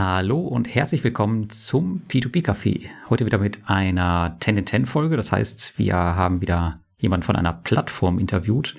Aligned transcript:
Hallo 0.00 0.38
und 0.38 0.72
herzlich 0.72 1.02
willkommen 1.02 1.50
zum 1.50 2.02
P2P 2.08 2.44
Café. 2.44 2.88
Heute 3.10 3.26
wieder 3.26 3.38
mit 3.38 3.68
einer 3.68 4.36
10 4.38 4.58
in 4.58 4.64
10 4.64 4.86
Folge. 4.86 5.16
Das 5.16 5.32
heißt, 5.32 5.76
wir 5.76 5.96
haben 5.96 6.40
wieder 6.40 6.78
jemanden 6.98 7.24
von 7.24 7.34
einer 7.34 7.52
Plattform 7.52 8.20
interviewt. 8.20 8.76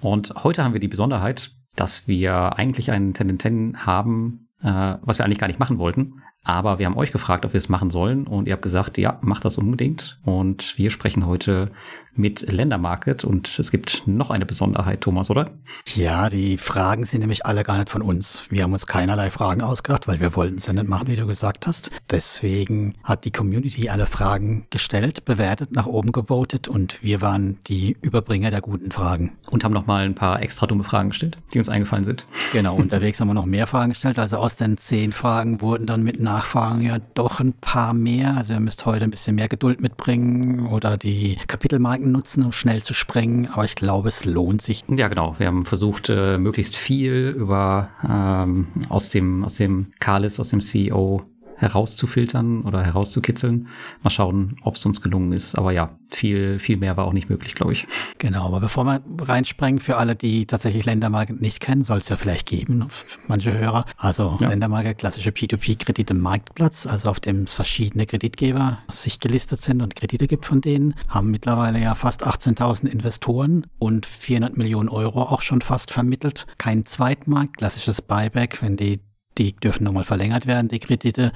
Und 0.00 0.32
heute 0.42 0.64
haben 0.64 0.72
wir 0.72 0.80
die 0.80 0.88
Besonderheit, 0.88 1.52
dass 1.76 2.08
wir 2.08 2.56
eigentlich 2.56 2.90
einen 2.90 3.14
10 3.14 3.28
in 3.28 3.38
10 3.38 3.84
haben, 3.84 4.48
äh, 4.62 4.94
was 5.02 5.18
wir 5.18 5.26
eigentlich 5.26 5.40
gar 5.40 5.48
nicht 5.48 5.60
machen 5.60 5.76
wollten. 5.76 6.22
Aber 6.44 6.78
wir 6.78 6.86
haben 6.86 6.96
euch 6.96 7.12
gefragt, 7.12 7.44
ob 7.44 7.52
wir 7.52 7.58
es 7.58 7.68
machen 7.68 7.90
sollen 7.90 8.26
und 8.26 8.46
ihr 8.46 8.54
habt 8.54 8.62
gesagt, 8.62 8.98
ja, 8.98 9.18
macht 9.22 9.44
das 9.44 9.58
unbedingt. 9.58 10.18
Und 10.24 10.76
wir 10.76 10.90
sprechen 10.90 11.26
heute 11.26 11.68
mit 12.14 12.42
Ländermarket 12.42 13.24
und 13.24 13.58
es 13.58 13.70
gibt 13.70 14.06
noch 14.06 14.30
eine 14.30 14.44
Besonderheit, 14.44 15.00
Thomas, 15.00 15.30
oder? 15.30 15.46
Ja, 15.94 16.28
die 16.28 16.58
Fragen 16.58 17.04
sind 17.04 17.20
nämlich 17.20 17.46
alle 17.46 17.64
gar 17.64 17.78
nicht 17.78 17.88
von 17.88 18.02
uns. 18.02 18.50
Wir 18.50 18.64
haben 18.64 18.72
uns 18.72 18.86
keinerlei 18.86 19.30
Fragen 19.30 19.62
ausgedacht, 19.62 20.08
weil 20.08 20.20
wir 20.20 20.36
wollten 20.36 20.56
es 20.56 20.66
ja 20.66 20.72
nicht 20.72 20.88
machen, 20.88 21.08
wie 21.08 21.16
du 21.16 21.26
gesagt 21.26 21.66
hast. 21.66 21.90
Deswegen 22.10 22.96
hat 23.02 23.24
die 23.24 23.30
Community 23.30 23.88
alle 23.88 24.06
Fragen 24.06 24.66
gestellt, 24.70 25.24
bewertet, 25.24 25.72
nach 25.72 25.86
oben 25.86 26.12
gewotet 26.12 26.68
und 26.68 27.02
wir 27.02 27.22
waren 27.22 27.58
die 27.66 27.96
Überbringer 28.02 28.50
der 28.50 28.60
guten 28.60 28.90
Fragen. 28.90 29.32
Und 29.50 29.64
haben 29.64 29.72
nochmal 29.72 30.04
ein 30.04 30.14
paar 30.14 30.42
extra 30.42 30.66
dumme 30.66 30.84
Fragen 30.84 31.10
gestellt, 31.10 31.38
die 31.54 31.58
uns 31.58 31.68
eingefallen 31.68 32.04
sind. 32.04 32.26
Genau, 32.52 32.74
unterwegs 32.76 33.20
haben 33.20 33.28
wir 33.28 33.34
noch 33.34 33.46
mehr 33.46 33.66
Fragen 33.66 33.90
gestellt. 33.90 34.18
Also 34.18 34.36
aus 34.36 34.56
den 34.56 34.76
zehn 34.76 35.12
Fragen 35.12 35.60
wurden 35.60 35.86
dann 35.86 36.02
mit 36.02 36.20
Nachfragen 36.32 36.80
ja 36.80 36.98
doch 37.14 37.40
ein 37.40 37.52
paar 37.52 37.92
mehr. 37.92 38.36
Also 38.36 38.54
ihr 38.54 38.60
müsst 38.60 38.86
heute 38.86 39.04
ein 39.04 39.10
bisschen 39.10 39.36
mehr 39.36 39.48
Geduld 39.48 39.82
mitbringen 39.82 40.66
oder 40.66 40.96
die 40.96 41.36
Kapitelmarken 41.46 42.10
nutzen, 42.10 42.42
um 42.42 42.52
schnell 42.52 42.82
zu 42.82 42.94
sprengen, 42.94 43.48
aber 43.48 43.64
ich 43.64 43.74
glaube, 43.74 44.08
es 44.08 44.24
lohnt 44.24 44.62
sich. 44.62 44.84
Ja, 44.88 45.08
genau. 45.08 45.38
Wir 45.38 45.48
haben 45.48 45.64
versucht, 45.64 46.08
äh, 46.08 46.38
möglichst 46.38 46.76
viel 46.76 47.34
über 47.36 47.90
ähm, 48.08 48.68
aus 48.88 49.10
dem 49.10 49.44
aus 49.44 49.56
dem 49.56 49.88
Kalis, 50.00 50.40
aus 50.40 50.48
dem 50.48 50.60
CEO 50.60 51.22
herauszufiltern 51.62 52.62
oder 52.62 52.82
herauszukitzeln. 52.82 53.68
Mal 54.02 54.10
schauen, 54.10 54.56
ob 54.62 54.74
es 54.74 54.84
uns 54.84 55.00
gelungen 55.00 55.32
ist. 55.32 55.56
Aber 55.56 55.72
ja, 55.72 55.90
viel, 56.10 56.58
viel 56.58 56.76
mehr 56.76 56.96
war 56.96 57.06
auch 57.06 57.12
nicht 57.12 57.30
möglich, 57.30 57.54
glaube 57.54 57.72
ich. 57.72 57.86
Genau, 58.18 58.46
aber 58.46 58.60
bevor 58.60 58.84
wir 58.84 59.02
reinsprengen, 59.20 59.80
für 59.80 59.96
alle, 59.96 60.16
die 60.16 60.46
tatsächlich 60.46 60.84
Ländermarke 60.84 61.34
nicht 61.34 61.60
kennen, 61.60 61.84
soll 61.84 61.98
es 61.98 62.08
ja 62.08 62.16
vielleicht 62.16 62.48
geben, 62.48 62.86
manche 63.28 63.56
Hörer. 63.56 63.86
Also 63.96 64.36
ja. 64.40 64.48
Ländermarke, 64.48 64.94
klassische 64.94 65.30
P2P-Kredite 65.30 66.14
Marktplatz, 66.14 66.86
also 66.86 67.08
auf 67.08 67.20
dem 67.20 67.46
verschiedene 67.46 68.06
Kreditgeber 68.06 68.78
sich 68.88 69.20
gelistet 69.20 69.62
sind 69.62 69.82
und 69.82 69.96
Kredite 69.96 70.26
gibt 70.26 70.46
von 70.46 70.60
denen, 70.60 70.94
haben 71.08 71.30
mittlerweile 71.30 71.80
ja 71.80 71.94
fast 71.94 72.26
18.000 72.26 72.86
Investoren 72.86 73.66
und 73.78 74.04
400 74.06 74.56
Millionen 74.56 74.88
Euro 74.88 75.22
auch 75.22 75.42
schon 75.42 75.62
fast 75.62 75.92
vermittelt. 75.92 76.46
Kein 76.58 76.86
Zweitmarkt, 76.86 77.58
klassisches 77.58 78.02
Buyback, 78.02 78.62
wenn 78.62 78.76
die 78.76 79.00
die 79.38 79.54
dürfen 79.54 79.84
nochmal 79.84 80.04
verlängert 80.04 80.46
werden, 80.46 80.68
die 80.68 80.80
Kredite. 80.80 81.32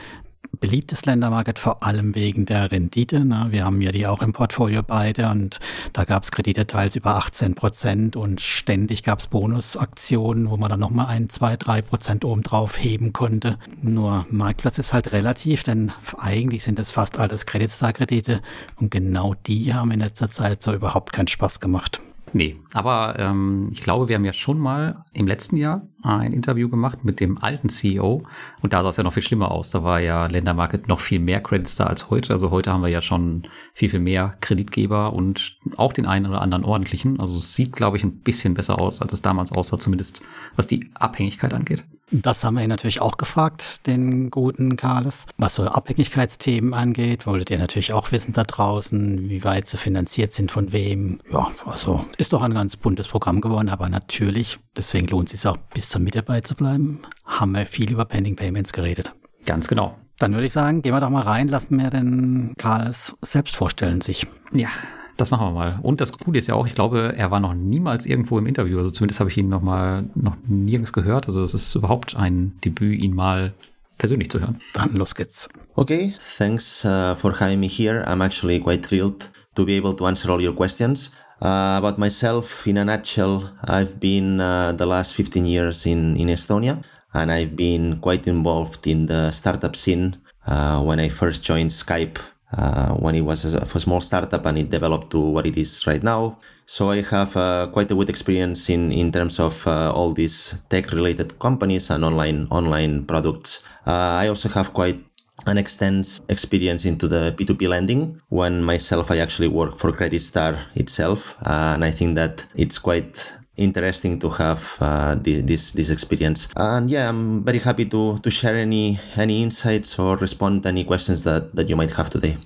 Beliebtes 0.60 1.04
Ländermarket 1.04 1.58
vor 1.58 1.82
allem 1.82 2.14
wegen 2.14 2.46
der 2.46 2.70
Rendite. 2.70 3.24
Ne? 3.24 3.48
Wir 3.50 3.64
haben 3.64 3.80
ja 3.80 3.90
die 3.92 4.06
auch 4.06 4.22
im 4.22 4.32
Portfolio 4.32 4.82
beide 4.82 5.28
und 5.28 5.58
da 5.92 6.04
gab 6.04 6.22
es 6.22 6.30
Kredite 6.30 6.66
teils 6.66 6.96
über 6.96 7.16
18 7.16 7.54
Prozent 7.54 8.16
und 8.16 8.40
ständig 8.40 9.02
gab 9.02 9.18
es 9.18 9.26
Bonusaktionen, 9.26 10.48
wo 10.48 10.56
man 10.56 10.70
dann 10.70 10.80
nochmal 10.80 11.08
ein, 11.08 11.28
zwei, 11.28 11.56
drei 11.56 11.82
Prozent 11.82 12.24
obendrauf 12.24 12.82
heben 12.82 13.12
konnte. 13.12 13.58
Nur 13.82 14.26
Marktplatz 14.30 14.78
ist 14.78 14.94
halt 14.94 15.12
relativ, 15.12 15.62
denn 15.62 15.92
eigentlich 16.16 16.62
sind 16.62 16.78
es 16.78 16.92
fast 16.92 17.18
alles 17.18 17.44
Creditstar-Kredite 17.46 18.40
und 18.76 18.90
genau 18.90 19.34
die 19.46 19.74
haben 19.74 19.90
in 19.90 20.00
letzter 20.00 20.30
Zeit 20.30 20.62
so 20.62 20.72
überhaupt 20.72 21.12
keinen 21.12 21.28
Spaß 21.28 21.60
gemacht. 21.60 22.00
Nee, 22.32 22.56
aber 22.72 23.16
ähm, 23.18 23.68
ich 23.72 23.80
glaube, 23.80 24.08
wir 24.08 24.16
haben 24.16 24.24
ja 24.24 24.32
schon 24.32 24.58
mal 24.58 25.04
im 25.12 25.26
letzten 25.26 25.56
Jahr 25.56 25.86
ein 26.02 26.32
Interview 26.32 26.68
gemacht 26.68 27.04
mit 27.04 27.20
dem 27.20 27.38
alten 27.38 27.68
CEO 27.68 28.24
und 28.62 28.72
da 28.72 28.82
sah 28.82 28.88
es 28.88 28.96
ja 28.96 29.04
noch 29.04 29.12
viel 29.12 29.22
schlimmer 29.22 29.50
aus. 29.52 29.70
Da 29.70 29.82
war 29.84 30.00
ja 30.00 30.26
Ländermarket 30.26 30.88
noch 30.88 31.00
viel 31.00 31.20
mehr 31.20 31.40
Credits 31.40 31.76
da 31.76 31.84
als 31.84 32.10
heute. 32.10 32.32
Also 32.32 32.50
heute 32.50 32.72
haben 32.72 32.82
wir 32.82 32.88
ja 32.88 33.00
schon 33.00 33.46
viel, 33.74 33.88
viel 33.88 34.00
mehr 34.00 34.36
Kreditgeber 34.40 35.12
und 35.12 35.58
auch 35.76 35.92
den 35.92 36.06
einen 36.06 36.26
oder 36.26 36.42
anderen 36.42 36.64
ordentlichen. 36.64 37.20
Also 37.20 37.38
es 37.38 37.54
sieht, 37.54 37.72
glaube 37.72 37.96
ich, 37.96 38.04
ein 38.04 38.20
bisschen 38.20 38.54
besser 38.54 38.80
aus, 38.80 39.00
als 39.00 39.12
es 39.12 39.22
damals 39.22 39.52
aussah, 39.52 39.78
zumindest 39.78 40.22
was 40.56 40.66
die 40.66 40.90
Abhängigkeit 40.94 41.54
angeht. 41.54 41.86
Das 42.12 42.44
haben 42.44 42.54
wir 42.54 42.62
ihn 42.62 42.68
natürlich 42.68 43.00
auch 43.00 43.16
gefragt, 43.16 43.86
den 43.86 44.30
guten 44.30 44.76
Carles. 44.76 45.26
Was 45.38 45.56
so 45.56 45.64
Abhängigkeitsthemen 45.64 46.72
angeht, 46.72 47.26
wolltet 47.26 47.50
ihr 47.50 47.58
natürlich 47.58 47.92
auch 47.92 48.12
wissen 48.12 48.32
da 48.32 48.44
draußen, 48.44 49.28
wie 49.28 49.42
weit 49.42 49.66
sie 49.66 49.76
finanziert 49.76 50.32
sind, 50.32 50.52
von 50.52 50.72
wem. 50.72 51.20
Ja, 51.32 51.50
also 51.64 52.04
ist 52.18 52.32
doch 52.32 52.42
ein 52.42 52.54
ganz 52.54 52.76
buntes 52.76 53.08
Programm 53.08 53.40
geworden, 53.40 53.68
aber 53.68 53.88
natürlich, 53.88 54.58
deswegen 54.76 55.08
lohnt 55.08 55.32
es 55.32 55.40
sich 55.40 55.50
auch 55.50 55.56
bis 55.56 55.88
zur 55.88 56.00
Mitte 56.00 56.22
dabei 56.22 56.42
zu 56.42 56.54
bleiben, 56.54 57.00
haben 57.24 57.52
wir 57.52 57.66
viel 57.66 57.90
über 57.90 58.04
Pending 58.04 58.36
Payments 58.36 58.72
geredet. 58.72 59.12
Ganz 59.44 59.66
genau. 59.66 59.96
Dann 60.18 60.32
würde 60.32 60.46
ich 60.46 60.52
sagen, 60.52 60.82
gehen 60.82 60.94
wir 60.94 61.00
doch 61.00 61.10
mal 61.10 61.22
rein, 61.22 61.48
lassen 61.48 61.78
wir 61.78 61.90
den 61.90 62.54
Carles 62.56 63.14
selbst 63.20 63.56
vorstellen 63.56 64.00
sich. 64.00 64.26
Ja, 64.52 64.68
das 65.16 65.30
machen 65.30 65.46
wir 65.46 65.52
mal. 65.52 65.78
Und 65.82 66.00
das 66.00 66.12
Coole 66.12 66.38
ist 66.38 66.46
ja 66.46 66.54
auch, 66.54 66.66
ich 66.66 66.74
glaube, 66.74 67.14
er 67.16 67.30
war 67.30 67.40
noch 67.40 67.54
niemals 67.54 68.06
irgendwo 68.06 68.38
im 68.38 68.46
Interview. 68.46 68.78
Also 68.78 68.90
zumindest 68.90 69.20
habe 69.20 69.30
ich 69.30 69.36
ihn 69.38 69.48
noch 69.48 69.62
mal 69.62 70.04
noch 70.14 70.36
nirgends 70.46 70.92
gehört. 70.92 71.26
Also 71.26 71.42
es 71.42 71.54
ist 71.54 71.74
überhaupt 71.74 72.16
ein 72.16 72.56
Debüt, 72.64 73.02
ihn 73.02 73.14
mal 73.14 73.54
persönlich 73.98 74.30
zu 74.30 74.40
hören. 74.40 74.60
Dann 74.74 74.94
los 74.94 75.14
geht's. 75.14 75.48
Okay, 75.74 76.14
thanks 76.36 76.84
uh, 76.84 77.14
for 77.14 77.40
having 77.40 77.60
me 77.60 77.68
here. 77.68 78.04
I'm 78.06 78.22
actually 78.22 78.60
quite 78.60 78.86
thrilled 78.86 79.30
to 79.54 79.64
be 79.64 79.76
able 79.76 79.94
to 79.94 80.06
answer 80.06 80.30
all 80.30 80.40
your 80.40 80.54
questions. 80.54 81.12
Uh, 81.40 81.78
about 81.78 81.98
myself, 81.98 82.66
in 82.66 82.78
a 82.78 82.84
nutshell, 82.84 83.52
I've 83.64 84.00
been 84.00 84.40
uh, 84.40 84.72
the 84.72 84.86
last 84.86 85.14
15 85.14 85.44
years 85.44 85.84
in, 85.84 86.16
in 86.16 86.28
Estonia 86.28 86.82
and 87.12 87.30
I've 87.30 87.56
been 87.56 87.98
quite 88.00 88.26
involved 88.26 88.86
in 88.86 89.06
the 89.06 89.30
startup 89.30 89.76
scene. 89.76 90.16
Uh, 90.46 90.80
when 90.82 91.00
I 91.00 91.08
first 91.08 91.42
joined 91.42 91.70
Skype 91.70 92.18
uh, 92.56 92.94
when 92.94 93.14
it 93.14 93.20
was 93.20 93.44
a, 93.44 93.66
small 93.80 94.00
startup 94.00 94.46
and 94.46 94.58
it 94.58 94.70
developed 94.70 95.10
to 95.10 95.20
what 95.20 95.46
it 95.46 95.56
is 95.56 95.86
right 95.86 96.02
now. 96.02 96.38
So 96.64 96.90
I 96.90 97.02
have 97.02 97.36
uh, 97.36 97.68
quite 97.72 97.90
a 97.90 97.94
good 97.94 98.08
experience 98.08 98.68
in, 98.70 98.90
in 98.90 99.12
terms 99.12 99.38
of 99.38 99.66
uh, 99.66 99.92
all 99.92 100.12
these 100.12 100.60
tech 100.68 100.90
related 100.90 101.38
companies 101.38 101.90
and 101.90 102.04
online, 102.04 102.48
online 102.50 103.04
products. 103.04 103.62
Uh, 103.86 104.20
I 104.22 104.28
also 104.28 104.48
have 104.48 104.72
quite 104.72 105.04
an 105.46 105.58
extensive 105.58 106.24
experience 106.28 106.84
into 106.84 107.06
the 107.06 107.34
P2P 107.36 107.68
lending 107.68 108.20
when 108.30 108.64
myself, 108.64 109.10
I 109.10 109.18
actually 109.18 109.48
work 109.48 109.78
for 109.78 109.92
Credit 109.92 110.20
Star 110.20 110.66
itself. 110.74 111.36
Uh, 111.44 111.74
and 111.74 111.84
I 111.84 111.90
think 111.90 112.16
that 112.16 112.46
it's 112.56 112.78
quite 112.78 113.34
interesting 113.56 114.20
to 114.20 114.38
have 114.38 114.62
uh, 114.80 115.16
this 115.22 115.72
this 115.72 115.90
experience. 115.90 116.48
And 116.56 116.90
yeah, 116.90 117.08
I'm 117.08 117.44
very 117.44 117.58
happy 117.58 117.88
to 117.88 118.18
to 118.22 118.30
share 118.30 118.56
any 118.56 118.98
any 119.16 119.42
insights 119.42 119.98
or 119.98 120.16
respond 120.16 120.66
any 120.66 120.84
questions 120.84 121.22
that 121.24 121.54
that 121.54 121.68
you 121.68 121.76
might 121.76 121.96
have 121.96 122.10
today. 122.10 122.36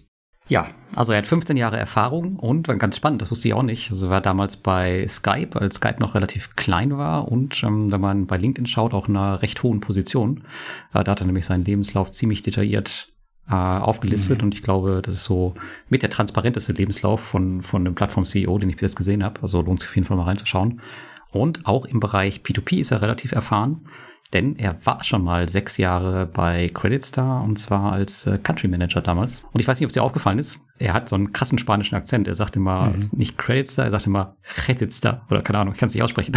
Ja, 0.51 0.67
also 0.97 1.13
er 1.13 1.19
hat 1.19 1.29
15 1.29 1.57
Jahre 1.57 1.77
Erfahrung 1.77 2.35
und 2.35 2.67
ganz 2.81 2.97
spannend, 2.97 3.23
das 3.23 3.31
wusste 3.31 3.47
ich 3.47 3.55
auch 3.55 3.63
nicht. 3.63 3.93
Also 3.93 4.09
er 4.09 4.11
war 4.11 4.21
damals 4.21 4.57
bei 4.57 5.07
Skype, 5.07 5.61
als 5.61 5.77
Skype 5.77 6.01
noch 6.01 6.17
relativ 6.17 6.57
klein 6.57 6.99
war 6.99 7.31
und 7.31 7.63
ähm, 7.63 7.93
wenn 7.93 8.01
man 8.01 8.27
bei 8.27 8.37
LinkedIn 8.37 8.67
schaut, 8.67 8.93
auch 8.93 9.07
in 9.07 9.17
einer 9.17 9.43
recht 9.43 9.63
hohen 9.63 9.79
Position. 9.79 10.43
Äh, 10.93 11.05
da 11.05 11.13
hat 11.13 11.21
er 11.21 11.27
nämlich 11.27 11.47
seinen 11.47 11.65
Lebenslauf 11.65 12.11
ziemlich 12.11 12.43
detailliert 12.43 13.13
äh, 13.49 13.55
aufgelistet 13.55 14.39
mhm. 14.39 14.47
und 14.47 14.55
ich 14.55 14.63
glaube, 14.63 15.03
das 15.03 15.15
ist 15.15 15.25
so 15.25 15.55
mit 15.89 16.03
der 16.03 16.11
transparenteste 16.11 16.73
Lebenslauf 16.73 17.21
von, 17.21 17.63
von 17.63 17.83
einem 17.83 17.95
Plattform-CEO, 17.95 18.59
den 18.59 18.71
ich 18.71 18.77
bis 18.77 18.83
jetzt 18.83 18.97
gesehen 18.97 19.25
habe. 19.25 19.43
Also 19.43 19.61
lohnt 19.61 19.81
sich 19.81 19.89
auf 19.89 19.97
jeden 19.97 20.07
Fall 20.07 20.17
mal 20.17 20.25
reinzuschauen. 20.25 20.81
Und 21.33 21.67
auch 21.67 21.85
im 21.85 22.01
Bereich 22.01 22.41
P2P 22.41 22.81
ist 22.81 22.91
er 22.91 23.03
relativ 23.03 23.33
erfahren, 23.33 23.87
denn 24.33 24.57
er 24.57 24.77
war 24.85 25.03
schon 25.03 25.25
mal 25.25 25.49
sechs 25.49 25.77
Jahre 25.77 26.27
bei 26.27 26.71
Credit 26.73 27.03
Star 27.03 27.43
und 27.43 27.59
zwar 27.59 27.93
als 27.93 28.27
äh, 28.27 28.39
Country 28.39 28.69
Manager 28.69 29.01
damals. 29.01 29.45
Und 29.53 29.61
ich 29.61 29.67
weiß 29.67 29.81
nicht, 29.81 29.87
ob 29.87 29.91
es 29.91 29.95
dir 29.95 30.05
aufgefallen 30.05 30.39
ist, 30.39 30.61
er 30.79 30.95
hat 30.95 31.09
so 31.09 31.17
einen 31.17 31.33
krassen 31.33 31.59
spanischen 31.59 31.97
Akzent. 31.97 32.29
Er 32.29 32.37
sagt 32.37 32.55
immer 32.55 32.91
mhm. 32.91 33.09
nicht 33.13 33.37
Credit 33.39 33.69
Star, 33.69 33.85
er 33.87 33.91
sagt 33.91 34.07
immer 34.07 34.37
Credit 34.45 34.93
Star 34.93 35.27
oder 35.31 35.43
keine 35.43 35.59
Ahnung, 35.61 35.75
ich 35.75 35.81
kann 35.81 35.89
es 35.89 35.95
nicht 35.95 36.05
aussprechen. 36.05 36.37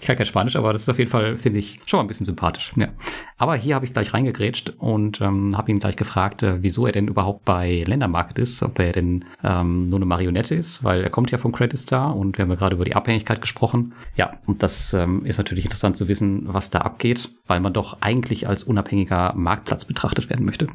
ich 0.00 0.03
kann 0.06 0.16
kein 0.16 0.26
Spanisch, 0.26 0.56
aber 0.56 0.72
das 0.72 0.82
ist 0.82 0.88
auf 0.88 0.98
jeden 0.98 1.10
Fall, 1.10 1.36
finde 1.36 1.58
ich, 1.58 1.80
schon 1.86 1.98
mal 1.98 2.04
ein 2.04 2.06
bisschen 2.06 2.26
sympathisch. 2.26 2.72
Ja. 2.76 2.88
Aber 3.36 3.56
hier 3.56 3.74
habe 3.74 3.84
ich 3.84 3.92
gleich 3.92 4.14
reingegrätscht 4.14 4.74
und 4.78 5.20
ähm, 5.20 5.56
habe 5.56 5.70
ihn 5.70 5.80
gleich 5.80 5.96
gefragt, 5.96 6.42
äh, 6.42 6.62
wieso 6.62 6.86
er 6.86 6.92
denn 6.92 7.08
überhaupt 7.08 7.44
bei 7.44 7.84
Ländermarket 7.86 8.38
ist, 8.38 8.62
ob 8.62 8.78
er 8.78 8.92
denn 8.92 9.24
ähm, 9.42 9.86
nur 9.88 9.98
eine 9.98 10.06
Marionette 10.06 10.54
ist, 10.54 10.84
weil 10.84 11.02
er 11.02 11.10
kommt 11.10 11.30
ja 11.30 11.38
vom 11.38 11.52
Credit 11.52 11.78
Star 11.78 12.14
und 12.16 12.38
wir 12.38 12.44
haben 12.44 12.50
ja 12.50 12.56
gerade 12.56 12.76
über 12.76 12.84
die 12.84 12.94
Abhängigkeit 12.94 13.40
gesprochen. 13.40 13.92
Ja, 14.16 14.38
und 14.46 14.62
das 14.62 14.94
ähm, 14.94 15.24
ist 15.24 15.38
natürlich 15.38 15.64
interessant 15.64 15.96
zu 15.96 16.08
wissen, 16.08 16.44
was 16.46 16.70
da 16.70 16.80
abgeht, 16.80 17.30
weil 17.46 17.60
man 17.60 17.72
doch 17.72 17.98
eigentlich 18.00 18.48
als 18.48 18.64
unabhängiger 18.64 19.32
Marktplatz 19.34 19.84
betrachtet 19.84 20.30
werden 20.30 20.46
möchte. 20.46 20.66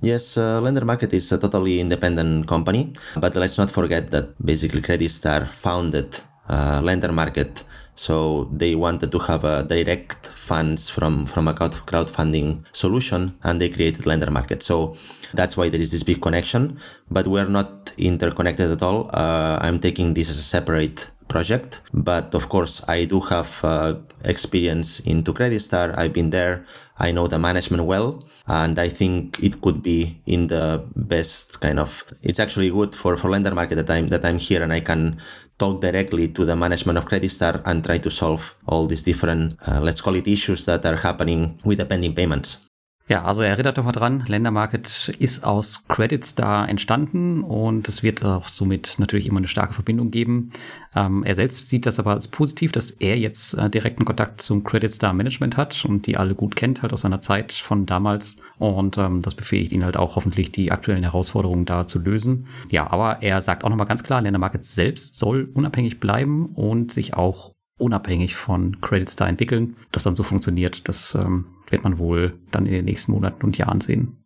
Yes, 0.00 0.36
uh, 0.36 0.60
Lender 0.60 0.84
Market 0.84 1.12
is 1.14 1.32
a 1.32 1.38
totally 1.38 1.80
independent 1.80 2.46
company, 2.46 2.92
but 3.16 3.34
let's 3.36 3.56
not 3.56 3.70
forget 3.70 4.10
that 4.10 4.34
basically 4.38 4.82
Credit 4.82 5.10
Star 5.10 5.46
founded 5.46 6.22
uh, 6.48 6.80
Lender 6.82 7.10
Market, 7.12 7.64
so 7.94 8.48
they 8.52 8.74
wanted 8.74 9.12
to 9.12 9.18
have 9.20 9.44
a 9.44 9.62
direct 9.62 10.26
funds 10.28 10.90
from 10.90 11.26
from 11.26 11.48
a 11.48 11.54
crowdfunding 11.54 12.64
solution, 12.72 13.38
and 13.42 13.60
they 13.60 13.68
created 13.68 14.06
Lender 14.06 14.30
Market. 14.30 14.62
So 14.62 14.96
that's 15.32 15.56
why 15.56 15.68
there 15.68 15.80
is 15.80 15.92
this 15.92 16.02
big 16.02 16.20
connection, 16.20 16.78
but 17.10 17.26
we're 17.26 17.48
not 17.48 17.92
interconnected 17.98 18.70
at 18.70 18.82
all. 18.82 19.10
Uh, 19.12 19.58
I'm 19.60 19.78
taking 19.78 20.14
this 20.14 20.30
as 20.30 20.38
a 20.38 20.42
separate 20.42 21.10
project. 21.28 21.80
But 21.92 22.34
of 22.34 22.48
course, 22.48 22.82
I 22.88 23.04
do 23.04 23.20
have 23.20 23.60
uh, 23.64 23.96
experience 24.24 25.00
into 25.00 25.32
Credit 25.32 25.60
Star. 25.60 25.94
I've 25.98 26.12
been 26.12 26.30
there. 26.30 26.66
I 26.96 27.10
know 27.10 27.26
the 27.26 27.40
management 27.40 27.84
well, 27.84 28.22
and 28.46 28.78
I 28.78 28.88
think 28.88 29.42
it 29.42 29.60
could 29.60 29.82
be 29.82 30.20
in 30.26 30.46
the 30.46 30.84
best 30.94 31.60
kind 31.60 31.80
of. 31.80 32.04
It's 32.22 32.38
actually 32.38 32.70
good 32.70 32.94
for 32.94 33.16
for 33.16 33.30
lender 33.30 33.54
market 33.54 33.76
that 33.76 33.90
I'm 33.90 34.08
that 34.08 34.24
I'm 34.24 34.38
here 34.38 34.62
and 34.62 34.72
I 34.72 34.80
can 34.80 35.18
talk 35.58 35.80
directly 35.80 36.28
to 36.28 36.44
the 36.44 36.56
management 36.56 36.98
of 36.98 37.06
Credit 37.06 37.30
Star 37.30 37.62
and 37.64 37.84
try 37.84 37.98
to 37.98 38.10
solve 38.10 38.54
all 38.66 38.86
these 38.86 39.02
different, 39.02 39.56
uh, 39.66 39.80
let's 39.80 40.00
call 40.00 40.16
it 40.16 40.26
issues 40.26 40.64
that 40.64 40.84
are 40.84 40.96
happening 40.96 41.60
with 41.64 41.78
the 41.78 41.86
pending 41.86 42.14
payments. 42.14 42.58
Ja, 43.06 43.22
also 43.24 43.42
erinnert 43.42 43.76
doch 43.76 43.84
mal 43.84 43.92
dran, 43.92 44.24
Ländermarket 44.26 45.12
ist 45.18 45.44
aus 45.44 45.86
Credit 45.88 46.24
Star 46.24 46.66
entstanden 46.70 47.42
und 47.42 47.86
es 47.86 48.02
wird 48.02 48.24
auch 48.24 48.48
somit 48.48 48.94
natürlich 48.96 49.26
immer 49.26 49.38
eine 49.38 49.46
starke 49.46 49.74
Verbindung 49.74 50.10
geben. 50.10 50.52
Ähm, 50.96 51.22
er 51.22 51.34
selbst 51.34 51.68
sieht 51.68 51.84
das 51.84 51.98
aber 51.98 52.12
als 52.12 52.28
positiv, 52.28 52.72
dass 52.72 52.92
er 52.92 53.18
jetzt 53.18 53.58
äh, 53.58 53.68
direkten 53.68 54.06
Kontakt 54.06 54.40
zum 54.40 54.64
Credit 54.64 54.90
Star 54.90 55.12
Management 55.12 55.58
hat 55.58 55.84
und 55.84 56.06
die 56.06 56.16
alle 56.16 56.34
gut 56.34 56.56
kennt, 56.56 56.80
halt 56.80 56.94
aus 56.94 57.02
seiner 57.02 57.20
Zeit 57.20 57.52
von 57.52 57.84
damals. 57.84 58.38
Und 58.58 58.96
ähm, 58.96 59.20
das 59.20 59.34
befähigt 59.34 59.72
ihn 59.72 59.84
halt 59.84 59.98
auch 59.98 60.16
hoffentlich, 60.16 60.50
die 60.50 60.72
aktuellen 60.72 61.02
Herausforderungen 61.02 61.66
da 61.66 61.86
zu 61.86 61.98
lösen. 61.98 62.46
Ja, 62.70 62.90
aber 62.90 63.22
er 63.22 63.42
sagt 63.42 63.64
auch 63.64 63.68
nochmal 63.68 63.86
ganz 63.86 64.02
klar, 64.02 64.22
Ländermarket 64.22 64.64
selbst 64.64 65.18
soll 65.18 65.50
unabhängig 65.52 66.00
bleiben 66.00 66.46
und 66.46 66.90
sich 66.90 67.12
auch 67.12 67.52
unabhängig 67.76 68.34
von 68.34 68.80
Credit 68.80 69.10
Star 69.10 69.28
entwickeln. 69.28 69.76
Das 69.92 70.04
dann 70.04 70.16
so 70.16 70.22
funktioniert, 70.22 70.88
das 70.88 71.14
ähm, 71.14 71.46
wird 71.70 71.84
man 71.84 71.98
wohl 71.98 72.34
dann 72.50 72.66
in 72.66 72.72
den 72.72 72.84
nächsten 72.84 73.12
Monaten 73.12 73.44
und 73.44 73.58
Jahren 73.58 73.80
sehen. 73.80 74.24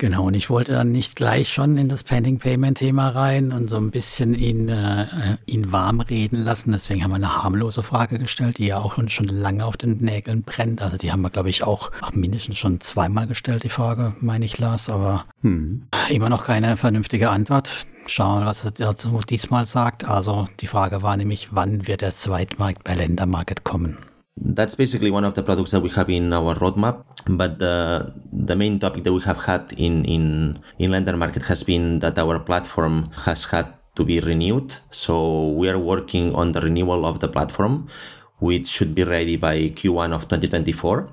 Genau, 0.00 0.28
und 0.28 0.34
ich 0.34 0.48
wollte 0.48 0.70
dann 0.70 0.92
nicht 0.92 1.16
gleich 1.16 1.52
schon 1.52 1.76
in 1.76 1.88
das 1.88 2.04
Pending 2.04 2.38
Payment 2.38 2.78
Thema 2.78 3.08
rein 3.08 3.50
und 3.50 3.68
so 3.68 3.78
ein 3.78 3.90
bisschen 3.90 4.32
ihn, 4.32 4.68
äh, 4.68 5.06
ihn 5.46 5.72
warm 5.72 5.98
reden 5.98 6.36
lassen. 6.36 6.70
Deswegen 6.70 7.02
haben 7.02 7.10
wir 7.10 7.16
eine 7.16 7.42
harmlose 7.42 7.82
Frage 7.82 8.20
gestellt, 8.20 8.58
die 8.58 8.68
ja 8.68 8.78
auch 8.78 8.96
schon 9.08 9.26
lange 9.26 9.64
auf 9.64 9.76
den 9.76 9.98
Nägeln 9.98 10.44
brennt. 10.44 10.82
Also 10.82 10.98
die 10.98 11.10
haben 11.10 11.22
wir, 11.22 11.30
glaube 11.30 11.50
ich, 11.50 11.64
auch 11.64 11.90
ach, 12.00 12.12
mindestens 12.12 12.58
schon 12.58 12.80
zweimal 12.80 13.26
gestellt, 13.26 13.64
die 13.64 13.70
Frage, 13.70 14.14
meine 14.20 14.44
ich, 14.44 14.56
Lars, 14.58 14.88
aber 14.88 15.24
hm. 15.42 15.88
immer 16.10 16.28
noch 16.28 16.44
keine 16.44 16.76
vernünftige 16.76 17.30
Antwort. 17.30 17.84
Schauen, 18.06 18.46
was 18.46 18.64
er 18.64 18.70
dazu 18.70 19.20
diesmal 19.28 19.66
sagt. 19.66 20.04
Also 20.04 20.46
die 20.60 20.68
Frage 20.68 21.02
war 21.02 21.16
nämlich, 21.16 21.48
wann 21.50 21.88
wird 21.88 22.02
der 22.02 22.14
Zweitmarkt 22.14 22.84
bei 22.84 22.94
Ländermarket 22.94 23.64
kommen? 23.64 23.96
That's 24.40 24.74
basically 24.74 25.10
one 25.10 25.24
of 25.24 25.34
the 25.34 25.42
products 25.42 25.70
that 25.72 25.80
we 25.80 25.90
have 25.90 26.08
in 26.10 26.32
our 26.32 26.54
roadmap. 26.54 27.04
But 27.26 27.58
the 27.58 28.12
the 28.32 28.56
main 28.56 28.78
topic 28.78 29.04
that 29.04 29.12
we 29.12 29.20
have 29.22 29.44
had 29.44 29.72
in 29.76 30.04
in 30.04 30.58
in 30.78 30.90
lender 30.90 31.16
market 31.16 31.44
has 31.44 31.62
been 31.62 31.98
that 32.00 32.18
our 32.18 32.38
platform 32.38 33.10
has 33.26 33.46
had 33.46 33.74
to 33.96 34.04
be 34.04 34.20
renewed. 34.20 34.78
So 34.90 35.48
we 35.50 35.68
are 35.68 35.78
working 35.78 36.34
on 36.34 36.52
the 36.52 36.60
renewal 36.60 37.04
of 37.04 37.18
the 37.20 37.28
platform, 37.28 37.88
which 38.38 38.68
should 38.68 38.94
be 38.94 39.02
ready 39.02 39.36
by 39.36 39.74
Q1 39.74 40.14
of 40.14 40.28
2024. 40.30 41.10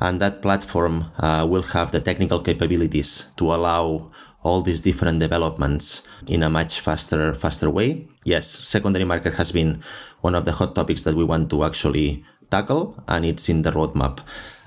And 0.00 0.20
that 0.20 0.42
platform 0.42 1.12
uh, 1.18 1.46
will 1.48 1.62
have 1.70 1.92
the 1.92 2.00
technical 2.00 2.40
capabilities 2.42 3.30
to 3.36 3.54
allow 3.54 4.10
all 4.44 4.60
these 4.60 4.82
different 4.82 5.18
developments 5.20 6.02
in 6.28 6.42
a 6.42 6.50
much 6.50 6.80
faster 6.80 7.32
faster 7.34 7.70
way. 7.70 8.06
Yes, 8.24 8.46
secondary 8.46 9.04
market 9.04 9.34
has 9.34 9.52
been 9.52 9.82
one 10.20 10.34
of 10.34 10.44
the 10.44 10.52
hot 10.52 10.74
topics 10.74 11.02
that 11.04 11.16
we 11.16 11.24
want 11.24 11.48
to 11.50 11.64
actually 11.64 12.24
tackle 12.54 12.94
and 13.08 13.24
it's 13.24 13.48
in 13.48 13.62
the 13.62 13.72
roadmap. 13.72 14.20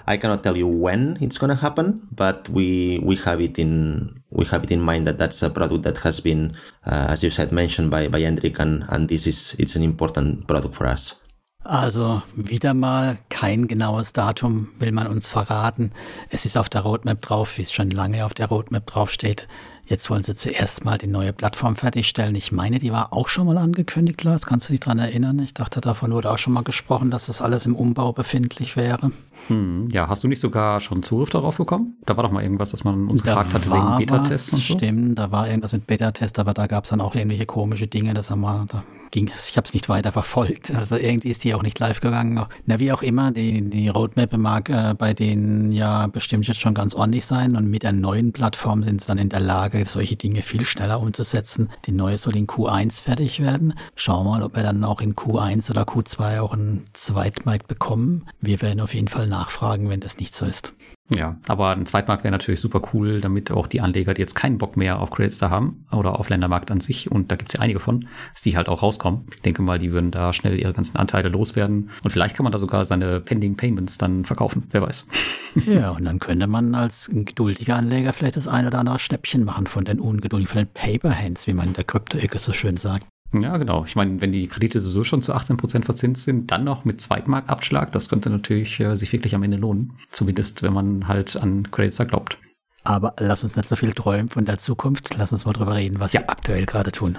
I 0.10 0.16
cannot 0.16 0.42
tell 0.44 0.56
you 0.56 0.68
when 0.68 1.18
it's 1.19 1.38
going 1.38 1.50
to 1.50 1.62
happen, 1.68 1.88
but 2.16 2.48
we 2.48 3.00
we 3.04 3.16
have 3.28 3.42
it 3.42 3.60
in 3.60 4.24
we 4.31 4.45
have 4.51 4.63
it 4.63 4.72
in 4.72 4.81
mind 4.89 5.06
that 5.07 5.18
that's 5.18 5.44
a 5.44 5.50
product 5.50 5.84
that 5.84 5.98
has 6.07 6.22
been, 6.22 6.56
uh, 6.86 7.12
as 7.13 7.24
you 7.24 7.30
said, 7.30 7.51
mentioned 7.51 7.92
by 7.92 8.07
by 8.07 8.22
Hendrik, 8.22 8.57
and 8.60 8.86
and 8.88 9.10
this 9.10 9.28
is 9.28 9.39
it's 9.60 9.75
an 9.75 9.84
important 9.84 10.48
product 10.48 10.75
for 10.75 10.88
us. 10.88 11.19
Also 11.68 12.22
wieder 12.38 12.74
mal 12.74 13.18
kein 13.28 13.68
genaues 13.68 14.13
Datum 14.13 14.69
will 14.80 14.94
man 14.94 15.07
uns 15.07 15.28
verraten. 15.28 15.92
Es 16.30 16.45
ist 16.45 16.56
auf 16.56 16.69
der 16.69 16.81
Roadmap 16.81 17.22
drauf, 17.22 17.57
wie 17.57 17.63
es 17.63 17.74
schon 17.74 17.92
lange 17.92 18.24
auf 18.24 18.34
der 18.34 18.48
Roadmap 18.48 18.86
drauf 18.86 19.12
steht. 19.12 19.50
Jetzt 19.89 20.10
wollen 20.10 20.24
sie 20.24 20.36
zuerst 20.36 20.84
mal 20.84 20.98
die 20.98 21.07
neue 21.07 21.31
Plattform 21.31 21.78
fertigstellen. 21.78 22.36
Ich 22.36 22.51
meine, 22.51 22.78
die 22.78 22.92
war 22.92 23.13
auch 23.13 23.30
schon 23.30 23.48
mal 23.48 23.57
angekündigt, 23.57 24.22
Lars. 24.22 24.45
Kannst 24.45 24.68
du 24.68 24.74
dich 24.74 24.81
daran 24.81 25.00
erinnern? 25.00 25.39
Ich 25.39 25.54
dachte, 25.54 25.80
davon 25.80 26.12
wurde 26.12 26.30
auch 26.30 26.38
schon 26.38 26.51
mal 26.51 26.63
gesprochen, 26.63 27.10
dass 27.10 27.28
das 27.28 27.42
alles 27.42 27.66
im 27.66 27.74
Umbau 27.74 28.12
befindlich 28.12 28.75
wäre. 28.75 29.12
Hm, 29.48 29.88
ja, 29.92 30.07
hast 30.10 30.24
du 30.24 30.28
nicht 30.28 30.42
sogar 30.42 30.81
schon 30.81 31.04
Zugriff 31.04 31.30
darauf 31.30 31.57
bekommen? 31.57 31.98
Da 32.06 32.18
war 32.18 32.24
doch 32.24 32.31
mal 32.31 32.44
irgendwas, 32.44 32.72
dass 32.72 32.84
man 32.84 33.07
uns 33.07 33.24
da 33.24 33.30
gefragt 33.30 33.54
hatte 33.54 33.72
wegen 33.72 33.98
Beta-Tests 33.98 34.54
und 34.54 34.62
so. 34.62 34.74
Stimmt, 34.74 35.19
da 35.19 35.31
war 35.31 35.48
irgendwas 35.48 35.74
mit 35.74 35.88
Beta-Test, 35.88 36.39
aber 36.39 36.54
da 36.54 36.68
gab 36.68 36.86
es 36.86 36.89
dann 36.89 37.01
auch 37.01 37.16
irgendwelche 37.16 37.45
komische 37.45 37.88
Dinge. 37.88 38.13
Das 38.13 38.31
haben 38.31 38.42
wir, 38.42 38.66
da 38.69 38.84
ging 39.12 39.30
ich 39.48 39.56
habe 39.56 39.66
es 39.66 39.74
nicht 39.74 39.89
weiter 39.89 40.12
verfolgt. 40.12 40.72
Also 40.72 40.98
irgendwie 40.98 41.30
ist 41.30 41.44
die 41.44 41.54
auch 41.54 41.63
nicht 41.63 41.80
live 41.80 42.01
gegangen. 42.01 42.44
Na, 42.66 42.80
wie 42.80 42.92
auch 42.92 43.01
immer, 43.01 43.31
die, 43.31 43.69
die 43.69 43.88
Roadmap 43.89 44.36
mag 44.38 44.69
äh, 44.69 44.95
bei 44.98 45.13
denen 45.13 45.72
ja 45.72 46.07
bestimmt 46.07 46.48
jetzt 46.48 46.60
schon 46.60 46.74
ganz 46.74 46.94
ordentlich 46.94 47.25
sein 47.25 47.56
und 47.56 47.69
mit 47.69 47.84
der 47.84 47.94
neuen 47.94 48.34
Plattform 48.34 48.84
sind 48.84 49.01
sie 49.01 49.07
dann 49.07 49.18
in 49.18 49.30
der 49.30 49.39
Lage, 49.39 49.57
Lage, 49.57 49.86
solche 49.86 50.16
Dinge 50.16 50.42
viel 50.42 50.66
schneller 50.66 51.00
umzusetzen. 51.00 51.69
Die 51.86 51.92
neue 51.92 52.18
soll 52.18 52.38
in 52.38 52.48
Q1 52.48 53.04
fertig 53.04 53.42
werden. 53.42 53.74
Schauen 53.95 54.25
wir 54.25 54.31
mal, 54.31 54.44
ob 54.44 54.56
wir 54.56 54.63
dann 54.63 54.84
auch 54.84 55.01
in 55.01 55.16
Q1 55.16 55.69
oder 55.72 55.84
Q2 55.84 56.39
auch 56.39 56.54
einen 56.54 56.86
Zweitmarkt 56.94 57.68
bekommen. 57.68 58.25
Wir 58.39 58.62
werden 58.62 58.80
auf 58.80 58.94
jeden 58.94 59.07
Fall 59.07 59.26
nachfragen, 59.27 59.89
wenn 59.89 60.00
das 60.00 60.18
nicht 60.18 60.35
so 60.35 60.45
ist. 60.45 60.74
Ja, 61.09 61.38
aber 61.47 61.69
ein 61.69 61.85
Zweitmarkt 61.85 62.25
wäre 62.25 62.33
natürlich 62.33 62.59
super 62.59 62.81
cool, 62.94 63.21
damit 63.21 63.50
auch 63.50 63.68
die 63.68 63.79
Anleger, 63.79 64.13
die 64.13 64.21
jetzt 64.21 64.35
keinen 64.35 64.57
Bock 64.57 64.75
mehr 64.75 65.00
auf 65.00 65.09
Credits 65.09 65.38
da 65.38 65.50
haben 65.50 65.85
oder 65.91 66.19
auf 66.19 66.27
Ländermarkt 66.27 66.69
an 66.69 66.81
sich, 66.81 67.09
und 67.09 67.31
da 67.31 67.38
gibt 67.38 67.50
es 67.50 67.53
ja 67.53 67.62
einige 67.62 67.79
von, 67.79 68.07
dass 68.33 68.41
die 68.41 68.57
halt 68.57 68.68
auch 68.68 68.83
rauskommen. 68.83 69.25
Ich 69.33 69.41
denke 69.41 69.62
mal, 69.62 69.79
die 69.79 69.94
würden 69.94 70.12
da 70.12 70.33
schnell 70.33 70.59
ihre 70.59 70.74
ganzen 70.74 70.97
Anteile 70.97 71.29
loswerden 71.29 71.91
und 72.03 72.12
vielleicht 72.12 72.35
kann 72.35 72.44
man 72.44 72.51
da 72.51 72.57
sogar 72.57 72.83
seine 72.83 73.21
Pending 73.21 73.56
Payments 73.56 73.97
dann 73.97 74.25
verkaufen, 74.25 74.63
wer 74.71 74.81
weiß. 74.81 75.07
Ja, 75.65 75.89
und 75.89 76.06
dann 76.06 76.19
könnte 76.19 76.45
man 76.45 76.75
als 76.75 77.09
geduldiger 77.12 77.77
Anleger 77.77 78.13
vielleicht 78.13 78.38
das 78.38 78.47
ein 78.47 78.68
oder 78.68 78.77
andere 78.77 79.00
Schnäppchen 79.00 79.44
machen 79.44 79.65
von 79.65 79.85
den 79.85 80.00
ungeduldigen, 80.00 80.47
von 80.47 80.63
den 80.65 80.71
Paper 80.71 81.18
Hands, 81.18 81.47
wie 81.47 81.53
man 81.53 81.69
in 81.69 81.74
der 81.74 81.83
Krypto-Ecke 81.83 82.38
so 82.38 82.53
schön 82.53 82.77
sagt. 82.77 83.07
Ja, 83.33 83.57
genau. 83.57 83.83
Ich 83.85 83.95
meine, 83.95 84.21
wenn 84.21 84.31
die 84.31 84.47
Kredite 84.47 84.79
sowieso 84.79 85.03
schon 85.03 85.21
zu 85.21 85.33
18 85.33 85.57
Prozent 85.57 85.85
verzinst 85.85 86.24
sind, 86.24 86.50
dann 86.51 86.63
noch 86.63 86.85
mit 86.85 87.01
Zweitmarktabschlag, 87.01 87.91
das 87.91 88.09
könnte 88.09 88.29
natürlich 88.29 88.79
äh, 88.79 88.95
sich 88.95 89.12
wirklich 89.12 89.35
am 89.35 89.44
Ende 89.44 89.57
lohnen. 89.57 89.94
Zumindest, 90.09 90.63
wenn 90.63 90.74
man 90.74 91.07
halt 91.07 91.35
an 91.35 91.69
Credits 91.71 91.97
glaubt. 92.07 92.38
Aber 92.83 93.13
lass 93.19 93.44
uns 93.44 93.57
nicht 93.57 93.68
so 93.68 93.75
viel 93.75 93.91
träumen 93.91 94.29
von 94.29 94.45
der 94.45 94.59
Zukunft. 94.59 95.15
Lass 95.18 95.33
uns 95.33 95.45
mal 95.45 95.51
drüber 95.51 95.75
reden, 95.75 96.00
was 96.00 96.13
ja. 96.13 96.21
wir 96.21 96.29
aktuell 96.29 96.65
gerade 96.65 96.94
tun. 96.94 97.18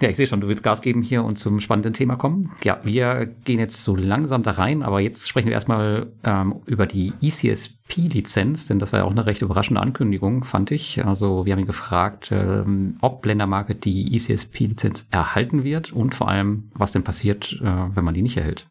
Ja, 0.00 0.08
ich 0.08 0.16
sehe 0.16 0.28
schon, 0.28 0.40
du 0.40 0.46
willst 0.46 0.62
Gas 0.62 0.80
geben 0.80 1.02
hier 1.02 1.24
und 1.24 1.38
zum 1.38 1.58
spannenden 1.58 1.92
Thema 1.92 2.14
kommen. 2.14 2.50
Ja, 2.62 2.80
wir 2.84 3.26
gehen 3.44 3.58
jetzt 3.58 3.82
so 3.82 3.96
langsam 3.96 4.44
da 4.44 4.52
rein, 4.52 4.84
aber 4.84 5.00
jetzt 5.00 5.28
sprechen 5.28 5.48
wir 5.48 5.54
erstmal 5.54 6.12
ähm, 6.22 6.56
über 6.66 6.86
die 6.86 7.12
ECSP-Lizenz, 7.20 8.68
denn 8.68 8.78
das 8.78 8.92
war 8.92 9.00
ja 9.00 9.06
auch 9.06 9.10
eine 9.10 9.26
recht 9.26 9.42
überraschende 9.42 9.80
Ankündigung, 9.80 10.44
fand 10.44 10.70
ich. 10.70 11.04
Also 11.04 11.46
wir 11.46 11.52
haben 11.52 11.60
ihn 11.60 11.66
gefragt, 11.66 12.30
ähm, 12.30 12.96
ob 13.00 13.26
Ländermarket 13.26 13.84
die 13.84 14.14
ECSP-Lizenz 14.14 15.08
erhalten 15.10 15.64
wird 15.64 15.92
und 15.92 16.14
vor 16.14 16.28
allem, 16.28 16.70
was 16.74 16.92
denn 16.92 17.02
passiert, 17.02 17.58
äh, 17.60 17.64
wenn 17.64 18.04
man 18.04 18.14
die 18.14 18.22
nicht 18.22 18.36
erhält. 18.36 18.68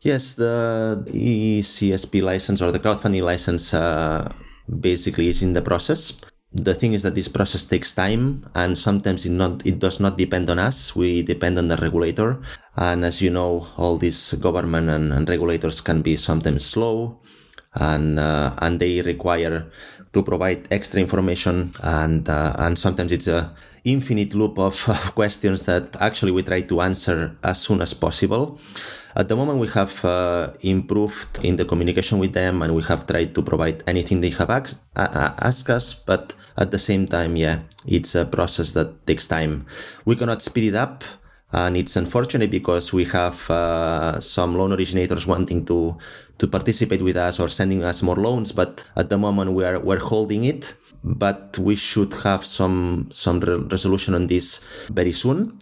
Yes, 0.00 0.36
the 0.36 0.96
ECSP 1.06 2.20
license 2.20 2.62
or 2.62 2.72
the 2.72 2.78
crowdfunding 2.78 3.24
license 3.24 3.74
uh, 3.74 4.28
basically 4.68 5.30
is 5.30 5.40
in 5.42 5.54
the 5.54 5.62
process. 5.62 6.18
The 6.52 6.74
thing 6.74 6.94
is 6.94 7.02
that 7.02 7.14
this 7.14 7.28
process 7.28 7.64
takes 7.64 7.92
time 7.92 8.48
and 8.54 8.78
sometimes 8.78 9.26
it 9.26 9.32
not 9.32 9.64
it 9.66 9.78
does 9.78 10.00
not 10.00 10.16
depend 10.16 10.48
on 10.48 10.58
us. 10.58 10.96
We 10.96 11.22
depend 11.22 11.58
on 11.58 11.68
the 11.68 11.76
regulator. 11.76 12.40
And 12.76 13.04
as 13.04 13.20
you 13.20 13.30
know 13.30 13.68
all 13.76 13.98
these 13.98 14.32
government 14.34 14.88
and, 14.88 15.12
and 15.12 15.28
regulators 15.28 15.80
can 15.80 16.00
be 16.00 16.16
sometimes 16.16 16.64
slow 16.64 17.20
and 17.74 18.18
uh, 18.18 18.54
and 18.58 18.80
they 18.80 19.02
require 19.02 19.70
to 20.12 20.22
provide 20.22 20.66
extra 20.70 21.00
information 21.00 21.72
and 21.82 22.28
uh, 22.28 22.56
and 22.58 22.78
sometimes 22.78 23.12
it's 23.12 23.28
a 23.28 23.54
infinite 23.92 24.34
loop 24.34 24.58
of, 24.58 24.88
of 24.88 25.14
questions 25.14 25.62
that 25.62 25.96
actually 26.00 26.32
we 26.32 26.42
try 26.42 26.60
to 26.62 26.80
answer 26.80 27.36
as 27.42 27.60
soon 27.60 27.80
as 27.80 27.94
possible 27.94 28.58
at 29.18 29.28
the 29.28 29.34
moment, 29.34 29.58
we 29.58 29.66
have 29.68 30.04
uh, 30.04 30.52
improved 30.60 31.44
in 31.44 31.56
the 31.56 31.64
communication 31.64 32.20
with 32.20 32.34
them 32.34 32.62
and 32.62 32.72
we 32.72 32.82
have 32.82 33.04
tried 33.04 33.34
to 33.34 33.42
provide 33.42 33.82
anything 33.88 34.20
they 34.20 34.30
have 34.30 34.48
asked, 34.48 34.78
uh, 34.94 35.32
us. 35.42 35.94
But 35.94 36.36
at 36.56 36.70
the 36.70 36.78
same 36.78 37.08
time, 37.08 37.34
yeah, 37.34 37.60
it's 37.84 38.14
a 38.14 38.24
process 38.24 38.72
that 38.72 39.06
takes 39.08 39.26
time. 39.26 39.66
We 40.04 40.14
cannot 40.14 40.40
speed 40.42 40.68
it 40.68 40.76
up. 40.76 41.02
And 41.50 41.78
it's 41.78 41.96
unfortunate 41.96 42.50
because 42.50 42.92
we 42.92 43.06
have 43.06 43.50
uh, 43.50 44.20
some 44.20 44.54
loan 44.56 44.72
originators 44.72 45.26
wanting 45.26 45.64
to 45.64 45.96
to 46.36 46.46
participate 46.46 47.00
with 47.00 47.16
us 47.16 47.40
or 47.40 47.48
sending 47.48 47.82
us 47.82 48.02
more 48.02 48.16
loans, 48.16 48.52
but 48.52 48.84
at 48.94 49.08
the 49.08 49.16
moment 49.16 49.54
we 49.54 49.64
are 49.64 49.80
we're 49.80 49.98
holding 49.98 50.44
it. 50.44 50.76
But 51.02 51.58
we 51.58 51.76
should 51.76 52.24
have 52.24 52.44
some 52.44 53.06
some 53.10 53.40
re- 53.40 53.64
resolution 53.70 54.14
on 54.14 54.28
this 54.28 54.62
very 54.92 55.12
soon 55.12 55.58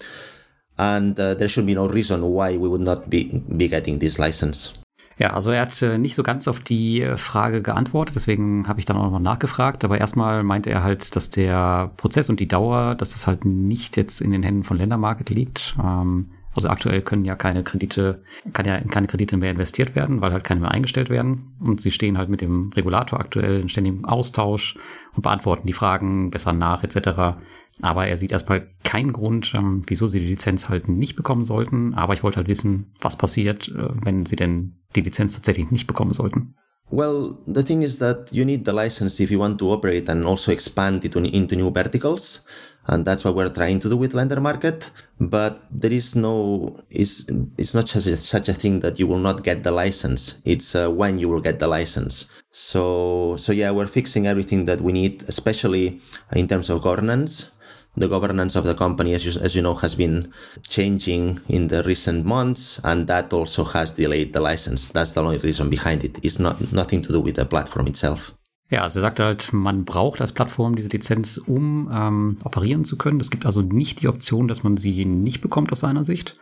and 0.78 1.18
uh, 1.18 1.34
there 1.34 1.48
should 1.48 1.66
be 1.66 1.74
no 1.74 1.86
reason 1.86 2.22
why 2.22 2.56
we 2.56 2.68
would 2.68 2.82
not 2.82 3.08
be, 3.08 3.42
be 3.48 3.68
getting 3.68 3.98
this 3.98 4.18
license. 4.18 4.72
Ja, 5.18 5.32
also 5.32 5.50
er 5.50 5.62
hat 5.62 5.80
äh, 5.80 5.96
nicht 5.96 6.14
so 6.14 6.22
ganz 6.22 6.46
auf 6.46 6.60
die 6.60 7.00
äh, 7.00 7.16
Frage 7.16 7.62
geantwortet, 7.62 8.16
deswegen 8.16 8.68
habe 8.68 8.80
ich 8.80 8.84
dann 8.84 8.98
auch 8.98 9.04
nochmal 9.04 9.22
nachgefragt. 9.22 9.82
Aber 9.82 9.98
erstmal 9.98 10.42
meinte 10.42 10.68
er 10.68 10.82
halt, 10.82 11.16
dass 11.16 11.30
der 11.30 11.90
Prozess 11.96 12.28
und 12.28 12.38
die 12.38 12.48
Dauer, 12.48 12.94
dass 12.94 13.12
das 13.12 13.26
halt 13.26 13.46
nicht 13.46 13.96
jetzt 13.96 14.20
in 14.20 14.30
den 14.30 14.42
Händen 14.42 14.62
von 14.62 14.76
Ländermarket 14.76 15.30
liegt. 15.30 15.74
Ähm, 15.82 16.32
Also 16.56 16.68
aktuell 16.68 17.02
können 17.02 17.24
ja 17.24 17.36
keine 17.36 17.62
Kredite, 17.62 18.22
kann 18.52 18.66
ja 18.66 18.80
keine 18.80 19.06
Kredite 19.06 19.36
mehr 19.36 19.50
investiert 19.50 19.94
werden, 19.94 20.20
weil 20.20 20.32
halt 20.32 20.44
keine 20.44 20.60
mehr 20.60 20.70
eingestellt 20.70 21.10
werden. 21.10 21.48
Und 21.60 21.80
sie 21.80 21.90
stehen 21.90 22.18
halt 22.18 22.28
mit 22.28 22.40
dem 22.40 22.72
Regulator 22.74 23.20
aktuell 23.20 23.60
in 23.60 23.68
ständigem 23.68 24.04
Austausch 24.04 24.76
und 25.14 25.22
beantworten 25.22 25.66
die 25.66 25.72
Fragen 25.72 26.30
besser 26.30 26.52
nach 26.52 26.82
etc. 26.82 27.36
Aber 27.82 28.06
er 28.06 28.16
sieht 28.16 28.32
erstmal 28.32 28.68
keinen 28.84 29.12
Grund, 29.12 29.52
ähm, 29.54 29.82
wieso 29.86 30.06
sie 30.06 30.20
die 30.20 30.28
Lizenz 30.28 30.68
halt 30.68 30.88
nicht 30.88 31.14
bekommen 31.14 31.44
sollten. 31.44 31.94
Aber 31.94 32.14
ich 32.14 32.22
wollte 32.22 32.38
halt 32.38 32.48
wissen, 32.48 32.92
was 33.00 33.18
passiert, 33.18 33.68
äh, 33.68 33.88
wenn 34.02 34.24
sie 34.24 34.36
denn 34.36 34.76
die 34.94 35.02
Lizenz 35.02 35.34
tatsächlich 35.34 35.70
nicht 35.70 35.86
bekommen 35.86 36.14
sollten. 36.14 36.54
Well, 36.88 37.34
the 37.46 37.64
thing 37.64 37.82
is 37.82 37.98
that 37.98 38.30
you 38.30 38.44
need 38.44 38.64
the 38.64 38.72
license 38.72 39.20
if 39.20 39.30
you 39.30 39.40
want 39.40 39.58
to 39.58 39.72
operate 39.72 40.08
and 40.08 40.24
also 40.24 40.52
expand 40.52 41.04
it 41.04 41.16
into 41.16 41.56
new 41.56 41.72
verticals. 41.72 42.44
And 42.86 43.04
that's 43.04 43.24
what 43.24 43.34
we're 43.34 43.48
trying 43.48 43.80
to 43.80 43.88
do 43.88 43.96
with 43.96 44.14
Lender 44.14 44.40
Market. 44.40 44.90
But 45.18 45.62
there 45.70 45.92
is 45.92 46.14
no, 46.14 46.80
it's, 46.90 47.24
it's 47.58 47.74
not 47.74 47.88
such 47.88 48.06
a, 48.06 48.16
such 48.16 48.48
a 48.48 48.54
thing 48.54 48.80
that 48.80 48.98
you 48.98 49.06
will 49.06 49.18
not 49.18 49.42
get 49.42 49.62
the 49.64 49.72
license. 49.72 50.38
It's 50.44 50.74
uh, 50.74 50.90
when 50.90 51.18
you 51.18 51.28
will 51.28 51.40
get 51.40 51.58
the 51.58 51.68
license. 51.68 52.26
So, 52.50 53.36
so 53.38 53.52
yeah, 53.52 53.70
we're 53.70 53.86
fixing 53.86 54.26
everything 54.26 54.66
that 54.66 54.80
we 54.80 54.92
need, 54.92 55.22
especially 55.28 56.00
in 56.32 56.48
terms 56.48 56.70
of 56.70 56.82
governance 56.82 57.50
the 57.96 58.08
governance 58.08 58.54
of 58.56 58.64
the 58.64 58.74
company, 58.74 59.14
as 59.14 59.24
you, 59.24 59.40
as 59.40 59.56
you 59.56 59.62
know, 59.62 59.74
has 59.74 59.94
been 59.94 60.32
changing 60.68 61.40
in 61.48 61.68
the 61.68 61.82
recent 61.82 62.24
months, 62.26 62.78
and 62.84 63.06
that 63.06 63.32
also 63.32 63.64
has 63.64 63.92
delayed 63.92 64.32
the 64.32 64.40
license. 64.40 64.88
That's 64.88 65.12
the 65.12 65.22
only 65.22 65.38
reason 65.38 65.70
behind 65.70 66.04
it. 66.04 66.22
It's 66.22 66.38
not 66.38 66.72
nothing 66.72 67.02
to 67.02 67.12
do 67.12 67.20
with 67.20 67.36
the 67.36 67.46
platform 67.46 67.86
itself. 67.86 68.34
Ja, 68.68 68.82
also 68.82 68.98
er 68.98 69.02
sagt 69.02 69.20
halt, 69.20 69.52
man 69.52 69.84
braucht 69.84 70.20
als 70.20 70.32
Plattform 70.32 70.74
diese 70.74 70.88
Lizenz, 70.88 71.38
um 71.38 71.88
ähm, 71.92 72.36
operieren 72.42 72.84
zu 72.84 72.98
können. 72.98 73.20
Es 73.20 73.30
gibt 73.30 73.46
also 73.46 73.62
nicht 73.62 74.02
die 74.02 74.08
Option, 74.08 74.48
dass 74.48 74.64
man 74.64 74.76
sie 74.76 75.04
nicht 75.04 75.40
bekommt 75.40 75.70
aus 75.70 75.80
seiner 75.80 76.02
Sicht. 76.02 76.36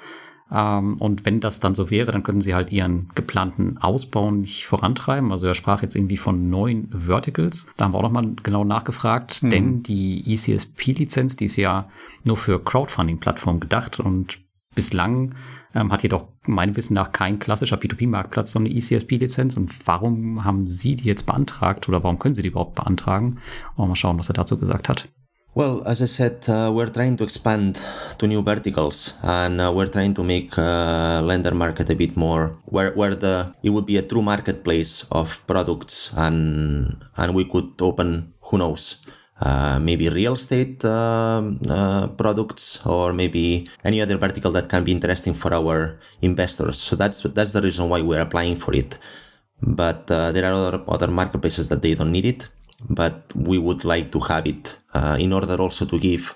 Ähm, 0.50 0.96
und 0.98 1.24
wenn 1.24 1.40
das 1.40 1.60
dann 1.60 1.74
so 1.74 1.90
wäre, 1.90 2.12
dann 2.12 2.22
könnten 2.22 2.40
sie 2.40 2.54
halt 2.54 2.72
ihren 2.72 3.08
geplanten 3.14 3.76
Ausbau 3.78 4.30
nicht 4.30 4.66
vorantreiben. 4.66 5.32
Also 5.32 5.48
er 5.48 5.54
sprach 5.54 5.82
jetzt 5.82 5.96
irgendwie 5.96 6.16
von 6.16 6.48
neun 6.48 6.88
Verticals. 6.92 7.70
Da 7.76 7.84
haben 7.84 7.92
wir 7.92 7.98
auch 7.98 8.02
nochmal 8.02 8.34
genau 8.42 8.64
nachgefragt, 8.64 9.42
mhm. 9.42 9.50
denn 9.50 9.82
die 9.82 10.32
ECSP-Lizenz, 10.32 11.36
die 11.36 11.46
ist 11.46 11.56
ja 11.56 11.88
nur 12.24 12.36
für 12.36 12.62
Crowdfunding-Plattformen 12.62 13.60
gedacht 13.60 14.00
und 14.00 14.38
bislang 14.74 15.34
ähm, 15.74 15.92
hat 15.92 16.02
jedoch 16.02 16.26
meinem 16.46 16.76
Wissen 16.76 16.94
nach 16.94 17.12
kein 17.12 17.38
klassischer 17.38 17.76
P2P-Marktplatz 17.76 18.52
so 18.52 18.58
eine 18.58 18.70
ECSP-Lizenz. 18.70 19.56
Und 19.56 19.72
warum 19.86 20.44
haben 20.44 20.68
Sie 20.68 20.94
die 20.94 21.04
jetzt 21.04 21.26
beantragt 21.26 21.88
oder 21.88 22.02
warum 22.02 22.18
können 22.18 22.34
Sie 22.34 22.42
die 22.42 22.48
überhaupt 22.48 22.74
beantragen? 22.74 23.38
Und 23.76 23.88
mal 23.88 23.96
schauen, 23.96 24.18
was 24.18 24.30
er 24.30 24.34
dazu 24.34 24.58
gesagt 24.58 24.88
hat. 24.88 25.08
Well, 25.56 25.82
as 25.86 26.02
I 26.02 26.06
said, 26.06 26.48
uh, 26.48 26.72
we're 26.74 26.92
trying 26.92 27.16
to 27.18 27.22
expand 27.22 27.80
to 28.18 28.26
new 28.26 28.42
verticals, 28.42 29.14
and 29.22 29.60
uh, 29.60 29.70
we're 29.72 29.86
trying 29.86 30.12
to 30.14 30.24
make 30.24 30.58
uh, 30.58 31.22
lender 31.22 31.54
market 31.54 31.88
a 31.90 31.94
bit 31.94 32.16
more 32.16 32.58
where 32.64 32.90
where 32.96 33.14
the 33.14 33.54
it 33.62 33.70
would 33.70 33.86
be 33.86 33.96
a 33.96 34.02
true 34.02 34.20
marketplace 34.20 35.06
of 35.12 35.46
products, 35.46 36.12
and 36.16 36.96
and 37.16 37.36
we 37.36 37.44
could 37.44 37.70
open 37.80 38.34
who 38.40 38.58
knows. 38.58 38.96
Uh, 39.40 39.80
maybe 39.80 40.08
real 40.08 40.34
estate 40.34 40.84
uh, 40.84 41.42
uh, 41.68 42.06
products 42.06 42.86
or 42.86 43.12
maybe 43.12 43.68
any 43.82 44.00
other 44.00 44.16
vertical 44.16 44.52
that 44.52 44.68
can 44.68 44.84
be 44.84 44.92
interesting 44.92 45.34
for 45.34 45.52
our 45.52 45.98
investors. 46.22 46.78
So 46.78 46.94
that's 46.94 47.22
that's 47.22 47.52
the 47.52 47.60
reason 47.60 47.88
why 47.88 48.00
we're 48.00 48.20
applying 48.20 48.56
for 48.56 48.72
it. 48.74 48.96
But 49.60 50.08
uh, 50.10 50.30
there 50.30 50.44
are 50.44 50.54
other 50.54 50.82
other 50.86 51.08
marketplaces 51.08 51.68
that 51.68 51.82
they 51.82 51.94
don't 51.94 52.12
need 52.12 52.26
it 52.26 52.48
but 52.88 53.32
we 53.34 53.58
would 53.58 53.84
like 53.84 54.12
to 54.12 54.20
have 54.20 54.46
it 54.46 54.78
uh, 54.92 55.16
in 55.18 55.32
order 55.32 55.56
also 55.60 55.84
to 55.86 55.98
give 55.98 56.34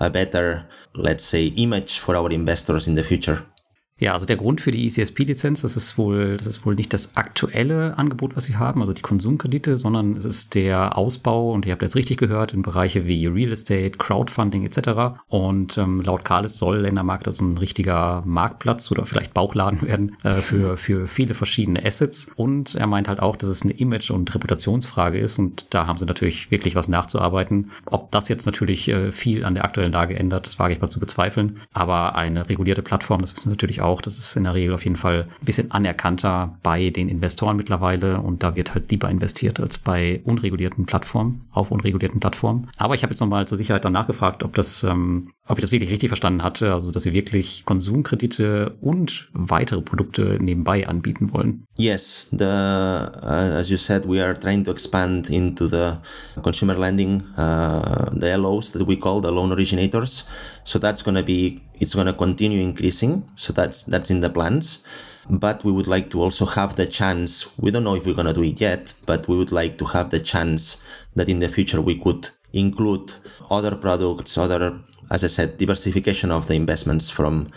a 0.00 0.08
better, 0.08 0.66
let's 0.94 1.24
say, 1.24 1.46
image 1.46 1.98
for 1.98 2.16
our 2.16 2.30
investors 2.30 2.86
in 2.86 2.94
the 2.94 3.02
future. 3.02 3.44
Ja, 4.00 4.12
also 4.12 4.26
der 4.26 4.36
Grund 4.36 4.60
für 4.60 4.70
die 4.70 4.86
ECSP-Lizenz, 4.86 5.62
das 5.62 5.76
ist 5.76 5.98
wohl, 5.98 6.36
das 6.36 6.46
ist 6.46 6.64
wohl 6.64 6.76
nicht 6.76 6.92
das 6.92 7.16
aktuelle 7.16 7.98
Angebot, 7.98 8.36
was 8.36 8.44
sie 8.44 8.56
haben, 8.56 8.80
also 8.80 8.92
die 8.92 9.02
Konsumkredite, 9.02 9.76
sondern 9.76 10.16
es 10.16 10.24
ist 10.24 10.54
der 10.54 10.96
Ausbau, 10.96 11.50
und 11.52 11.66
ihr 11.66 11.72
habt 11.72 11.82
jetzt 11.82 11.96
richtig 11.96 12.18
gehört, 12.18 12.52
in 12.52 12.62
Bereiche 12.62 13.06
wie 13.06 13.26
Real 13.26 13.50
Estate, 13.50 13.98
Crowdfunding 13.98 14.64
etc. 14.64 15.18
Und 15.28 15.78
ähm, 15.78 16.00
laut 16.00 16.24
Kalis 16.24 16.58
soll 16.58 16.78
Ländermarkt 16.78 17.26
also 17.26 17.44
ein 17.44 17.58
richtiger 17.58 18.22
Marktplatz 18.24 18.90
oder 18.92 19.04
vielleicht 19.04 19.34
Bauchladen 19.34 19.82
werden 19.82 20.16
äh, 20.22 20.36
für, 20.36 20.76
für 20.76 21.08
viele 21.08 21.34
verschiedene 21.34 21.84
Assets. 21.84 22.32
Und 22.36 22.76
er 22.76 22.86
meint 22.86 23.08
halt 23.08 23.18
auch, 23.18 23.34
dass 23.34 23.48
es 23.48 23.62
eine 23.62 23.72
Image- 23.72 24.10
und 24.10 24.32
Reputationsfrage 24.32 25.18
ist. 25.18 25.40
Und 25.40 25.74
da 25.74 25.88
haben 25.88 25.98
sie 25.98 26.06
natürlich 26.06 26.52
wirklich 26.52 26.76
was 26.76 26.88
nachzuarbeiten. 26.88 27.72
Ob 27.86 28.12
das 28.12 28.28
jetzt 28.28 28.46
natürlich 28.46 28.88
äh, 28.88 29.10
viel 29.10 29.44
an 29.44 29.54
der 29.54 29.64
aktuellen 29.64 29.92
Lage 29.92 30.16
ändert, 30.16 30.46
das 30.46 30.60
wage 30.60 30.74
ich 30.74 30.80
mal 30.80 30.88
zu 30.88 31.00
bezweifeln. 31.00 31.58
Aber 31.72 32.14
eine 32.14 32.48
regulierte 32.48 32.82
Plattform, 32.82 33.20
das 33.20 33.34
wir 33.44 33.50
natürlich 33.50 33.80
auch, 33.80 33.87
auch. 33.88 34.00
Das 34.00 34.18
ist 34.18 34.36
in 34.36 34.44
der 34.44 34.54
Regel 34.54 34.74
auf 34.74 34.84
jeden 34.84 34.96
Fall 34.96 35.28
ein 35.40 35.44
bisschen 35.44 35.70
anerkannter 35.70 36.56
bei 36.62 36.90
den 36.90 37.08
Investoren 37.08 37.56
mittlerweile 37.56 38.20
und 38.20 38.42
da 38.42 38.54
wird 38.54 38.74
halt 38.74 38.90
lieber 38.90 39.10
investiert 39.10 39.60
als 39.60 39.78
bei 39.78 40.20
unregulierten 40.24 40.86
Plattformen, 40.86 41.42
auf 41.52 41.70
unregulierten 41.70 42.20
Plattformen. 42.20 42.68
Aber 42.76 42.94
ich 42.94 43.02
habe 43.02 43.12
jetzt 43.12 43.20
nochmal 43.20 43.48
zur 43.48 43.58
Sicherheit 43.58 43.84
dann 43.84 43.92
nachgefragt, 43.92 44.42
ob 44.44 44.54
das, 44.54 44.84
ähm, 44.84 45.30
ob 45.48 45.58
ich 45.58 45.62
das 45.62 45.72
wirklich 45.72 45.90
richtig 45.90 46.08
verstanden 46.10 46.42
hatte, 46.42 46.72
also 46.72 46.92
dass 46.92 47.02
sie 47.02 47.14
wirklich 47.14 47.64
Konsumkredite 47.64 48.76
und 48.80 49.28
weitere 49.32 49.80
Produkte 49.80 50.36
nebenbei 50.40 50.86
anbieten 50.86 51.32
wollen. 51.32 51.66
Yes, 51.76 52.28
the 52.30 52.44
uh, 52.44 53.58
as 53.58 53.70
you 53.70 53.78
said, 53.78 54.06
we 54.06 54.22
are 54.22 54.34
trying 54.34 54.62
to 54.64 54.70
expand 54.70 55.30
into 55.30 55.68
the 55.68 55.98
consumer 56.42 56.74
lending, 56.74 57.22
uh, 57.36 58.10
the 58.12 58.36
LOs 58.36 58.72
that 58.72 58.86
we 58.86 58.96
call 58.96 59.22
the 59.22 59.30
loan 59.30 59.52
originators. 59.52 60.26
So 60.64 60.78
that's 60.78 61.02
going 61.02 61.16
to 61.16 61.24
be 61.24 61.62
it's 61.74 61.94
going 61.94 62.06
to 62.06 62.12
continue 62.12 62.60
increasing. 62.60 63.24
So 63.36 63.52
that's 63.52 63.84
that's 63.84 64.10
in 64.10 64.20
the 64.20 64.30
plans. 64.30 64.82
But 65.30 65.62
we 65.62 65.72
would 65.72 65.86
like 65.86 66.10
to 66.10 66.22
also 66.22 66.46
have 66.46 66.76
the 66.76 66.86
chance. 66.86 67.48
We 67.58 67.70
don't 67.70 67.84
know 67.84 67.96
if 67.96 68.06
we're 68.06 68.14
going 68.14 68.28
to 68.28 68.32
do 68.32 68.42
it 68.42 68.60
yet, 68.60 68.94
but 69.04 69.28
we 69.28 69.36
would 69.36 69.52
like 69.52 69.76
to 69.78 69.84
have 69.86 70.08
the 70.08 70.20
chance 70.20 70.78
that 71.16 71.28
in 71.28 71.40
the 71.40 71.48
future 71.48 71.82
we 71.82 71.98
could 71.98 72.30
include 72.52 73.12
other 73.50 73.76
products, 73.76 74.38
other, 74.38 74.80
as 75.10 75.24
I 75.24 75.28
said, 75.28 75.58
diversification 75.58 76.30
of 76.30 76.46
the 76.46 76.54
investments 76.54 77.10
from 77.10 77.48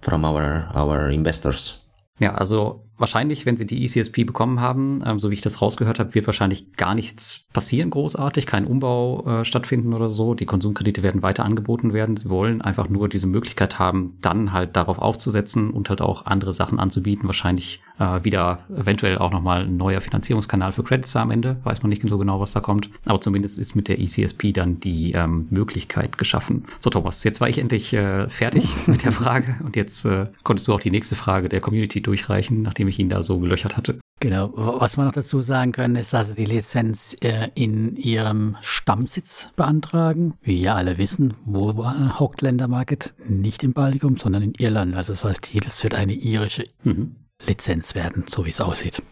from 0.00 0.24
our 0.24 0.68
our 0.74 1.10
investors. 1.10 1.82
Ja, 2.18 2.34
also 2.38 2.82
wahrscheinlich, 2.98 3.46
wenn 3.46 3.56
sie 3.56 3.66
die 3.66 3.84
ECSP 3.84 4.24
bekommen 4.24 4.60
haben, 4.60 5.02
ähm, 5.06 5.18
so 5.18 5.30
wie 5.30 5.34
ich 5.34 5.40
das 5.40 5.60
rausgehört 5.60 5.98
habe, 5.98 6.14
wird 6.14 6.26
wahrscheinlich 6.26 6.72
gar 6.74 6.94
nichts 6.94 7.46
passieren 7.52 7.90
großartig, 7.90 8.46
kein 8.46 8.66
Umbau 8.66 9.26
äh, 9.26 9.44
stattfinden 9.44 9.92
oder 9.92 10.08
so. 10.08 10.34
Die 10.34 10.46
Konsumkredite 10.46 11.02
werden 11.02 11.22
weiter 11.22 11.44
angeboten 11.44 11.92
werden. 11.92 12.16
Sie 12.16 12.28
wollen 12.28 12.62
einfach 12.62 12.88
nur 12.88 13.08
diese 13.08 13.26
Möglichkeit 13.26 13.78
haben, 13.78 14.16
dann 14.20 14.52
halt 14.52 14.76
darauf 14.76 14.98
aufzusetzen 14.98 15.70
und 15.70 15.88
halt 15.88 16.00
auch 16.00 16.26
andere 16.26 16.52
Sachen 16.52 16.78
anzubieten. 16.78 17.26
Wahrscheinlich 17.28 17.80
äh, 17.98 18.24
wieder 18.24 18.60
eventuell 18.74 19.18
auch 19.18 19.30
nochmal 19.30 19.62
ein 19.62 19.76
neuer 19.76 20.00
Finanzierungskanal 20.00 20.72
für 20.72 20.82
Credits 20.82 21.14
am 21.16 21.30
Ende. 21.30 21.56
Weiß 21.64 21.82
man 21.82 21.90
nicht 21.90 22.02
so 22.08 22.18
genau, 22.18 22.40
was 22.40 22.52
da 22.52 22.60
kommt. 22.60 22.90
Aber 23.06 23.20
zumindest 23.20 23.58
ist 23.58 23.76
mit 23.76 23.88
der 23.88 24.00
ECSP 24.00 24.52
dann 24.52 24.80
die 24.80 25.12
ähm, 25.12 25.46
Möglichkeit 25.50 26.18
geschaffen. 26.18 26.64
So, 26.80 26.90
Thomas, 26.90 27.24
jetzt 27.24 27.40
war 27.40 27.48
ich 27.48 27.58
endlich 27.58 27.92
äh, 27.92 28.28
fertig 28.28 28.68
mit 28.86 29.04
der 29.04 29.12
Frage 29.12 29.56
und 29.64 29.76
jetzt 29.76 30.04
äh, 30.04 30.26
konntest 30.42 30.68
du 30.68 30.74
auch 30.74 30.80
die 30.80 30.90
nächste 30.90 31.16
Frage 31.16 31.48
der 31.48 31.60
Community 31.60 32.00
durchreichen, 32.00 32.62
nachdem 32.62 32.81
ich 32.88 32.98
ihn 32.98 33.08
da 33.08 33.22
so 33.22 33.38
gelöchert 33.38 33.76
hatte. 33.76 33.98
Genau. 34.20 34.52
Was 34.54 34.96
wir 34.96 35.04
noch 35.04 35.12
dazu 35.12 35.42
sagen 35.42 35.72
können, 35.72 35.96
ist, 35.96 36.12
dass 36.12 36.28
Sie 36.28 36.36
die 36.36 36.44
Lizenz 36.44 37.16
äh, 37.22 37.48
in 37.56 37.96
Ihrem 37.96 38.56
Stammsitz 38.60 39.48
beantragen. 39.56 40.34
Wie 40.42 40.62
wir 40.62 40.76
alle 40.76 40.96
wissen, 40.96 41.34
wo 41.44 41.74
hockt 42.20 42.40
Ländermarket? 42.40 43.14
Nicht 43.26 43.64
im 43.64 43.72
Baltikum, 43.72 44.18
sondern 44.18 44.42
in 44.42 44.54
Irland. 44.54 44.94
Also 44.94 45.12
das 45.12 45.24
heißt, 45.24 45.50
das 45.64 45.82
wird 45.82 45.94
eine 45.94 46.12
irische 46.12 46.64
mhm. 46.84 47.16
Lizenz 47.44 47.96
werden, 47.96 48.24
so 48.28 48.46
wie 48.46 48.50
es 48.50 48.60
aussieht. 48.60 49.02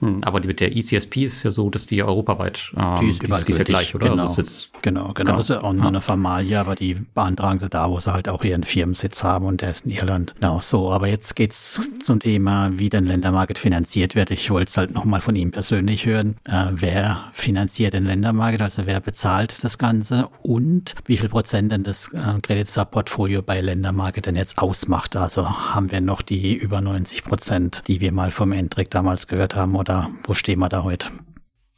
Hm, 0.00 0.20
aber 0.24 0.40
mit 0.44 0.60
der 0.60 0.74
ECSP 0.74 1.24
ist 1.24 1.36
es 1.36 1.42
ja 1.42 1.50
so, 1.50 1.68
dass 1.68 1.86
die 1.86 2.02
europaweit, 2.02 2.72
ähm, 2.76 2.96
die 3.00 3.10
ist, 3.10 3.22
überall 3.22 3.44
die 3.44 3.52
ist 3.52 3.58
ja 3.58 3.64
gleich, 3.64 3.94
oder? 3.94 4.08
Genau, 4.08 4.22
also 4.22 4.40
jetzt, 4.40 4.72
genau, 4.82 5.12
genau. 5.12 5.36
Also 5.36 5.58
auch 5.58 5.72
nur 5.74 5.86
eine 5.86 6.00
Formalie, 6.00 6.58
aber 6.58 6.74
die 6.74 6.94
beantragen 6.94 7.58
sie 7.58 7.68
da, 7.68 7.90
wo 7.90 8.00
sie 8.00 8.12
halt 8.12 8.28
auch 8.28 8.42
ihren 8.42 8.64
Firmensitz 8.64 9.22
haben 9.22 9.44
und 9.44 9.60
der 9.60 9.70
ist 9.70 9.84
in 9.84 9.92
Irland. 9.92 10.34
Genau, 10.40 10.60
so. 10.60 10.90
Aber 10.90 11.06
jetzt 11.06 11.36
geht's 11.36 11.90
zum 12.02 12.18
Thema, 12.18 12.70
wie 12.72 12.88
den 12.88 13.04
Ländermarket 13.04 13.58
finanziert 13.58 14.14
wird. 14.14 14.30
Ich 14.30 14.50
wollte 14.50 14.70
es 14.70 14.76
halt 14.78 14.94
nochmal 14.94 15.20
von 15.20 15.36
ihm 15.36 15.50
persönlich 15.50 16.06
hören. 16.06 16.36
Äh, 16.44 16.66
wer 16.72 17.24
finanziert 17.32 17.92
den 17.92 18.06
Ländermarket? 18.06 18.62
Also 18.62 18.86
wer 18.86 19.00
bezahlt 19.00 19.62
das 19.62 19.76
Ganze? 19.76 20.28
Und 20.42 20.94
wie 21.04 21.18
viel 21.18 21.28
Prozent 21.28 21.72
denn 21.72 21.82
das 21.82 22.12
äh, 22.14 22.40
Credit 22.42 22.66
Sub 22.66 22.90
Portfolio 22.90 23.42
bei 23.42 23.60
Ländermarket 23.60 24.24
denn 24.26 24.36
jetzt 24.36 24.58
ausmacht? 24.58 25.14
Also 25.16 25.48
haben 25.48 25.90
wir 25.90 26.00
noch 26.00 26.22
die 26.22 26.54
über 26.54 26.80
90 26.80 27.24
Prozent, 27.24 27.82
die 27.86 28.00
wir 28.00 28.12
mal 28.12 28.30
vom 28.30 28.52
Endrick 28.52 28.90
damals 28.90 29.26
gehört 29.26 29.54
haben, 29.56 29.76
oder 29.76 29.89
oder 29.90 30.10
wo 30.26 30.34
stehen 30.34 30.58
wir 30.58 30.68
da 30.68 30.82
heute? 30.82 31.08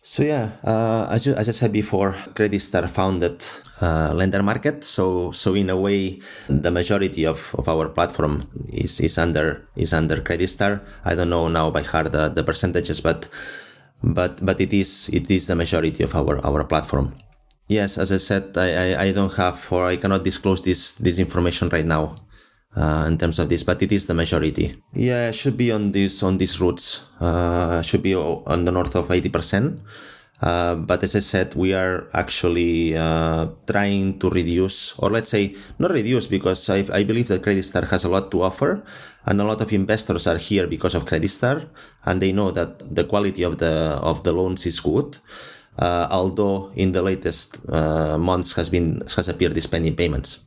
So 0.05 0.25
yeah, 0.25 0.51
uh, 0.65 1.07
as, 1.15 1.27
you, 1.27 1.35
as 1.35 1.49
I 1.49 1.53
said 1.53 1.73
before, 1.73 2.17
Credit 2.35 2.61
Star 2.61 2.89
founded 2.89 3.41
uh, 3.81 4.13
Lender 4.13 4.43
Market. 4.43 4.85
So 4.85 5.31
so 5.31 5.55
in 5.55 5.71
a 5.71 5.77
way, 5.77 6.19
the 6.49 6.73
majority 6.73 7.25
of, 7.25 7.55
of 7.57 7.69
our 7.69 7.89
platform 7.89 8.49
is, 8.73 8.99
is 8.99 9.17
under 9.17 9.69
is 9.77 9.93
under 9.93 10.21
Credit 10.21 10.49
Star. 10.51 10.83
I 11.05 11.15
don't 11.15 11.31
know 11.31 11.47
now 11.47 11.71
by 11.71 11.83
heart 11.83 12.11
the, 12.11 12.29
the 12.29 12.43
percentages, 12.43 13.01
but 13.01 13.29
but 14.03 14.45
but 14.45 14.61
it 14.61 14.73
is 14.73 15.09
it 15.13 15.31
is 15.31 15.47
the 15.47 15.55
majority 15.55 16.03
of 16.03 16.17
our 16.17 16.45
our 16.45 16.65
platform. 16.65 17.15
Yes, 17.69 17.97
as 17.97 18.11
I 18.11 18.19
said, 18.19 18.59
I, 18.59 18.95
I, 18.95 19.03
I 19.05 19.13
don't 19.13 19.33
have 19.35 19.71
or 19.71 19.87
I 19.87 19.97
cannot 19.97 20.25
disclose 20.25 20.63
this 20.63 20.95
this 20.95 21.19
information 21.19 21.69
right 21.69 21.87
now. 21.87 22.17
Uh, 22.77 23.05
in 23.09 23.19
terms 23.19 23.39
of 23.39 23.49
this, 23.49 23.63
but 23.65 23.83
it 23.83 23.93
is 23.93 24.07
the 24.07 24.15
majority. 24.15 24.83
Yeah, 24.93 25.29
it 25.29 25.35
should 25.35 25.57
be 25.57 25.73
on 25.73 25.93
this 25.93 26.23
on 26.23 26.39
these 26.39 26.61
routes. 26.61 27.07
Uh, 27.21 27.83
should 27.83 28.03
be 28.03 28.15
on 28.15 28.65
the 28.65 28.73
north 28.73 28.95
of 28.97 29.11
eighty 29.11 29.29
percent. 29.29 29.81
Uh, 30.43 30.75
but 30.75 31.05
as 31.05 31.15
I 31.15 31.21
said, 31.21 31.55
we 31.55 31.73
are 31.73 32.11
actually 32.13 32.97
uh, 32.97 33.47
trying 33.65 34.19
to 34.19 34.29
reduce, 34.29 34.99
or 34.99 35.09
let's 35.09 35.31
say 35.31 35.55
not 35.79 35.93
reduce, 35.93 36.27
because 36.27 36.69
I, 36.69 36.85
I 36.93 37.05
believe 37.05 37.29
that 37.29 37.45
Credit 37.45 37.63
Star 37.63 37.85
has 37.87 38.03
a 38.03 38.09
lot 38.09 38.33
to 38.33 38.43
offer, 38.43 38.83
and 39.25 39.41
a 39.41 39.45
lot 39.45 39.61
of 39.63 39.73
investors 39.73 40.27
are 40.27 40.39
here 40.39 40.67
because 40.67 40.97
of 40.97 41.07
Credit 41.07 41.31
Star, 41.31 41.63
and 42.05 42.21
they 42.21 42.33
know 42.33 42.51
that 42.51 42.83
the 42.93 43.05
quality 43.05 43.45
of 43.45 43.59
the 43.59 44.01
of 44.03 44.25
the 44.25 44.33
loans 44.33 44.67
is 44.67 44.81
good. 44.81 45.19
Uh, 45.79 46.07
although 46.11 46.71
in 46.75 46.93
the 46.93 47.01
latest 47.01 47.59
uh, 47.71 48.19
months 48.19 48.53
has 48.55 48.69
been 48.69 49.01
has 49.17 49.29
appeared 49.29 49.55
these 49.55 49.69
pending 49.69 49.95
payments. 49.95 50.41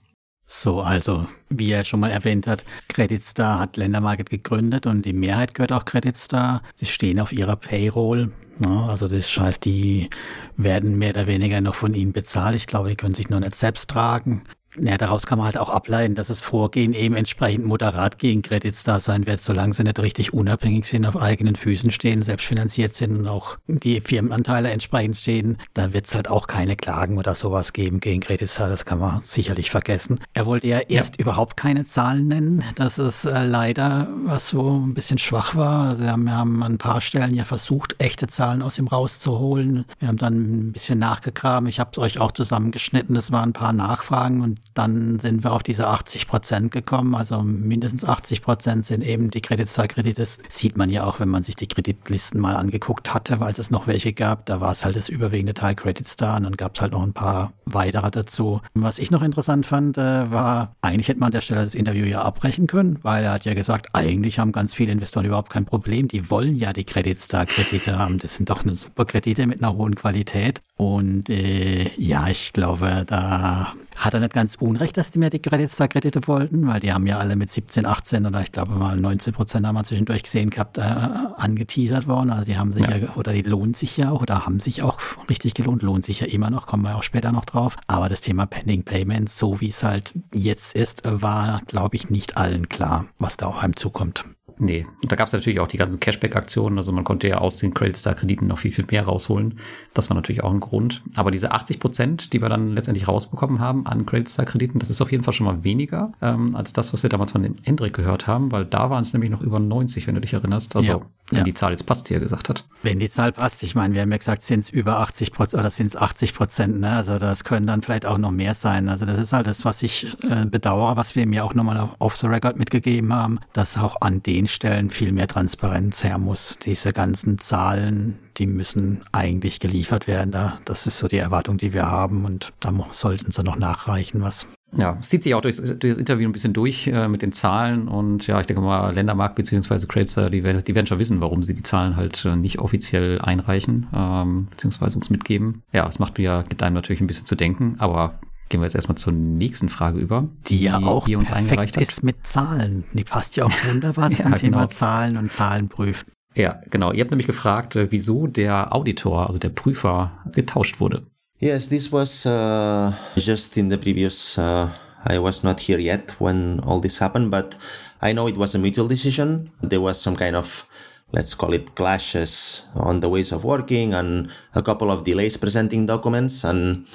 So, 0.48 0.82
also, 0.82 1.26
wie 1.50 1.72
er 1.72 1.86
schon 1.86 2.00
mal 2.00 2.12
erwähnt 2.12 2.46
hat, 2.46 2.66
Credit 2.90 3.24
Star 3.24 3.60
hat 3.60 3.78
Ländermarket 3.78 4.30
gegründet 4.30 4.86
und 4.86 5.04
die 5.04 5.14
Mehrheit 5.14 5.56
gehört 5.56 5.72
auch 5.72 5.86
Credit 5.86 6.16
Star. 6.16 6.62
Sie 6.76 6.86
stehen 6.86 7.20
auf 7.20 7.32
ihrer 7.32 7.56
Payroll. 7.56 8.32
Ja, 8.64 8.86
also 8.86 9.08
das 9.08 9.36
heißt, 9.38 9.66
die 9.66 10.10
werden 10.56 10.98
mehr 10.98 11.10
oder 11.10 11.26
weniger 11.26 11.62
noch 11.62 11.76
von 11.76 11.96
ihnen 11.96 12.14
bezahlt. 12.14 12.56
Ich 12.56 12.68
glaube, 12.68 12.90
die 12.90 12.96
können 12.96 13.16
sich 13.16 13.30
noch 13.30 13.40
nicht 13.40 13.56
selbst 13.56 13.90
tragen. 13.90 14.44
Ja, 14.80 14.98
daraus 14.98 15.26
kann 15.26 15.38
man 15.38 15.46
halt 15.46 15.58
auch 15.58 15.70
ableiten, 15.70 16.16
dass 16.16 16.28
das 16.28 16.42
Vorgehen 16.42 16.94
eben 16.94 17.16
entsprechend 17.16 17.66
moderat 17.66 18.20
gegen 18.20 18.42
Credits 18.42 18.84
da 18.84 19.00
sein 19.00 19.26
wird, 19.26 19.40
solange 19.40 19.74
sie 19.74 19.84
nicht 19.84 20.00
richtig 20.00 20.34
unabhängig 20.34 20.86
sind, 20.86 21.06
auf 21.06 21.16
eigenen 21.16 21.56
Füßen 21.56 21.92
stehen, 21.92 22.24
selbstfinanziert 22.24 22.96
sind 22.96 23.18
und 23.18 23.28
auch 23.28 23.58
die 23.68 24.02
Firmenanteile 24.02 24.72
entsprechend 24.72 25.18
stehen, 25.18 25.58
dann 25.74 25.94
wird 25.94 26.08
es 26.08 26.16
halt 26.16 26.30
auch 26.30 26.48
keine 26.48 26.76
Klagen 26.76 27.18
oder 27.18 27.36
sowas 27.36 27.74
geben 27.74 28.00
gegen 28.00 28.22
Credits 28.22 28.56
da, 28.56 28.68
das 28.68 28.86
kann 28.86 29.00
man 29.00 29.22
sicherlich 29.22 29.72
vergessen. 29.72 30.20
Er 30.34 30.46
wollte 30.46 30.68
ja 30.68 30.80
erst 30.80 31.18
ja. 31.18 31.22
überhaupt 31.22 31.56
keine 31.56 31.86
Zahlen 31.86 32.28
nennen, 32.28 32.64
das 32.76 32.98
ist 33.00 33.26
äh, 33.26 33.46
leider 33.46 34.10
was 34.26 34.50
so 34.50 34.80
ein 34.80 34.94
bisschen 34.94 35.18
schwach 35.18 35.56
war. 35.56 35.90
Also 35.90 36.04
wir 36.04 36.12
haben, 36.12 36.26
wir 36.26 36.36
haben 36.36 36.64
an 36.64 36.74
ein 36.74 36.78
paar 36.78 37.02
Stellen 37.02 37.34
ja 37.34 37.46
versucht, 37.46 37.96
echte 38.00 38.28
Zahlen 38.28 38.62
aus 38.62 38.78
ihm 38.78 38.88
rauszuholen. 38.88 39.86
Wir 40.00 40.08
haben 40.08 40.18
dann 40.18 40.68
ein 40.68 40.72
bisschen 40.74 41.00
nachgegraben, 41.00 41.70
ich 41.70 41.80
habe 41.80 41.92
es 41.94 42.00
euch 42.00 42.20
auch 42.20 42.32
zusammengeschnitten, 42.32 43.16
es 43.16 43.32
waren 43.32 43.50
ein 43.50 43.54
paar 43.54 43.74
Nachfragen 43.74 44.42
und 44.42 44.60
dann 44.74 45.20
sind 45.20 45.44
wir 45.44 45.54
auf 45.54 45.64
diese 45.64 45.88
80 45.88 46.28
Prozent 46.28 46.72
gekommen. 46.72 47.16
Also 47.16 47.42
mindestens 47.42 48.06
80 48.06 48.42
Prozent 48.42 48.86
sind 48.86 49.06
eben 49.06 49.32
die 49.32 49.42
Kreditzahlkredite. 49.42 50.22
Das 50.22 50.40
sieht 50.50 50.78
man 50.78 50.90
ja 50.90 51.04
auch, 51.04 51.20
wenn 51.20 51.30
man 51.30 51.44
sich 51.44 51.56
die 51.56 51.68
Kreditlisten 51.68 52.40
mal 52.40 52.56
angeguckt 52.56 53.14
hatte, 53.14 53.40
weil 53.40 53.54
es 53.54 53.72
noch 53.72 53.88
welche 53.88 54.14
gab. 54.14 54.46
Da 54.46 54.62
war 54.62 54.72
es 54.72 54.86
halt 54.86 54.96
das 54.96 55.10
überwiegende 55.10 55.54
Teil 55.54 55.76
Credit 55.76 56.08
Star 56.08 56.38
und 56.38 56.44
dann 56.44 56.54
gab 56.54 56.76
es 56.76 56.82
halt 56.82 56.92
noch 56.92 57.04
ein 57.04 57.14
paar 57.14 57.54
weitere 57.66 58.12
dazu. 58.12 58.62
Was 58.74 59.00
ich 59.00 59.12
noch 59.12 59.22
interessant 59.22 59.66
fand, 59.66 59.98
äh, 59.98 60.30
war, 60.32 60.74
eigentlich 60.82 61.08
hätte 61.08 61.20
man 61.20 61.28
an 61.28 61.34
der 61.34 61.42
Stelle 61.42 61.64
das 61.64 61.76
Interview 61.76 62.06
ja 62.06 62.22
abbrechen 62.22 62.68
können, 62.68 63.00
weil 63.02 63.24
er 63.24 63.32
hat 63.32 63.46
ja 63.46 63.54
gesagt, 63.54 63.90
eigentlich 63.94 64.40
haben 64.40 64.52
ganz 64.52 64.74
viele 64.74 64.92
Investoren 64.92 65.26
überhaupt 65.26 65.50
kein 65.50 65.66
Problem. 65.66 66.08
Die 66.08 66.30
wollen 66.30 66.56
ja 66.56 66.74
die 66.74 66.86
Credit 66.86 67.20
Star 67.20 67.46
Kredite 67.46 67.98
haben. 67.98 68.20
Das 68.20 68.36
sind 68.36 68.50
doch 68.50 68.64
eine 68.64 68.76
super 68.76 69.06
Kredite 69.06 69.48
mit 69.48 69.64
einer 69.64 69.76
hohen 69.76 69.96
Qualität. 69.96 70.62
Und 70.78 71.30
äh, 71.30 71.90
ja, 71.98 72.28
ich 72.28 72.52
glaube, 72.54 73.06
da 73.08 73.74
hat 73.96 74.14
er 74.14 74.20
nicht 74.20 74.34
ganz 74.34 74.55
unrecht, 74.56 74.98
dass 74.98 75.12
die 75.12 75.20
mehr 75.20 75.30
die 75.30 75.40
Kredite 75.40 76.20
wollten, 76.28 76.68
weil 76.68 76.80
die 76.80 76.94
haben 76.94 77.08
ja 77.08 77.18
alle 77.20 77.36
mit 77.36 77.50
17, 77.50 77.86
18 77.86 78.26
oder 78.26 78.42
ich 78.42 78.52
glaube 78.52 78.74
mal 78.74 78.98
19 78.98 79.34
Prozent 79.34 79.66
haben 79.66 79.76
wir 79.76 79.84
zwischendurch 79.84 80.24
gesehen 80.24 80.50
gehabt, 80.50 80.78
äh, 80.78 80.82
angeteasert 80.82 82.08
worden. 82.08 82.30
Also 82.30 82.46
die 82.46 82.58
haben 82.58 82.74
sich 82.74 82.88
ja. 82.88 82.98
ja. 82.98 83.10
oder 83.16 83.34
die 83.34 83.42
lohnt 83.42 83.78
sich 83.78 83.98
ja 83.98 84.12
auch 84.12 84.22
oder 84.22 84.46
haben 84.46 84.60
sich 84.60 84.84
auch 84.84 85.00
richtig 85.30 85.54
gelohnt, 85.54 85.82
lohnt 85.82 86.06
sich 86.06 86.22
ja 86.22 86.28
immer 86.28 86.50
noch, 86.50 86.68
kommen 86.68 86.84
wir 86.84 86.96
auch 86.96 87.04
später 87.04 87.32
noch 87.32 87.46
drauf. 87.46 87.78
Aber 87.88 88.10
das 88.10 88.22
Thema 88.22 88.46
Pending 88.46 88.84
Payments, 88.84 89.38
so 89.38 89.62
wie 89.62 89.70
es 89.70 89.84
halt 89.84 90.14
jetzt 90.34 90.76
ist, 90.76 91.02
war, 91.06 91.62
glaube 91.68 91.96
ich, 91.96 92.10
nicht 92.10 92.38
allen 92.38 92.70
klar, 92.70 93.06
was 93.18 93.38
da 93.38 93.48
auf 93.48 93.58
einem 93.58 93.76
zukommt. 93.76 94.26
Nee, 94.58 94.86
und 95.02 95.12
da 95.12 95.16
gab 95.16 95.28
es 95.28 95.34
natürlich 95.34 95.60
auch 95.60 95.68
die 95.68 95.78
ganzen 95.78 96.00
Cashback-Aktionen, 96.00 96.78
also 96.78 96.92
man 96.92 97.04
konnte 97.04 97.28
ja 97.28 97.40
aus 97.40 97.58
den 97.58 97.74
Credit 97.74 97.98
Star-Krediten 97.98 98.48
noch 98.48 98.58
viel, 98.58 98.72
viel 98.72 98.86
mehr 98.90 99.04
rausholen. 99.04 99.60
Das 99.94 100.10
war 100.10 100.16
natürlich 100.16 100.44
auch 100.44 100.52
ein 100.52 100.62
Grund. 100.62 101.02
Aber 101.16 101.32
diese 101.32 101.52
80 101.52 101.80
Prozent, 101.80 102.34
die 102.34 102.42
wir 102.42 102.50
dann 102.50 102.72
letztendlich 102.72 103.08
rausbekommen 103.08 103.60
haben 103.60 103.86
an 103.86 104.06
Credit 104.06 104.30
Star-Krediten, 104.30 104.80
das 104.80 104.90
ist 104.90 105.02
auf 105.02 105.12
jeden 105.12 105.24
Fall 105.24 105.34
schon 105.34 105.46
mal 105.46 105.64
weniger 105.64 106.14
ähm, 106.22 106.56
als 106.56 106.74
das, 106.74 106.94
was 106.94 107.04
wir 107.04 107.10
damals 107.10 107.34
von 107.34 107.44
dem 107.44 107.56
Endrick 107.64 107.94
gehört 107.94 108.28
haben, 108.28 108.52
weil 108.52 108.66
da 108.66 108.90
waren 108.90 109.02
es 109.02 109.14
nämlich 109.14 109.32
noch 109.32 109.42
über 109.42 109.60
90, 109.60 110.08
wenn 110.08 110.16
du 110.16 110.22
dich 110.22 110.34
erinnerst. 110.34 110.76
Also 110.76 110.92
ja, 110.92 111.02
wenn 111.32 111.40
ja. 111.40 111.44
die 111.44 111.54
Zahl 111.54 111.72
jetzt 111.72 111.86
passt, 111.86 112.10
die 112.10 112.14
er 112.14 112.20
gesagt 112.20 112.50
hat. 112.50 112.66
Wenn 112.84 113.00
die 113.00 113.10
Zahl 113.10 113.32
passt, 113.32 113.64
ich 113.64 113.76
meine, 113.76 113.94
wir 113.94 114.02
haben 114.04 114.12
ja 114.12 114.18
gesagt, 114.18 114.44
sind 114.44 114.60
es 114.62 114.70
über 114.70 115.00
80 115.00 115.32
Prozent 115.32 115.60
oder 115.62 115.72
sind 115.72 115.88
es 115.88 115.98
80 115.98 116.34
Prozent, 116.34 116.80
ne? 116.80 116.92
Also 116.92 117.18
das 117.18 117.44
können 117.44 117.66
dann 117.66 117.82
vielleicht 117.82 118.06
auch 118.06 118.18
noch 118.18 118.32
mehr 118.32 118.54
sein. 118.54 118.90
Also 118.90 119.06
das 119.06 119.20
ist 119.20 119.34
halt 119.34 119.48
das, 119.48 119.66
was 119.66 119.82
ich 119.82 120.16
äh, 120.30 120.46
bedauere, 120.46 120.98
was 120.98 121.16
wir 121.16 121.26
mir 121.26 121.44
auch 121.44 121.56
nochmal 121.56 121.80
auf, 121.80 121.96
off 122.00 122.16
the 122.16 122.28
record 122.28 122.58
mitgegeben 122.58 123.12
haben, 123.12 123.40
dass 123.54 123.78
auch 123.78 124.02
an 124.02 124.22
den 124.22 124.45
Stellen 124.48 124.90
viel 124.90 125.12
mehr 125.12 125.28
Transparenz 125.28 126.04
her 126.04 126.18
muss. 126.18 126.60
Diese 126.60 126.94
ganzen 126.94 127.38
Zahlen, 127.38 128.20
die 128.38 128.48
müssen 128.48 129.00
eigentlich 129.12 129.60
geliefert 129.60 130.08
werden. 130.08 130.32
Da, 130.32 130.58
das 130.66 130.88
ist 130.88 131.00
so 131.00 131.08
die 131.08 131.18
Erwartung, 131.18 131.58
die 131.58 131.74
wir 131.74 131.86
haben 131.86 132.26
und 132.26 132.54
da 132.60 132.74
sollten 132.92 133.32
sie 133.32 133.44
noch 133.44 133.58
nachreichen, 133.58 134.22
was. 134.22 134.48
Ja, 134.72 134.98
sieht 135.02 135.24
sich 135.24 135.34
auch 135.34 135.42
durch, 135.42 135.58
durch 135.58 135.80
das 135.80 135.98
Interview 135.98 136.28
ein 136.28 136.34
bisschen 136.34 136.52
durch 136.52 136.88
äh, 136.88 137.08
mit 137.08 137.22
den 137.22 137.32
Zahlen 137.32 137.88
und 137.88 138.28
ja, 138.28 138.42
ich 138.42 138.46
denke 138.46 138.62
mal, 138.62 138.94
Ländermarkt 138.94 139.36
bzw. 139.36 139.86
Creditster, 139.88 140.30
die, 140.30 140.42
die 140.42 140.76
werden 140.76 140.86
schon 140.86 141.00
wissen, 141.00 141.22
warum 141.22 141.44
sie 141.44 141.54
die 141.54 141.64
Zahlen 141.64 141.96
halt 141.96 142.26
äh, 142.26 142.36
nicht 142.36 142.60
offiziell 142.60 143.22
einreichen 143.22 143.88
ähm, 143.96 144.48
bzw. 144.52 144.96
uns 144.96 145.10
mitgeben. 145.10 145.64
Ja, 145.72 145.86
das 145.86 146.00
macht 146.00 146.18
mir, 146.18 146.44
gibt 146.50 146.62
einem 146.62 146.74
natürlich 146.74 147.00
ein 147.00 147.08
bisschen 147.08 147.26
zu 147.26 147.36
denken, 147.36 147.76
aber 147.78 148.20
Gehen 148.50 148.62
wir 148.62 148.66
jetzt 148.66 148.76
erstmal 148.76 148.98
zur 148.98 149.14
nächsten 149.14 149.70
Frage 149.70 150.00
über, 150.00 150.28
die, 150.48 150.60
die 150.60 150.64
ja 150.66 150.78
auch 150.78 151.06
die 151.06 151.16
uns 151.16 151.32
eingereicht 151.32 151.76
hat. 151.76 151.82
ist 151.82 152.04
mit 152.04 152.28
Zahlen. 152.28 152.84
Die 152.94 153.04
passt 153.04 153.36
ja 153.36 153.46
auch 153.46 153.52
wunderbar 153.66 154.10
zum 154.12 154.32
ja, 154.32 154.36
Thema 154.36 154.58
genau. 154.58 154.68
Zahlen 154.68 155.18
und 155.18 155.34
Zahlen 155.34 155.68
prüfen. 155.68 156.12
Ja, 156.36 156.58
genau. 156.70 156.92
Ihr 156.92 157.02
habt 157.02 157.12
nämlich 157.12 157.28
gefragt, 157.28 157.76
äh, 157.76 157.92
wieso 157.92 158.28
der 158.28 158.76
Auditor, 158.76 159.28
also 159.28 159.40
der 159.40 159.50
Prüfer, 159.50 160.12
getauscht 160.32 160.80
wurde. 160.80 161.04
Yes, 161.40 161.70
this 161.70 161.92
was 161.92 162.26
uh, 162.26 162.92
just 163.16 163.58
in 163.58 163.70
the 163.70 163.78
previous. 163.78 164.38
Uh, 164.38 164.68
I 165.08 165.20
was 165.20 165.44
not 165.44 165.60
here 165.60 165.80
yet 165.80 166.16
when 166.20 166.60
all 166.62 166.82
this 166.82 167.00
happened, 167.00 167.30
but 167.30 167.58
I 168.02 168.14
know 168.14 168.28
it 168.28 168.38
was 168.38 168.56
a 168.56 168.60
mutual 168.60 168.88
decision. 168.88 169.52
There 169.62 169.82
was 169.82 170.02
some 170.02 170.16
kind 170.16 170.36
of 170.36 170.68
let's 171.12 171.36
call 171.36 171.54
it 171.54 171.76
clashes 171.76 172.68
on 172.76 173.00
the 173.00 173.10
ways 173.10 173.32
of 173.32 173.44
working 173.44 173.94
and 173.94 174.30
a 174.54 174.62
couple 174.62 174.92
of 174.92 175.04
delays 175.04 175.38
presenting 175.38 175.86
documents 175.86 176.44
and 176.44 176.86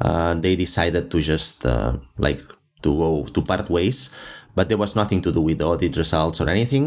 uh, 0.00 0.34
they 0.34 0.56
decided 0.56 1.10
to 1.10 1.20
just 1.20 1.66
uh, 1.66 1.96
like 2.18 2.42
to 2.82 2.96
go 2.96 3.24
to 3.24 3.42
part 3.42 3.68
ways 3.68 4.10
but 4.58 4.68
there 4.68 4.80
was 4.84 4.96
nothing 4.96 5.22
to 5.22 5.30
do 5.30 5.40
with 5.40 5.58
the 5.58 5.64
audit 5.64 5.96
results 5.96 6.40
or 6.40 6.48
anything. 6.48 6.84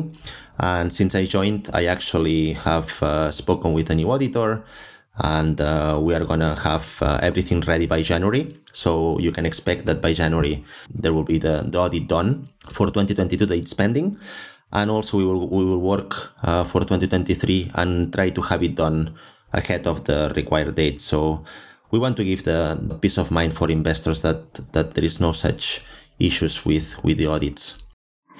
And 0.59 0.91
since 0.91 1.15
i 1.15 1.23
joined 1.25 1.69
i 1.73 1.83
actually 1.95 2.53
have 2.67 2.89
uh, 3.01 3.31
spoken 3.31 3.69
with 3.77 3.89
a 3.89 3.95
new 3.95 4.09
auditor 4.11 4.63
and 5.17 5.59
uh, 5.59 5.99
we 6.05 6.11
are 6.17 6.25
gonna 6.31 6.55
have 6.67 6.85
uh, 7.01 7.19
everything 7.21 7.61
ready 7.61 7.87
by 7.87 8.01
january. 8.01 8.43
So 8.73 9.19
you 9.19 9.31
can 9.31 9.45
expect 9.45 9.85
that 9.85 10.01
by 10.05 10.11
january 10.13 10.65
there 11.01 11.13
will 11.13 11.27
be 11.33 11.37
the, 11.37 11.55
the 11.71 11.79
audit 11.79 12.07
done 12.07 12.49
for 12.75 12.87
2022 12.87 13.45
that 13.45 13.57
it's 13.57 13.73
pending 13.73 14.17
and 14.73 14.91
also 14.91 15.17
we 15.17 15.25
will 15.25 15.47
we 15.47 15.63
will 15.69 15.83
work 15.93 16.11
uh, 16.43 16.63
for 16.63 16.81
2023 16.81 17.71
and 17.75 18.13
try 18.13 18.29
to 18.29 18.41
have 18.41 18.63
it 18.63 18.75
done 18.75 19.15
ahead 19.53 19.87
of 19.87 20.05
the 20.05 20.31
required 20.35 20.75
date. 20.75 21.01
So 21.01 21.43
we 21.91 21.99
want 21.99 22.17
to 22.17 22.23
give 22.23 22.43
the 22.43 22.97
peace 23.01 23.17
of 23.17 23.31
mind 23.31 23.53
for 23.53 23.69
investors 23.69 24.21
that 24.21 24.53
that 24.71 24.93
there 24.95 25.05
is 25.05 25.19
no 25.19 25.31
such 25.31 25.83
issues 26.19 26.65
with 26.65 27.03
with 27.03 27.17
the 27.17 27.27
audits. 27.27 27.80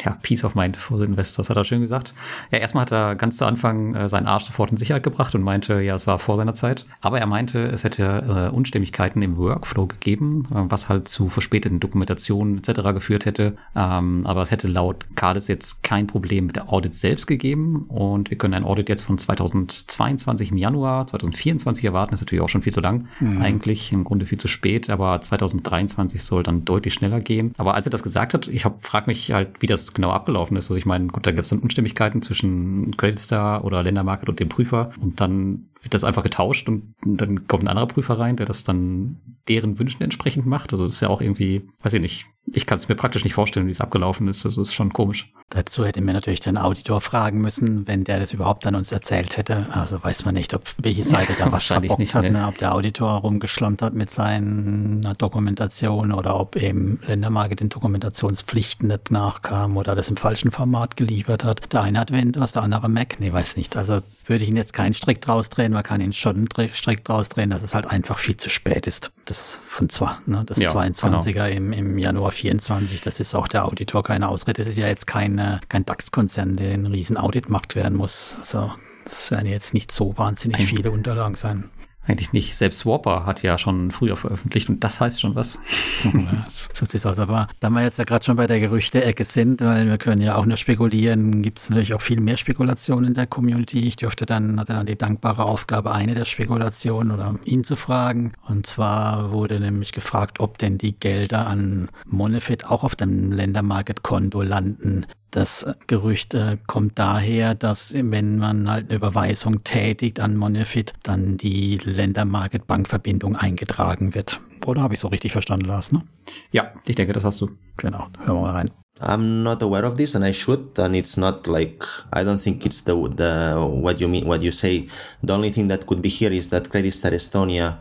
Ja, 0.03 0.17
Peace 0.21 0.43
of 0.43 0.55
Mind 0.55 0.77
for 0.77 0.97
the 0.97 1.05
Investors, 1.05 1.49
hat 1.49 1.57
er 1.57 1.63
schön 1.63 1.81
gesagt. 1.81 2.13
Ja, 2.51 2.59
erstmal 2.59 2.83
hat 2.83 2.91
er 2.91 3.15
ganz 3.15 3.37
zu 3.37 3.45
Anfang 3.45 3.95
äh, 3.95 4.09
seinen 4.09 4.27
Arsch 4.27 4.45
sofort 4.45 4.71
in 4.71 4.77
Sicherheit 4.77 5.03
gebracht 5.03 5.35
und 5.35 5.43
meinte, 5.43 5.81
ja, 5.81 5.95
es 5.95 6.07
war 6.07 6.19
vor 6.19 6.37
seiner 6.37 6.53
Zeit. 6.53 6.85
Aber 7.01 7.19
er 7.19 7.27
meinte, 7.27 7.59
es 7.67 7.83
hätte 7.83 8.49
äh, 8.51 8.55
Unstimmigkeiten 8.55 9.21
im 9.21 9.37
Workflow 9.37 9.87
gegeben, 9.87 10.47
äh, 10.51 10.63
was 10.69 10.89
halt 10.89 11.07
zu 11.07 11.29
verspäteten 11.29 11.79
Dokumentationen 11.79 12.59
etc. 12.59 12.81
geführt 12.93 13.25
hätte. 13.25 13.55
Ähm, 13.75 14.21
aber 14.25 14.41
es 14.41 14.51
hätte 14.51 14.67
laut 14.67 15.05
Cardis 15.15 15.47
jetzt 15.47 15.83
kein 15.83 16.07
Problem 16.07 16.47
mit 16.47 16.55
der 16.55 16.71
Audit 16.71 16.95
selbst 16.95 17.27
gegeben 17.27 17.85
und 17.87 18.29
wir 18.29 18.37
können 18.37 18.53
ein 18.53 18.63
Audit 18.63 18.89
jetzt 18.89 19.03
von 19.03 19.17
2022 19.17 20.51
im 20.51 20.57
Januar, 20.57 21.07
2024 21.07 21.85
erwarten. 21.85 22.11
Das 22.11 22.21
ist 22.21 22.27
natürlich 22.27 22.43
auch 22.43 22.49
schon 22.49 22.61
viel 22.61 22.73
zu 22.73 22.81
lang. 22.81 23.07
Mhm. 23.19 23.41
Eigentlich 23.41 23.91
im 23.91 24.03
Grunde 24.03 24.25
viel 24.25 24.39
zu 24.39 24.47
spät, 24.47 24.89
aber 24.89 25.19
2023 25.19 26.23
soll 26.23 26.43
dann 26.43 26.65
deutlich 26.65 26.93
schneller 26.93 27.19
gehen. 27.19 27.53
Aber 27.57 27.75
als 27.75 27.87
er 27.87 27.91
das 27.91 28.03
gesagt 28.03 28.33
hat, 28.33 28.47
ich 28.47 28.65
frage 28.79 29.07
mich 29.07 29.31
halt, 29.31 29.61
wie 29.61 29.67
das 29.67 29.90
genau 29.93 30.11
abgelaufen 30.11 30.57
ist. 30.57 30.65
Also 30.65 30.77
ich 30.77 30.85
meine, 30.85 31.07
gut, 31.07 31.25
da 31.25 31.31
gibt 31.31 31.43
es 31.43 31.49
dann 31.49 31.59
Unstimmigkeiten 31.59 32.21
zwischen 32.21 32.95
Credit 32.97 33.19
Star 33.19 33.63
oder 33.63 33.83
Ländermarket 33.83 34.29
und 34.29 34.39
dem 34.39 34.49
Prüfer. 34.49 34.91
Und 34.99 35.21
dann 35.21 35.69
wird 35.81 35.93
das 35.93 36.03
einfach 36.03 36.23
getauscht 36.23 36.69
und 36.69 36.93
dann 37.03 37.47
kommt 37.47 37.63
ein 37.63 37.67
anderer 37.67 37.87
Prüfer 37.87 38.19
rein, 38.19 38.35
der 38.35 38.45
das 38.45 38.63
dann 38.63 39.19
deren 39.47 39.79
Wünschen 39.79 40.03
entsprechend 40.03 40.45
macht. 40.45 40.71
Also 40.71 40.85
das 40.85 40.93
ist 40.93 41.01
ja 41.01 41.09
auch 41.09 41.21
irgendwie, 41.21 41.67
weiß 41.81 41.93
ich 41.93 42.01
nicht, 42.01 42.25
ich 42.53 42.65
kann 42.65 42.77
es 42.77 42.89
mir 42.89 42.95
praktisch 42.95 43.23
nicht 43.23 43.33
vorstellen, 43.33 43.67
wie 43.67 43.71
es 43.71 43.81
abgelaufen 43.81 44.27
ist. 44.27 44.45
Das 44.45 44.57
ist 44.57 44.73
schon 44.73 44.93
komisch. 44.93 45.31
Dazu 45.49 45.85
hätte 45.85 46.01
mir 46.01 46.13
natürlich 46.13 46.39
den 46.39 46.57
Auditor 46.57 47.01
fragen 47.01 47.39
müssen, 47.39 47.87
wenn 47.87 48.03
der 48.03 48.19
das 48.19 48.33
überhaupt 48.33 48.65
an 48.65 48.75
uns 48.75 48.91
erzählt 48.91 49.37
hätte. 49.37 49.67
Also 49.71 50.03
weiß 50.03 50.25
man 50.25 50.33
nicht, 50.33 50.53
ob 50.53 50.63
welche 50.77 51.03
Seite 51.03 51.33
ja, 51.37 51.45
da 51.45 51.51
was 51.51 51.65
verbockt 51.65 51.99
nicht, 51.99 52.15
hat, 52.15 52.23
ne? 52.23 52.31
ne? 52.31 52.47
ob 52.47 52.57
der 52.57 52.73
Auditor 52.73 53.11
rumgeschlommt 53.19 53.81
hat 53.81 53.93
mit 53.93 54.09
seiner 54.09 55.13
Dokumentation 55.13 56.11
oder 56.11 56.39
ob 56.39 56.55
eben 56.55 56.99
Ländermarke 57.05 57.55
den 57.55 57.69
Dokumentationspflichten 57.69 58.87
nicht 58.87 59.11
nachkam 59.11 59.77
oder 59.81 59.95
das 59.95 60.07
im 60.07 60.17
falschen 60.17 60.51
Format 60.51 60.95
geliefert 60.95 61.43
hat. 61.43 61.73
Der 61.73 61.81
eine 61.81 61.99
hat 61.99 62.11
Windows, 62.11 62.53
der 62.53 62.63
andere 62.63 62.87
Mac. 62.89 63.19
Nee, 63.19 63.33
weiß 63.33 63.57
nicht. 63.57 63.75
Also 63.75 64.01
würde 64.27 64.43
ich 64.43 64.49
ihn 64.49 64.57
jetzt 64.57 64.73
keinen 64.73 64.93
Strick 64.93 65.21
draus 65.21 65.49
drehen, 65.49 65.73
man 65.73 65.83
kann 65.83 65.99
ihn 66.01 66.13
schon 66.13 66.47
einen 66.55 66.73
Strick 66.73 67.03
draus 67.03 67.29
drehen, 67.29 67.49
dass 67.49 67.63
es 67.63 67.75
halt 67.75 67.87
einfach 67.87 68.19
viel 68.19 68.37
zu 68.37 68.49
spät 68.49 68.87
ist. 68.87 69.11
Das 69.25 69.61
von 69.67 69.89
zwar, 69.89 70.21
ne, 70.25 70.43
das 70.45 70.57
ja, 70.57 70.71
22er 70.71 71.31
genau. 71.31 71.45
im, 71.45 71.73
im 71.73 71.97
Januar 71.97 72.31
24, 72.31 73.01
das 73.01 73.19
ist 73.19 73.35
auch 73.35 73.47
der 73.47 73.65
Auditor 73.65 74.03
keine 74.03 74.29
Ausrede. 74.29 74.61
Das 74.61 74.67
ist 74.67 74.77
ja 74.77 74.87
jetzt 74.87 75.07
kein 75.07 75.31
keine, 75.35 75.61
kein 75.69 75.85
DAX-Konzern, 75.85 76.55
der 76.55 76.73
ein 76.73 76.85
riesen 76.85 77.17
Audit 77.17 77.47
gemacht 77.47 77.75
werden 77.75 77.97
muss. 77.97 78.37
Also 78.37 78.71
das 79.03 79.31
werden 79.31 79.47
jetzt 79.47 79.73
nicht 79.73 79.91
so 79.91 80.17
wahnsinnig 80.17 80.61
viele 80.67 80.91
Unterlagen 80.91 81.35
sein. 81.35 81.69
Eigentlich 82.03 82.33
nicht. 82.33 82.55
Selbst 82.55 82.79
Swapper 82.79 83.27
hat 83.27 83.43
ja 83.43 83.59
schon 83.59 83.91
früher 83.91 84.15
veröffentlicht 84.15 84.69
und 84.69 84.83
das 84.83 84.99
heißt 84.99 85.21
schon 85.21 85.35
was. 85.35 85.59
so 86.73 86.85
sieht 86.85 86.95
es 86.95 87.05
aus. 87.05 87.19
Aber 87.19 87.47
da 87.59 87.69
wir 87.69 87.83
jetzt 87.83 87.99
ja 87.99 88.05
gerade 88.05 88.25
schon 88.25 88.37
bei 88.37 88.47
der 88.47 88.59
Gerüchte-Ecke 88.59 89.23
sind, 89.23 89.61
weil 89.61 89.85
wir 89.87 89.97
können 89.99 90.21
ja 90.21 90.35
auch 90.35 90.45
nur 90.45 90.57
spekulieren, 90.57 91.43
gibt 91.43 91.59
es 91.59 91.69
natürlich 91.69 91.93
auch 91.93 92.01
viel 92.01 92.19
mehr 92.19 92.37
Spekulationen 92.37 93.05
in 93.05 93.13
der 93.13 93.27
Community. 93.27 93.87
Ich 93.87 93.97
dürfte 93.97 94.25
dann, 94.25 94.59
hatte 94.59 94.73
dann 94.73 94.87
die 94.87 94.97
dankbare 94.97 95.45
Aufgabe, 95.45 95.91
eine 95.91 96.15
der 96.15 96.25
Spekulationen 96.25 97.11
oder 97.11 97.35
ihn 97.45 97.63
zu 97.63 97.75
fragen. 97.75 98.33
Und 98.47 98.65
zwar 98.65 99.31
wurde 99.31 99.59
nämlich 99.59 99.91
gefragt, 99.91 100.39
ob 100.39 100.57
denn 100.57 100.79
die 100.79 100.99
Gelder 100.99 101.45
an 101.45 101.89
Monefit 102.07 102.65
auch 102.65 102.83
auf 102.83 102.95
dem 102.95 103.31
Ländermarket-Konto 103.31 104.41
landen, 104.41 105.05
das 105.31 105.65
Gerücht 105.87 106.33
äh, 106.33 106.57
kommt 106.67 106.99
daher, 106.99 107.55
dass 107.55 107.93
wenn 107.93 108.37
man 108.37 108.69
halt 108.69 108.89
eine 108.89 108.95
Überweisung 108.95 109.63
tätigt 109.63 110.19
an 110.19 110.35
Monefit, 110.35 110.93
dann 111.03 111.37
die 111.37 111.77
Ländermarket-Bankverbindung 111.77 113.35
eingetragen 113.35 114.13
wird. 114.13 114.39
Oder 114.65 114.81
habe 114.81 114.93
ich 114.93 114.99
so 114.99 115.07
richtig 115.07 115.31
verstanden, 115.31 115.65
Lars? 115.65 115.91
Ne? 115.91 116.03
Ja, 116.51 116.71
ich 116.85 116.95
denke, 116.95 117.13
das 117.13 117.25
hast 117.25 117.41
du. 117.41 117.49
Genau, 117.77 118.07
hören 118.19 118.35
wir 118.35 118.41
mal 118.41 118.51
rein. 118.51 118.71
I'm 118.99 119.41
not 119.41 119.63
aware 119.63 119.87
of 119.87 119.97
this, 119.97 120.15
and 120.15 120.23
I 120.23 120.33
should. 120.33 120.77
And 120.77 120.95
it's 120.95 121.17
not 121.17 121.47
like 121.47 121.83
I 122.13 122.19
don't 122.19 122.37
think 122.37 122.65
it's 122.65 122.83
the 122.83 122.93
the 122.93 123.55
what 123.57 123.99
you 123.99 124.07
mean 124.07 124.27
what 124.27 124.43
you 124.43 124.51
say. 124.51 124.87
The 125.23 125.33
only 125.33 125.51
thing 125.51 125.69
that 125.69 125.87
could 125.87 126.01
be 126.01 126.09
here 126.09 126.31
is 126.31 126.49
that 126.49 126.69
Credit 126.69 126.93
Star 126.93 127.11
Estonia 127.11 127.79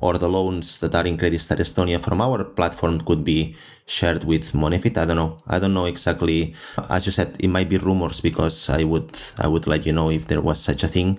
or 0.00 0.18
the 0.18 0.28
loans 0.28 0.78
that 0.78 0.94
are 0.94 1.06
in 1.06 1.18
Credit 1.18 1.40
Star 1.40 1.58
Estonia 1.58 2.00
from 2.00 2.20
our 2.20 2.44
platform 2.44 3.00
could 3.00 3.24
be 3.24 3.56
shared 3.86 4.24
with 4.24 4.52
Monefit. 4.52 4.96
I 4.96 5.04
don't 5.04 5.16
know. 5.16 5.38
I 5.46 5.58
don't 5.58 5.74
know 5.74 5.86
exactly. 5.86 6.54
As 6.88 7.06
you 7.06 7.12
said, 7.12 7.36
it 7.40 7.48
might 7.48 7.68
be 7.68 7.78
rumors 7.78 8.20
because 8.20 8.70
I 8.70 8.84
would 8.84 9.18
I 9.38 9.48
would 9.48 9.66
let 9.66 9.84
you 9.86 9.92
know 9.92 10.10
if 10.10 10.26
there 10.26 10.40
was 10.40 10.60
such 10.60 10.84
a 10.84 10.88
thing. 10.88 11.18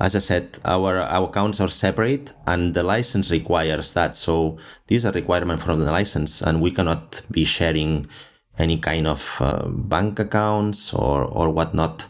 As 0.00 0.16
I 0.16 0.18
said, 0.18 0.58
our, 0.64 0.98
our 0.98 1.28
accounts 1.28 1.60
are 1.60 1.68
separate 1.68 2.34
and 2.46 2.74
the 2.74 2.82
license 2.82 3.30
requires 3.30 3.92
that. 3.92 4.16
So 4.16 4.58
these 4.88 5.04
are 5.06 5.12
requirements 5.12 5.62
from 5.62 5.78
the 5.78 5.92
license 5.92 6.42
and 6.42 6.60
we 6.60 6.72
cannot 6.72 7.22
be 7.30 7.44
sharing 7.44 8.08
any 8.58 8.78
kind 8.78 9.06
of 9.06 9.36
uh, 9.40 9.68
bank 9.68 10.18
accounts 10.18 10.92
or, 10.92 11.24
or 11.24 11.50
whatnot. 11.50 12.06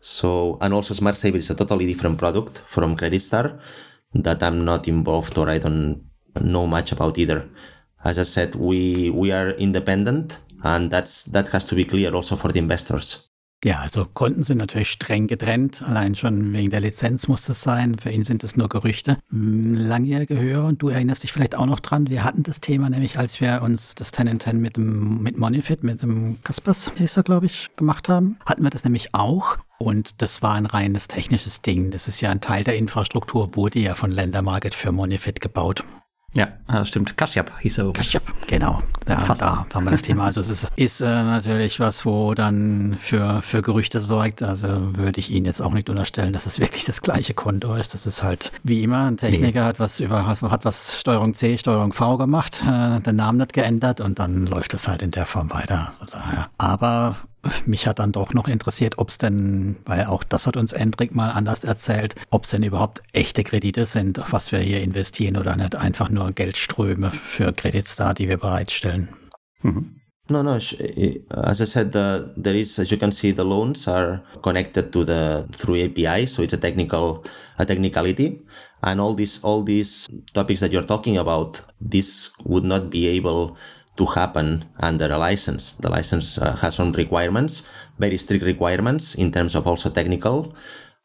So, 0.00 0.56
and 0.62 0.72
also 0.72 0.94
Smart 0.94 1.16
Saver 1.16 1.36
is 1.36 1.50
a 1.50 1.54
totally 1.54 1.86
different 1.86 2.18
product 2.18 2.62
from 2.66 2.96
Credit 2.96 3.20
Star 3.20 3.60
that 4.14 4.42
I'm 4.42 4.64
not 4.64 4.88
involved 4.88 5.38
or 5.38 5.48
I 5.48 5.58
don't 5.58 6.04
know 6.40 6.66
much 6.66 6.92
about 6.92 7.18
either. 7.18 7.48
As 8.04 8.18
I 8.18 8.24
said, 8.24 8.54
we, 8.54 9.10
we 9.10 9.30
are 9.30 9.50
independent 9.50 10.40
and 10.64 10.90
that's, 10.90 11.24
that 11.24 11.48
has 11.50 11.64
to 11.66 11.74
be 11.74 11.84
clear 11.84 12.14
also 12.14 12.36
for 12.36 12.48
the 12.48 12.58
investors. 12.58 13.29
Ja, 13.62 13.80
also 13.80 14.06
Konten 14.06 14.42
sind 14.42 14.56
natürlich 14.56 14.90
streng 14.90 15.26
getrennt. 15.26 15.82
Allein 15.82 16.14
schon 16.14 16.54
wegen 16.54 16.70
der 16.70 16.80
Lizenz 16.80 17.28
muss 17.28 17.44
das 17.44 17.62
sein. 17.62 17.98
Für 17.98 18.10
ihn 18.10 18.24
sind 18.24 18.42
es 18.42 18.56
nur 18.56 18.70
Gerüchte. 18.70 19.18
Hm, 19.28 19.74
langjährige 19.74 20.38
Hörer, 20.38 20.64
und 20.64 20.80
du 20.80 20.88
erinnerst 20.88 21.24
dich 21.24 21.32
vielleicht 21.32 21.54
auch 21.54 21.66
noch 21.66 21.80
dran, 21.80 22.08
wir 22.08 22.24
hatten 22.24 22.42
das 22.42 22.62
Thema 22.62 22.88
nämlich, 22.88 23.18
als 23.18 23.40
wir 23.40 23.60
uns 23.62 23.94
das 23.94 24.12
10 24.12 24.28
in 24.28 24.40
10 24.40 24.60
mit 24.60 24.76
dem 24.78 25.22
mit 25.22 25.36
Monifit, 25.36 25.82
mit 25.82 26.00
dem 26.00 26.42
Kaspers, 26.42 26.92
hieß 26.96 27.18
er, 27.18 27.22
glaube 27.22 27.46
ich, 27.46 27.68
gemacht 27.76 28.08
haben, 28.08 28.38
hatten 28.46 28.62
wir 28.62 28.70
das 28.70 28.84
nämlich 28.84 29.14
auch. 29.14 29.58
Und 29.78 30.22
das 30.22 30.40
war 30.42 30.54
ein 30.54 30.66
reines 30.66 31.08
technisches 31.08 31.60
Ding. 31.60 31.90
Das 31.90 32.08
ist 32.08 32.20
ja 32.20 32.30
ein 32.30 32.40
Teil 32.40 32.64
der 32.64 32.76
Infrastruktur, 32.76 33.54
wurde 33.56 33.78
ja 33.78 33.94
von 33.94 34.10
Ländermarket 34.10 34.74
für 34.74 34.92
Monifit 34.92 35.40
gebaut. 35.40 35.84
Ja, 36.32 36.84
stimmt. 36.84 37.16
Kashyap 37.16 37.52
hieß 37.60 37.78
er. 37.78 37.92
Kashyap, 37.92 38.22
genau. 38.46 38.82
Ja, 39.08 39.20
Fast. 39.20 39.42
Da, 39.42 39.66
da 39.68 39.74
haben 39.74 39.84
wir 39.84 39.90
das 39.90 40.02
Thema. 40.02 40.26
Also 40.26 40.40
es 40.40 40.50
ist, 40.50 40.68
ist 40.76 41.00
äh, 41.00 41.04
natürlich 41.04 41.80
was, 41.80 42.06
wo 42.06 42.34
dann 42.34 42.96
für, 43.00 43.42
für 43.42 43.62
Gerüchte 43.62 43.98
sorgt. 43.98 44.42
Also 44.42 44.96
würde 44.96 45.18
ich 45.18 45.30
Ihnen 45.30 45.46
jetzt 45.46 45.60
auch 45.60 45.72
nicht 45.72 45.90
unterstellen, 45.90 46.32
dass 46.32 46.46
es 46.46 46.60
wirklich 46.60 46.84
das 46.84 47.02
gleiche 47.02 47.34
Konto 47.34 47.74
ist. 47.74 47.94
Das 47.94 48.06
ist 48.06 48.22
halt 48.22 48.52
wie 48.62 48.84
immer. 48.84 49.06
Ein 49.06 49.16
Techniker 49.16 49.62
nee. 49.62 49.66
hat 49.66 49.80
was 49.80 49.98
über 49.98 50.26
hat 50.26 50.64
was 50.64 51.00
Steuerung 51.00 51.34
C, 51.34 51.58
Steuerung 51.58 51.92
V 51.92 52.16
gemacht, 52.16 52.62
äh, 52.64 53.00
den 53.00 53.16
Namen 53.16 53.38
nicht 53.38 53.52
geändert 53.52 54.00
und 54.00 54.20
dann 54.20 54.46
läuft 54.46 54.72
es 54.74 54.86
halt 54.86 55.02
in 55.02 55.10
der 55.10 55.26
Form 55.26 55.50
weiter. 55.50 55.92
Also, 55.98 56.18
ja. 56.18 56.46
Aber 56.58 57.16
mich 57.66 57.86
hat 57.86 57.98
dann 57.98 58.12
doch 58.12 58.34
noch 58.34 58.48
interessiert, 58.48 58.98
ob 58.98 59.08
es 59.08 59.18
denn, 59.18 59.76
weil 59.84 60.04
auch 60.04 60.24
das 60.24 60.46
hat 60.46 60.56
uns 60.56 60.72
Endrik 60.72 61.14
mal 61.14 61.30
anders 61.30 61.64
erzählt, 61.64 62.14
ob 62.30 62.44
es 62.44 62.50
denn 62.50 62.62
überhaupt 62.62 63.02
echte 63.12 63.44
Kredite 63.44 63.86
sind, 63.86 64.20
was 64.30 64.52
wir 64.52 64.58
hier 64.58 64.82
investieren 64.82 65.36
oder 65.36 65.56
nicht 65.56 65.76
einfach 65.76 66.10
nur 66.10 66.32
Geldströme 66.32 67.10
für 67.10 67.52
Creditstar, 67.52 68.14
die 68.14 68.28
wir 68.28 68.36
bereitstellen. 68.36 69.08
Mhm. 69.62 69.96
No, 70.28 70.44
no. 70.44 70.52
As 70.52 71.60
I 71.60 71.64
said, 71.64 71.96
uh, 71.96 72.28
there 72.36 72.54
is, 72.54 72.78
as 72.78 72.90
you 72.92 72.96
can 72.96 73.10
see, 73.10 73.32
the 73.32 73.44
loans 73.44 73.88
are 73.88 74.22
connected 74.42 74.92
to 74.92 75.04
the 75.04 75.44
through 75.50 75.84
API, 75.84 76.26
so 76.26 76.42
it's 76.42 76.54
a 76.54 76.56
technical, 76.56 77.24
a 77.58 77.66
technicality, 77.66 78.40
and 78.80 79.00
all 79.00 79.14
these, 79.14 79.42
all 79.42 79.64
these 79.64 80.06
topics 80.32 80.60
that 80.60 80.70
you're 80.70 80.84
talking 80.84 81.18
about, 81.18 81.60
this 81.80 82.30
would 82.44 82.62
not 82.62 82.90
be 82.90 83.08
able 83.08 83.56
to 84.00 84.06
happen 84.06 84.64
under 84.80 85.12
a 85.12 85.18
license. 85.18 85.72
The 85.72 85.90
license 85.90 86.38
uh, 86.38 86.56
has 86.56 86.74
some 86.74 86.92
requirements, 86.92 87.68
very 87.98 88.16
strict 88.16 88.44
requirements 88.44 89.14
in 89.14 89.30
terms 89.30 89.54
of 89.54 89.66
also 89.66 89.90
technical, 89.90 90.56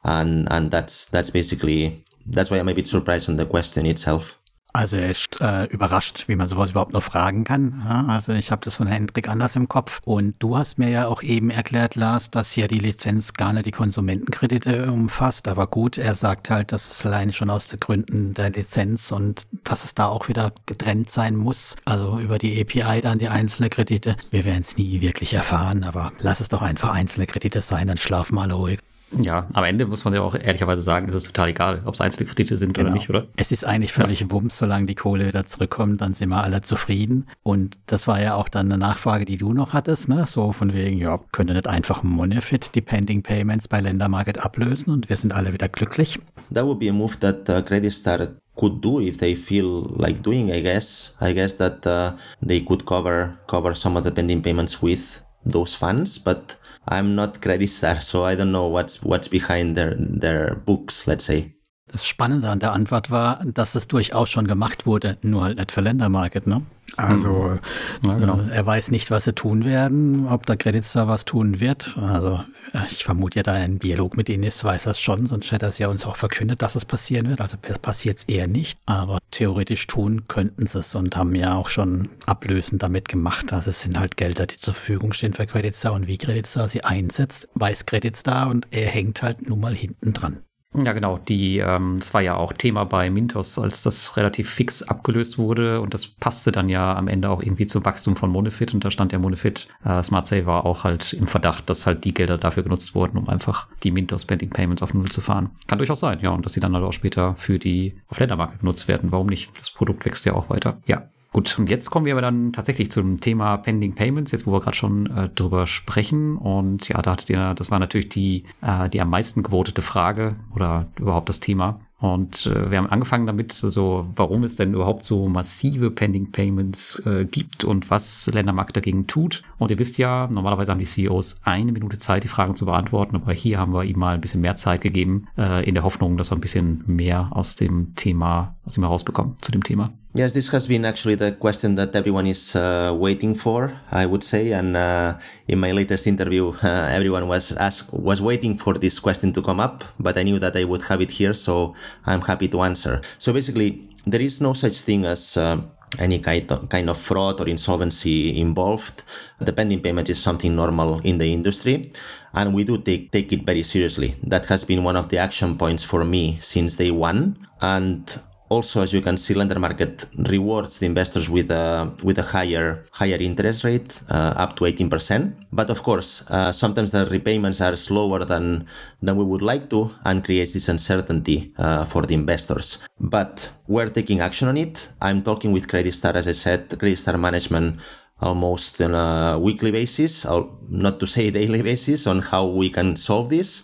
and 0.04 0.48
and 0.50 0.72
that's 0.72 1.06
that's 1.12 1.30
basically 1.30 2.06
that's 2.26 2.50
why 2.50 2.58
I'm 2.58 2.70
a 2.70 2.74
bit 2.74 2.88
surprised 2.88 3.30
on 3.30 3.36
the 3.36 3.46
question 3.46 3.86
itself. 3.86 4.40
Also 4.76 4.98
er 4.98 5.10
ist 5.10 5.40
äh, 5.40 5.64
überrascht, 5.68 6.26
wie 6.28 6.36
man 6.36 6.50
sowas 6.50 6.72
überhaupt 6.72 6.92
noch 6.92 7.02
fragen 7.02 7.46
kann. 7.46 7.82
Ja, 7.88 8.08
also 8.10 8.34
ich 8.34 8.52
habe 8.52 8.62
das 8.66 8.76
von 8.76 8.88
Hendrik 8.88 9.30
anders 9.30 9.56
im 9.56 9.70
Kopf. 9.70 10.02
Und 10.04 10.36
du 10.40 10.58
hast 10.58 10.78
mir 10.78 10.90
ja 10.90 11.08
auch 11.08 11.24
eben 11.24 11.50
erklärt, 11.50 11.96
Lars, 11.96 12.30
dass 12.30 12.52
hier 12.52 12.68
die 12.68 12.80
Lizenz 12.80 13.32
gar 13.32 13.54
nicht 13.54 13.68
die 13.68 13.72
Konsumentenkredite 13.72 14.92
umfasst. 14.92 15.48
Aber 15.48 15.68
gut, 15.68 15.98
er 15.98 16.14
sagt 16.14 16.50
halt, 16.50 16.74
dass 16.74 16.92
es 16.92 17.06
alleine 17.06 17.32
schon 17.32 17.50
aus 17.50 17.68
den 17.68 17.80
Gründen 17.80 18.34
der 18.34 18.50
Lizenz 18.50 19.14
und 19.14 19.48
dass 19.64 19.86
es 19.86 19.96
da 19.96 20.08
auch 20.08 20.28
wieder 20.28 20.52
getrennt 20.66 21.10
sein 21.10 21.38
muss. 21.38 21.78
Also 21.86 22.20
über 22.20 22.38
die 22.38 22.60
API 22.60 23.00
dann 23.00 23.18
die 23.18 23.30
einzelnen 23.30 23.70
Kredite. 23.70 24.18
Wir 24.32 24.44
werden 24.44 24.60
es 24.60 24.76
nie 24.76 25.00
wirklich 25.00 25.34
erfahren, 25.34 25.86
aber 25.86 26.12
lass 26.20 26.42
es 26.42 26.50
doch 26.50 26.62
einfach 26.62 26.90
einzelne 26.90 27.28
Kredite 27.28 27.62
sein, 27.62 27.88
dann 27.88 27.98
schlafen 27.98 28.38
alle 28.38 28.56
ruhig. 28.56 28.82
Ja, 29.12 29.48
am 29.54 29.64
Ende 29.64 29.86
muss 29.86 30.04
man 30.04 30.14
ja 30.14 30.22
auch 30.22 30.36
ehrlicherweise 30.36 30.82
sagen, 30.82 31.08
es 31.08 31.16
ist 31.16 31.28
total 31.28 31.50
egal, 31.50 31.82
ob 31.86 31.94
es 31.94 32.02
einzelne 32.02 32.28
Kredite 32.28 32.58
sind 32.58 32.74
genau. 32.74 32.90
oder 32.90 32.96
nicht, 32.96 33.10
oder? 33.10 33.26
Es 33.38 33.52
ist 33.52 33.66
eigentlich 33.66 33.94
völlig 33.94 34.22
ja. 34.22 34.32
Wumms, 34.32 34.58
solange 34.58 34.88
die 34.88 34.96
Kohle 34.96 35.28
wieder 35.28 35.46
zurückkommt, 35.46 36.02
dann 36.02 36.14
sind 36.14 36.30
wir 36.30 36.44
alle 36.44 36.62
zufrieden. 36.62 37.28
Und 37.44 37.78
das 37.86 38.08
war 38.08 38.22
ja 38.22 38.36
auch 38.36 38.50
dann 38.50 38.72
eine 38.72 38.78
Nachfrage, 38.78 39.26
die 39.26 39.38
du 39.38 39.54
noch 39.54 39.74
hattest, 39.74 40.10
ne? 40.10 40.26
So 40.28 40.52
von 40.52 40.74
wegen, 40.74 40.98
ja, 40.98 41.20
könnte 41.32 41.54
nicht 41.54 41.68
einfach 41.68 42.04
Monefit 42.04 42.76
die 42.76 42.82
Pending 42.82 43.22
Payments 43.22 43.68
bei 43.68 43.80
Ländermarket 43.80 44.40
ablösen 44.40 44.92
und 44.92 45.10
wir 45.10 45.18
sind 45.18 45.34
alle 45.34 45.54
wieder 45.54 45.70
glücklich. 45.70 46.20
That 46.54 46.66
would 46.66 46.80
be 46.80 46.90
a 46.90 46.94
move 46.94 47.18
that 47.20 47.50
uh, 47.50 47.62
Credit 47.62 47.92
Star 47.92 48.28
could 48.56 48.84
do 48.84 49.00
if 49.00 49.18
they 49.18 49.36
feel 49.36 49.88
like 49.98 50.22
doing, 50.24 50.52
I 50.52 50.62
guess. 50.62 51.16
I 51.22 51.34
guess 51.34 51.58
that 51.58 51.86
uh, 51.86 52.14
they 52.46 52.62
could 52.62 52.86
cover 52.86 53.38
cover 53.48 53.76
some 53.76 53.98
of 53.98 54.04
the 54.04 54.12
pending 54.12 54.42
payments 54.42 54.82
with 54.82 55.22
those 55.46 55.76
funds, 55.76 56.18
but 56.18 56.58
I'm 56.88 57.16
not 57.16 57.42
credit 57.42 57.70
star, 57.70 58.02
so 58.02 58.26
I 58.26 58.36
don't 58.36 58.52
know 58.52 58.72
what's 58.72 59.04
what's 59.04 59.30
behind 59.30 59.76
their 59.76 59.96
their 59.98 60.56
books, 60.56 61.08
let's 61.08 61.26
say. 61.26 61.56
Das 61.88 62.06
Spannende 62.08 62.50
an 62.50 62.60
der 62.60 62.74
Antwort 62.74 63.12
war, 63.12 63.40
dass 63.46 63.76
es 63.76 63.88
durchaus 63.88 64.30
schon 64.30 64.48
gemacht 64.48 64.86
wurde, 64.86 65.18
nur 65.22 65.44
halt 65.44 65.58
nicht 65.58 65.72
für 65.72 65.82
Ländermarket, 65.82 66.48
ne? 66.48 66.62
Also 66.98 67.58
ja, 68.04 68.18
genau. 68.18 68.40
äh, 68.40 68.56
er 68.56 68.66
weiß 68.66 68.92
nicht, 68.92 69.12
was 69.12 69.26
sie 69.26 69.34
tun 69.34 69.66
werden, 69.66 70.28
ob 70.28 70.46
der 70.46 70.56
Credit 70.56 70.84
Star 70.84 71.08
was 71.08 71.26
tun 71.26 71.60
wird. 71.60 71.98
Also 72.00 72.42
äh, 72.74 72.86
ich 72.90 73.04
vermute 73.04 73.40
ja, 73.40 73.44
da 73.44 73.54
ein 73.54 73.80
Dialog 73.80 74.16
mit 74.16 74.30
ihnen 74.30 74.44
ist, 74.44 74.64
weiß 74.64 74.86
er 74.86 74.92
es 74.92 75.02
schon, 75.02 75.26
sonst 75.26 75.52
hätte 75.52 75.66
er 75.66 75.70
es 75.70 75.78
ja 75.78 75.88
uns 75.88 76.06
auch 76.06 76.16
verkündet, 76.16 76.62
dass 76.62 76.76
es 76.76 76.86
passieren 76.86 77.30
wird. 77.30 77.42
Also 77.42 77.58
passiert 77.58 78.20
es 78.20 78.24
eher 78.26 78.48
nicht, 78.48 78.80
aber 78.86 79.20
theoretisch 79.32 79.88
tun 79.88 80.28
könnten 80.28 80.68
sie 80.68 80.80
es 80.80 80.96
und 80.96 81.16
haben 81.16 81.36
ja 81.36 81.56
auch 81.56 81.70
schon 81.70 82.08
Ablösen 82.26 82.80
damit 82.80 83.10
gemacht. 83.10 83.52
Also 83.52 83.72
es 83.72 83.82
sind 83.82 84.00
halt 84.00 84.16
Gelder, 84.16 84.46
die 84.46 84.58
zur 84.58 84.74
Verfügung 84.74 85.14
stehen 85.14 85.34
für 85.34 85.46
Credit 85.46 85.76
Star 85.76 85.94
und 85.94 86.08
wie 86.08 86.18
Credit 86.18 86.48
Star 86.48 86.68
sie 86.68 86.84
einsetzt, 86.84 87.50
weiß 87.56 87.86
Credit 87.86 88.16
Star 88.16 88.48
und 88.48 88.68
er 88.72 88.88
hängt 88.88 89.22
halt 89.22 89.50
nun 89.50 89.60
mal 89.60 89.76
hinten 89.76 90.14
dran. 90.14 90.40
Ja, 90.84 90.94
genau. 90.94 91.18
Die, 91.18 91.60
ähm, 91.60 91.96
das 91.98 92.14
war 92.14 92.22
ja 92.22 92.36
auch 92.36 92.54
Thema 92.54 92.86
bei 92.86 93.10
Mintos, 93.10 93.58
als 93.60 93.84
das 93.84 94.18
relativ 94.18 94.50
fix 94.50 94.84
abgelöst 94.84 95.38
wurde 95.38 95.82
und 95.82 95.94
das 95.94 96.08
passte 96.08 96.52
dann 96.52 96.70
ja 96.70 96.96
am 96.96 97.08
Ende 97.08 97.30
auch 97.30 97.42
irgendwie 97.42 97.66
zum 97.66 97.86
Wachstum 97.86 98.16
von 98.16 98.30
Monefit 98.30 98.74
und 98.74 98.84
da 98.84 98.92
stand 98.92 99.12
der 99.12 99.20
Monefit 99.20 99.68
äh, 99.84 100.02
Smart 100.04 100.28
Saver 100.28 100.66
auch 100.66 100.84
halt 100.84 101.14
im 101.14 101.28
Verdacht, 101.28 101.70
dass 101.70 101.88
halt 101.88 102.04
die 102.06 102.14
Gelder 102.14 102.38
dafür 102.38 102.64
genutzt 102.64 102.96
wurden, 102.96 103.18
um 103.18 103.30
einfach 103.30 103.68
die 103.84 103.92
Mintos 103.92 104.24
Spending 104.24 104.50
Payments 104.50 104.84
auf 104.84 104.94
Null 104.94 105.10
zu 105.10 105.22
fahren. 105.22 105.52
Kann 105.68 105.78
durchaus 105.78 106.00
sein, 106.00 106.20
ja, 106.22 106.32
und 106.32 106.46
dass 106.46 106.54
die 106.54 106.60
dann 106.60 106.74
halt 106.74 106.84
auch 106.84 106.94
später 106.94 107.36
für 107.36 107.60
die 107.60 107.96
auf 108.08 108.20
Ländermarke 108.20 108.58
genutzt 108.58 108.88
werden. 108.88 109.12
Warum 109.12 109.28
nicht? 109.28 109.50
Das 109.58 109.72
Produkt 109.72 110.06
wächst 110.06 110.26
ja 110.26 110.34
auch 110.34 110.50
weiter. 110.50 110.78
Ja. 110.86 111.04
Gut, 111.36 111.60
und 111.60 111.70
jetzt 111.70 111.92
kommen 111.92 112.06
wir 112.06 112.14
aber 112.14 112.22
dann 112.22 112.54
tatsächlich 112.54 112.90
zum 112.90 113.20
Thema 113.20 113.58
Pending 113.58 113.94
Payments, 113.94 114.32
jetzt 114.32 114.48
wo 114.48 114.54
wir 114.54 114.62
gerade 114.62 114.78
schon 114.78 115.08
äh, 115.08 115.28
drüber 115.28 115.68
sprechen. 115.68 116.38
Und 116.38 116.88
ja, 116.88 117.02
da 117.02 117.12
hattet 117.12 117.30
ihr, 117.30 117.54
das 117.56 117.72
war 117.72 117.80
natürlich 117.80 118.08
die, 118.08 118.46
äh, 118.62 118.88
die 118.88 119.02
am 119.02 119.10
meisten 119.10 119.44
gewotete 119.44 119.82
Frage 119.82 120.38
oder 120.56 120.88
überhaupt 120.98 121.28
das 121.28 121.42
Thema. 121.42 121.82
Und 122.00 122.46
äh, 122.46 122.72
wir 122.72 122.78
haben 122.78 122.90
angefangen 122.90 123.28
damit, 123.28 123.52
so 123.52 124.08
warum 124.16 124.46
es 124.46 124.56
denn 124.56 124.74
überhaupt 124.74 125.04
so 125.04 125.28
massive 125.28 125.92
Pending 125.92 126.32
Payments 126.32 127.06
äh, 127.06 127.26
gibt 127.26 127.66
und 127.66 127.90
was 127.90 128.28
Ländermarkt 128.28 128.78
dagegen 128.78 129.06
tut. 129.06 129.44
Und 129.58 129.72
ihr 129.72 129.80
wisst 129.80 129.98
ja, 129.98 130.30
normalerweise 130.32 130.72
haben 130.72 130.80
die 130.80 130.86
CEOs 130.86 131.42
eine 131.44 131.74
Minute 131.74 131.98
Zeit, 131.98 132.24
die 132.24 132.30
Fragen 132.30 132.56
zu 132.56 132.66
beantworten, 132.66 133.18
aber 133.18 133.34
hier 133.34 133.60
haben 133.60 133.74
wir 133.74 133.84
ihm 133.84 134.00
mal 134.00 134.16
ein 134.16 134.22
bisschen 134.22 134.40
mehr 134.40 134.56
Zeit 134.56 134.80
gegeben, 134.80 135.28
äh, 135.38 135.68
in 135.68 135.74
der 135.74 135.84
Hoffnung, 135.84 136.16
dass 136.16 136.32
wir 136.32 136.38
ein 136.38 136.42
bisschen 136.42 136.86
mehr 136.88 137.28
aus 137.32 137.58
dem 137.58 137.94
Thema, 137.96 138.56
aus 138.64 138.78
ihm 138.78 138.84
herausbekommen 138.84 139.36
zu 139.40 139.52
dem 139.52 139.66
Thema. 139.66 139.92
Yes, 140.16 140.32
this 140.32 140.48
has 140.52 140.66
been 140.66 140.86
actually 140.86 141.16
the 141.16 141.34
question 141.34 141.76
that 141.76 141.94
everyone 141.94 142.26
is 142.26 142.56
uh, 142.56 142.96
waiting 142.98 143.36
for, 143.36 143.82
I 143.92 144.06
would 144.06 144.24
say. 144.24 144.54
And 144.54 144.78
uh, 144.78 145.18
in 145.46 145.60
my 145.60 145.74
latest 145.74 146.08
interview, 146.08 146.54
uh, 146.64 146.88
everyone 146.90 147.28
was 147.28 147.52
asked, 147.52 147.92
was 147.92 148.22
waiting 148.22 148.56
for 148.56 148.76
this 148.76 148.98
question 148.98 149.34
to 149.34 149.42
come 149.42 149.60
up, 149.60 149.84
but 150.00 150.18
I 150.18 150.24
knew 150.24 150.40
that 150.40 150.56
I 150.56 150.64
would 150.64 150.84
have 150.84 151.02
it 151.02 151.12
here, 151.12 151.34
so 151.34 151.76
I'm 152.06 152.22
happy 152.22 152.48
to 152.48 152.62
answer. 152.62 153.02
So 153.18 153.34
basically, 153.34 153.90
there 154.08 154.22
is 154.22 154.40
no 154.40 154.54
such 154.54 154.80
thing 154.84 155.04
as 155.04 155.36
uh, 155.36 155.60
any 156.00 156.20
kind 156.20 156.50
of, 156.50 156.70
kind 156.70 156.90
of 156.90 156.98
fraud 156.98 157.42
or 157.42 157.50
insolvency 157.50 158.40
involved. 158.40 159.04
The 159.42 159.52
pending 159.52 159.82
payment 159.82 160.10
is 160.10 160.24
something 160.24 160.56
normal 160.56 161.00
in 161.00 161.18
the 161.18 161.34
industry, 161.34 161.92
and 162.34 162.54
we 162.54 162.64
do 162.64 162.78
take 162.78 163.12
take 163.12 163.34
it 163.34 163.44
very 163.44 163.64
seriously. 163.64 164.16
That 164.24 164.46
has 164.46 164.64
been 164.64 164.86
one 164.86 164.96
of 164.96 165.10
the 165.10 165.18
action 165.18 165.58
points 165.58 165.84
for 165.84 166.06
me 166.06 166.38
since 166.40 166.78
day 166.78 166.92
one, 166.92 167.46
and 167.60 168.08
also, 168.50 168.82
as 168.82 168.94
you 168.94 169.02
can 169.02 169.18
see, 169.18 169.34
lender 169.34 169.60
market 169.60 170.06
rewards 170.30 170.80
the 170.80 170.86
investors 170.86 171.30
with 171.30 171.50
a 171.50 171.92
with 172.04 172.20
a 172.20 172.24
higher 172.24 172.86
higher 172.92 173.18
interest 173.18 173.64
rate, 173.64 174.04
uh, 174.10 174.34
up 174.38 174.56
to 174.58 174.66
18%. 174.66 175.34
But 175.52 175.70
of 175.70 175.82
course, 175.82 176.24
uh, 176.30 176.52
sometimes 176.52 176.92
the 176.92 177.06
repayments 177.08 177.60
are 177.62 177.76
slower 177.76 178.24
than 178.24 178.68
than 179.02 179.16
we 179.18 179.24
would 179.24 179.42
like 179.42 179.70
to, 179.72 179.92
and 180.04 180.24
creates 180.24 180.54
this 180.54 180.70
uncertainty 180.70 181.54
uh, 181.58 181.86
for 181.86 182.04
the 182.04 182.14
investors. 182.14 182.80
But 183.00 183.52
we're 183.68 183.90
taking 183.90 184.20
action 184.22 184.48
on 184.48 184.58
it. 184.58 184.90
I'm 185.02 185.22
talking 185.22 185.52
with 185.52 185.68
Credit 185.68 185.94
Star, 185.94 186.14
as 186.16 186.28
I 186.28 186.34
said, 186.34 186.78
Credit 186.78 186.98
Star 186.98 187.18
management 187.18 187.80
almost 188.22 188.80
on 188.80 188.96
a 188.96 189.38
weekly 189.38 189.72
basis, 189.72 190.26
not 190.70 191.00
to 191.00 191.06
say 191.08 191.30
daily 191.42 191.62
basis, 191.62 192.08
on 192.08 192.20
how 192.22 192.46
we 192.46 192.70
can 192.70 192.96
solve 192.96 193.30
this 193.30 193.64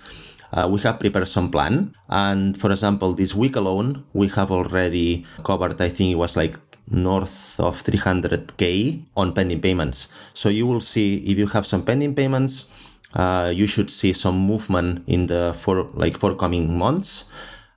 uh, 0.52 0.68
we 0.70 0.80
have 0.82 1.00
prepared 1.00 1.28
some 1.28 1.50
plan. 1.50 1.96
And 2.10 2.58
for 2.58 2.72
example, 2.72 3.14
this 3.14 3.36
week 3.36 3.56
alone, 3.56 4.06
we 4.14 4.28
have 4.30 4.52
already 4.52 5.26
covered, 5.44 5.82
I 5.82 5.90
think 5.90 6.12
it 6.12 6.16
was 6.16 6.36
like 6.36 6.58
north 6.90 7.60
of 7.60 7.82
300k 7.82 9.06
on 9.16 9.34
pending 9.34 9.62
payments. 9.62 10.10
So 10.34 10.50
you 10.50 10.68
will 10.68 10.82
see 10.82 11.18
if 11.18 11.38
you 11.38 11.48
have 11.48 11.66
some 11.66 11.84
pending 11.84 12.16
payments, 12.16 12.70
uh, 13.16 13.52
you 13.54 13.68
should 13.68 13.92
see 13.92 14.14
some 14.14 14.38
movement 14.38 15.04
in 15.08 15.28
the 15.28 15.54
for 15.58 15.90
like 15.94 16.18
forthcoming 16.18 16.78
months. 16.78 17.26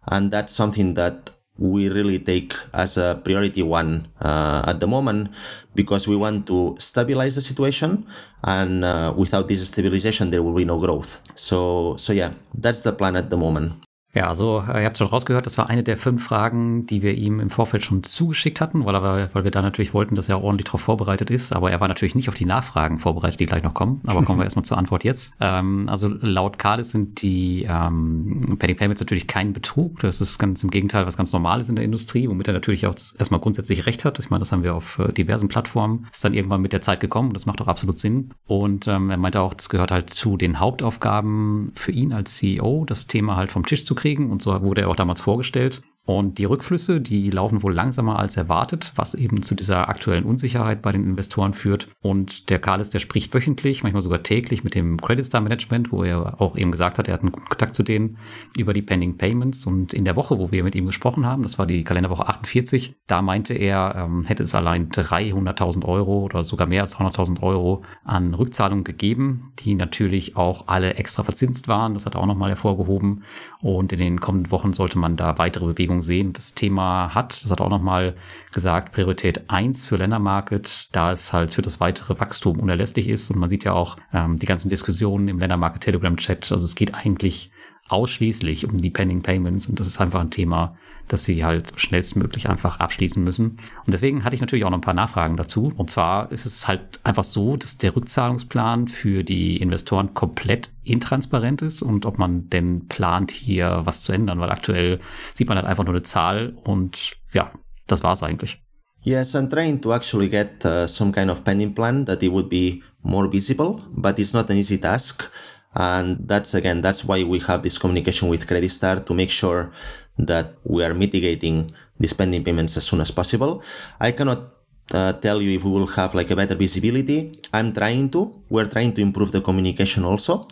And 0.07 0.31
that's 0.31 0.53
something 0.53 0.95
that 0.95 1.31
we 1.59 1.89
really 1.89 2.19
take 2.19 2.55
as 2.73 2.97
a 2.97 3.21
priority 3.25 3.63
one 3.63 4.09
uh, 4.21 4.65
at 4.67 4.81
the 4.81 4.87
moment 4.87 5.31
because 5.75 6.09
we 6.09 6.17
want 6.17 6.47
to 6.47 6.75
stabilize 6.79 7.37
the 7.37 7.43
situation 7.43 8.07
and 8.43 8.85
uh, 8.85 9.13
without 9.17 9.47
this 9.47 9.67
stabilization 9.69 10.31
there 10.31 10.43
will 10.43 10.55
be 10.55 10.65
no 10.65 10.79
growth. 10.79 11.21
So 11.35 11.97
so 11.97 12.13
yeah 12.13 12.33
that's 12.55 12.81
the 12.81 12.93
plan 12.93 13.17
at 13.17 13.31
the 13.31 13.37
moment 13.37 13.73
Ja, 14.15 14.29
also 14.29 14.61
ihr 14.61 14.85
habt 14.85 14.97
schon 14.97 15.09
rausgehört, 15.09 15.45
das 15.45 15.59
war 15.59 15.69
eine 15.69 15.83
der 15.83 15.97
fünf 15.97 16.25
Fragen, 16.25 16.87
die 16.87 17.03
wir 17.03 17.15
ihm 17.15 17.41
im 17.41 17.51
Vorfeld 17.51 17.85
schon 17.85 18.05
zugeschickt 18.05 18.61
hatten, 18.61 18.85
weil, 18.85 18.95
er, 18.95 19.29
weil 19.35 19.43
wir 19.43 19.51
da 19.51 19.61
natürlich 19.61 19.93
wollten, 19.93 20.15
dass 20.15 20.29
er 20.29 20.41
ordentlich 20.41 20.67
darauf 20.67 20.83
vorbereitet 20.83 21.31
ist. 21.31 21.53
Aber 21.53 21.73
er 21.73 21.81
war 21.81 21.89
natürlich 21.89 22.15
nicht 22.15 22.29
auf 22.29 22.37
die 22.37 22.47
Nachfragen 22.47 22.99
vorbereitet, 22.99 23.41
die 23.41 23.47
gleich 23.47 23.65
noch 23.65 23.75
kommen. 23.75 24.01
Aber 24.07 24.23
kommen 24.23 24.39
wir 24.39 24.45
erstmal 24.45 24.65
zur 24.65 24.79
Antwort 24.79 25.03
jetzt. 25.03 25.35
Ähm, 25.41 25.89
also 25.89 26.09
laut 26.09 26.61
Cardis 26.61 26.93
sind 26.93 27.23
die 27.23 27.67
ähm, 27.69 28.57
Penny 28.61 28.75
Payments 28.75 29.01
natürlich 29.01 29.27
kein 29.27 29.53
Betrug. 29.53 29.99
Das 29.99 30.21
ist 30.21 30.39
ganz 30.39 30.63
im 30.63 30.71
Gegenteil 30.71 31.07
was 31.07 31.17
ganz 31.17 31.33
Normales 31.33 31.69
in 31.69 31.75
der 31.75 31.85
Industrie, 31.85 32.29
womit 32.29 32.47
er 32.47 32.55
natürlich 32.55 32.87
auch 32.87 32.95
erstmal 33.19 33.41
grundsätzlich 33.41 33.87
recht 33.87 34.05
hat. 34.05 34.21
Ich 34.21 34.31
meine, 34.31 34.41
das 34.41 34.53
haben 34.53 34.63
wir 34.63 34.77
auf 34.77 35.01
äh, 35.01 35.13
diversen 35.13 35.49
Plattformen. 35.49 36.07
Ist 36.13 36.25
dann 36.25 36.35
irgendwann 36.35 36.61
mit 36.61 36.73
der 36.73 36.81
Zeit 36.81 37.01
gekommen. 37.01 37.33
Das 37.33 37.47
macht 37.47 37.61
auch 37.61 37.69
absolut 37.69 37.99
Sinn. 37.99 38.31
Und 38.47 38.87
ähm, 38.87 39.11
er 39.11 39.17
meinte 39.17 39.41
auch, 39.41 39.55
das 39.55 39.69
gehört 39.69 39.91
halt 39.91 40.11
zu 40.11 40.37
den 40.37 40.61
Hauptaufgaben 40.61 41.73
für 41.75 41.91
ihn 41.91 42.13
als 42.13 42.35
CEO, 42.35 42.85
das 42.87 43.09
Thema 43.09 43.35
halt 43.35 43.51
vom 43.51 43.67
Tisch 43.67 43.85
zu 43.85 43.97
kriegen 43.97 44.04
kriegen 44.05 44.31
und 44.31 44.43
so 44.43 44.61
wurde 44.61 44.83
er 44.83 44.91
auch 44.91 44.97
damals 44.97 45.23
vorgestellt. 45.23 45.81
Und 46.07 46.37
die 46.37 46.45
Rückflüsse, 46.45 47.01
die 47.01 47.31
laufen 47.31 47.63
wohl 47.63 47.73
langsamer 47.73 48.19
als 48.19 48.37
erwartet, 48.37 48.93
was 48.97 49.15
eben 49.15 49.43
zu 49.43 49.55
dieser 49.55 49.89
aktuellen 49.89 50.25
Unsicherheit 50.25 50.83
bei 50.83 50.93
den 50.93 51.03
Investoren 51.03 51.55
führt. 51.55 51.89
Und 52.03 52.51
der 52.51 52.59
Carles, 52.59 52.91
der 52.91 52.99
spricht 52.99 53.33
wöchentlich, 53.33 53.83
manchmal 53.83 54.03
sogar 54.03 54.23
täglich 54.23 54.65
mit 54.65 54.75
dem 54.75 54.99
Credit 55.01 55.25
Star 55.25 55.41
Management, 55.41 55.93
wo 55.93 56.05
er 56.05 56.41
auch 56.43 56.59
eben 56.59 56.71
gesagt 56.71 56.99
hat, 56.99 57.09
er 57.09 57.15
hat 57.15 57.23
einen 57.23 57.33
guten 57.33 57.49
Kontakt 57.49 57.75
zu 57.75 57.83
denen 57.83 58.19
über 58.59 58.75
die 58.75 58.83
Pending 58.83 59.17
Payments. 59.17 59.65
Und 59.67 59.95
in 59.95 60.05
der 60.05 60.15
Woche, 60.15 60.39
wo 60.39 60.53
wir 60.53 60.63
mit 60.63 60.75
ihm 60.75 60.85
gesprochen 60.85 61.25
haben, 61.25 61.43
das 61.43 61.59
war 61.59 61.67
die 61.67 61.85
Kalenderwoche 61.85 62.29
48, 62.29 62.97
da 63.07 63.23
meinte 63.23 63.55
er, 63.55 63.95
ähm, 63.97 64.25
hätte 64.25 64.43
es 64.43 64.55
allein 64.55 64.91
300.000 64.91 65.87
Euro 65.87 66.25
oder 66.25 66.45
sogar 66.45 66.69
mehr 66.69 66.83
als 66.83 66.97
300.000 66.97 67.43
Euro 67.43 67.83
an 68.05 68.35
Rückzahlungen 68.35 68.85
gegeben, 68.85 69.53
die 69.61 69.75
natürlich 69.75 70.37
auch 70.37 70.69
alle 70.69 70.95
extra 70.95 71.23
verzinst 71.23 71.67
waren. 71.69 71.95
Das 71.95 72.05
hat 72.05 72.15
er 72.15 72.21
auch 72.21 72.27
nochmal 72.27 72.51
hervorgehoben. 72.51 73.25
Und 73.63 73.93
in 73.95 73.99
den 73.99 74.21
kommenden 74.21 74.53
Wochen 74.53 74.75
sollte 74.75 74.99
man 74.99 75.17
da 75.17 75.39
weitere 75.39 75.65
Bewegungen 75.65 75.94
Bewegung 75.95 76.03
sehen, 76.03 76.33
das 76.33 76.55
Thema 76.55 77.15
hat. 77.15 77.43
Das 77.43 77.51
hat 77.51 77.61
auch 77.61 77.69
nochmal 77.69 78.15
gesagt, 78.53 78.93
Priorität 78.93 79.49
eins 79.49 79.87
für 79.87 79.97
Ländermarket, 79.97 80.89
da 80.93 81.13
es 81.13 81.33
halt 81.33 81.55
für 81.55 81.63
das 81.63 81.81
weitere 81.81 82.19
Wachstum 82.19 82.59
unerlässlich 82.59 83.09
ist. 83.09 83.31
Und 83.31 83.39
man 83.39 83.49
sieht 83.49 83.65
ja 83.65 83.73
auch 83.73 83.97
ähm, 84.13 84.37
die 84.37 84.47
ganzen 84.47 84.69
Diskussionen 84.69 85.29
im 85.29 85.39
Ländermarket 85.39 85.83
Telegram 85.83 86.17
Chat. 86.17 86.51
Also 86.51 86.65
es 86.65 86.75
geht 86.75 86.95
eigentlich 86.95 87.51
ausschließlich 87.89 88.67
um 88.67 88.81
die 88.81 88.91
Pending 88.91 89.23
Payments 89.23 89.69
und 89.69 89.79
das 89.79 89.87
ist 89.87 90.01
einfach 90.01 90.21
ein 90.21 90.31
Thema, 90.31 90.77
das 91.09 91.25
sie 91.25 91.45
halt 91.45 91.73
schnellstmöglich 91.77 92.49
einfach 92.49 92.81
abschließen 92.81 93.23
müssen. 93.23 93.51
Und 93.85 93.93
deswegen 93.93 94.25
hatte 94.25 94.35
ich 94.35 94.41
natürlich 94.41 94.65
auch 94.65 94.71
noch 94.71 94.79
ein 94.79 94.83
paar 94.83 94.95
Nachfragen 94.95 95.37
dazu. 95.37 95.73
Und 95.77 95.91
zwar 95.91 96.33
ist 96.33 96.47
es 96.47 96.67
halt 96.67 97.01
einfach 97.05 97.25
so, 97.25 97.57
dass 97.57 97.79
der 97.79 97.95
Rückzahlungsplan 97.95 98.89
für 98.89 99.23
die 99.23 99.57
Investoren 99.59 100.15
komplett 100.15 100.71
intransparent 100.83 101.63
ist 101.63 101.83
und 101.83 102.07
ob 102.07 102.19
man 102.19 102.49
denn 102.51 102.87
plant, 102.89 103.31
hier 103.31 103.83
was 103.85 104.03
zu 104.03 104.13
ändern, 104.13 104.41
weil 104.41 104.51
aktuell 104.51 104.99
sieht 105.35 105.49
man 105.49 105.57
halt 105.57 105.67
einfach 105.67 105.85
nur 105.85 105.95
eine 105.95 106.03
Zahl 106.03 106.57
und 106.65 107.17
ja, 107.33 107.51
das 107.87 108.03
war's 108.03 108.23
eigentlich. 108.23 108.61
Yes, 109.03 109.35
I'm 109.35 109.51
trying 109.51 109.83
to 109.83 109.93
actually 109.93 110.31
get 110.31 110.65
uh, 110.65 110.87
some 110.87 111.13
kind 111.13 111.31
of 111.31 111.45
pending 111.45 111.75
plan 111.75 112.07
that 112.07 112.23
it 112.23 112.33
would 112.33 112.49
be 112.49 112.81
more 113.03 113.31
visible, 113.31 113.83
but 113.91 114.19
it's 114.19 114.33
not 114.33 114.49
an 114.51 114.57
easy 114.57 114.79
task. 114.79 115.31
And 115.75 116.27
that's 116.27 116.55
again, 116.55 116.81
that's 116.81 117.05
why 117.05 117.23
we 117.25 117.41
have 117.41 117.63
this 117.63 117.79
communication 117.79 118.31
with 118.31 118.47
Credit 118.47 118.71
Star 118.71 119.01
to 119.01 119.15
make 119.15 119.31
sure 119.31 119.73
that 120.19 120.55
we 120.65 120.85
are 120.85 120.95
mitigating 120.95 121.73
the 121.99 122.09
spending 122.09 122.45
payments 122.45 122.77
as 122.77 122.85
soon 122.85 123.01
as 123.01 123.11
possible. 123.11 123.63
I 124.01 124.13
cannot 124.13 124.51
uh, 124.93 125.13
tell 125.15 125.41
you 125.41 125.57
if 125.57 125.65
we 125.65 125.71
will 125.71 125.87
have 125.99 126.15
like 126.15 126.31
a 126.31 126.37
better 126.37 126.55
visibility. 126.55 127.41
I'm 127.53 127.73
trying 127.73 128.11
to. 128.11 128.43
We're 128.49 128.67
trying 128.67 128.93
to 128.95 129.01
improve 129.01 129.33
the 129.33 129.41
communication 129.41 130.05
also. 130.05 130.49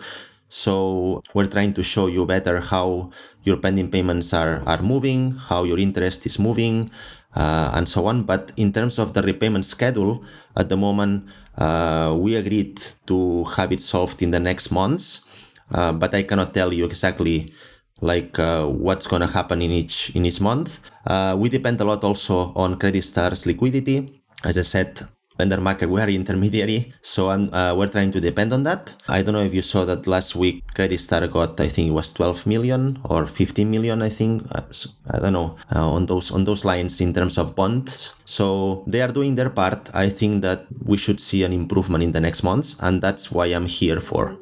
So 0.48 1.22
we're 1.33 1.46
trying 1.48 1.72
to 1.75 1.83
show 1.83 2.09
you 2.09 2.27
better 2.27 2.61
how 2.61 3.11
your 3.42 3.57
pending 3.57 3.90
payments 3.90 4.35
are, 4.35 4.62
are 4.66 4.83
moving, 4.83 5.33
how 5.33 5.64
your 5.64 5.79
interest 5.79 6.27
is 6.27 6.38
moving, 6.38 6.90
uh, 7.35 7.72
and 7.72 7.88
so 7.88 8.07
on. 8.07 8.25
But 8.25 8.53
in 8.57 8.72
terms 8.72 8.98
of 8.98 9.14
the 9.14 9.22
repayment 9.22 9.64
schedule, 9.64 10.22
at 10.55 10.68
the 10.68 10.77
moment, 10.77 11.25
uh, 11.57 12.14
we 12.18 12.37
agreed 12.37 12.83
to 13.07 13.44
have 13.57 13.72
it 13.72 13.81
solved 13.81 14.20
in 14.20 14.31
the 14.31 14.40
next 14.40 14.70
months. 14.70 15.22
Uh, 15.70 15.92
but 15.92 16.14
I 16.14 16.22
cannot 16.22 16.53
tell 16.53 16.70
you 16.70 16.85
exactly 16.85 17.55
like 18.03 18.38
uh, 18.38 18.67
what's 18.67 19.07
going 19.07 19.23
to 19.23 19.33
happen 19.33 19.62
in 19.62 19.71
each 19.71 20.11
in 20.15 20.27
each 20.27 20.41
month. 20.41 20.81
Uh, 21.07 21.35
we 21.38 21.49
depend 21.49 21.81
a 21.81 21.85
lot 21.85 22.05
also 22.05 22.53
on 22.55 22.77
Credit 22.79 23.03
Star's 23.03 23.47
liquidity. 23.47 24.21
As 24.45 24.59
I 24.59 24.62
said, 24.62 25.07
lender 25.38 25.61
market 25.61 25.88
we 25.88 26.01
are 26.01 26.11
intermediary, 26.11 26.93
so 27.01 27.31
uh, 27.31 27.75
we're 27.77 27.87
trying 27.87 28.11
to 28.11 28.21
depend 28.21 28.53
on 28.53 28.65
that. 28.65 28.95
I 29.09 29.23
don't 29.23 29.35
know 29.35 29.47
if 29.47 29.55
you 29.55 29.62
saw 29.62 29.85
that 29.85 30.07
last 30.07 30.35
week 30.35 30.65
Credit 30.75 30.99
Star 30.99 31.27
got 31.29 31.61
I 31.61 31.69
think 31.69 31.88
it 31.88 31.93
was 31.93 32.11
12 32.11 32.47
million 32.47 32.99
or 33.05 33.27
15 33.27 33.71
million 33.71 34.03
I 34.03 34.09
think 34.09 34.43
uh, 34.53 34.62
I 35.09 35.19
don't 35.21 35.33
know 35.33 35.57
uh, 35.75 35.88
on 35.88 36.07
those 36.07 36.33
on 36.33 36.45
those 36.45 36.65
lines 36.65 37.01
in 37.01 37.15
terms 37.15 37.38
of 37.38 37.55
bonds. 37.55 38.15
So 38.25 38.85
they 38.87 39.01
are 39.01 39.12
doing 39.12 39.37
their 39.37 39.51
part. 39.51 39.95
I 39.95 40.09
think 40.09 40.43
that 40.43 40.67
we 40.85 40.97
should 40.97 41.21
see 41.21 41.45
an 41.45 41.53
improvement 41.53 42.03
in 42.03 42.12
the 42.12 42.21
next 42.21 42.43
months, 42.43 42.77
and 42.81 43.01
that's 43.01 43.31
why 43.31 43.47
I'm 43.47 43.67
here 43.67 44.01
for. 44.01 44.38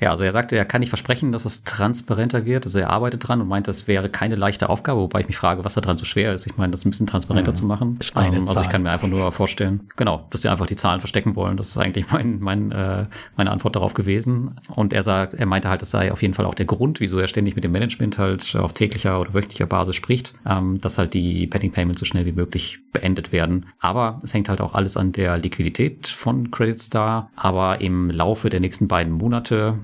Ja, 0.00 0.10
also 0.10 0.24
er 0.24 0.32
sagte, 0.32 0.56
er 0.56 0.64
kann 0.64 0.80
nicht 0.80 0.88
versprechen, 0.88 1.30
dass 1.30 1.44
es 1.44 1.62
transparenter 1.62 2.44
wird. 2.44 2.64
Also 2.64 2.80
er 2.80 2.90
arbeitet 2.90 3.28
dran 3.28 3.40
und 3.40 3.46
meint, 3.46 3.68
das 3.68 3.86
wäre 3.86 4.08
keine 4.08 4.34
leichte 4.34 4.68
Aufgabe, 4.68 5.00
wobei 5.00 5.20
ich 5.20 5.28
mich 5.28 5.36
frage, 5.36 5.64
was 5.64 5.74
da 5.74 5.80
dran 5.80 5.96
so 5.96 6.04
schwer 6.04 6.32
ist. 6.32 6.46
Ich 6.46 6.56
meine, 6.56 6.72
das 6.72 6.84
ein 6.84 6.90
bisschen 6.90 7.06
transparenter 7.06 7.52
mhm. 7.52 7.56
zu 7.56 7.66
machen. 7.66 7.98
Ähm, 8.16 8.48
also 8.48 8.60
ich 8.60 8.68
kann 8.68 8.82
mir 8.82 8.90
einfach 8.90 9.06
nur 9.06 9.30
vorstellen, 9.30 9.88
genau, 9.96 10.26
dass 10.30 10.42
sie 10.42 10.48
einfach 10.48 10.66
die 10.66 10.74
Zahlen 10.74 10.98
verstecken 10.98 11.36
wollen. 11.36 11.56
Das 11.56 11.68
ist 11.68 11.78
eigentlich 11.78 12.10
mein, 12.10 12.40
mein, 12.40 12.72
äh, 12.72 13.06
meine 13.36 13.52
Antwort 13.52 13.76
darauf 13.76 13.94
gewesen. 13.94 14.56
Und 14.74 14.92
er 14.92 15.04
sagt, 15.04 15.34
er 15.34 15.46
meinte 15.46 15.68
halt, 15.68 15.80
das 15.80 15.92
sei 15.92 16.10
auf 16.10 16.22
jeden 16.22 16.34
Fall 16.34 16.46
auch 16.46 16.54
der 16.54 16.66
Grund, 16.66 16.98
wieso 16.98 17.20
er 17.20 17.28
ständig 17.28 17.54
mit 17.54 17.62
dem 17.62 17.72
Management 17.72 18.18
halt 18.18 18.56
auf 18.56 18.72
täglicher 18.72 19.20
oder 19.20 19.32
wöchentlicher 19.32 19.66
Basis 19.66 19.94
spricht, 19.94 20.34
ähm, 20.44 20.80
dass 20.80 20.98
halt 20.98 21.14
die 21.14 21.46
Pending 21.46 21.70
Payments 21.70 22.00
so 22.00 22.04
schnell 22.04 22.26
wie 22.26 22.32
möglich 22.32 22.80
beendet 22.92 23.30
werden. 23.30 23.66
Aber 23.78 24.18
es 24.24 24.34
hängt 24.34 24.48
halt 24.48 24.60
auch 24.60 24.74
alles 24.74 24.96
an 24.96 25.12
der 25.12 25.38
Liquidität 25.38 26.08
von 26.08 26.50
Credit 26.50 26.80
Star. 26.80 27.30
Aber 27.36 27.80
im 27.80 28.10
Laufe 28.10 28.50
der 28.50 28.58
nächsten 28.58 28.88
beiden 28.88 29.12
Monate 29.12 29.78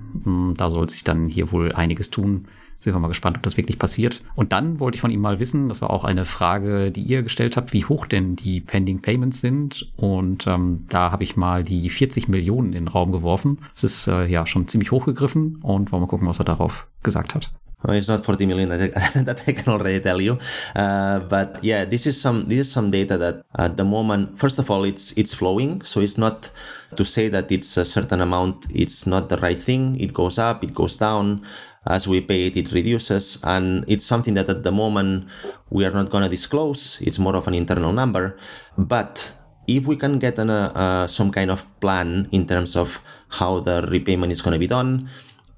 da 0.56 0.70
soll 0.70 0.88
sich 0.88 1.04
dann 1.04 1.28
hier 1.28 1.52
wohl 1.52 1.72
einiges 1.72 2.10
tun. 2.10 2.46
Sind 2.78 2.94
wir 2.94 3.00
mal 3.00 3.08
gespannt, 3.08 3.36
ob 3.36 3.42
das 3.42 3.58
wirklich 3.58 3.78
passiert. 3.78 4.22
Und 4.34 4.52
dann 4.52 4.80
wollte 4.80 4.96
ich 4.96 5.02
von 5.02 5.10
ihm 5.10 5.20
mal 5.20 5.38
wissen, 5.38 5.68
das 5.68 5.82
war 5.82 5.90
auch 5.90 6.02
eine 6.02 6.24
Frage, 6.24 6.90
die 6.90 7.02
ihr 7.02 7.22
gestellt 7.22 7.58
habt, 7.58 7.74
wie 7.74 7.84
hoch 7.84 8.06
denn 8.06 8.36
die 8.36 8.60
Pending 8.60 9.02
Payments 9.02 9.42
sind. 9.42 9.92
Und 9.96 10.46
ähm, 10.46 10.86
da 10.88 11.12
habe 11.12 11.22
ich 11.22 11.36
mal 11.36 11.62
die 11.62 11.90
40 11.90 12.28
Millionen 12.28 12.68
in 12.68 12.84
den 12.84 12.88
Raum 12.88 13.12
geworfen. 13.12 13.58
Das 13.74 13.84
ist 13.84 14.06
äh, 14.06 14.24
ja 14.26 14.46
schon 14.46 14.66
ziemlich 14.66 14.92
hochgegriffen 14.92 15.56
und 15.56 15.92
wollen 15.92 16.02
wir 16.02 16.08
gucken, 16.08 16.26
was 16.26 16.38
er 16.38 16.46
darauf 16.46 16.88
gesagt 17.02 17.34
hat. 17.34 17.52
It's 17.88 18.08
not 18.08 18.24
40 18.24 18.46
million 18.46 18.68
that 18.68 19.42
I, 19.46 19.52
can 19.52 19.72
already 19.72 20.00
tell 20.00 20.20
you, 20.20 20.38
uh, 20.76 21.20
but 21.20 21.64
yeah, 21.64 21.86
this 21.86 22.06
is 22.06 22.20
some 22.20 22.44
this 22.46 22.58
is 22.58 22.70
some 22.70 22.90
data 22.90 23.16
that 23.16 23.42
at 23.56 23.78
the 23.78 23.84
moment, 23.84 24.38
first 24.38 24.58
of 24.58 24.70
all, 24.70 24.84
it's 24.84 25.12
it's 25.12 25.32
flowing, 25.32 25.80
so 25.80 26.00
it's 26.00 26.18
not 26.18 26.50
to 26.96 27.04
say 27.04 27.28
that 27.28 27.50
it's 27.50 27.78
a 27.78 27.84
certain 27.84 28.20
amount. 28.20 28.66
It's 28.68 29.06
not 29.06 29.30
the 29.30 29.38
right 29.38 29.56
thing. 29.56 29.98
It 29.98 30.12
goes 30.12 30.38
up, 30.38 30.62
it 30.62 30.74
goes 30.74 30.96
down. 30.96 31.42
As 31.86 32.06
we 32.06 32.20
pay 32.20 32.48
it, 32.48 32.58
it 32.58 32.72
reduces, 32.72 33.38
and 33.42 33.86
it's 33.88 34.04
something 34.04 34.34
that 34.34 34.50
at 34.50 34.62
the 34.64 34.70
moment 34.70 35.26
we 35.70 35.86
are 35.86 35.90
not 35.90 36.10
going 36.10 36.22
to 36.22 36.28
disclose. 36.28 36.98
It's 37.00 37.18
more 37.18 37.34
of 37.34 37.48
an 37.48 37.54
internal 37.54 37.94
number, 37.94 38.36
but 38.76 39.32
if 39.66 39.86
we 39.86 39.96
can 39.96 40.18
get 40.18 40.38
an, 40.38 40.50
uh, 40.50 41.06
some 41.06 41.30
kind 41.30 41.50
of 41.50 41.64
plan 41.80 42.28
in 42.32 42.46
terms 42.46 42.76
of 42.76 43.00
how 43.40 43.60
the 43.60 43.86
repayment 43.88 44.32
is 44.32 44.42
going 44.42 44.52
to 44.52 44.58
be 44.58 44.66
done, 44.66 45.08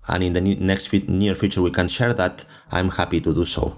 and 0.07 0.23
in 0.23 0.35
the 0.35 0.41
next 0.41 0.93
near 1.09 1.35
future 1.35 1.63
we 1.63 1.71
can 1.71 1.89
share 1.89 2.15
that, 2.15 2.47
I'm 2.71 2.91
happy 2.97 3.21
to 3.21 3.33
do 3.33 3.45
so. 3.45 3.77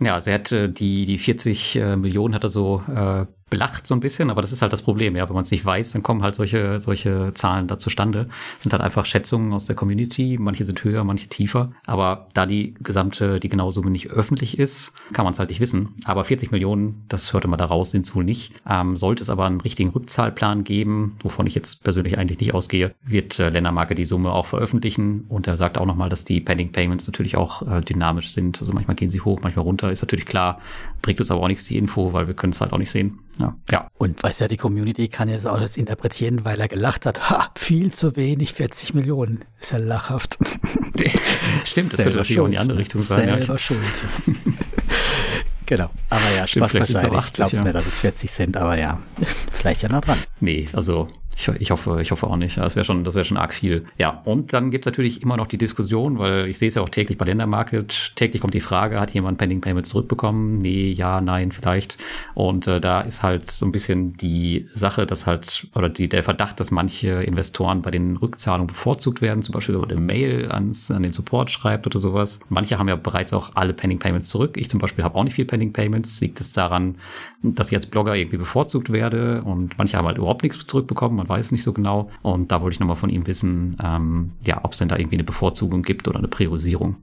Ja, 0.00 0.14
also 0.14 0.30
er 0.30 0.34
hat 0.38 0.52
äh, 0.52 0.68
die, 0.68 1.06
die 1.06 1.18
40 1.18 1.76
äh, 1.76 1.96
Millionen 1.96 2.34
hat 2.34 2.44
er 2.44 2.48
so 2.48 2.82
äh, 2.88 3.26
belacht 3.54 3.86
so 3.86 3.94
ein 3.94 4.00
bisschen, 4.00 4.30
aber 4.30 4.42
das 4.42 4.50
ist 4.50 4.62
halt 4.62 4.72
das 4.72 4.82
Problem, 4.82 5.14
ja. 5.14 5.28
Wenn 5.28 5.34
man 5.34 5.44
es 5.44 5.52
nicht 5.52 5.64
weiß, 5.64 5.92
dann 5.92 6.02
kommen 6.02 6.24
halt 6.24 6.34
solche, 6.34 6.80
solche 6.80 7.30
Zahlen 7.34 7.68
da 7.68 7.78
zustande. 7.78 8.26
Das 8.54 8.64
sind 8.64 8.72
halt 8.72 8.82
einfach 8.82 9.06
Schätzungen 9.06 9.52
aus 9.52 9.66
der 9.66 9.76
Community. 9.76 10.38
Manche 10.40 10.64
sind 10.64 10.82
höher, 10.82 11.04
manche 11.04 11.28
tiefer. 11.28 11.70
Aber 11.86 12.26
da 12.34 12.46
die 12.46 12.74
gesamte, 12.82 13.38
die 13.38 13.48
genaue 13.48 13.70
Summe 13.70 13.92
nicht 13.92 14.10
öffentlich 14.10 14.58
ist, 14.58 14.96
kann 15.12 15.24
man 15.24 15.34
es 15.34 15.38
halt 15.38 15.50
nicht 15.50 15.60
wissen. 15.60 15.94
Aber 16.04 16.24
40 16.24 16.50
Millionen, 16.50 17.04
das 17.06 17.32
hörte 17.32 17.46
man 17.46 17.60
daraus, 17.60 17.92
sind 17.92 18.04
es 18.04 18.16
wohl 18.16 18.24
nicht. 18.24 18.52
Ähm, 18.68 18.96
sollte 18.96 19.22
es 19.22 19.30
aber 19.30 19.46
einen 19.46 19.60
richtigen 19.60 19.90
Rückzahlplan 19.90 20.64
geben, 20.64 21.14
wovon 21.22 21.46
ich 21.46 21.54
jetzt 21.54 21.84
persönlich 21.84 22.18
eigentlich 22.18 22.40
nicht 22.40 22.54
ausgehe, 22.54 22.92
wird 23.04 23.38
äh, 23.38 23.50
Ländermarke 23.50 23.94
die 23.94 24.04
Summe 24.04 24.32
auch 24.32 24.46
veröffentlichen. 24.46 25.26
Und 25.28 25.46
er 25.46 25.54
sagt 25.54 25.78
auch 25.78 25.86
nochmal, 25.86 26.08
dass 26.08 26.24
die 26.24 26.40
Pending 26.40 26.72
Payments 26.72 27.06
natürlich 27.06 27.36
auch 27.36 27.62
äh, 27.62 27.80
dynamisch 27.82 28.32
sind. 28.32 28.60
Also 28.60 28.72
manchmal 28.72 28.96
gehen 28.96 29.10
sie 29.10 29.20
hoch, 29.20 29.38
manchmal 29.44 29.64
runter. 29.64 29.92
Ist 29.92 30.02
natürlich 30.02 30.26
klar, 30.26 30.60
bringt 31.02 31.20
uns 31.20 31.30
aber 31.30 31.40
auch 31.40 31.48
nichts 31.48 31.68
die 31.68 31.78
Info, 31.78 32.12
weil 32.12 32.26
wir 32.26 32.34
können 32.34 32.52
es 32.52 32.60
halt 32.60 32.72
auch 32.72 32.78
nicht 32.78 32.90
sehen. 32.90 33.20
Ja. 33.38 33.56
ja. 33.70 33.90
Und 33.98 34.22
weiß 34.22 34.40
ja, 34.40 34.48
die 34.48 34.56
Community 34.56 35.08
kann 35.08 35.28
jetzt 35.28 35.46
auch 35.46 35.58
das 35.58 35.76
interpretieren, 35.76 36.44
weil 36.44 36.60
er 36.60 36.68
gelacht 36.68 37.06
hat. 37.06 37.30
Ha, 37.30 37.50
viel 37.56 37.92
zu 37.92 38.16
wenig, 38.16 38.52
40 38.52 38.94
Millionen. 38.94 39.44
Ist 39.60 39.72
ja 39.72 39.78
lachhaft. 39.78 40.38
Stimmt, 41.64 41.92
das 41.92 42.02
könnte 42.02 42.18
natürlich 42.18 42.40
auch 42.40 42.46
in 42.46 42.52
die 42.52 42.58
andere 42.58 42.78
Richtung 42.78 43.00
sein. 43.00 43.26
Selber 43.26 43.44
ja. 43.44 43.56
schuld. 43.56 43.82
genau. 45.66 45.90
Aber 46.10 46.30
ja, 46.36 46.46
Spaß 46.46 46.72
beiseite. 46.72 47.16
Ich 47.18 47.32
glaube 47.32 47.56
ja. 47.56 47.62
nicht, 47.62 47.74
dass 47.74 47.86
es 47.86 47.98
40 47.98 48.30
sind, 48.30 48.56
aber 48.56 48.78
ja, 48.78 49.00
vielleicht 49.52 49.82
ja 49.82 49.88
noch 49.88 50.02
dran. 50.02 50.18
Nee, 50.40 50.68
also 50.72 51.08
ich, 51.36 51.48
ich, 51.48 51.70
hoffe, 51.70 51.98
ich 52.00 52.10
hoffe 52.10 52.26
auch 52.26 52.36
nicht. 52.36 52.56
Das 52.58 52.76
wäre 52.76 52.84
schon, 52.84 53.04
das 53.04 53.14
wäre 53.14 53.24
schon 53.24 53.36
arg 53.36 53.52
viel. 53.52 53.84
Ja, 53.98 54.22
und 54.24 54.52
dann 54.52 54.70
gibt's 54.70 54.86
natürlich 54.86 55.22
immer 55.22 55.36
noch 55.36 55.46
die 55.46 55.58
Diskussion, 55.58 56.18
weil 56.18 56.46
ich 56.48 56.58
sehe 56.58 56.68
es 56.68 56.74
ja 56.74 56.82
auch 56.82 56.88
täglich 56.88 57.18
bei 57.18 57.24
Ländermarket. 57.24 58.12
Täglich 58.16 58.40
kommt 58.40 58.54
die 58.54 58.60
Frage, 58.60 59.00
hat 59.00 59.12
jemand 59.12 59.38
Pending 59.38 59.60
Payment 59.60 59.86
zurückbekommen? 59.86 60.58
Nee, 60.58 60.92
ja, 60.92 61.20
nein, 61.20 61.52
vielleicht. 61.52 61.98
Und 62.34 62.66
äh, 62.66 62.80
da 62.80 63.00
ist 63.00 63.22
halt 63.22 63.50
so 63.50 63.66
ein 63.66 63.72
bisschen 63.72 64.16
die 64.16 64.68
Sache, 64.74 65.06
dass 65.06 65.26
halt, 65.26 65.68
oder 65.74 65.88
die, 65.88 66.08
der 66.08 66.22
Verdacht, 66.22 66.60
dass 66.60 66.70
manche 66.70 67.22
Investoren 67.22 67.82
bei 67.82 67.90
den 67.90 68.16
Rückzahlungen 68.16 68.68
bevorzugt 68.68 69.20
werden, 69.20 69.42
zum 69.42 69.52
Beispiel 69.52 69.74
über 69.74 69.88
eine 69.88 70.00
Mail 70.00 70.50
ans, 70.50 70.90
an 70.90 71.02
den 71.02 71.12
Support 71.12 71.50
schreibt 71.50 71.86
oder 71.86 71.98
sowas. 71.98 72.40
Manche 72.48 72.78
haben 72.78 72.88
ja 72.88 72.96
bereits 72.96 73.32
auch 73.32 73.52
alle 73.54 73.72
Pending 73.72 73.98
Payments 73.98 74.28
zurück. 74.28 74.56
Ich 74.56 74.70
zum 74.70 74.80
Beispiel 74.80 75.04
habe 75.04 75.16
auch 75.16 75.24
nicht 75.24 75.34
viel 75.34 75.44
Pending 75.44 75.72
Payments. 75.72 76.20
Liegt 76.20 76.40
es 76.40 76.52
daran, 76.52 76.96
dass 77.42 77.68
ich 77.68 77.76
als 77.76 77.86
Blogger 77.86 78.14
irgendwie 78.14 78.36
bevorzugt 78.36 78.92
werde 78.92 79.42
und 79.42 79.76
manche 79.78 79.96
haben 79.96 80.06
halt 80.06 80.18
überhaupt 80.18 80.42
nichts 80.42 80.64
zurückbekommen 80.64 81.23
man 81.24 81.38
weiß 81.38 81.52
nicht 81.52 81.62
so 81.62 81.72
genau. 81.72 82.10
Und 82.22 82.52
da 82.52 82.60
wollte 82.60 82.74
ich 82.74 82.80
nochmal 82.80 82.96
von 82.96 83.10
ihm 83.10 83.26
wissen, 83.26 83.76
ähm, 83.82 84.32
ja, 84.44 84.60
ob 84.64 84.72
es 84.72 84.78
denn 84.78 84.88
da 84.88 84.96
irgendwie 84.96 85.16
eine 85.16 85.24
Bevorzugung 85.24 85.82
gibt 85.82 86.08
oder 86.08 86.18
eine 86.18 86.28
Priorisierung. 86.28 86.96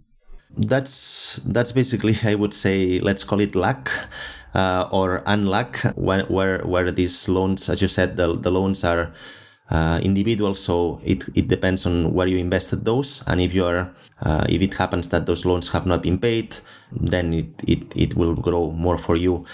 That's 0.58 1.42
that's 1.46 1.74
basically 1.74 2.16
I 2.26 2.38
would 2.38 2.54
say 2.54 3.00
let's 3.00 3.26
call 3.26 3.40
it 3.42 3.56
luck 3.56 3.90
uh, 4.54 4.86
or 4.92 5.24
unluck 5.26 5.84
where 5.96 6.26
where 6.28 6.62
where 6.66 6.92
these 6.94 7.32
loans, 7.32 7.70
as 7.70 7.82
you 7.82 7.88
said, 7.88 8.18
the 8.18 8.38
the 8.38 8.50
loans 8.50 8.84
are 8.84 9.14
uh, 9.72 10.00
individual, 10.04 10.54
so 10.54 11.00
it, 11.06 11.24
it 11.34 11.48
depends 11.48 11.86
on 11.86 12.14
where 12.14 12.28
you 12.28 12.38
invested 12.38 12.84
those. 12.84 13.24
And 13.28 13.40
if 13.40 13.54
you 13.54 13.66
are, 13.66 13.94
uh, 14.22 14.46
if 14.50 14.62
it 14.62 14.74
happens 14.76 15.10
that 15.10 15.26
those 15.26 15.46
loans 15.46 15.72
have 15.72 15.86
not 15.86 16.04
been 16.04 16.20
paid, 16.20 16.58
then 16.92 17.34
it, 17.34 17.48
it, 17.66 17.96
it 17.96 18.16
will 18.16 18.36
grow 18.36 18.72
more 18.72 18.98
for 18.98 19.16
you. 19.16 19.46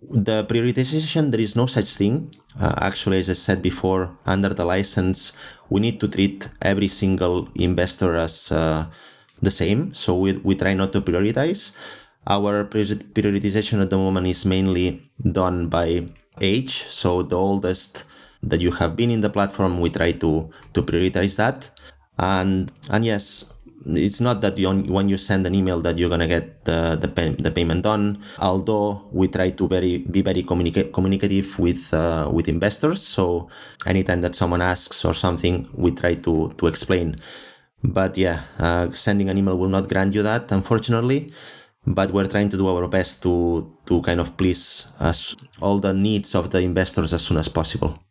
The 0.00 0.46
prioritization, 0.48 1.30
there 1.30 1.40
is 1.40 1.54
no 1.56 1.66
such 1.66 1.94
thing. 1.96 2.34
Uh, 2.58 2.74
actually, 2.78 3.20
as 3.20 3.28
I 3.28 3.34
said 3.34 3.60
before, 3.60 4.16
under 4.24 4.48
the 4.48 4.64
license, 4.64 5.32
we 5.68 5.80
need 5.80 6.00
to 6.00 6.08
treat 6.08 6.48
every 6.62 6.88
single 6.88 7.48
investor 7.54 8.16
as 8.16 8.50
uh, 8.50 8.86
the 9.42 9.50
same. 9.50 9.92
So 9.94 10.16
we, 10.16 10.32
we 10.38 10.54
try 10.54 10.74
not 10.74 10.92
to 10.94 11.00
prioritize. 11.00 11.76
Our 12.26 12.64
prioritization 12.64 13.82
at 13.82 13.90
the 13.90 13.98
moment 13.98 14.26
is 14.26 14.44
mainly 14.44 15.10
done 15.20 15.68
by 15.68 16.08
age. 16.40 16.82
So 16.84 17.22
the 17.22 17.36
oldest 17.36 18.04
that 18.42 18.60
you 18.60 18.72
have 18.72 18.96
been 18.96 19.10
in 19.10 19.20
the 19.20 19.30
platform, 19.30 19.80
we 19.80 19.90
try 19.90 20.12
to, 20.12 20.50
to 20.72 20.82
prioritize 20.82 21.36
that. 21.36 21.70
And, 22.18 22.72
and 22.88 23.04
yes, 23.04 23.44
it's 23.94 24.20
not 24.20 24.40
that 24.40 24.58
you, 24.58 24.68
when 24.68 25.08
you 25.08 25.16
send 25.16 25.46
an 25.46 25.54
email 25.54 25.80
that 25.80 25.98
you're 25.98 26.10
gonna 26.10 26.26
get 26.26 26.64
the 26.64 26.96
the, 27.00 27.08
pay, 27.08 27.30
the 27.34 27.50
payment 27.50 27.82
done. 27.82 28.18
Although 28.38 29.08
we 29.12 29.28
try 29.28 29.50
to 29.50 29.68
very 29.68 29.98
be 29.98 30.22
very 30.22 30.42
communica- 30.42 30.92
communicative 30.92 31.58
with 31.58 31.94
uh, 31.94 32.28
with 32.32 32.48
investors, 32.48 33.02
so 33.02 33.48
anytime 33.86 34.20
that 34.22 34.34
someone 34.34 34.62
asks 34.62 35.04
or 35.04 35.14
something, 35.14 35.68
we 35.76 35.92
try 35.92 36.14
to 36.14 36.52
to 36.56 36.66
explain. 36.66 37.16
But 37.84 38.16
yeah, 38.18 38.42
uh, 38.58 38.90
sending 38.90 39.30
an 39.30 39.38
email 39.38 39.56
will 39.56 39.68
not 39.68 39.88
grant 39.88 40.14
you 40.14 40.22
that, 40.22 40.50
unfortunately. 40.50 41.32
But 41.86 42.10
we're 42.10 42.26
trying 42.26 42.48
to 42.48 42.56
do 42.56 42.66
our 42.66 42.88
best 42.88 43.22
to 43.22 43.70
to 43.86 44.02
kind 44.02 44.18
of 44.18 44.36
please 44.36 44.88
us 44.98 45.36
all 45.60 45.78
the 45.78 45.94
needs 45.94 46.34
of 46.34 46.50
the 46.50 46.58
investors 46.58 47.12
as 47.14 47.22
soon 47.22 47.38
as 47.38 47.48
possible. 47.48 48.05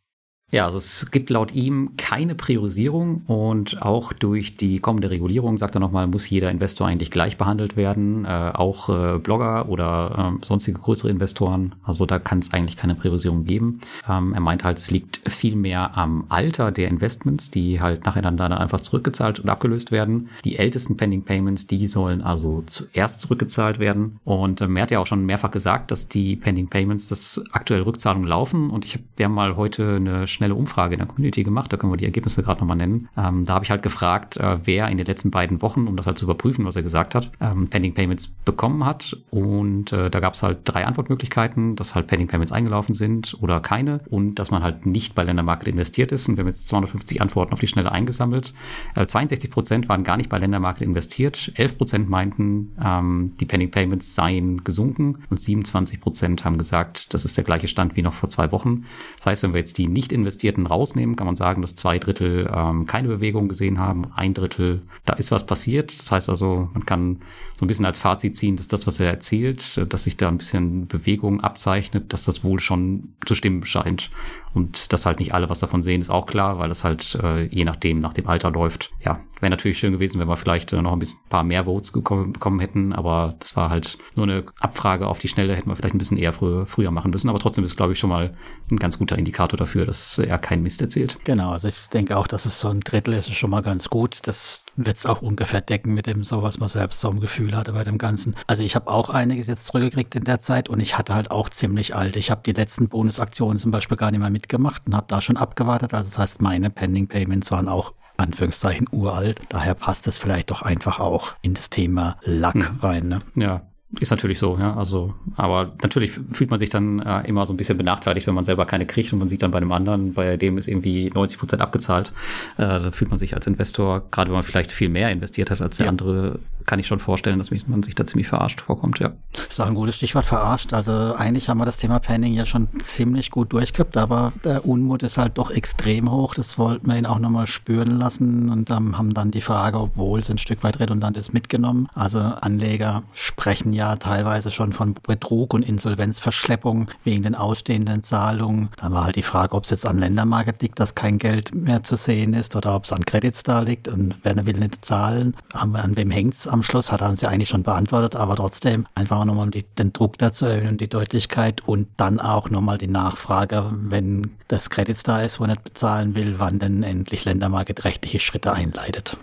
Ja, 0.55 0.63
also 0.63 0.77
es 0.77 1.11
gibt 1.11 1.29
laut 1.31 1.53
ihm 1.53 1.97
keine 1.97 2.33
Priorisierung 2.33 3.23
und 3.27 3.81
auch 3.81 4.13
durch 4.13 4.55
die 4.55 4.79
kommende 4.79 5.09
Regulierung, 5.09 5.57
sagt 5.57 5.75
er 5.75 5.81
nochmal, 5.81 6.07
muss 6.07 6.29
jeder 6.29 6.49
Investor 6.49 6.87
eigentlich 6.87 7.11
gleich 7.11 7.35
behandelt 7.35 7.75
werden, 7.75 8.23
äh, 8.23 8.51
auch 8.53 8.87
äh, 8.87 9.19
Blogger 9.19 9.67
oder 9.67 10.37
äh, 10.41 10.45
sonstige 10.45 10.79
größere 10.79 11.09
Investoren. 11.09 11.75
Also 11.83 12.05
da 12.05 12.19
kann 12.19 12.39
es 12.39 12.53
eigentlich 12.53 12.77
keine 12.77 12.95
Priorisierung 12.95 13.43
geben. 13.43 13.81
Ähm, 14.09 14.33
er 14.33 14.39
meint 14.39 14.63
halt, 14.63 14.77
es 14.77 14.91
liegt 14.91 15.29
viel 15.29 15.57
mehr 15.57 15.97
am 15.97 16.23
Alter 16.29 16.71
der 16.71 16.87
Investments, 16.87 17.51
die 17.51 17.81
halt 17.81 18.05
nacheinander 18.05 18.47
dann 18.47 18.57
einfach 18.57 18.79
zurückgezahlt 18.79 19.41
und 19.41 19.49
abgelöst 19.49 19.91
werden. 19.91 20.29
Die 20.45 20.57
ältesten 20.57 20.95
Pending 20.95 21.23
Payments, 21.23 21.67
die 21.67 21.85
sollen 21.85 22.21
also 22.21 22.63
zuerst 22.65 23.19
zurückgezahlt 23.19 23.79
werden. 23.79 24.21
Und 24.23 24.61
ähm, 24.61 24.77
er 24.77 24.83
hat 24.83 24.91
ja 24.91 24.99
auch 24.99 25.05
schon 25.05 25.25
mehrfach 25.25 25.51
gesagt, 25.51 25.91
dass 25.91 26.07
die 26.07 26.37
Pending 26.37 26.69
Payments, 26.69 27.09
das 27.09 27.43
aktuell 27.51 27.81
Rückzahlungen 27.81 28.29
laufen. 28.29 28.69
Und 28.69 28.85
ich 28.85 28.93
habe 28.93 29.03
haben 29.21 29.33
mal 29.33 29.57
heute 29.57 29.97
eine 29.97 30.27
schnelle 30.27 30.44
Umfrage 30.53 30.93
in 30.93 30.99
der 30.99 31.07
Community 31.07 31.43
gemacht, 31.43 31.73
da 31.73 31.77
können 31.77 31.91
wir 31.91 31.97
die 31.97 32.05
Ergebnisse 32.05 32.43
gerade 32.43 32.59
nochmal 32.59 32.77
nennen. 32.77 33.09
Ähm, 33.17 33.45
da 33.45 33.55
habe 33.55 33.65
ich 33.65 33.71
halt 33.71 33.81
gefragt, 33.81 34.37
äh, 34.37 34.57
wer 34.65 34.89
in 34.89 34.97
den 34.97 35.07
letzten 35.07 35.31
beiden 35.31 35.61
Wochen, 35.61 35.87
um 35.87 35.95
das 35.95 36.07
halt 36.07 36.17
zu 36.17 36.25
überprüfen, 36.25 36.65
was 36.65 36.75
er 36.75 36.83
gesagt 36.83 37.15
hat, 37.15 37.31
ähm, 37.41 37.67
Pending 37.67 37.93
Payments 37.93 38.27
bekommen 38.27 38.85
hat. 38.85 39.17
Und 39.31 39.91
äh, 39.91 40.09
da 40.09 40.19
gab 40.19 40.33
es 40.33 40.43
halt 40.43 40.59
drei 40.65 40.85
Antwortmöglichkeiten, 40.85 41.75
dass 41.75 41.95
halt 41.95 42.07
Pending 42.07 42.27
Payments 42.27 42.51
eingelaufen 42.51 42.93
sind 42.93 43.37
oder 43.41 43.59
keine 43.59 44.01
und 44.09 44.35
dass 44.35 44.51
man 44.51 44.63
halt 44.63 44.85
nicht 44.85 45.15
bei 45.15 45.23
Ländermarket 45.23 45.69
investiert 45.69 46.11
ist. 46.11 46.27
Und 46.27 46.37
wir 46.37 46.43
haben 46.43 46.49
jetzt 46.49 46.67
250 46.67 47.21
Antworten 47.21 47.53
auf 47.53 47.59
die 47.59 47.67
Schnelle 47.67 47.91
eingesammelt. 47.91 48.53
Äh, 48.95 49.05
62 49.05 49.49
Prozent 49.49 49.89
waren 49.89 50.03
gar 50.03 50.17
nicht 50.17 50.29
bei 50.29 50.37
Ländermarket 50.37 50.81
investiert. 50.81 51.51
11 51.55 51.77
Prozent 51.77 52.09
meinten, 52.09 52.75
ähm, 52.83 53.33
die 53.39 53.45
Pending 53.45 53.71
Payments 53.71 54.15
seien 54.15 54.63
gesunken 54.63 55.23
und 55.29 55.39
27 55.39 56.01
Prozent 56.01 56.45
haben 56.45 56.57
gesagt, 56.57 57.13
das 57.13 57.25
ist 57.25 57.37
der 57.37 57.43
gleiche 57.43 57.67
Stand 57.67 57.95
wie 57.95 58.01
noch 58.01 58.13
vor 58.13 58.29
zwei 58.29 58.51
Wochen. 58.51 58.85
Das 59.17 59.25
heißt, 59.27 59.43
wenn 59.43 59.53
wir 59.53 59.59
jetzt 59.59 59.77
die 59.77 59.87
nicht 59.87 60.11
Investierten 60.25 60.65
rausnehmen, 60.65 61.15
kann 61.15 61.27
man 61.27 61.35
sagen, 61.35 61.61
dass 61.61 61.75
zwei 61.75 61.99
Drittel 61.99 62.51
ähm, 62.53 62.85
keine 62.85 63.07
Bewegung 63.07 63.47
gesehen 63.47 63.79
haben, 63.79 64.07
ein 64.15 64.33
Drittel, 64.33 64.81
da 65.05 65.13
ist 65.13 65.31
was 65.31 65.45
passiert. 65.45 65.97
Das 65.97 66.11
heißt 66.11 66.29
also, 66.29 66.69
man 66.73 66.85
kann 66.85 67.19
so 67.57 67.65
ein 67.65 67.67
bisschen 67.67 67.85
als 67.85 67.99
Fazit 67.99 68.35
ziehen, 68.35 68.57
dass 68.57 68.67
das, 68.67 68.87
was 68.87 68.99
er 68.99 69.09
erzählt, 69.09 69.81
dass 69.91 70.03
sich 70.03 70.17
da 70.17 70.27
ein 70.27 70.37
bisschen 70.37 70.87
Bewegung 70.87 71.41
abzeichnet, 71.41 72.11
dass 72.11 72.25
das 72.25 72.43
wohl 72.43 72.59
schon 72.59 73.13
zu 73.25 73.35
stimmen 73.35 73.65
scheint. 73.65 74.09
Und 74.55 74.93
dass 74.93 75.05
halt 75.05 75.19
nicht 75.19 75.33
alle 75.33 75.49
was 75.49 75.59
davon 75.59 75.83
sehen, 75.83 76.01
ist 76.01 76.09
auch 76.09 76.25
klar, 76.25 76.57
weil 76.57 76.71
es 76.71 76.83
halt 76.83 77.15
äh, 77.21 77.43
je 77.43 77.65
nachdem 77.65 77.99
nach 77.99 78.13
dem 78.13 78.27
Alter 78.27 78.51
läuft. 78.51 78.89
Ja, 79.03 79.19
wäre 79.41 79.49
natürlich 79.49 79.77
schön 79.77 79.91
gewesen, 79.91 80.19
wenn 80.19 80.29
wir 80.29 80.37
vielleicht 80.37 80.73
äh, 80.73 80.81
noch 80.81 80.93
ein 80.93 80.99
bisschen 80.99 81.19
paar 81.29 81.43
mehr 81.43 81.65
Votes 81.65 81.91
gekommen, 81.93 82.33
bekommen 82.33 82.59
hätten, 82.59 82.93
aber 82.93 83.35
das 83.39 83.55
war 83.55 83.69
halt 83.69 83.97
nur 84.15 84.25
eine 84.25 84.45
Abfrage 84.59 85.07
auf 85.07 85.19
die 85.19 85.27
Schnelle, 85.27 85.55
hätten 85.55 85.69
wir 85.69 85.75
vielleicht 85.75 85.93
ein 85.93 85.99
bisschen 85.99 86.17
eher 86.17 86.31
früher, 86.31 86.65
früher 86.65 86.89
machen 86.91 87.11
müssen. 87.11 87.29
Aber 87.29 87.39
trotzdem 87.39 87.65
ist, 87.65 87.75
glaube 87.75 87.93
ich, 87.93 87.99
schon 87.99 88.09
mal 88.09 88.31
ein 88.71 88.77
ganz 88.77 88.97
guter 88.97 89.17
Indikator 89.17 89.57
dafür, 89.57 89.85
dass 89.85 90.17
er 90.17 90.39
keinen 90.39 90.63
Mist 90.63 90.81
erzählt. 90.81 91.17
Genau, 91.25 91.51
also 91.51 91.67
ich 91.67 91.89
denke 91.89 92.17
auch, 92.17 92.27
dass 92.27 92.45
es 92.45 92.59
so 92.59 92.69
ein 92.69 92.79
Drittel 92.79 93.13
ist, 93.13 93.27
ist 93.27 93.35
schon 93.35 93.49
mal 93.49 93.61
ganz 93.61 93.89
gut. 93.89 94.19
Das 94.23 94.64
wird 94.75 94.97
es 94.97 95.05
auch 95.05 95.21
ungefähr 95.21 95.61
decken 95.61 95.93
mit 95.93 96.07
dem, 96.07 96.23
so 96.23 96.43
was 96.43 96.59
man 96.59 96.69
selbst 96.69 96.99
so 96.99 97.09
ein 97.09 97.19
Gefühl 97.19 97.55
hatte 97.55 97.73
bei 97.73 97.83
dem 97.83 97.97
Ganzen. 97.97 98.35
Also 98.47 98.63
ich 98.63 98.75
habe 98.75 98.89
auch 98.89 99.09
einiges 99.09 99.47
jetzt 99.47 99.67
zurückgekriegt 99.67 100.15
in 100.15 100.23
der 100.23 100.39
Zeit 100.39 100.69
und 100.69 100.79
ich 100.79 100.97
hatte 100.97 101.13
halt 101.13 101.31
auch 101.31 101.49
ziemlich 101.49 101.95
alt. 101.95 102.15
Ich 102.15 102.31
habe 102.31 102.41
die 102.45 102.53
letzten 102.53 102.89
Bonusaktionen 102.89 103.59
zum 103.59 103.71
Beispiel 103.71 103.97
gar 103.97 104.11
nicht 104.11 104.19
mehr 104.19 104.29
mitgemacht 104.29 104.83
und 104.87 104.95
habe 104.95 105.07
da 105.07 105.21
schon 105.21 105.37
abgewartet. 105.37 105.93
Also 105.93 106.09
das 106.09 106.19
heißt, 106.19 106.41
meine 106.41 106.69
Pending 106.69 107.07
Payments 107.07 107.51
waren 107.51 107.67
auch 107.67 107.93
Anführungszeichen 108.17 108.87
uralt. 108.91 109.41
Daher 109.49 109.75
passt 109.75 110.07
es 110.07 110.17
vielleicht 110.17 110.51
doch 110.51 110.61
einfach 110.61 110.99
auch 110.99 111.35
in 111.41 111.53
das 111.53 111.69
Thema 111.69 112.17
Luck 112.23 112.53
hm. 112.53 112.79
rein. 112.81 113.07
Ne? 113.07 113.19
Ja, 113.35 113.61
ist 113.99 114.11
natürlich 114.11 114.39
so, 114.39 114.57
ja. 114.57 114.75
Also, 114.75 115.13
aber 115.35 115.73
natürlich 115.81 116.11
fühlt 116.31 116.49
man 116.49 116.59
sich 116.59 116.69
dann 116.69 116.99
äh, 116.99 117.27
immer 117.27 117.45
so 117.45 117.53
ein 117.53 117.57
bisschen 117.57 117.77
benachteiligt, 117.77 118.27
wenn 118.27 118.35
man 118.35 118.45
selber 118.45 118.65
keine 118.65 118.85
kriegt 118.85 119.13
und 119.13 119.19
man 119.19 119.29
sieht 119.29 119.41
dann 119.41 119.51
bei 119.51 119.57
einem 119.57 119.71
anderen, 119.71 120.13
bei 120.13 120.37
dem 120.37 120.57
ist 120.57 120.67
irgendwie 120.67 121.09
90 121.13 121.39
Prozent 121.39 121.61
abgezahlt. 121.61 122.11
Äh, 122.57 122.63
da 122.65 122.91
fühlt 122.91 123.09
man 123.09 123.19
sich 123.19 123.33
als 123.35 123.47
Investor, 123.47 124.03
gerade 124.11 124.29
wenn 124.29 124.35
man 124.35 124.43
vielleicht 124.43 124.71
viel 124.71 124.89
mehr 124.89 125.11
investiert 125.11 125.51
hat 125.51 125.61
als 125.61 125.77
der 125.77 125.85
ja. 125.85 125.89
andere, 125.91 126.39
kann 126.65 126.79
ich 126.79 126.87
schon 126.87 126.99
vorstellen, 126.99 127.37
dass 127.37 127.51
man 127.67 127.83
sich 127.83 127.95
da 127.95 128.05
ziemlich 128.05 128.27
verarscht 128.27 128.61
vorkommt, 128.61 128.99
ja. 128.99 129.13
Das 129.33 129.45
ist 129.45 129.59
auch 129.59 129.67
ein 129.67 129.75
gutes 129.75 129.95
Stichwort 129.95 130.25
verarscht. 130.25 130.73
Also 130.73 131.15
eigentlich 131.15 131.49
haben 131.49 131.59
wir 131.59 131.65
das 131.65 131.77
Thema 131.77 131.99
Panning 131.99 132.33
ja 132.33 132.45
schon 132.45 132.67
ziemlich 132.79 133.29
gut 133.31 133.53
durchgehabt, 133.53 133.97
aber 133.97 134.33
der 134.43 134.65
Unmut 134.65 135.03
ist 135.03 135.17
halt 135.17 135.37
doch 135.37 135.51
extrem 135.51 136.11
hoch. 136.11 136.33
Das 136.33 136.57
wollten 136.57 136.87
wir 136.87 136.97
ihn 136.97 137.05
auch 137.05 137.19
nochmal 137.19 137.47
spüren 137.47 137.99
lassen 137.99 138.49
und 138.49 138.69
ähm, 138.71 138.97
haben 138.97 139.13
dann 139.13 139.31
die 139.31 139.41
Frage, 139.41 139.79
obwohl 139.79 140.19
es 140.19 140.29
ein 140.29 140.37
Stück 140.37 140.63
weit 140.63 140.79
redundant 140.79 141.17
ist, 141.17 141.33
mitgenommen. 141.33 141.87
Also 141.93 142.19
Anleger 142.19 143.03
sprechen 143.13 143.73
ja 143.73 143.84
teilweise 143.93 144.51
schon 144.51 144.73
von 144.73 144.95
Betrug 144.95 145.53
und 145.53 145.67
Insolvenzverschleppung 145.67 146.89
wegen 147.03 147.23
den 147.23 147.35
ausstehenden 147.35 148.03
Zahlungen. 148.03 148.69
Da 148.77 148.91
war 148.91 149.05
halt 149.05 149.15
die 149.15 149.23
Frage, 149.23 149.55
ob 149.55 149.63
es 149.65 149.69
jetzt 149.69 149.85
an 149.85 149.99
Ländermarket 149.99 150.61
liegt, 150.61 150.79
dass 150.79 150.95
kein 150.95 151.17
Geld 151.17 151.53
mehr 151.53 151.83
zu 151.83 151.95
sehen 151.95 152.33
ist 152.33 152.55
oder 152.55 152.75
ob 152.75 152.85
es 152.85 152.93
an 152.93 153.05
Credits 153.05 153.43
da 153.43 153.59
liegt 153.59 153.87
und 153.87 154.15
wer 154.23 154.45
will 154.45 154.57
nicht 154.57 154.83
zahlen. 154.83 155.35
An 155.53 155.95
wem 155.95 156.11
hängt 156.11 156.33
es 156.33 156.47
am 156.47 156.63
Schluss? 156.63 156.91
Hat 156.91 157.01
er 157.01 157.09
uns 157.09 157.21
ja 157.21 157.29
eigentlich 157.29 157.49
schon 157.49 157.63
beantwortet, 157.63 158.15
aber 158.15 158.35
trotzdem 158.35 158.87
einfach 158.95 159.23
nochmal 159.25 159.51
den 159.51 159.93
Druck 159.93 160.17
dazu 160.17 160.45
erhöhen 160.45 160.69
und 160.69 160.81
die 160.81 160.89
Deutlichkeit 160.89 161.61
und 161.67 161.87
dann 161.97 162.19
auch 162.19 162.49
nochmal 162.49 162.77
die 162.77 162.87
Nachfrage, 162.87 163.65
wenn 163.71 164.31
das 164.47 164.69
Credits 164.69 165.03
da 165.03 165.21
ist, 165.21 165.39
wo 165.39 165.43
er 165.43 165.49
nicht 165.49 165.63
bezahlen 165.63 166.15
will, 166.15 166.35
wann 166.39 166.59
denn 166.59 166.83
endlich 166.83 167.25
Ländermarket 167.25 167.83
rechtliche 167.83 168.19
Schritte 168.19 168.53
einleitet. 168.53 169.17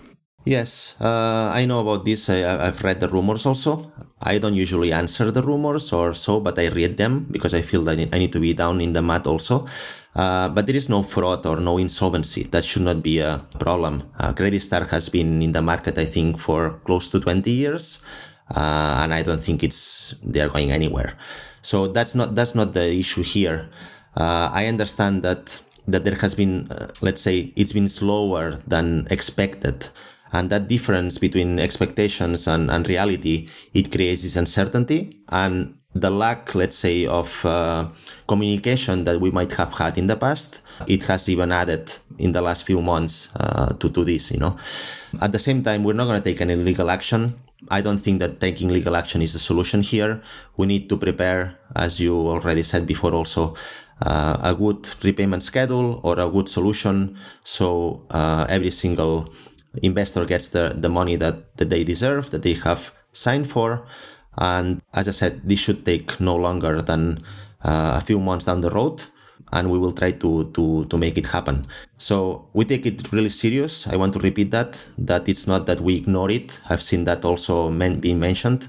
Yes, 0.45 0.99
uh, 0.99 1.55
I 1.55 1.65
know 1.65 1.79
about 1.79 2.03
this. 2.03 2.29
I, 2.29 2.43
have 2.43 2.83
read 2.83 2.99
the 2.99 3.07
rumors 3.07 3.45
also. 3.45 3.93
I 4.21 4.39
don't 4.39 4.55
usually 4.55 4.91
answer 4.91 5.31
the 5.31 5.41
rumors 5.41 5.93
or 5.93 6.13
so, 6.13 6.41
but 6.41 6.59
I 6.59 6.67
read 6.67 6.97
them 6.97 7.27
because 7.31 7.53
I 7.53 7.61
feel 7.61 7.81
that 7.83 7.97
I 7.97 8.19
need 8.19 8.33
to 8.33 8.41
be 8.41 8.53
down 8.53 8.81
in 8.81 8.91
the 8.91 9.01
mud 9.01 9.25
also. 9.25 9.65
Uh, 10.13 10.49
but 10.49 10.67
there 10.67 10.75
is 10.75 10.89
no 10.89 11.01
fraud 11.01 11.45
or 11.45 11.61
no 11.61 11.77
insolvency. 11.77 12.43
That 12.43 12.65
should 12.65 12.81
not 12.81 13.01
be 13.01 13.19
a 13.19 13.45
problem. 13.57 14.03
Uh, 14.19 14.33
Credit 14.33 14.61
Star 14.61 14.83
has 14.85 15.07
been 15.07 15.41
in 15.41 15.53
the 15.53 15.61
market, 15.61 15.97
I 15.97 16.05
think, 16.05 16.37
for 16.39 16.81
close 16.83 17.07
to 17.09 17.21
20 17.21 17.49
years. 17.49 18.01
Uh, 18.53 18.99
and 19.01 19.13
I 19.13 19.23
don't 19.23 19.41
think 19.41 19.63
it's, 19.63 20.15
they're 20.21 20.49
going 20.49 20.71
anywhere. 20.71 21.17
So 21.61 21.87
that's 21.87 22.15
not, 22.15 22.35
that's 22.35 22.53
not 22.53 22.73
the 22.73 22.93
issue 22.93 23.23
here. 23.23 23.69
Uh, 24.17 24.51
I 24.51 24.67
understand 24.67 25.23
that, 25.23 25.61
that 25.87 26.03
there 26.03 26.15
has 26.15 26.35
been, 26.35 26.69
uh, 26.69 26.89
let's 27.01 27.21
say, 27.21 27.53
it's 27.55 27.71
been 27.71 27.87
slower 27.87 28.59
than 28.67 29.07
expected 29.09 29.89
and 30.33 30.49
that 30.49 30.67
difference 30.67 31.17
between 31.17 31.59
expectations 31.59 32.47
and, 32.47 32.69
and 32.69 32.87
reality 32.87 33.47
it 33.73 33.91
creates 33.91 34.23
this 34.23 34.35
uncertainty 34.35 35.19
and 35.29 35.75
the 35.95 36.09
lack 36.09 36.55
let's 36.55 36.75
say 36.75 37.05
of 37.05 37.45
uh, 37.45 37.87
communication 38.27 39.05
that 39.05 39.21
we 39.21 39.29
might 39.31 39.53
have 39.53 39.73
had 39.73 39.97
in 39.97 40.07
the 40.07 40.15
past 40.15 40.61
it 40.87 41.03
has 41.05 41.29
even 41.29 41.51
added 41.51 41.93
in 42.17 42.31
the 42.31 42.41
last 42.41 42.65
few 42.65 42.81
months 42.81 43.29
uh, 43.35 43.71
to, 43.73 43.89
to 43.89 44.03
this 44.03 44.31
you 44.31 44.39
know 44.39 44.57
at 45.21 45.31
the 45.31 45.39
same 45.39 45.63
time 45.63 45.83
we're 45.83 45.93
not 45.93 46.05
going 46.05 46.21
to 46.21 46.29
take 46.29 46.41
any 46.41 46.55
legal 46.55 46.89
action 46.89 47.35
I 47.69 47.81
don't 47.81 47.97
think 47.97 48.19
that 48.19 48.39
taking 48.39 48.69
legal 48.69 48.95
action 48.95 49.21
is 49.21 49.33
the 49.33 49.39
solution 49.39 49.81
here. 49.81 50.21
We 50.57 50.65
need 50.65 50.89
to 50.89 50.97
prepare, 50.97 51.57
as 51.75 51.99
you 51.99 52.15
already 52.15 52.63
said 52.63 52.85
before, 52.85 53.13
also 53.13 53.55
uh, 54.01 54.37
a 54.43 54.53
good 54.53 54.89
repayment 55.03 55.43
schedule 55.43 56.01
or 56.03 56.19
a 56.19 56.29
good 56.29 56.49
solution. 56.49 57.17
So 57.43 58.05
uh, 58.09 58.45
every 58.49 58.71
single 58.71 59.29
investor 59.81 60.25
gets 60.25 60.49
the, 60.49 60.73
the 60.75 60.89
money 60.89 61.15
that, 61.15 61.57
that 61.57 61.69
they 61.69 61.83
deserve, 61.83 62.31
that 62.31 62.43
they 62.43 62.53
have 62.53 62.93
signed 63.11 63.49
for. 63.49 63.85
And 64.37 64.81
as 64.93 65.07
I 65.07 65.11
said, 65.11 65.41
this 65.43 65.59
should 65.59 65.85
take 65.85 66.19
no 66.19 66.35
longer 66.35 66.81
than 66.81 67.19
uh, 67.63 67.99
a 67.99 68.01
few 68.01 68.19
months 68.19 68.45
down 68.45 68.61
the 68.61 68.69
road. 68.69 69.05
And 69.51 69.69
we 69.69 69.77
will 69.77 69.91
try 69.91 70.11
to, 70.11 70.51
to, 70.51 70.85
to 70.85 70.97
make 70.97 71.15
it 71.15 71.27
happen. 71.27 71.67
So 71.97 72.49
we 72.53 72.65
take 72.65 72.87
it 72.87 73.11
really 73.11 73.29
serious. 73.29 73.87
I 73.87 73.97
want 73.97 74.13
to 74.13 74.19
repeat 74.19 74.49
that, 74.49 74.87
that 74.97 75.29
it's 75.29 75.45
not 75.45 75.67
that 75.67 75.79
we 75.79 75.95
ignore 75.95 76.31
it. 76.31 76.59
I've 76.69 76.81
seen 76.81 77.03
that 77.03 77.23
also 77.23 77.69
men- 77.69 77.99
being 77.99 78.19
mentioned. 78.19 78.67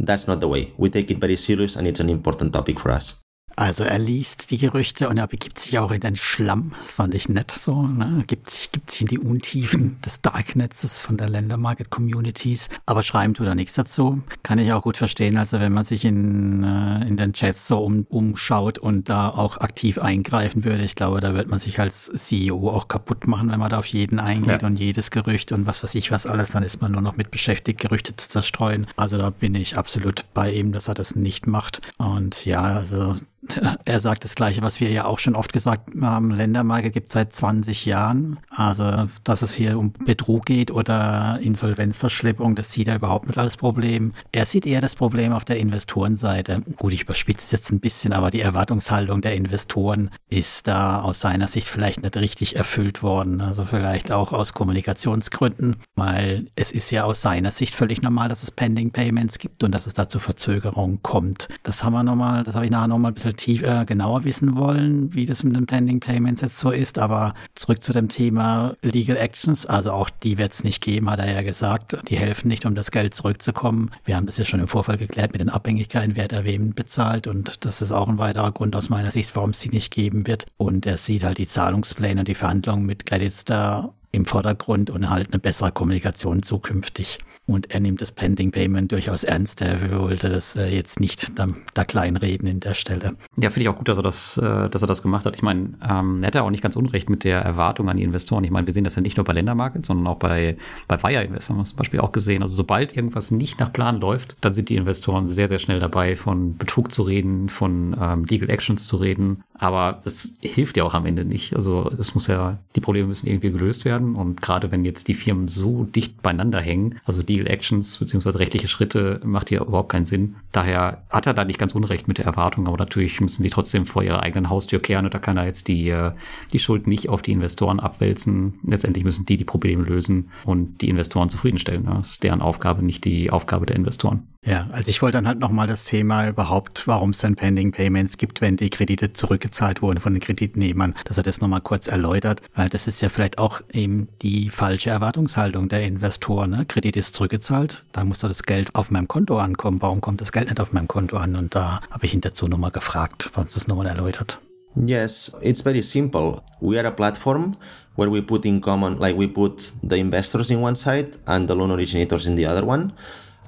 That's 0.00 0.26
not 0.26 0.40
the 0.40 0.48
way. 0.48 0.72
We 0.76 0.90
take 0.90 1.10
it 1.12 1.18
very 1.18 1.36
serious 1.36 1.76
and 1.76 1.86
it's 1.86 2.00
an 2.00 2.10
important 2.10 2.52
topic 2.52 2.80
for 2.80 2.90
us. 2.90 3.23
Also 3.56 3.84
er 3.84 3.98
liest 3.98 4.50
die 4.50 4.58
Gerüchte 4.58 5.08
und 5.08 5.16
er 5.16 5.26
begibt 5.26 5.58
sich 5.58 5.78
auch 5.78 5.90
in 5.90 6.00
den 6.00 6.16
Schlamm. 6.16 6.72
Das 6.78 6.94
fand 6.94 7.14
ich 7.14 7.28
nett 7.28 7.50
so. 7.50 7.86
Ne? 7.86 8.16
Er 8.18 8.24
gibt 8.24 8.50
sich, 8.50 8.72
gibt 8.72 8.90
sich 8.90 9.02
in 9.02 9.06
die 9.06 9.18
Untiefen 9.18 10.00
des 10.04 10.22
Darknetzes 10.22 11.02
von 11.02 11.16
der 11.16 11.28
Ländermarket 11.28 11.90
Communities. 11.90 12.68
Aber 12.86 13.02
schreiben 13.02 13.34
tut 13.34 13.46
er 13.46 13.54
nichts 13.54 13.74
dazu. 13.74 14.22
Kann 14.42 14.58
ich 14.58 14.72
auch 14.72 14.82
gut 14.82 14.96
verstehen. 14.96 15.36
Also 15.36 15.60
wenn 15.60 15.72
man 15.72 15.84
sich 15.84 16.04
in, 16.04 16.64
äh, 16.64 17.06
in 17.06 17.16
den 17.16 17.32
Chats 17.32 17.68
so 17.68 17.78
um, 17.78 18.06
umschaut 18.08 18.78
und 18.78 19.08
da 19.08 19.28
auch 19.28 19.58
aktiv 19.58 19.98
eingreifen 19.98 20.64
würde, 20.64 20.84
ich 20.84 20.94
glaube, 20.94 21.20
da 21.20 21.34
wird 21.34 21.48
man 21.48 21.58
sich 21.58 21.78
als 21.78 22.10
CEO 22.14 22.70
auch 22.70 22.88
kaputt 22.88 23.26
machen, 23.26 23.50
wenn 23.50 23.58
man 23.58 23.70
da 23.70 23.78
auf 23.78 23.86
jeden 23.86 24.18
eingeht 24.18 24.62
ja. 24.62 24.68
und 24.68 24.78
jedes 24.78 25.10
Gerücht 25.10 25.52
und 25.52 25.66
was 25.66 25.82
weiß 25.82 25.94
ich 25.94 26.10
was 26.10 26.26
alles, 26.26 26.50
dann 26.50 26.62
ist 26.62 26.80
man 26.80 26.92
nur 26.92 27.00
noch 27.00 27.16
mit 27.16 27.30
beschäftigt, 27.30 27.80
Gerüchte 27.80 28.16
zu 28.16 28.28
zerstreuen. 28.28 28.86
Also 28.96 29.18
da 29.18 29.30
bin 29.30 29.54
ich 29.54 29.76
absolut 29.76 30.24
bei 30.34 30.52
ihm, 30.52 30.72
dass 30.72 30.88
er 30.88 30.94
das 30.94 31.16
nicht 31.16 31.46
macht. 31.46 31.80
Und 31.98 32.44
ja, 32.44 32.62
also 32.62 33.14
er 33.84 34.00
sagt 34.00 34.24
das 34.24 34.34
Gleiche, 34.34 34.62
was 34.62 34.80
wir 34.80 34.90
ja 34.90 35.04
auch 35.04 35.18
schon 35.18 35.36
oft 35.36 35.52
gesagt 35.52 35.90
haben. 36.00 36.30
Ländermarke 36.30 36.90
gibt 36.90 37.08
es 37.08 37.14
seit 37.14 37.32
20 37.32 37.84
Jahren. 37.86 38.38
Also, 38.50 39.08
dass 39.24 39.42
es 39.42 39.54
hier 39.54 39.78
um 39.78 39.92
Betrug 39.92 40.46
geht 40.46 40.70
oder 40.70 41.38
Insolvenzverschleppung, 41.40 42.54
das 42.54 42.72
sieht 42.72 42.88
er 42.88 42.96
überhaupt 42.96 43.26
nicht 43.26 43.38
als 43.38 43.56
Problem. 43.56 44.12
Er 44.32 44.46
sieht 44.46 44.66
eher 44.66 44.80
das 44.80 44.96
Problem 44.96 45.32
auf 45.32 45.44
der 45.44 45.58
Investorenseite. 45.58 46.62
Gut, 46.76 46.92
ich 46.92 47.02
überspitze 47.02 47.54
jetzt 47.54 47.70
ein 47.70 47.80
bisschen, 47.80 48.12
aber 48.12 48.30
die 48.30 48.40
Erwartungshaltung 48.40 49.20
der 49.20 49.34
Investoren 49.34 50.10
ist 50.30 50.66
da 50.66 51.00
aus 51.00 51.20
seiner 51.20 51.48
Sicht 51.48 51.68
vielleicht 51.68 52.02
nicht 52.02 52.16
richtig 52.16 52.56
erfüllt 52.56 53.02
worden. 53.02 53.40
Also 53.40 53.64
vielleicht 53.64 54.12
auch 54.12 54.32
aus 54.32 54.52
Kommunikationsgründen, 54.54 55.76
weil 55.94 56.46
es 56.56 56.72
ist 56.72 56.90
ja 56.90 57.04
aus 57.04 57.22
seiner 57.22 57.52
Sicht 57.52 57.74
völlig 57.74 58.02
normal, 58.02 58.28
dass 58.28 58.42
es 58.42 58.50
Pending 58.50 58.90
Payments 58.90 59.38
gibt 59.38 59.62
und 59.62 59.72
dass 59.72 59.86
es 59.86 59.94
da 59.94 60.08
zu 60.08 60.18
Verzögerungen 60.18 61.02
kommt. 61.02 61.48
Das 61.62 61.84
haben 61.84 61.92
wir 61.92 62.02
nochmal, 62.02 62.44
das 62.44 62.54
habe 62.54 62.64
ich 62.64 62.70
nachher 62.70 62.88
nochmal 62.88 63.10
ein 63.10 63.14
bisschen 63.14 63.33
tiefer, 63.36 63.84
genauer 63.84 64.24
wissen 64.24 64.56
wollen, 64.56 65.14
wie 65.14 65.26
das 65.26 65.42
mit 65.44 65.56
den 65.56 65.66
Pending 65.66 66.00
Payments 66.00 66.40
jetzt 66.40 66.58
so 66.58 66.70
ist. 66.70 66.98
Aber 66.98 67.34
zurück 67.54 67.82
zu 67.82 67.92
dem 67.92 68.08
Thema 68.08 68.76
Legal 68.82 69.16
Actions. 69.16 69.66
Also 69.66 69.92
auch 69.92 70.10
die 70.10 70.38
wird 70.38 70.52
es 70.52 70.64
nicht 70.64 70.82
geben, 70.82 71.10
hat 71.10 71.18
er 71.18 71.32
ja 71.32 71.42
gesagt. 71.42 71.96
Die 72.08 72.16
helfen 72.16 72.48
nicht, 72.48 72.66
um 72.66 72.74
das 72.74 72.90
Geld 72.90 73.14
zurückzukommen. 73.14 73.90
Wir 74.04 74.16
haben 74.16 74.26
das 74.26 74.36
ja 74.36 74.44
schon 74.44 74.60
im 74.60 74.68
Vorfall 74.68 74.98
geklärt 74.98 75.32
mit 75.32 75.40
den 75.40 75.50
Abhängigkeiten, 75.50 76.16
wer 76.16 76.28
da 76.28 76.44
wem 76.44 76.74
bezahlt. 76.74 77.26
Und 77.26 77.64
das 77.64 77.82
ist 77.82 77.92
auch 77.92 78.08
ein 78.08 78.18
weiterer 78.18 78.52
Grund 78.52 78.76
aus 78.76 78.88
meiner 78.88 79.10
Sicht, 79.10 79.34
warum 79.36 79.50
es 79.50 79.60
sie 79.60 79.70
nicht 79.70 79.92
geben 79.92 80.26
wird. 80.26 80.46
Und 80.56 80.86
er 80.86 80.98
sieht 80.98 81.24
halt 81.24 81.38
die 81.38 81.48
Zahlungspläne 81.48 82.20
und 82.20 82.28
die 82.28 82.34
Verhandlungen 82.34 82.86
mit 82.86 83.06
Credit 83.06 83.34
Star 83.34 83.94
im 84.14 84.26
Vordergrund 84.26 84.90
und 84.90 85.10
halt 85.10 85.32
eine 85.32 85.40
bessere 85.40 85.72
Kommunikation 85.72 86.42
zukünftig. 86.42 87.18
Und 87.46 87.74
er 87.74 87.80
nimmt 87.80 88.00
das 88.00 88.10
Pending 88.10 88.52
Payment 88.52 88.90
durchaus 88.90 89.22
ernst. 89.22 89.60
Er 89.60 89.90
wollte 89.90 90.30
das 90.30 90.56
äh, 90.56 90.68
jetzt 90.68 90.98
nicht 90.98 91.38
da, 91.38 91.46
da 91.74 91.84
kleinreden 91.84 92.48
in 92.48 92.60
der 92.60 92.72
Stelle. 92.72 93.16
Ja, 93.36 93.50
finde 93.50 93.64
ich 93.64 93.68
auch 93.68 93.76
gut, 93.76 93.88
dass 93.88 93.98
er 93.98 94.02
das, 94.02 94.38
äh, 94.38 94.70
dass 94.70 94.80
er 94.80 94.88
das 94.88 95.02
gemacht 95.02 95.26
hat. 95.26 95.36
Ich 95.36 95.42
meine, 95.42 95.74
ähm, 95.86 96.22
er 96.22 96.28
hat 96.28 96.34
ja 96.36 96.42
auch 96.42 96.50
nicht 96.50 96.62
ganz 96.62 96.74
unrecht 96.74 97.10
mit 97.10 97.22
der 97.22 97.40
Erwartung 97.40 97.90
an 97.90 97.98
die 97.98 98.02
Investoren. 98.02 98.44
Ich 98.44 98.50
meine, 98.50 98.66
wir 98.66 98.72
sehen 98.72 98.84
das 98.84 98.96
ja 98.96 99.02
nicht 99.02 99.18
nur 99.18 99.24
bei 99.24 99.34
Ländermarket, 99.34 99.84
sondern 99.84 100.06
auch 100.06 100.18
bei, 100.18 100.56
bei 100.88 101.02
Wire 101.02 101.22
Invest 101.22 101.50
haben 101.50 101.58
wir 101.58 101.64
zum 101.64 101.76
Beispiel 101.76 102.00
auch 102.00 102.12
gesehen. 102.12 102.42
Also 102.42 102.54
sobald 102.54 102.96
irgendwas 102.96 103.30
nicht 103.30 103.60
nach 103.60 103.70
Plan 103.70 104.00
läuft, 104.00 104.36
dann 104.40 104.54
sind 104.54 104.70
die 104.70 104.76
Investoren 104.76 105.28
sehr, 105.28 105.48
sehr 105.48 105.58
schnell 105.58 105.80
dabei, 105.80 106.16
von 106.16 106.56
Betrug 106.56 106.92
zu 106.92 107.02
reden, 107.02 107.50
von 107.50 107.94
ähm, 108.00 108.24
Legal 108.24 108.48
Actions 108.48 108.86
zu 108.86 108.96
reden. 108.96 109.42
Aber 109.52 110.00
das 110.02 110.38
hilft 110.40 110.78
ja 110.78 110.84
auch 110.84 110.94
am 110.94 111.04
Ende 111.04 111.26
nicht. 111.26 111.54
Also 111.54 111.90
es 111.98 112.14
muss 112.14 112.26
ja, 112.26 112.58
die 112.74 112.80
Probleme 112.80 113.08
müssen 113.08 113.26
irgendwie 113.26 113.50
gelöst 113.50 113.84
werden. 113.84 114.03
Und 114.12 114.42
gerade 114.42 114.70
wenn 114.70 114.84
jetzt 114.84 115.08
die 115.08 115.14
Firmen 115.14 115.48
so 115.48 115.84
dicht 115.84 116.22
beieinander 116.22 116.60
hängen, 116.60 117.00
also 117.04 117.22
Legal 117.26 117.46
Actions 117.46 117.98
beziehungsweise 117.98 118.38
rechtliche 118.38 118.68
Schritte, 118.68 119.20
macht 119.24 119.50
ja 119.50 119.62
überhaupt 119.62 119.90
keinen 119.90 120.04
Sinn. 120.04 120.36
Daher 120.52 121.02
hat 121.10 121.26
er 121.26 121.34
da 121.34 121.44
nicht 121.44 121.58
ganz 121.58 121.74
unrecht 121.74 122.08
mit 122.08 122.18
der 122.18 122.26
Erwartung, 122.26 122.68
aber 122.68 122.76
natürlich 122.76 123.20
müssen 123.20 123.42
die 123.42 123.50
trotzdem 123.50 123.86
vor 123.86 124.02
ihrer 124.02 124.22
eigenen 124.22 124.50
Haustür 124.50 124.80
kehren 124.80 125.06
und 125.06 125.14
da 125.14 125.18
kann 125.18 125.36
er 125.36 125.46
jetzt 125.46 125.68
die, 125.68 125.88
äh, 125.88 126.12
die 126.52 126.58
Schuld 126.58 126.86
nicht 126.86 127.08
auf 127.08 127.22
die 127.22 127.32
Investoren 127.32 127.80
abwälzen. 127.80 128.54
Letztendlich 128.62 129.04
müssen 129.04 129.26
die 129.26 129.36
die 129.36 129.44
Probleme 129.44 129.84
lösen 129.84 130.30
und 130.44 130.82
die 130.82 130.88
Investoren 130.88 131.30
zufriedenstellen. 131.30 131.86
Das 131.86 132.12
ist 132.12 132.22
deren 132.22 132.42
Aufgabe, 132.42 132.84
nicht 132.84 133.04
die 133.04 133.30
Aufgabe 133.30 133.66
der 133.66 133.76
Investoren. 133.76 134.22
Ja, 134.46 134.68
also 134.72 134.90
ich 134.90 135.00
wollte 135.00 135.16
dann 135.16 135.26
halt 135.26 135.38
nochmal 135.38 135.66
das 135.66 135.86
Thema 135.86 136.28
überhaupt, 136.28 136.86
warum 136.86 137.10
es 137.10 137.18
denn 137.18 137.34
Pending 137.34 137.72
Payments 137.72 138.18
gibt, 138.18 138.42
wenn 138.42 138.56
die 138.56 138.68
Kredite 138.68 139.12
zurückgezahlt 139.12 139.80
wurden 139.80 140.00
von 140.00 140.12
den 140.12 140.20
Kreditnehmern, 140.20 140.94
dass 141.06 141.16
er 141.16 141.22
das 141.22 141.40
nochmal 141.40 141.62
kurz 141.62 141.88
erläutert, 141.88 142.42
weil 142.54 142.68
das 142.68 142.86
ist 142.86 143.00
ja 143.00 143.08
vielleicht 143.08 143.38
auch 143.38 143.62
eben 143.72 144.08
die 144.20 144.50
falsche 144.50 144.90
Erwartungshaltung 144.90 145.68
der 145.68 145.84
Investoren. 145.84 146.50
Ne? 146.50 146.66
Kredit 146.66 146.96
ist 146.96 147.16
zurückgezahlt, 147.16 147.84
dann 147.92 148.08
muss 148.08 148.18
doch 148.18 148.28
das 148.28 148.42
Geld 148.42 148.74
auf 148.74 148.90
meinem 148.90 149.08
Konto 149.08 149.38
ankommen. 149.38 149.80
Warum 149.80 150.02
kommt 150.02 150.20
das 150.20 150.30
Geld 150.30 150.48
nicht 150.48 150.60
auf 150.60 150.72
meinem 150.72 150.88
Konto 150.88 151.16
an? 151.16 151.36
Und 151.36 151.54
da 151.54 151.80
habe 151.90 152.04
ich 152.04 152.12
ihn 152.12 152.20
dazu 152.20 152.46
nochmal 152.46 152.70
gefragt, 152.70 153.30
was 153.34 153.54
das 153.54 153.66
nochmal 153.66 153.86
erläutert. 153.86 154.40
Yes, 154.76 155.32
it's 155.40 155.62
very 155.62 155.82
simple. 155.82 156.42
We 156.60 156.78
are 156.78 156.88
a 156.88 156.90
platform 156.90 157.56
where 157.96 158.10
we 158.10 158.20
put 158.20 158.44
in 158.44 158.60
common, 158.60 158.98
like 158.98 159.16
we 159.16 159.28
put 159.28 159.72
the 159.82 159.96
investors 159.96 160.50
in 160.50 160.58
one 160.58 160.74
side 160.74 161.12
and 161.26 161.48
the 161.48 161.54
loan 161.54 161.70
originators 161.70 162.26
in 162.26 162.36
the 162.36 162.46
other 162.46 162.66
one. 162.66 162.92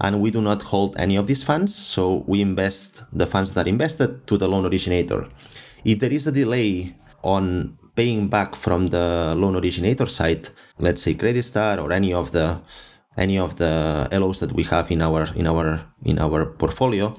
And 0.01 0.21
we 0.21 0.31
do 0.31 0.43
not 0.43 0.63
hold 0.65 0.97
any 0.99 1.17
of 1.17 1.27
these 1.27 1.43
funds. 1.43 1.75
So 1.75 2.25
we 2.27 2.41
invest 2.41 3.03
the 3.13 3.27
funds 3.27 3.53
that 3.53 3.67
invested 3.67 4.27
to 4.27 4.37
the 4.37 4.49
loan 4.49 4.67
originator. 4.67 5.29
If 5.85 6.01
there 6.01 6.13
is 6.13 6.27
a 6.27 6.33
delay 6.33 6.97
on 7.23 7.79
paying 7.95 8.29
back 8.29 8.55
from 8.55 8.89
the 8.89 9.35
loan 9.37 9.57
originator 9.57 10.07
side, 10.07 10.51
let's 10.79 11.03
say 11.03 11.15
Credit 11.15 11.43
Star 11.43 11.81
or 11.81 11.93
any 11.93 12.13
of 12.13 12.33
the 12.33 12.61
any 13.17 13.39
of 13.39 13.57
the 13.57 14.07
LOs 14.13 14.41
that 14.41 14.53
we 14.53 14.63
have 14.65 14.91
in 14.91 15.01
our 15.01 15.27
in 15.35 15.47
our 15.47 15.81
in 16.05 16.19
our 16.19 16.45
portfolio, 16.45 17.17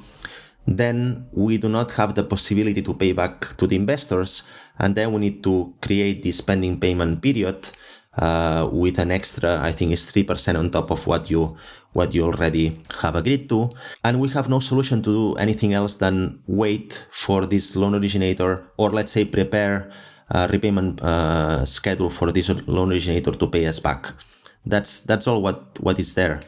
then 0.67 1.25
we 1.31 1.57
do 1.57 1.69
not 1.69 1.91
have 1.93 2.13
the 2.13 2.23
possibility 2.23 2.81
to 2.83 2.93
pay 2.93 3.13
back 3.13 3.57
to 3.57 3.65
the 3.65 3.75
investors, 3.75 4.43
and 4.77 4.95
then 4.95 5.11
we 5.11 5.19
need 5.19 5.43
to 5.43 5.73
create 5.81 6.21
this 6.21 6.41
pending 6.41 6.79
payment 6.79 7.21
period 7.21 7.57
uh, 8.17 8.69
with 8.71 8.99
an 8.99 9.11
extra, 9.11 9.59
I 9.61 9.71
think 9.71 9.91
it's 9.91 10.05
three 10.05 10.23
percent 10.23 10.57
on 10.57 10.71
top 10.71 10.91
of 10.91 11.05
what 11.07 11.29
you 11.29 11.57
what 11.97 12.13
you 12.13 12.23
already 12.23 12.79
have 13.01 13.15
agreed 13.15 13.49
to. 13.49 13.71
And 14.03 14.19
we 14.19 14.29
have 14.29 14.47
no 14.49 14.59
solution 14.59 15.01
to 15.03 15.09
do 15.09 15.35
anything 15.35 15.73
else 15.73 15.95
than 15.95 16.39
wait 16.45 17.07
for 17.11 17.45
this 17.45 17.75
loan 17.75 17.95
originator 17.95 18.69
or 18.77 18.91
let's 18.91 19.11
say 19.11 19.25
prepare 19.25 19.91
a 20.29 20.47
repayment 20.47 21.01
uh, 21.01 21.65
schedule 21.65 22.09
for 22.09 22.31
this 22.31 22.49
loan 22.67 22.91
originator 22.91 23.31
to 23.31 23.47
pay 23.47 23.65
us 23.65 23.79
back. 23.79 24.13
That's, 24.65 24.99
that's 24.99 25.27
all 25.27 25.41
what, 25.41 25.79
what 25.79 25.99
is 25.99 26.13
there. 26.13 26.41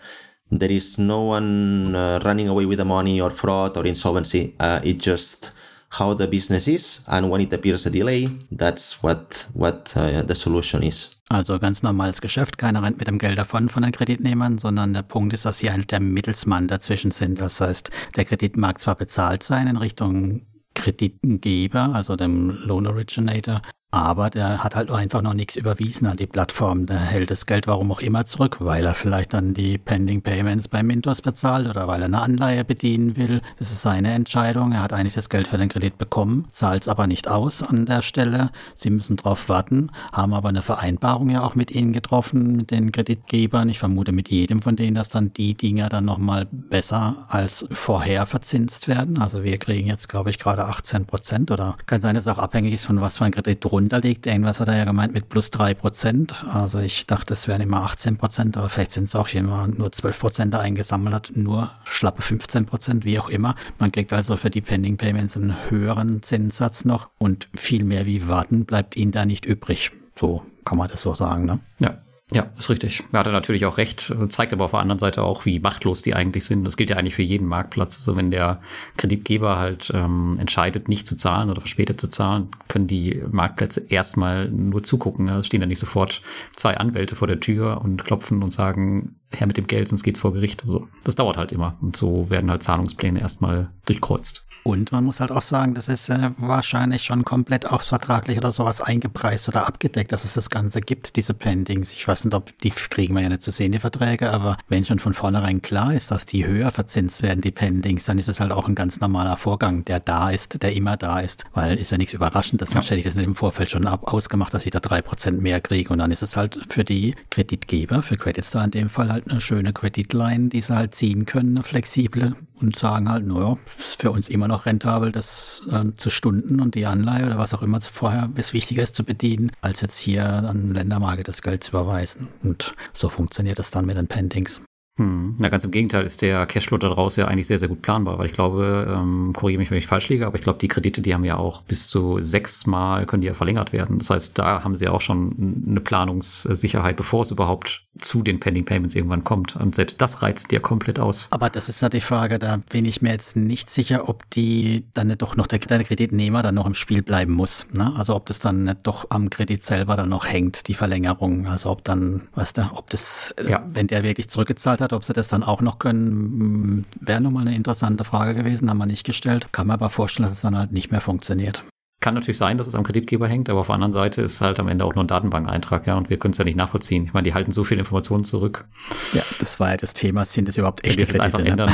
There 0.52 0.72
is 0.72 1.00
no 1.00 1.24
one 1.24 1.96
uh, 1.96 2.20
running 2.24 2.48
away 2.48 2.66
with 2.66 2.78
the 2.78 2.86
money 2.86 3.22
or 3.22 3.30
fraud 3.30 3.78
or 3.78 3.86
insolvency. 3.86 4.56
Uh, 4.60 4.82
it 4.84 4.98
just 4.98 5.52
how 5.92 6.14
the 6.14 6.28
business 6.28 6.68
is 6.68 7.02
and 7.08 7.32
when 7.32 7.42
it 7.42 7.52
appears 7.54 7.86
a 7.88 7.90
delay, 7.90 8.28
that's 8.52 9.02
what, 9.02 9.48
what 9.54 9.94
uh, 9.98 10.22
the 10.22 10.36
solution 10.36 10.84
is. 10.84 11.16
Also 11.32 11.60
ganz 11.60 11.84
normales 11.84 12.22
Geschäft, 12.22 12.58
keiner 12.58 12.82
rennt 12.82 12.98
mit 12.98 13.08
dem 13.08 13.20
Geld 13.20 13.38
davon 13.38 13.70
von 13.70 13.84
den 13.84 13.92
Kreditnehmern, 13.92 14.58
sondern 14.58 14.94
der 14.94 15.04
Punkt 15.04 15.32
ist, 15.34 15.46
dass 15.46 15.60
sie 15.60 15.72
halt 15.72 15.92
der 15.92 16.00
Mittelsmann 16.00 16.68
dazwischen 16.68 17.12
sind. 17.12 17.40
Das 17.40 17.62
heißt, 17.62 17.92
der 18.16 18.26
Kredit 18.26 18.58
mag 18.58 18.80
zwar 18.80 18.96
bezahlt 18.96 19.44
sein 19.44 19.68
in 19.68 19.78
Richtung 19.78 20.42
Kreditengeber, 20.74 21.94
also 21.94 22.16
dem 22.16 22.50
Loan 22.50 22.88
Originator, 22.88 23.62
aber 23.92 24.30
der 24.30 24.64
hat 24.64 24.76
halt 24.76 24.92
einfach 24.92 25.24
noch 25.24 25.34
nichts 25.34 25.56
überwiesen 25.56 26.06
an 26.06 26.18
die 26.18 26.28
Plattform. 26.28 26.86
Der 26.86 27.00
hält 27.00 27.32
das 27.32 27.48
Geld 27.48 27.66
warum 27.66 27.92
auch 27.92 28.02
immer 28.02 28.24
zurück, 28.26 28.58
weil 28.60 28.86
er 28.86 28.94
vielleicht 28.94 29.34
dann 29.34 29.56
die 29.56 29.80
Pending 29.80 30.22
Payments 30.22 30.68
bei 30.68 30.84
Mintos 30.84 31.24
bezahlt 31.24 31.68
oder 31.68 31.88
weil 31.88 32.02
er 32.02 32.06
eine 32.06 32.22
Anleihe 32.22 32.64
bedienen 32.64 33.18
will. 33.18 33.42
Das 33.58 33.72
ist 33.72 33.82
seine 33.82 34.12
Entscheidung. 34.12 34.74
Er 34.74 34.84
hat 34.84 34.94
eigentlich 34.94 35.16
das 35.16 35.30
Geld 35.30 35.48
für 35.48 35.58
den 35.58 35.70
Kredit 35.70 35.98
bekommen, 35.98 36.48
zahlt 36.52 36.84
es 36.84 36.88
aber 36.88 37.08
nicht 37.08 37.28
aus 37.28 37.64
an 37.64 37.88
der 37.88 38.04
Stelle. 38.04 38.52
Sie 38.76 38.92
müssen 38.92 39.18
drauf 39.18 39.50
warten, 39.50 39.90
haben 40.14 40.36
aber 40.36 40.50
eine 40.50 40.62
Vereinbarung 40.62 41.32
ja 41.32 41.42
auch 41.42 41.56
mit 41.56 41.72
ihnen 41.72 41.92
getroffen, 41.92 42.56
mit 42.56 42.70
den 42.70 42.92
Kreditgebern. 42.92 43.70
Ich 43.70 43.80
vermute 43.80 44.12
mit 44.12 44.30
jedem 44.30 44.62
von 44.62 44.76
denen, 44.76 44.94
dass 44.94 45.10
dann 45.10 45.34
die 45.34 45.56
Dinger 45.56 45.90
dann 45.90 46.06
nochmal 46.06 46.48
besser 46.52 47.26
als 47.28 47.66
vorher 47.72 48.28
verzinst 48.28 48.88
werden. 48.88 49.18
Also 49.18 49.44
wir 49.44 49.58
kriegen 49.58 49.88
jetzt, 49.88 50.10
glaube 50.10 50.30
ich, 50.30 50.38
gerade 50.38 50.66
18 50.66 51.06
Prozent 51.06 51.50
oder 51.50 51.76
kann 51.88 52.02
sein, 52.02 52.14
dass 52.14 52.26
es 52.26 52.28
auch 52.28 52.38
abhängig 52.38 52.76
ist 52.76 52.86
von 52.86 53.02
was 53.02 53.18
für 53.18 53.26
ein 53.26 53.32
Kredit 53.32 53.66
drunter 53.66 53.79
liegt. 53.88 54.26
Irgendwas 54.26 54.60
hat 54.60 54.68
er 54.68 54.78
ja 54.78 54.86
gemeint 54.86 55.14
mit 55.14 55.30
plus 55.30 55.52
drei 55.52 55.74
Prozent. 55.74 56.46
Also 56.52 56.80
ich 56.80 57.08
dachte, 57.08 57.34
es 57.34 57.48
wären 57.48 57.62
immer 57.62 57.84
18 57.84 58.18
Prozent, 58.18 58.58
aber 58.58 58.70
vielleicht 58.70 58.92
sind 58.92 59.06
es 59.06 59.16
auch 59.16 59.28
jemand 59.30 59.80
nur 59.80 59.92
12 59.92 60.20
Prozent 60.20 60.56
eingesammelt 60.56 61.16
hat, 61.16 61.32
nur 61.36 61.72
schlappe 61.86 62.22
15 62.22 62.66
Prozent, 62.66 63.06
wie 63.06 63.20
auch 63.20 63.30
immer. 63.30 63.56
Man 63.78 63.92
kriegt 63.92 64.12
also 64.14 64.38
für 64.38 64.50
die 64.50 64.62
Pending 64.62 64.98
Payments 64.98 65.38
einen 65.38 65.56
höheren 65.70 66.22
Zinssatz 66.22 66.86
noch 66.86 67.10
und 67.18 67.50
viel 67.56 67.84
mehr 67.84 68.06
wie 68.06 68.28
warten 68.28 68.66
bleibt 68.66 68.96
ihnen 68.98 69.12
da 69.12 69.26
nicht 69.26 69.46
übrig. 69.46 69.92
So 70.20 70.44
kann 70.66 70.78
man 70.78 70.90
das 70.90 71.02
so 71.02 71.14
sagen, 71.14 71.46
ne? 71.46 71.60
Ja. 71.80 71.98
Ja, 72.32 72.48
ist 72.58 72.70
richtig. 72.70 73.04
Er 73.12 73.20
hatte 73.20 73.32
natürlich 73.32 73.66
auch 73.66 73.78
recht, 73.78 74.14
zeigt 74.30 74.54
aber 74.54 74.66
auf 74.66 74.72
der 74.72 74.82
anderen 74.82 75.00
Seite 75.00 75.24
auch, 75.24 75.46
wie 75.46 75.60
machtlos 75.60 76.04
die 76.04 76.14
eigentlich 76.14 76.46
sind. 76.46 76.64
Das 76.64 76.78
gilt 76.78 76.92
ja 76.92 76.98
eigentlich 76.98 77.16
für 77.16 77.24
jeden 77.24 77.48
Marktplatz. 77.48 77.98
Also 77.98 78.16
wenn 78.16 78.30
der 78.30 78.62
Kreditgeber 78.98 79.58
halt 79.58 79.92
ähm, 79.96 80.38
entscheidet, 80.40 80.90
nicht 80.90 81.08
zu 81.08 81.18
zahlen 81.18 81.50
oder 81.50 81.62
verspätet 81.62 82.00
zu 82.00 82.10
zahlen, 82.10 82.50
können 82.68 82.86
die 82.86 83.24
Marktplätze 83.32 83.88
erstmal 83.90 84.48
nur 84.50 84.84
zugucken. 84.84 85.28
Es 85.30 85.48
stehen 85.48 85.62
da 85.62 85.66
nicht 85.66 85.80
sofort 85.80 86.22
zwei 86.56 86.78
Anwälte 86.78 87.16
vor 87.16 87.28
der 87.28 87.40
Tür 87.40 87.82
und 87.82 88.06
klopfen 88.06 88.44
und 88.44 88.54
sagen, 88.54 89.16
her 89.32 89.48
mit 89.48 89.58
dem 89.58 89.66
Geld, 89.66 89.90
sonst 89.90 90.04
geht's 90.04 90.20
vor 90.20 90.34
Gericht. 90.34 90.62
Also 90.62 90.88
das 91.04 91.16
dauert 91.16 91.38
halt 91.38 91.52
immer. 91.52 91.78
Und 91.82 91.98
so 91.98 92.30
werden 92.30 92.52
halt 92.52 92.62
Zahlungspläne 92.62 93.20
erstmal 93.20 93.72
durchkreuzt. 93.88 94.49
Und 94.70 94.92
man 94.92 95.04
muss 95.04 95.20
halt 95.20 95.32
auch 95.32 95.42
sagen, 95.42 95.74
das 95.74 95.88
ist 95.88 96.10
äh, 96.10 96.30
wahrscheinlich 96.38 97.02
schon 97.02 97.26
komplett 97.26 97.66
auch 97.66 97.82
vertraglich 97.82 98.38
oder 98.38 98.52
sowas 98.52 98.82
eingepreist 98.82 99.50
oder 99.50 99.66
abgedeckt, 99.66 100.12
dass 100.12 100.26
es 100.26 100.36
das 100.36 100.52
Ganze 100.52 100.82
gibt, 100.82 101.16
diese 101.16 101.34
Pendings. 101.34 101.94
Ich 101.94 102.08
weiß 102.08 102.26
nicht, 102.26 102.36
ob 102.36 102.56
die 102.60 102.70
kriegen 102.70 103.16
wir 103.16 103.24
ja 103.24 103.30
nicht 103.30 103.42
zu 103.42 103.50
sehen, 103.50 103.72
die 103.72 103.80
Verträge, 103.80 104.32
aber 104.32 104.58
wenn 104.68 104.86
schon 104.86 105.00
von 105.00 105.16
vornherein 105.16 105.64
klar 105.64 105.92
ist, 105.92 106.12
dass 106.12 106.28
die 106.28 106.46
höher 106.46 106.70
verzinst 106.70 107.24
werden, 107.24 107.42
die 107.42 107.50
Pendings, 107.50 108.04
dann 108.04 108.20
ist 108.20 108.30
es 108.30 108.40
halt 108.40 108.52
auch 108.52 108.68
ein 108.68 108.76
ganz 108.76 109.00
normaler 109.00 109.38
Vorgang, 109.38 109.84
der 109.86 110.00
da 110.00 110.30
ist, 110.30 110.62
der 110.62 110.76
immer 110.76 110.98
da 110.98 111.20
ist, 111.20 111.46
weil 111.56 111.78
ist 111.80 111.92
ja 111.92 111.98
nichts 111.98 112.14
Überraschendes, 112.14 112.70
sonst 112.70 112.86
ja. 112.86 112.92
hätte 112.92 113.00
ich 113.00 113.06
das 113.06 113.16
nicht 113.16 113.26
im 113.26 113.36
Vorfeld 113.36 113.72
schon 113.72 113.88
ab 113.88 114.14
ausgemacht, 114.14 114.54
dass 114.54 114.68
ich 114.68 114.72
da 114.72 114.80
drei 114.80 115.02
Prozent 115.02 115.42
mehr 115.42 115.62
kriege 115.62 115.90
und 115.92 115.98
dann 115.98 116.12
ist 116.12 116.22
es 116.22 116.38
halt 116.38 116.60
für 116.70 116.84
die 116.84 117.16
Kreditgeber, 117.32 118.04
für 118.04 118.18
Credit 118.18 118.46
Star 118.46 118.66
in 118.66 118.72
dem 118.72 118.90
Fall 118.90 119.12
halt 119.12 119.32
eine 119.32 119.42
schöne 119.42 119.74
Kreditline, 119.74 120.50
die 120.50 120.62
sie 120.62 120.76
halt 120.76 120.94
ziehen 120.94 121.26
können, 121.26 121.58
eine 121.58 121.64
flexible 121.64 122.36
und 122.62 122.76
sagen 122.76 123.10
halt, 123.10 123.26
naja, 123.26 123.58
ist 123.78 124.02
für 124.02 124.12
uns 124.12 124.30
immer 124.30 124.48
noch 124.48 124.66
rentabel, 124.66 125.12
das 125.12 125.64
äh, 125.72 125.86
zu 125.98 126.10
stunden 126.10 126.60
und 126.60 126.76
die 126.76 126.86
Anleihe 126.86 127.26
oder 127.26 127.38
was 127.38 127.54
auch 127.54 127.62
immer 127.62 127.82
vorher 127.82 128.30
es 128.36 128.54
wichtiger 128.54 128.84
ist 128.84 128.96
zu 128.96 129.04
bedienen, 129.04 129.52
als 129.62 129.82
jetzt 129.82 130.00
hier 130.00 130.26
an 130.26 130.74
Ländermarke 130.74 131.24
das 131.24 131.42
Geld 131.42 131.64
zu 131.64 131.72
überweisen. 131.72 132.28
Und 132.44 132.74
so 132.94 133.10
funktioniert 133.10 133.60
das 133.60 133.72
dann 133.72 133.86
mit 133.86 133.98
den 133.98 134.08
Pendings. 134.08 134.62
Hm. 135.00 135.36
Na, 135.40 135.48
ganz 135.48 135.64
im 135.64 135.72
Gegenteil 135.72 136.04
ist 136.04 136.22
der 136.22 136.46
Cashflow 136.46 136.78
daraus 136.78 137.16
ja 137.16 137.26
eigentlich 137.26 137.48
sehr, 137.48 137.58
sehr 137.58 137.70
gut 137.70 137.82
planbar, 137.82 138.20
weil 138.20 138.26
ich 138.26 138.34
glaube, 138.34 138.86
ähm, 138.94 139.32
korrigiere 139.34 139.60
mich, 139.60 139.72
wenn 139.72 139.78
ich 139.78 139.88
falsch 139.88 140.10
liege, 140.10 140.28
aber 140.28 140.36
ich 140.36 140.42
glaube, 140.42 140.60
die 140.60 140.68
Kredite, 140.68 141.02
die 141.02 141.14
haben 141.14 141.24
ja 141.24 141.38
auch 141.38 141.62
bis 141.62 141.88
zu 141.88 142.18
sechsmal 142.20 143.06
können 143.06 143.22
die 143.22 143.28
ja 143.28 143.34
verlängert 143.34 143.72
werden. 143.72 144.00
Das 144.00 144.10
heißt, 144.10 144.38
da 144.38 144.62
haben 144.66 144.76
sie 144.76 144.90
auch 144.90 145.00
schon 145.00 145.64
eine 145.66 145.80
Planungssicherheit, 145.80 146.98
bevor 146.98 147.22
es 147.22 147.32
überhaupt 147.32 147.88
zu 148.00 148.22
den 148.22 148.40
Pending 148.40 148.66
Payments 148.66 148.96
irgendwann 148.96 149.24
kommt. 149.24 149.56
Und 149.56 149.76
selbst 149.76 150.02
das 150.02 150.22
reizt 150.22 150.52
dir 150.52 150.60
komplett 150.60 151.00
aus. 151.00 151.28
Aber 151.32 151.50
das 151.50 151.70
ist 151.70 151.82
ja 151.82 151.90
die 151.90 152.02
Frage, 152.02 152.40
da 152.40 152.58
bin 152.70 152.86
ich 152.86 153.02
mir 153.02 153.12
jetzt 153.12 153.38
nicht 153.38 153.70
sicher, 153.70 154.10
ob 154.10 154.30
die 154.32 154.86
dann 154.94 155.16
doch 155.18 155.36
noch 155.38 155.48
der, 155.48 155.60
der 155.60 155.84
Kreditnehmer 155.84 156.44
dann 156.44 156.56
noch 156.56 156.66
im 156.66 156.76
Spiel 156.76 157.02
bleiben 157.02 157.34
muss. 157.34 157.68
Ne? 157.72 157.94
Also 157.96 158.16
ob 158.16 158.26
das 158.26 158.40
dann 158.40 158.64
nicht 158.64 158.80
doch 158.84 159.08
am 159.10 159.30
Kredit 159.30 159.64
selber 159.64 159.96
dann 159.96 160.10
noch 160.10 160.28
hängt, 160.28 160.68
die 160.68 160.74
Verlängerung. 160.74 161.48
Also 161.48 161.70
ob 161.70 161.84
dann, 161.86 162.24
weißt 162.36 162.58
du, 162.58 162.70
ob 162.74 162.90
das, 162.90 163.34
äh, 163.38 163.52
ja. 163.52 163.64
wenn 163.74 163.88
der 163.88 164.04
wirklich 164.04 164.30
zurückgezahlt 164.30 164.82
hat, 164.82 164.90
hat. 164.92 164.94
Ob 164.94 165.04
sie 165.04 165.14
das 165.14 165.28
dann 165.28 165.44
auch 165.44 165.62
noch 165.62 165.80
können, 165.80 166.86
wäre 167.00 167.22
nochmal 167.22 167.48
eine 167.48 167.56
interessante 167.56 168.04
Frage 168.04 168.36
gewesen, 168.36 168.70
haben 168.70 168.78
wir 168.78 168.86
nicht 168.86 169.06
gestellt. 169.06 169.52
Kann 169.52 169.68
man 169.68 169.76
aber 169.76 169.90
vorstellen, 169.90 170.28
dass 170.28 170.34
es 170.34 170.42
dann 170.42 170.58
halt 170.58 170.72
nicht 170.72 170.92
mehr 170.92 171.02
funktioniert. 171.02 171.64
Kann 172.02 172.14
natürlich 172.14 172.38
sein, 172.38 172.58
dass 172.58 172.68
es 172.68 172.76
am 172.76 172.84
Kreditgeber 172.84 173.28
hängt, 173.28 173.50
aber 173.50 173.60
auf 173.60 173.68
der 173.68 173.76
anderen 173.76 173.92
Seite 173.92 174.22
ist 174.22 174.40
halt 174.40 174.58
am 174.60 174.70
Ende 174.70 174.86
auch 174.86 174.96
nur 174.96 175.04
ein 175.04 175.08
Datenbankeintrag, 175.08 175.86
ja, 175.86 175.98
und 175.98 176.10
wir 176.10 176.18
können 176.18 176.32
es 176.32 176.38
ja 176.38 176.46
nicht 176.46 176.56
nachvollziehen. 176.56 177.04
Ich 177.04 177.14
meine, 177.14 177.26
die 177.26 177.34
halten 177.34 177.52
so 177.52 177.66
viele 177.66 177.80
Informationen 177.80 178.24
zurück. 178.24 178.66
Ja, 179.14 179.22
das 179.40 179.60
war 179.60 179.72
ja 179.72 179.78
das 179.78 179.94
Thema. 179.94 180.24
Sind 180.24 180.48
das 180.48 180.56
überhaupt 180.58 180.86
echte 180.86 181.04
Kredite? 181.04 181.22
einfach 181.24 181.40
ne? 181.40 181.50
ändern. 181.50 181.74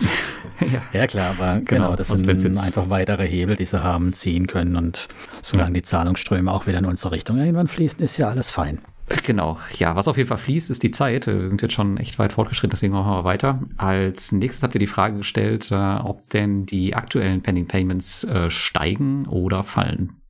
ja. 0.60 0.82
ja. 0.92 1.06
klar, 1.06 1.30
aber 1.38 1.60
genau, 1.60 1.64
genau 1.64 1.96
das 1.96 2.08
sind 2.08 2.58
einfach 2.58 2.90
weitere 2.90 3.26
Hebel, 3.26 3.56
die 3.56 3.64
sie 3.64 3.82
haben, 3.82 4.12
ziehen 4.12 4.46
können 4.46 4.76
und 4.76 5.08
solange 5.40 5.70
ja. 5.70 5.74
die 5.74 5.82
Zahlungsströme 5.82 6.52
auch 6.52 6.66
wieder 6.66 6.78
in 6.78 6.84
unsere 6.84 7.12
Richtung 7.12 7.38
irgendwann 7.38 7.68
fließen, 7.68 8.00
ist 8.04 8.18
ja 8.18 8.28
alles 8.28 8.50
fein. 8.50 8.80
Genau, 9.24 9.58
ja, 9.78 9.94
was 9.96 10.08
auf 10.08 10.16
jeden 10.16 10.28
Fall 10.28 10.38
fließt, 10.38 10.70
ist 10.70 10.82
die 10.82 10.90
Zeit. 10.90 11.26
Wir 11.26 11.46
sind 11.46 11.60
jetzt 11.60 11.74
schon 11.74 11.98
echt 11.98 12.18
weit 12.18 12.32
fortgeschritten, 12.32 12.70
deswegen 12.70 12.94
machen 12.94 13.12
wir 13.12 13.24
weiter. 13.24 13.60
Als 13.76 14.32
nächstes 14.32 14.62
habt 14.62 14.74
ihr 14.74 14.78
die 14.78 14.86
Frage 14.86 15.18
gestellt, 15.18 15.70
äh, 15.70 15.74
ob 15.74 16.28
denn 16.30 16.64
die 16.64 16.94
aktuellen 16.94 17.42
Pending 17.42 17.66
Payments 17.66 18.24
äh, 18.24 18.48
steigen 18.50 19.26
oder 19.26 19.62
fallen. 19.62 20.20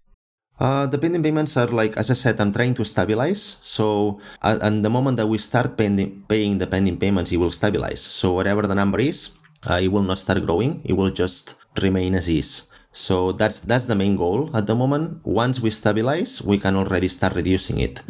Uh, 0.60 0.86
the 0.88 0.98
pending 0.98 1.20
payments 1.20 1.56
are 1.56 1.72
like, 1.72 1.96
as 1.96 2.10
I 2.10 2.14
said, 2.14 2.40
I'm 2.40 2.52
trying 2.52 2.76
to 2.76 2.84
stabilize. 2.84 3.58
So, 3.62 4.20
uh, 4.40 4.56
and 4.62 4.84
the 4.84 4.88
moment 4.88 5.18
that 5.18 5.26
we 5.26 5.36
start 5.36 5.76
pending, 5.76 6.22
paying 6.28 6.60
the 6.60 6.66
pending 6.68 6.96
payments, 6.96 7.32
it 7.32 7.38
will 7.38 7.50
stabilize. 7.50 8.00
So, 8.00 8.34
whatever 8.34 8.62
the 8.62 8.74
number 8.74 9.00
is, 9.00 9.30
uh, 9.68 9.80
it 9.82 9.90
will 9.90 10.04
not 10.04 10.18
start 10.18 10.46
growing. 10.46 10.80
It 10.84 10.92
will 10.92 11.10
just 11.10 11.56
remain 11.82 12.14
as 12.14 12.28
is. 12.28 12.70
So 12.94 13.32
that's 13.32 13.58
that's 13.58 13.86
the 13.86 13.96
main 13.96 14.16
goal 14.16 14.50
at 14.54 14.68
the 14.68 14.74
moment. 14.76 15.18
Once 15.26 15.60
we 15.60 15.70
stabilize, 15.70 16.40
we 16.40 16.58
can 16.58 16.76
already 16.76 17.08
start 17.08 17.34
reducing 17.34 17.80
it. 17.80 18.04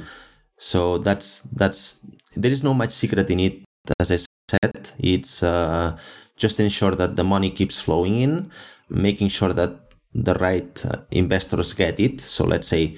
So 0.58 0.98
that's 0.98 1.40
that's 1.52 2.00
there 2.34 2.52
is 2.52 2.62
no 2.62 2.74
much 2.74 2.90
secret 2.90 3.30
in 3.30 3.40
it. 3.40 3.64
As 4.00 4.10
I 4.10 4.18
said, 4.48 4.90
it's 4.98 5.42
uh, 5.42 5.96
just 6.36 6.60
ensure 6.60 6.92
that 6.92 7.16
the 7.16 7.24
money 7.24 7.50
keeps 7.50 7.80
flowing 7.80 8.16
in, 8.16 8.50
making 8.88 9.28
sure 9.28 9.52
that 9.52 9.80
the 10.14 10.34
right 10.34 10.86
uh, 10.86 10.98
investors 11.10 11.72
get 11.74 11.98
it. 11.98 12.20
So 12.20 12.44
let's 12.44 12.68
say 12.68 12.96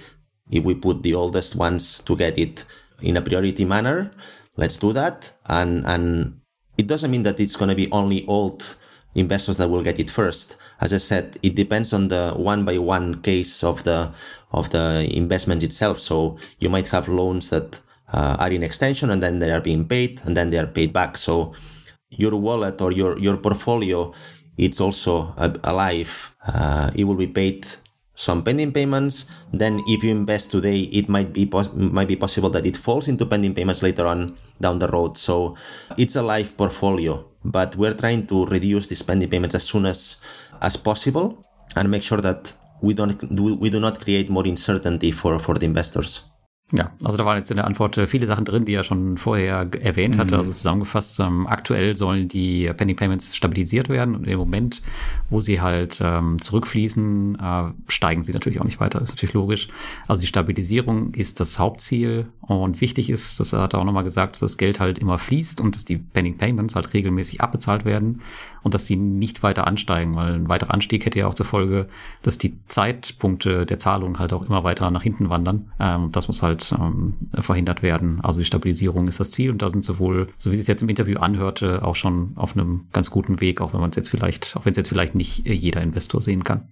if 0.51 0.65
we 0.65 0.75
put 0.75 1.03
the 1.03 1.15
oldest 1.15 1.57
ones 1.57 2.01
to 2.03 2.17
get 2.17 2.39
it 2.39 2.65
in 3.03 3.17
a 3.17 3.23
priority 3.23 3.65
manner, 3.65 4.13
let's 4.57 4.79
do 4.79 4.93
that. 4.93 5.33
And 5.47 5.85
and 5.87 6.41
it 6.77 6.87
doesn't 6.87 7.11
mean 7.11 7.23
that 7.25 7.41
it's 7.41 7.57
going 7.57 7.71
to 7.71 7.75
be 7.75 7.91
only 7.91 8.27
old 8.27 8.77
investors 9.15 9.57
that 9.57 9.69
will 9.69 9.83
get 9.83 9.99
it 9.99 10.11
first. 10.11 10.57
As 10.79 10.93
I 10.93 10.99
said, 10.99 11.39
it 11.43 11.55
depends 11.55 11.93
on 11.93 12.09
the 12.09 12.35
one 12.37 12.65
by 12.65 12.77
one 12.79 13.23
case 13.23 13.65
of 13.65 13.85
the 13.85 14.13
of 14.57 14.71
the 14.71 15.09
investment 15.13 15.63
itself. 15.63 16.01
So 16.01 16.39
you 16.59 16.69
might 16.69 16.89
have 16.89 17.09
loans 17.09 17.51
that 17.51 17.81
uh, 18.13 18.37
are 18.41 18.51
in 18.51 18.63
extension 18.63 19.11
and 19.11 19.23
then 19.23 19.39
they 19.39 19.53
are 19.53 19.61
being 19.61 19.87
paid 19.87 20.21
and 20.25 20.37
then 20.37 20.51
they 20.51 20.59
are 20.59 20.67
paid 20.67 20.93
back. 20.93 21.17
So 21.17 21.53
your 22.11 22.35
wallet 22.37 22.81
or 22.81 22.91
your 22.93 23.19
your 23.19 23.37
portfolio, 23.37 24.13
it's 24.57 24.81
also 24.81 25.35
alive. 25.63 26.35
Uh, 26.47 26.91
it 26.95 27.05
will 27.05 27.17
be 27.17 27.27
paid 27.27 27.67
some 28.15 28.43
pending 28.43 28.73
payments. 28.73 29.27
Then 29.53 29.83
if 29.87 30.03
you 30.03 30.11
invest 30.11 30.51
today, 30.51 30.89
it 30.91 31.09
might 31.09 31.33
be 31.33 31.47
pos- 31.47 31.73
might 31.75 32.09
be 32.09 32.17
possible 32.17 32.51
that 32.51 32.65
it 32.65 32.77
falls 32.77 33.09
into 33.09 33.27
pending 33.27 33.55
payments 33.55 33.83
later 33.83 34.07
on 34.07 34.37
down 34.61 34.79
the 34.79 34.89
road. 34.89 35.19
So 35.19 35.57
it's 35.99 36.17
a 36.17 36.23
live 36.23 36.57
portfolio, 36.57 37.25
but 37.45 37.77
we're 37.77 37.95
trying 37.95 38.27
to 38.29 38.47
reduce 38.47 38.89
the 38.89 38.97
pending 39.05 39.29
payments 39.29 39.55
as 39.55 39.65
soon 39.65 39.85
as 39.85 40.17
as 40.63 40.77
possible 40.77 41.45
and 41.77 41.91
make 41.91 42.03
sure 42.03 42.23
that 42.23 42.55
we 42.83 42.95
don't 42.95 43.17
we 43.61 43.71
do 43.71 43.81
not 43.81 44.01
create 44.01 44.31
more 44.31 44.47
uncertainty 44.49 45.13
for 45.13 45.39
for 45.41 45.57
the 45.59 45.67
investors. 45.67 46.25
Ja, 46.73 46.91
also 47.05 47.17
da 47.17 47.25
waren 47.25 47.37
jetzt 47.37 47.51
in 47.53 47.59
der 47.59 47.67
Antwort 47.67 47.97
äh, 47.97 48.09
viele 48.09 48.27
Sachen 48.27 48.45
drin, 48.45 48.65
die 48.65 48.75
er 48.75 48.83
schon 48.83 49.19
vorher 49.19 49.69
erwähnt 49.81 50.19
hatte. 50.19 50.35
Mhm. 50.35 50.41
Also 50.41 50.53
zusammengefasst, 50.53 51.21
ähm, 51.21 51.47
aktuell 51.47 51.95
sollen 51.95 52.27
die 52.27 52.69
Pending 52.77 52.97
Payments 52.97 53.37
stabilisiert 53.37 53.89
werden 53.89 54.17
und 54.17 54.27
im 54.27 54.37
Moment, 54.37 54.83
wo 55.31 55.41
sie 55.41 55.61
halt 55.61 56.01
ähm, 56.03 56.43
zurückfließen, 56.43 57.39
äh, 57.41 57.65
steigen 57.87 58.23
sie 58.23 58.33
natürlich 58.33 58.61
auch 58.61 58.65
nicht 58.65 58.81
weiter. 58.81 58.99
Das 58.99 59.11
ist 59.11 59.15
natürlich 59.15 59.35
logisch. 59.35 59.69
Also 60.09 60.23
die 60.23 60.27
Stabilisierung 60.27 61.15
ist 61.15 61.39
das 61.39 61.61
Hauptziel 61.61 62.27
und 62.41 62.81
wichtig 62.81 63.11
ist, 63.11 63.39
das 63.39 63.53
hat 63.53 63.75
er 63.75 63.79
auch 63.79 63.85
nochmal 63.85 64.05
gesagt, 64.05 64.35
dass 64.35 64.41
das 64.41 64.57
Geld 64.57 64.81
halt 64.81 64.99
immer 64.99 65.19
fließt 65.19 65.61
und 65.61 65.77
dass 65.77 65.85
die 65.85 65.99
Pending 65.99 66.37
Payments 66.37 66.75
halt 66.75 66.93
regelmäßig 66.95 67.41
abbezahlt 67.41 67.85
werden 67.85 68.23
und 68.67 68.75
dass 68.75 68.87
sie 68.87 68.97
nicht 68.97 69.45
weiter 69.45 69.65
ansteigen, 69.69 70.17
weil 70.17 70.35
ein 70.35 70.49
weiterer 70.49 70.75
Anstieg 70.75 71.07
hätte 71.07 71.21
ja 71.21 71.29
auch 71.29 71.35
zur 71.35 71.47
Folge, 71.47 71.87
dass 72.23 72.37
die 72.37 72.59
Zeitpunkte 72.67 73.65
der 73.65 73.79
Zahlung 73.79 74.19
halt 74.19 74.33
auch 74.33 74.43
immer 74.43 74.65
weiter 74.65 74.91
nach 74.91 75.05
hinten 75.05 75.31
wandern. 75.31 75.71
Ähm, 75.79 76.11
das 76.11 76.27
muss 76.27 76.43
halt 76.43 76.75
ähm, 76.77 77.15
verhindert 77.33 77.85
werden. 77.85 78.21
Also 78.25 78.41
die 78.41 78.45
Stabilisierung 78.45 79.07
ist 79.07 79.21
das 79.21 79.31
Ziel 79.31 79.53
und 79.53 79.63
da 79.63 79.69
sind 79.69 79.85
sowohl, 79.85 80.27
so 80.37 80.51
wie 80.51 80.57
es 80.57 80.67
jetzt 80.67 80.83
im 80.83 80.89
Interview 80.89 81.21
anhörte, 81.21 81.85
auch 81.85 81.95
schon 81.95 82.33
auf 82.35 82.57
einem 82.57 82.89
ganz 82.93 83.09
guten 83.09 83.41
Weg, 83.41 83.61
auch 83.61 83.73
wenn 83.73 83.81
man 83.81 83.91
es 83.91 83.97
jetzt 83.97 84.09
vielleicht, 84.09 84.57
auch 84.57 84.65
wenn 84.65 84.73
es 84.73 84.79
jetzt 84.79 84.89
vielleicht 84.89 85.15
nicht 85.15 85.47
jeder 85.47 85.81
Investor 85.81 86.21
sehen 86.21 86.43
kann. 86.43 86.63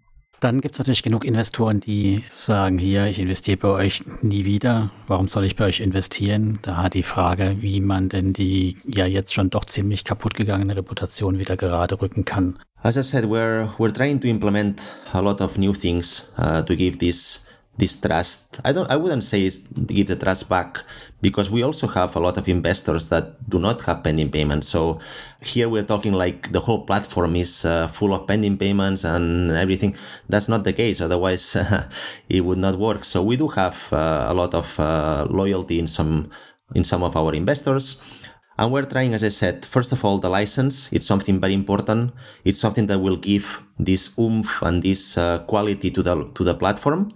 Dann 0.45 0.61
gibt 0.61 0.75
es 0.75 0.79
natürlich 0.79 1.03
genug 1.03 1.25
Investoren, 1.25 1.81
die 1.81 2.23
sagen, 2.35 2.77
hier, 2.77 3.07
ich 3.07 3.19
investiere 3.19 3.57
bei 3.57 3.69
euch 3.69 4.03
nie 4.21 4.45
wieder. 4.45 4.91
Warum 5.07 5.27
soll 5.27 5.47
ich 5.47 5.57
bei 5.57 5.65
euch 5.65 5.81
investieren? 5.81 6.59
Da 6.61 6.91
die 6.91 7.03
Frage, 7.03 7.57
wie 7.61 7.81
man 7.81 8.11
denn 8.11 8.35
die 8.35 8.77
ja 8.85 9.07
jetzt 9.07 9.33
schon 9.33 9.49
doch 9.49 9.65
ziemlich 9.65 10.05
kaputt 10.05 10.35
gegangene 10.35 10.77
Reputation 10.77 11.39
wieder 11.39 11.57
gerade 11.57 11.99
rücken 11.99 12.27
kann. 12.27 12.59
As 12.83 12.99
I 12.99 13.03
said, 13.03 13.25
we're, 13.25 13.71
we're 13.79 13.91
trying 13.91 14.21
to 14.21 14.27
implement 14.27 14.83
a 15.15 15.21
lot 15.21 15.41
of 15.41 15.57
new 15.57 15.73
things 15.73 16.29
uh, 16.37 16.61
to 16.61 16.77
give 16.77 16.99
this 16.99 17.44
this 17.77 18.01
trust 18.01 18.61
i 18.64 18.72
don't 18.72 18.91
i 18.91 18.97
wouldn't 18.97 19.25
say 19.25 19.51
give 19.87 20.07
the 20.07 20.16
trust 20.16 20.49
back 20.49 20.83
because 21.20 21.51
we 21.51 21.62
also 21.62 21.87
have 21.89 22.14
a 22.14 22.20
lot 22.20 22.37
of 22.37 22.49
investors 22.49 23.09
that 23.09 23.49
do 23.49 23.59
not 23.59 23.83
have 23.83 24.03
pending 24.05 24.31
payments 24.31 24.68
so 24.68 24.99
here 25.43 25.68
we're 25.68 25.83
talking 25.83 26.12
like 26.12 26.53
the 26.53 26.61
whole 26.61 26.85
platform 26.85 27.35
is 27.35 27.64
uh, 27.64 27.89
full 27.89 28.14
of 28.14 28.27
pending 28.27 28.57
payments 28.57 29.05
and 29.05 29.51
everything 29.53 29.95
that's 30.29 30.49
not 30.49 30.62
the 30.62 30.72
case 30.72 31.01
otherwise 31.01 31.57
uh, 31.57 31.89
it 32.29 32.45
would 32.45 32.59
not 32.59 32.79
work 32.79 33.05
so 33.05 33.22
we 33.22 33.37
do 33.37 33.49
have 33.49 33.89
uh, 33.93 34.27
a 34.29 34.35
lot 34.35 34.55
of 34.55 34.79
uh, 34.79 35.27
loyalty 35.29 35.79
in 35.79 35.87
some 35.87 36.31
in 36.75 36.85
some 36.85 37.03
of 37.03 37.16
our 37.16 37.35
investors 37.35 38.25
and 38.57 38.70
we're 38.70 38.85
trying, 38.85 39.14
as 39.14 39.25
I 39.25 39.31
said, 39.31 39.64
first 39.64 39.91
of 39.91 40.05
all, 40.05 40.18
the 40.18 40.29
license. 40.31 40.89
It's 40.93 41.07
something 41.07 41.41
very 41.41 41.55
important. 41.55 42.12
It's 42.45 42.59
something 42.59 42.87
that 42.87 43.01
will 43.01 43.16
give 43.16 43.62
this 43.79 44.16
oomph 44.16 44.62
and 44.62 44.83
this 44.83 45.18
uh, 45.18 45.41
quality 45.41 45.91
to 45.91 46.03
the 46.03 46.31
to 46.35 46.45
the 46.45 46.55
platform. 46.55 47.12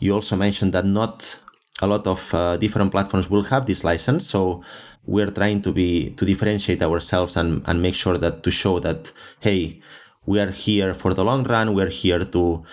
You 0.00 0.14
also 0.14 0.34
mentioned 0.34 0.72
that 0.72 0.86
not 0.86 1.40
a 1.82 1.86
lot 1.86 2.06
of 2.06 2.34
uh, 2.34 2.56
different 2.56 2.90
platforms 2.90 3.30
will 3.30 3.44
have 3.44 3.66
this 3.66 3.84
license. 3.84 4.26
So 4.26 4.62
we're 5.06 5.30
trying 5.30 5.62
to 5.62 5.72
be, 5.72 6.10
to 6.10 6.24
differentiate 6.24 6.82
ourselves 6.82 7.36
and, 7.36 7.62
and 7.66 7.80
make 7.80 7.94
sure 7.94 8.16
that 8.18 8.42
to 8.42 8.50
show 8.50 8.78
that, 8.80 9.12
hey, 9.40 9.80
we 10.26 10.40
are 10.40 10.50
here 10.50 10.94
for 10.94 11.14
the 11.14 11.24
long 11.24 11.44
run. 11.44 11.74
We're 11.74 11.90
here 11.90 12.24
to, 12.24 12.64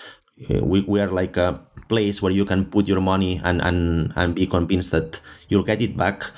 uh, 0.50 0.66
we, 0.66 0.82
we 0.82 1.00
are 1.00 1.12
like 1.12 1.38
a 1.38 1.60
place 1.88 2.22
where 2.22 2.32
you 2.32 2.46
can 2.46 2.66
put 2.66 2.88
your 2.88 3.02
money 3.02 3.40
and, 3.44 3.62
and, 3.62 4.14
and 4.16 4.36
be 4.36 4.46
convinced 4.48 4.92
that 4.92 5.22
you'll 5.48 5.64
get 5.64 5.82
it 5.82 5.96
back. 5.96 6.32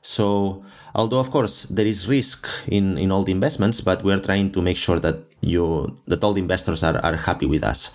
So, 0.00 0.64
although 0.94 1.20
of 1.20 1.30
course 1.30 1.64
there 1.64 1.86
is 1.86 2.08
risk 2.08 2.48
in, 2.66 2.98
in 2.98 3.10
all 3.10 3.24
the 3.24 3.32
investments, 3.32 3.80
but 3.80 4.02
we're 4.02 4.20
trying 4.20 4.52
to 4.52 4.62
make 4.62 4.76
sure 4.76 4.98
that 5.00 5.24
you, 5.40 5.98
that 6.06 6.22
all 6.22 6.34
the 6.34 6.40
investors 6.40 6.82
are, 6.82 6.98
are 6.98 7.16
happy 7.16 7.46
with 7.46 7.64
us. 7.64 7.92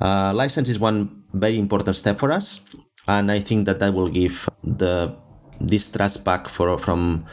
Uh, 0.00 0.32
license 0.34 0.68
is 0.68 0.80
one 0.80 1.21
very 1.32 1.58
important 1.58 1.96
step 1.96 2.18
for 2.18 2.32
us, 2.32 2.60
and 3.08 3.30
I 3.30 3.40
think 3.40 3.66
that 3.66 3.80
that 3.80 3.94
will 3.94 4.08
give 4.08 4.48
the 4.62 5.16
this 5.60 5.90
trust 5.90 6.24
back 6.24 6.48
for 6.48 6.78
from 6.78 7.24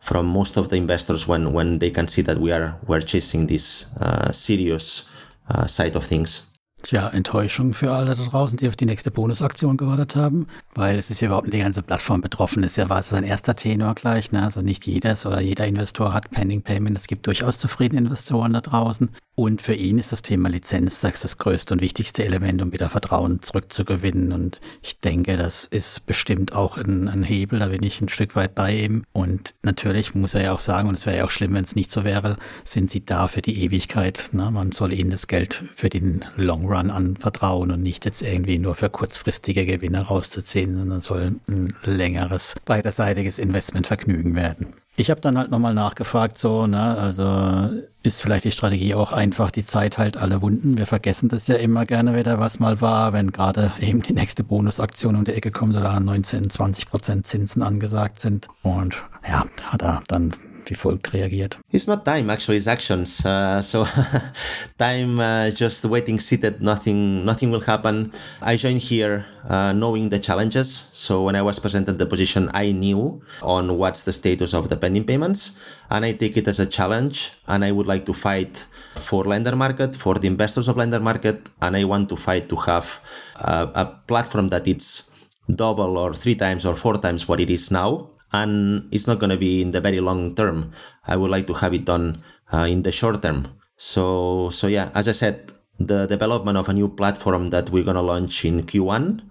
from 0.00 0.26
most 0.26 0.56
of 0.56 0.68
the 0.68 0.76
investors 0.76 1.28
when 1.28 1.52
when 1.52 1.78
they 1.78 1.90
can 1.90 2.08
see 2.08 2.22
that 2.22 2.38
we 2.38 2.52
are 2.52 2.76
we're 2.86 3.00
chasing 3.00 3.46
this 3.46 3.86
uh, 3.96 4.32
serious 4.32 5.04
uh, 5.48 5.66
side 5.66 5.96
of 5.96 6.04
things. 6.04 6.49
Tja, 6.82 7.08
Enttäuschung 7.08 7.74
für 7.74 7.92
alle 7.92 8.14
da 8.14 8.22
draußen, 8.22 8.56
die 8.56 8.66
auf 8.66 8.74
die 8.74 8.86
nächste 8.86 9.10
Bonusaktion 9.10 9.76
gewartet 9.76 10.16
haben, 10.16 10.46
weil 10.74 10.98
es 10.98 11.10
ist 11.10 11.20
ja 11.20 11.26
überhaupt 11.26 11.46
nicht 11.46 11.56
die 11.56 11.62
ganze 11.62 11.82
Plattform 11.82 12.22
betroffen. 12.22 12.62
ist 12.62 12.78
ja 12.78 12.88
war 12.88 13.00
es 13.00 13.10
sein 13.10 13.22
erster 13.22 13.54
Tenor 13.54 13.94
gleich, 13.94 14.32
ne? 14.32 14.42
also 14.42 14.62
nicht 14.62 14.86
jedes 14.86 15.26
oder 15.26 15.40
jeder 15.40 15.66
Investor 15.66 16.14
hat 16.14 16.30
Pending 16.30 16.62
Payment. 16.62 16.96
Es 16.96 17.06
gibt 17.06 17.26
durchaus 17.26 17.58
zufriedene 17.58 18.00
Investoren 18.00 18.54
da 18.54 18.62
draußen 18.62 19.10
und 19.40 19.62
für 19.62 19.72
ihn 19.72 19.98
ist 19.98 20.12
das 20.12 20.20
Thema 20.20 20.50
Lizenz 20.50 21.00
das 21.00 21.38
größte 21.38 21.72
und 21.72 21.80
wichtigste 21.80 22.26
Element, 22.26 22.60
um 22.60 22.74
wieder 22.74 22.90
Vertrauen 22.90 23.40
zurückzugewinnen. 23.40 24.32
Und 24.32 24.60
ich 24.82 24.98
denke, 24.98 25.38
das 25.38 25.64
ist 25.64 26.04
bestimmt 26.04 26.52
auch 26.52 26.76
ein, 26.76 27.08
ein 27.08 27.22
Hebel, 27.22 27.60
da 27.60 27.68
bin 27.68 27.82
ich 27.82 28.02
ein 28.02 28.10
Stück 28.10 28.36
weit 28.36 28.54
bei 28.54 28.76
ihm. 28.76 29.04
Und 29.12 29.54
natürlich 29.62 30.14
muss 30.14 30.34
er 30.34 30.42
ja 30.42 30.52
auch 30.52 30.60
sagen, 30.60 30.90
und 30.90 30.96
es 30.96 31.06
wäre 31.06 31.16
ja 31.16 31.24
auch 31.24 31.30
schlimm, 31.30 31.54
wenn 31.54 31.64
es 31.64 31.74
nicht 31.74 31.90
so 31.90 32.04
wäre, 32.04 32.36
sind 32.64 32.90
sie 32.90 33.02
da 33.02 33.28
für 33.28 33.40
die 33.40 33.64
Ewigkeit. 33.64 34.28
Ne? 34.32 34.50
Man 34.50 34.72
soll 34.72 34.92
ihnen 34.92 35.10
das 35.10 35.26
Geld 35.26 35.64
für 35.74 35.88
den 35.88 36.22
Long 36.36 36.68
Run 36.70 36.90
anvertrauen 36.90 37.70
und 37.70 37.82
nicht 37.82 38.04
jetzt 38.04 38.22
irgendwie 38.22 38.58
nur 38.58 38.74
für 38.74 38.90
kurzfristige 38.90 39.66
Gewinne 39.66 40.02
rauszuziehen, 40.02 40.76
sondern 40.76 41.00
soll 41.00 41.34
ein 41.48 41.74
längeres, 41.84 42.56
beiderseitiges 42.64 43.38
Investmentvergnügen 43.38 44.34
werden. 44.34 44.74
Ich 44.96 45.10
habe 45.10 45.20
dann 45.20 45.38
halt 45.38 45.50
nochmal 45.50 45.72
nachgefragt, 45.72 46.36
so, 46.36 46.66
ne, 46.66 46.98
also 46.98 47.70
ist 48.02 48.20
vielleicht 48.22 48.44
die 48.44 48.50
Strategie 48.50 48.94
auch 48.94 49.12
einfach, 49.12 49.50
die 49.50 49.64
Zeit 49.64 49.96
halt 49.96 50.18
alle 50.18 50.42
Wunden. 50.42 50.76
Wir 50.76 50.86
vergessen 50.86 51.30
das 51.30 51.46
ja 51.46 51.56
immer 51.56 51.86
gerne 51.86 52.14
wieder, 52.14 52.38
was 52.38 52.60
mal 52.60 52.80
war, 52.82 53.14
wenn 53.14 53.32
gerade 53.32 53.72
eben 53.80 54.02
die 54.02 54.12
nächste 54.12 54.44
Bonusaktion 54.44 55.16
um 55.16 55.24
die 55.24 55.32
Ecke 55.32 55.52
kommt 55.52 55.74
oder 55.74 55.98
19, 55.98 56.50
20 56.50 56.90
Prozent 56.90 57.26
Zinsen 57.26 57.62
angesagt 57.62 58.20
sind. 58.20 58.48
Und 58.62 59.02
ja, 59.26 59.46
hat 59.70 59.82
er 59.82 60.02
dann 60.06 60.34
wie 60.70 60.76
folgt 60.76 61.12
reagiert. 61.12 61.58
It's 61.70 61.86
not 61.86 62.04
time, 62.04 62.30
actually, 62.30 62.56
it's 62.56 62.66
actions. 62.66 63.24
Uh, 63.26 63.60
so 63.62 63.84
time 64.78 65.20
uh, 65.20 65.50
just 65.50 65.84
waiting 65.84 66.20
seated, 66.20 66.62
nothing, 66.62 67.24
nothing 67.24 67.50
will 67.50 67.66
happen. 67.66 68.12
I 68.40 68.56
joined 68.56 68.82
here 68.82 69.26
uh, 69.48 69.72
knowing 69.72 70.08
the 70.10 70.18
challenges. 70.18 70.88
So 70.92 71.22
when 71.22 71.34
I 71.34 71.42
was 71.42 71.58
presented 71.58 71.98
the 71.98 72.06
position, 72.06 72.50
I 72.54 72.72
knew 72.72 73.20
on 73.42 73.76
what's 73.76 74.04
the 74.04 74.12
status 74.12 74.54
of 74.54 74.68
the 74.68 74.76
pending 74.76 75.04
payments, 75.04 75.56
and 75.90 76.04
I 76.04 76.12
take 76.12 76.36
it 76.36 76.46
as 76.48 76.60
a 76.60 76.66
challenge. 76.66 77.32
And 77.46 77.64
I 77.64 77.72
would 77.72 77.86
like 77.86 78.06
to 78.06 78.14
fight 78.14 78.66
for 78.96 79.24
lender 79.24 79.56
market, 79.56 79.96
for 79.96 80.14
the 80.14 80.28
investors 80.28 80.68
of 80.68 80.76
lender 80.76 81.00
market, 81.00 81.50
and 81.60 81.76
I 81.76 81.84
want 81.84 82.08
to 82.10 82.16
fight 82.16 82.48
to 82.48 82.56
have 82.56 83.00
a, 83.36 83.68
a 83.74 83.84
platform 84.06 84.48
that 84.50 84.68
it's 84.68 85.10
double 85.50 85.98
or 85.98 86.14
three 86.14 86.36
times 86.36 86.64
or 86.64 86.76
four 86.76 86.94
times 86.94 87.26
what 87.26 87.40
it 87.40 87.50
is 87.50 87.70
now. 87.70 88.10
And 88.32 88.88
it's 88.92 89.06
not 89.06 89.18
going 89.18 89.30
to 89.30 89.36
be 89.36 89.60
in 89.60 89.72
the 89.72 89.80
very 89.80 90.00
long 90.00 90.34
term. 90.34 90.72
I 91.06 91.16
would 91.16 91.30
like 91.30 91.46
to 91.48 91.54
have 91.54 91.74
it 91.74 91.84
done 91.84 92.22
uh, 92.52 92.66
in 92.68 92.82
the 92.82 92.92
short 92.92 93.22
term. 93.22 93.48
So, 93.76 94.50
so 94.50 94.66
yeah, 94.66 94.90
as 94.94 95.08
I 95.08 95.12
said, 95.12 95.52
the 95.78 96.06
development 96.06 96.58
of 96.58 96.68
a 96.68 96.72
new 96.72 96.88
platform 96.88 97.50
that 97.50 97.70
we're 97.70 97.84
going 97.84 97.96
to 97.96 98.02
launch 98.02 98.44
in 98.44 98.62
Q1, 98.62 99.22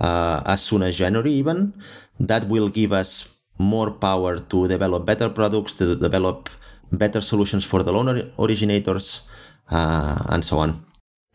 uh, 0.00 0.42
as 0.46 0.62
soon 0.62 0.82
as 0.82 0.96
January 0.96 1.32
even, 1.32 1.74
that 2.18 2.48
will 2.48 2.68
give 2.68 2.92
us 2.92 3.28
more 3.58 3.90
power 3.90 4.38
to 4.38 4.68
develop 4.68 5.04
better 5.04 5.28
products, 5.28 5.74
to 5.74 5.94
develop 5.94 6.48
better 6.90 7.20
solutions 7.20 7.64
for 7.64 7.82
the 7.82 7.92
loan 7.92 8.32
originators, 8.38 9.28
uh, 9.70 10.24
and 10.28 10.44
so 10.44 10.58
on. 10.58 10.84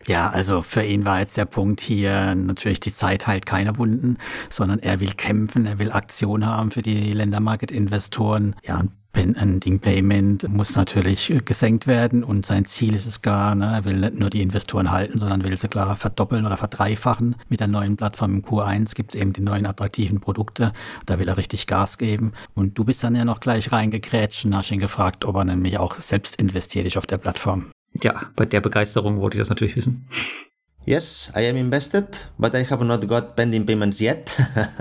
Ja, 0.06 0.30
also 0.30 0.62
für 0.62 0.82
ihn 0.82 1.04
war 1.04 1.20
jetzt 1.20 1.36
der 1.36 1.44
Punkt 1.44 1.80
hier 1.80 2.34
natürlich 2.34 2.80
die 2.80 2.92
Zeit 2.92 3.26
halt 3.26 3.46
keine 3.46 3.78
Wunden, 3.78 4.18
sondern 4.50 4.80
er 4.80 5.00
will 5.00 5.12
kämpfen, 5.14 5.66
er 5.66 5.78
will 5.78 5.92
Aktion 5.92 6.44
haben 6.44 6.70
für 6.70 6.82
die 6.82 7.12
Ländermarket-Investoren. 7.12 8.56
Ja, 8.64 8.82
ein 9.14 9.60
Ding 9.60 9.78
Payment 9.78 10.48
muss 10.48 10.74
natürlich 10.74 11.32
gesenkt 11.44 11.86
werden 11.86 12.24
und 12.24 12.46
sein 12.46 12.64
Ziel 12.64 12.94
ist 12.94 13.06
es 13.06 13.20
gar, 13.20 13.54
ne, 13.54 13.66
er 13.66 13.84
will 13.84 13.96
nicht 13.98 14.14
nur 14.14 14.30
die 14.30 14.40
Investoren 14.40 14.90
halten, 14.90 15.18
sondern 15.18 15.44
will 15.44 15.56
sie 15.58 15.68
klar 15.68 15.94
verdoppeln 15.96 16.46
oder 16.46 16.56
verdreifachen. 16.56 17.36
Mit 17.48 17.60
der 17.60 17.68
neuen 17.68 17.96
Plattform 17.96 18.36
im 18.36 18.42
Q1 18.42 18.94
gibt 18.94 19.14
es 19.14 19.20
eben 19.20 19.32
die 19.32 19.42
neuen 19.42 19.66
attraktiven 19.66 20.20
Produkte. 20.20 20.72
Da 21.06 21.18
will 21.18 21.28
er 21.28 21.36
richtig 21.36 21.66
Gas 21.66 21.98
geben. 21.98 22.32
Und 22.54 22.78
du 22.78 22.84
bist 22.84 23.04
dann 23.04 23.14
ja 23.14 23.24
noch 23.24 23.40
gleich 23.40 23.70
reingekrätscht 23.70 24.46
und 24.46 24.56
hast 24.56 24.70
ihn 24.70 24.80
gefragt, 24.80 25.24
ob 25.26 25.36
er 25.36 25.44
nämlich 25.44 25.78
auch 25.78 26.00
selbst 26.00 26.36
investiert 26.36 26.86
ist 26.86 26.96
auf 26.96 27.06
der 27.06 27.18
Plattform. 27.18 27.66
Ja, 28.00 28.22
bei 28.36 28.46
der 28.46 28.60
Begeisterung 28.60 29.20
wollte 29.20 29.36
ich 29.36 29.40
das 29.40 29.50
natürlich 29.50 29.76
wissen. 29.76 30.06
Yes, 30.84 31.30
I 31.36 31.46
am 31.48 31.56
invested, 31.56 32.28
but 32.38 32.54
I 32.56 32.64
have 32.64 32.82
not 32.84 33.06
got 33.06 33.36
pending 33.36 33.64
payments 33.64 34.00
yet 34.00 34.34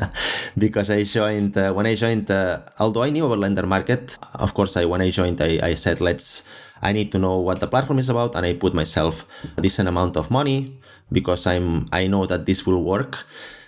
because 0.58 0.90
I 0.90 1.04
joined 1.04 1.56
uh, 1.56 1.72
when 1.74 1.86
I 1.86 1.94
joined. 1.96 2.32
Uh, 2.32 2.62
although 2.80 3.04
I 3.04 3.12
knew 3.12 3.26
about 3.26 3.38
lender 3.38 3.68
market, 3.68 4.18
of 4.34 4.56
course, 4.56 4.78
I 4.78 4.86
when 4.86 5.02
I 5.02 5.12
joined, 5.12 5.40
I, 5.42 5.60
I 5.62 5.76
said 5.76 6.02
let's. 6.02 6.44
I 6.82 6.92
need 6.94 7.12
to 7.12 7.20
know 7.20 7.38
what 7.38 7.60
the 7.60 7.68
platform 7.68 8.00
is 8.00 8.10
about, 8.10 8.36
and 8.36 8.48
I 8.48 8.54
put 8.54 8.74
myself 8.74 9.28
a 9.56 9.62
decent 9.62 9.88
amount 9.88 10.18
of 10.18 10.32
money 10.32 10.82
because 11.12 11.46
I'm 11.46 11.86
I 11.92 12.08
know 12.08 12.26
that 12.26 12.48
this 12.48 12.66
will 12.66 12.82
work. 12.82 13.24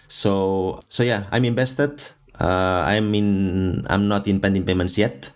So 0.08 0.80
so 0.90 1.04
yeah, 1.04 1.26
I'm 1.32 1.46
invested. 1.46 2.02
Uh, 2.42 2.82
I'm 2.88 3.14
in. 3.14 3.86
I'm 3.92 4.08
not 4.08 4.28
in 4.28 4.40
pending 4.40 4.66
payments 4.66 4.98
yet. 4.98 5.30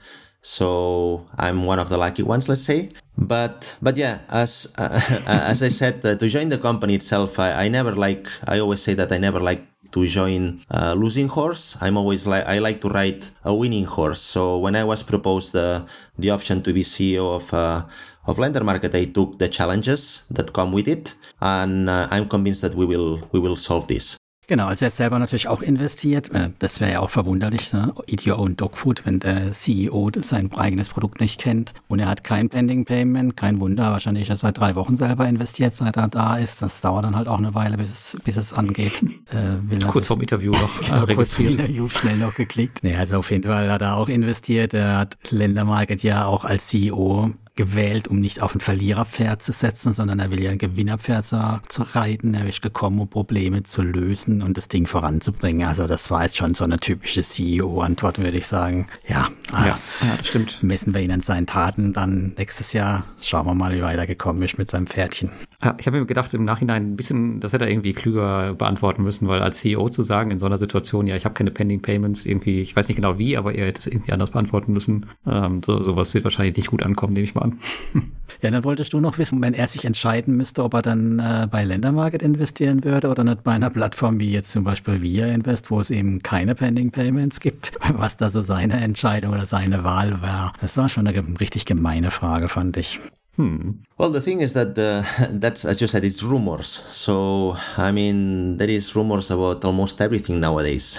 So 0.47 1.27
I'm 1.37 1.65
one 1.65 1.77
of 1.77 1.89
the 1.89 1.97
lucky 1.97 2.23
ones, 2.23 2.47
let's 2.47 2.63
say. 2.63 2.95
But 3.19 3.75
but 3.81 3.97
yeah, 3.97 4.23
as 4.31 4.71
uh, 4.79 4.95
as 5.27 5.61
I 5.61 5.67
said, 5.67 5.99
uh, 6.05 6.15
to 6.15 6.25
join 6.29 6.47
the 6.47 6.57
company 6.57 6.95
itself, 6.95 7.37
I, 7.37 7.65
I 7.65 7.67
never 7.67 7.91
like. 7.91 8.31
I 8.47 8.59
always 8.59 8.81
say 8.81 8.93
that 8.95 9.11
I 9.11 9.17
never 9.17 9.41
like 9.41 9.67
to 9.91 10.07
join 10.07 10.63
a 10.71 10.95
losing 10.95 11.27
horse. 11.27 11.75
I'm 11.83 11.97
always 11.97 12.25
like 12.25 12.47
I 12.47 12.59
like 12.59 12.79
to 12.81 12.89
ride 12.89 13.27
a 13.43 13.53
winning 13.53 13.91
horse. 13.91 14.21
So 14.21 14.57
when 14.57 14.75
I 14.79 14.85
was 14.85 15.03
proposed 15.03 15.51
the 15.51 15.83
the 16.17 16.29
option 16.31 16.63
to 16.63 16.71
be 16.71 16.83
CEO 16.83 17.27
of 17.27 17.53
uh, 17.53 17.83
of 18.23 18.39
Lender 18.39 18.63
Market, 18.63 18.95
I 18.95 19.03
took 19.03 19.39
the 19.39 19.49
challenges 19.51 20.23
that 20.31 20.55
come 20.55 20.71
with 20.71 20.87
it, 20.87 21.13
and 21.41 21.89
uh, 21.89 22.07
I'm 22.09 22.31
convinced 22.31 22.61
that 22.61 22.73
we 22.73 22.85
will 22.85 23.19
we 23.35 23.39
will 23.43 23.59
solve 23.59 23.91
this. 23.91 24.15
Genau, 24.47 24.67
also 24.67 24.85
er 24.85 24.91
selber 24.91 25.19
natürlich 25.19 25.49
auch 25.49 25.61
investiert. 25.61 26.33
Äh, 26.33 26.51
das 26.59 26.79
wäre 26.79 26.93
ja 26.93 26.99
auch 27.01 27.09
verwunderlich, 27.09 27.73
ne? 27.73 27.93
Eat 28.07 28.25
Your 28.25 28.39
Own 28.39 28.55
Dog 28.55 28.77
Food, 28.77 29.05
wenn 29.05 29.19
der 29.19 29.51
CEO 29.51 30.09
sein 30.15 30.53
eigenes 30.53 30.87
Produkt 30.87 31.19
nicht 31.19 31.41
kennt. 31.41 31.73
Und 31.89 31.99
er 31.99 32.07
hat 32.07 32.23
kein 32.23 32.47
Pending 32.47 32.85
Payment, 32.85 33.35
kein 33.35 33.59
Wunder. 33.59 33.91
Wahrscheinlich 33.91 34.23
ist 34.23 34.29
er 34.29 34.35
seit 34.37 34.57
drei 34.57 34.75
Wochen 34.75 34.95
selber 34.95 35.27
investiert, 35.27 35.75
seit 35.75 35.97
er 35.97 36.07
da 36.07 36.37
ist. 36.37 36.61
Das 36.61 36.79
dauert 36.79 37.03
dann 37.03 37.17
halt 37.17 37.27
auch 37.27 37.39
eine 37.39 37.53
Weile, 37.55 37.77
bis, 37.77 38.17
bis 38.23 38.37
es 38.37 38.53
angeht. 38.53 39.03
Äh, 39.27 39.79
kurz 39.79 40.07
vorm 40.07 40.21
Interview 40.21 40.51
noch 40.51 40.81
genau, 40.81 41.03
äh, 41.07 41.15
Kurz 41.15 41.35
vorm 41.35 41.49
Interview 41.49 41.89
schnell 41.89 42.15
noch 42.17 42.33
geklickt. 42.33 42.79
Nee, 42.81 42.95
also 42.95 43.17
auf 43.17 43.29
jeden 43.29 43.43
Fall 43.43 43.69
hat 43.69 43.81
er 43.81 43.97
auch 43.97 44.07
investiert. 44.07 44.73
Er 44.73 44.99
hat 44.99 45.17
Ländermarket 45.29 46.01
ja 46.01 46.25
auch 46.25 46.45
als 46.45 46.67
CEO 46.67 47.33
gewählt, 47.57 48.07
um 48.07 48.19
nicht 48.19 48.41
auf 48.41 48.55
ein 48.55 48.61
Verliererpferd 48.61 49.43
zu 49.43 49.51
setzen, 49.51 49.93
sondern 49.93 50.19
er 50.19 50.31
will 50.31 50.41
ja 50.41 50.51
ein 50.51 50.57
Gewinnerpferd 50.57 51.25
zu, 51.25 51.59
zu 51.67 51.83
reiten. 51.83 52.33
Er 52.33 52.47
ist 52.47 52.61
gekommen, 52.61 52.99
um 52.99 53.09
Probleme 53.09 53.63
zu 53.63 53.81
lösen 53.81 54.41
und 54.41 54.55
das 54.55 54.69
Ding 54.69 54.87
voranzubringen. 54.87 55.67
Also 55.67 55.87
das 55.87 56.09
war 56.09 56.23
jetzt 56.23 56.37
schon 56.37 56.53
so 56.53 56.63
eine 56.63 56.79
typische 56.79 57.21
CEO-Antwort, 57.21 58.19
würde 58.19 58.37
ich 58.37 58.47
sagen. 58.47 58.87
Ja, 59.07 59.27
ja, 59.51 59.65
ja, 59.65 59.71
das 59.71 60.05
stimmt. 60.23 60.63
Messen 60.63 60.93
wir 60.93 61.01
ihn 61.01 61.11
an 61.11 61.21
seinen 61.21 61.47
Taten 61.47 61.93
dann 61.93 62.33
nächstes 62.37 62.73
Jahr. 62.73 63.03
Schauen 63.21 63.45
wir 63.45 63.55
mal, 63.55 63.73
wie 63.75 63.81
weit 63.81 63.97
er 63.97 64.07
gekommen 64.07 64.41
ist 64.41 64.57
mit 64.57 64.69
seinem 64.69 64.87
Pferdchen. 64.87 65.31
Ja, 65.61 65.75
ich 65.79 65.87
habe 65.87 65.99
mir 65.99 66.05
gedacht, 66.05 66.31
im 66.33 66.45
Nachhinein 66.45 66.91
ein 66.91 66.95
bisschen, 66.95 67.39
das 67.39 67.53
hätte 67.53 67.65
er 67.65 67.71
irgendwie 67.71 67.93
klüger 67.93 68.53
beantworten 68.53 69.01
müssen, 69.01 69.27
weil 69.27 69.41
als 69.41 69.59
CEO 69.59 69.89
zu 69.89 70.03
sagen 70.03 70.29
in 70.29 70.37
so 70.39 70.45
einer 70.45 70.59
Situation, 70.59 71.07
ja, 71.07 71.15
ich 71.15 71.25
habe 71.25 71.33
keine 71.33 71.49
Pending 71.49 71.81
Payments, 71.81 72.27
irgendwie, 72.27 72.61
ich 72.61 72.75
weiß 72.75 72.87
nicht 72.87 72.97
genau 72.97 73.17
wie, 73.17 73.35
aber 73.35 73.55
er 73.55 73.65
hätte 73.65 73.79
es 73.79 73.87
irgendwie 73.87 74.11
anders 74.11 74.29
beantworten 74.29 74.71
müssen. 74.71 75.07
Ähm, 75.25 75.61
so, 75.65 75.81
sowas 75.81 76.13
wird 76.13 76.23
wahrscheinlich 76.23 76.55
nicht 76.57 76.69
gut 76.69 76.83
ankommen, 76.83 77.13
nehme 77.13 77.23
ich 77.23 77.33
mal 77.33 77.41
an. 77.41 77.46
Ja, 78.41 78.51
dann 78.51 78.63
wolltest 78.63 78.93
du 78.93 78.99
noch 78.99 79.17
wissen, 79.17 79.41
wenn 79.41 79.53
er 79.53 79.67
sich 79.67 79.83
entscheiden 79.85 80.37
müsste, 80.37 80.63
ob 80.63 80.75
er 80.75 80.81
dann 80.81 81.19
äh, 81.19 81.47
bei 81.49 81.63
Ländermarket 81.63 82.21
investieren 82.21 82.83
würde 82.83 83.09
oder 83.09 83.23
nicht 83.23 83.43
bei 83.43 83.53
einer 83.53 83.69
Plattform 83.69 84.19
wie 84.19 84.31
jetzt 84.31 84.51
zum 84.51 84.63
Beispiel 84.63 85.01
Via 85.01 85.27
Invest, 85.27 85.71
wo 85.71 85.79
es 85.79 85.89
eben 85.89 86.19
keine 86.19 86.53
Pending 86.53 86.91
Payments 86.91 87.39
gibt, 87.39 87.73
was 87.93 88.17
da 88.17 88.29
so 88.29 88.43
seine 88.43 88.79
Entscheidung 88.79 89.33
oder 89.33 89.45
seine 89.45 89.83
Wahl 89.83 90.21
war. 90.21 90.53
Das 90.61 90.77
war 90.77 90.87
schon 90.87 91.07
eine 91.07 91.39
richtig 91.39 91.65
gemeine 91.65 92.11
Frage, 92.11 92.47
fand 92.47 92.77
ich. 92.77 92.99
Hmm. 93.37 93.83
Well, 93.97 94.11
the 94.11 94.19
thing 94.19 94.41
is 94.41 94.53
that 94.53 94.77
uh, 94.79 95.03
that's 95.39 95.63
as 95.63 95.79
you 95.79 95.87
said, 95.87 96.03
it's 96.03 96.23
rumors. 96.23 96.83
So 96.89 97.55
I 97.77 97.91
mean, 97.91 98.57
there 98.57 98.69
is 98.69 98.95
rumors 98.95 99.29
about 99.31 99.63
almost 99.63 100.01
everything 100.01 100.39
nowadays. 100.39 100.97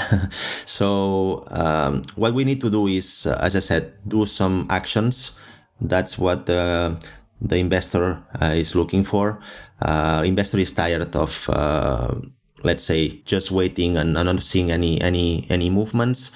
so 0.64 1.44
um, 1.50 2.02
what 2.14 2.34
we 2.34 2.44
need 2.44 2.60
to 2.60 2.70
do 2.70 2.86
is, 2.86 3.26
uh, 3.26 3.36
as 3.40 3.56
I 3.56 3.60
said, 3.60 3.92
do 4.06 4.24
some 4.24 4.66
actions 4.70 5.32
That's 5.80 6.18
what 6.18 6.46
the, 6.46 6.98
the 7.40 7.56
investor 7.56 8.22
uh, 8.40 8.54
is 8.56 8.74
looking 8.74 9.04
for. 9.04 9.40
Uh, 9.80 10.22
investor 10.26 10.58
is 10.58 10.72
tired 10.72 11.14
of, 11.14 11.48
uh, 11.50 12.14
let's 12.62 12.82
say, 12.82 13.20
just 13.24 13.50
waiting 13.50 13.96
and, 13.96 14.12
not 14.12 14.40
seeing 14.42 14.70
any 14.70 15.00
any 15.00 15.46
any 15.48 15.70
movements. 15.70 16.32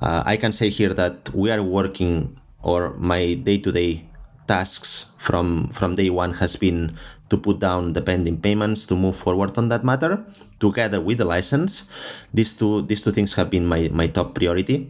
Uh, 0.00 0.22
I 0.24 0.36
can 0.36 0.52
say 0.52 0.70
here 0.70 0.94
that 0.94 1.34
we 1.34 1.50
are 1.50 1.62
working, 1.62 2.38
or 2.62 2.94
my 2.94 3.34
day-to-day 3.34 4.08
tasks 4.48 5.12
from 5.18 5.68
from 5.68 5.94
day 5.94 6.08
one 6.08 6.40
has 6.40 6.56
been 6.56 6.96
to 7.28 7.36
put 7.36 7.60
down 7.60 7.92
the 7.92 8.00
pending 8.00 8.40
payments 8.40 8.88
to 8.88 8.96
move 8.96 9.14
forward 9.14 9.52
on 9.60 9.68
that 9.68 9.84
matter 9.84 10.24
together 10.58 10.98
with 10.98 11.20
the 11.20 11.28
license 11.28 11.84
these 12.32 12.56
two 12.56 12.80
these 12.88 13.04
two 13.04 13.12
things 13.12 13.36
have 13.36 13.52
been 13.52 13.68
my 13.68 13.92
my 13.92 14.08
top 14.08 14.32
priority 14.32 14.88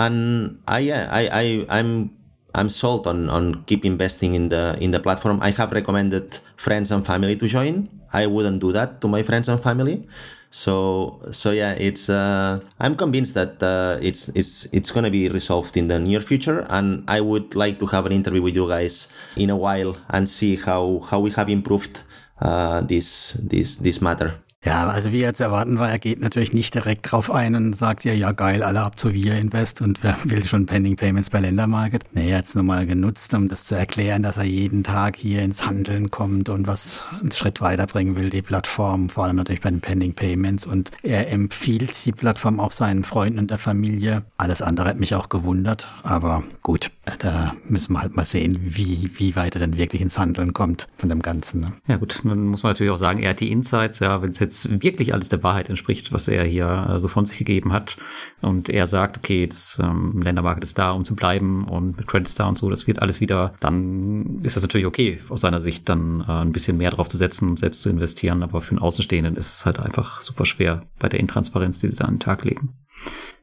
and 0.00 0.56
i 0.66 0.88
i, 0.90 1.22
I 1.28 1.44
i'm 1.68 2.13
I'm 2.54 2.70
sold 2.70 3.06
on 3.06 3.28
on 3.28 3.64
keep 3.64 3.84
investing 3.84 4.34
in 4.34 4.48
the 4.48 4.76
in 4.80 4.90
the 4.92 5.00
platform. 5.00 5.40
I 5.42 5.50
have 5.50 5.72
recommended 5.72 6.38
friends 6.56 6.90
and 6.90 7.04
family 7.04 7.36
to 7.36 7.48
join. 7.48 7.88
I 8.12 8.26
wouldn't 8.26 8.60
do 8.60 8.70
that 8.72 9.00
to 9.00 9.08
my 9.08 9.22
friends 9.22 9.48
and 9.48 9.60
family. 9.60 10.06
So 10.50 11.18
so 11.32 11.50
yeah, 11.50 11.72
it's 11.74 12.08
uh, 12.08 12.60
I'm 12.78 12.94
convinced 12.94 13.34
that 13.34 13.60
uh, 13.60 13.98
it's 14.00 14.28
it's 14.38 14.66
it's 14.70 14.92
gonna 14.92 15.10
be 15.10 15.28
resolved 15.28 15.76
in 15.76 15.88
the 15.88 15.98
near 15.98 16.20
future, 16.20 16.64
and 16.70 17.02
I 17.08 17.20
would 17.20 17.56
like 17.56 17.80
to 17.80 17.86
have 17.86 18.06
an 18.06 18.12
interview 18.12 18.40
with 18.40 18.54
you 18.54 18.68
guys 18.68 19.08
in 19.34 19.50
a 19.50 19.56
while 19.56 19.96
and 20.08 20.28
see 20.28 20.54
how 20.54 21.02
how 21.10 21.18
we 21.18 21.30
have 21.32 21.50
improved 21.50 22.04
uh, 22.40 22.82
this 22.82 23.32
this 23.42 23.76
this 23.82 24.00
matter. 24.00 24.43
Ja, 24.64 24.88
also 24.88 25.12
wie 25.12 25.20
er 25.20 25.34
zu 25.34 25.44
erwarten 25.44 25.78
war, 25.78 25.90
er 25.90 25.98
geht 25.98 26.20
natürlich 26.20 26.54
nicht 26.54 26.74
direkt 26.74 27.10
drauf 27.10 27.30
ein 27.30 27.54
und 27.54 27.76
sagt 27.76 28.04
ja, 28.04 28.14
ja 28.14 28.32
geil, 28.32 28.62
alle 28.62 28.80
ab 28.80 28.98
zu 28.98 29.12
Via 29.12 29.34
Invest 29.34 29.82
und 29.82 30.02
wer 30.02 30.16
will 30.24 30.42
schon 30.46 30.64
Pending 30.64 30.96
Payments 30.96 31.28
bei 31.28 31.40
Ländermarket. 31.40 32.04
Nee, 32.12 32.30
er 32.30 32.38
hat 32.38 32.46
es 32.46 32.54
nur 32.54 32.64
mal 32.64 32.86
genutzt, 32.86 33.34
um 33.34 33.48
das 33.48 33.64
zu 33.64 33.74
erklären, 33.74 34.22
dass 34.22 34.38
er 34.38 34.44
jeden 34.44 34.82
Tag 34.82 35.16
hier 35.16 35.42
ins 35.42 35.66
Handeln 35.66 36.10
kommt 36.10 36.48
und 36.48 36.66
was 36.66 37.08
einen 37.20 37.30
Schritt 37.30 37.60
weiterbringen 37.60 38.16
will, 38.16 38.30
die 38.30 38.40
Plattform, 38.40 39.10
vor 39.10 39.24
allem 39.24 39.36
natürlich 39.36 39.60
bei 39.60 39.70
den 39.70 39.82
Pending 39.82 40.14
Payments 40.14 40.64
und 40.64 40.92
er 41.02 41.30
empfiehlt 41.30 42.06
die 42.06 42.12
Plattform 42.12 42.58
auch 42.58 42.72
seinen 42.72 43.04
Freunden 43.04 43.40
und 43.40 43.50
der 43.50 43.58
Familie. 43.58 44.22
Alles 44.38 44.62
andere 44.62 44.88
hat 44.88 44.98
mich 44.98 45.14
auch 45.14 45.28
gewundert, 45.28 45.88
aber 46.02 46.42
gut, 46.62 46.90
da 47.18 47.54
müssen 47.68 47.92
wir 47.92 48.00
halt 48.00 48.16
mal 48.16 48.24
sehen, 48.24 48.58
wie, 48.60 49.10
wie 49.16 49.36
weit 49.36 49.54
er 49.56 49.60
denn 49.60 49.76
wirklich 49.76 50.00
ins 50.00 50.18
Handeln 50.18 50.52
kommt 50.52 50.88
von 50.96 51.08
dem 51.08 51.20
Ganzen. 51.22 51.60
Ne? 51.60 51.72
Ja 51.86 51.96
gut, 51.96 52.20
dann 52.24 52.46
muss 52.46 52.62
man 52.62 52.70
natürlich 52.72 52.92
auch 52.92 52.98
sagen, 52.98 53.22
er 53.22 53.30
hat 53.30 53.40
die 53.40 53.52
Insights, 53.52 54.00
ja, 54.00 54.22
wenn 54.22 54.30
es 54.30 54.38
jetzt 54.38 54.82
wirklich 54.82 55.12
alles 55.12 55.28
der 55.28 55.42
Wahrheit 55.42 55.68
entspricht, 55.68 56.12
was 56.12 56.28
er 56.28 56.44
hier 56.44 56.66
so 56.66 56.92
also 56.92 57.08
von 57.08 57.26
sich 57.26 57.38
gegeben 57.38 57.72
hat 57.72 57.96
und 58.40 58.68
er 58.68 58.86
sagt, 58.86 59.18
okay, 59.18 59.46
das 59.46 59.78
ähm, 59.82 60.22
Ländermarket 60.22 60.64
ist 60.64 60.78
da, 60.78 60.92
um 60.92 61.04
zu 61.04 61.14
bleiben 61.14 61.64
und 61.64 61.96
mit 61.96 62.06
Credits 62.06 62.34
da 62.34 62.48
und 62.48 62.56
so, 62.56 62.70
das 62.70 62.86
wird 62.86 63.02
alles 63.02 63.20
wieder, 63.20 63.54
dann 63.60 64.40
ist 64.42 64.56
das 64.56 64.62
natürlich 64.62 64.86
okay, 64.86 65.20
aus 65.28 65.42
seiner 65.42 65.60
Sicht 65.60 65.88
dann 65.88 66.24
äh, 66.26 66.32
ein 66.32 66.52
bisschen 66.52 66.76
mehr 66.76 66.90
drauf 66.90 67.08
zu 67.08 67.16
setzen, 67.16 67.50
um 67.50 67.56
selbst 67.56 67.82
zu 67.82 67.90
investieren, 67.90 68.42
aber 68.42 68.60
für 68.60 68.70
einen 68.70 68.80
Außenstehenden 68.80 69.36
ist 69.36 69.52
es 69.52 69.66
halt 69.66 69.78
einfach 69.78 70.20
super 70.20 70.46
schwer 70.46 70.82
bei 70.98 71.08
der 71.08 71.20
Intransparenz, 71.20 71.78
die 71.78 71.88
sie 71.88 71.96
da 71.96 72.04
an 72.04 72.14
den 72.14 72.20
Tag 72.20 72.44
legen. 72.44 72.74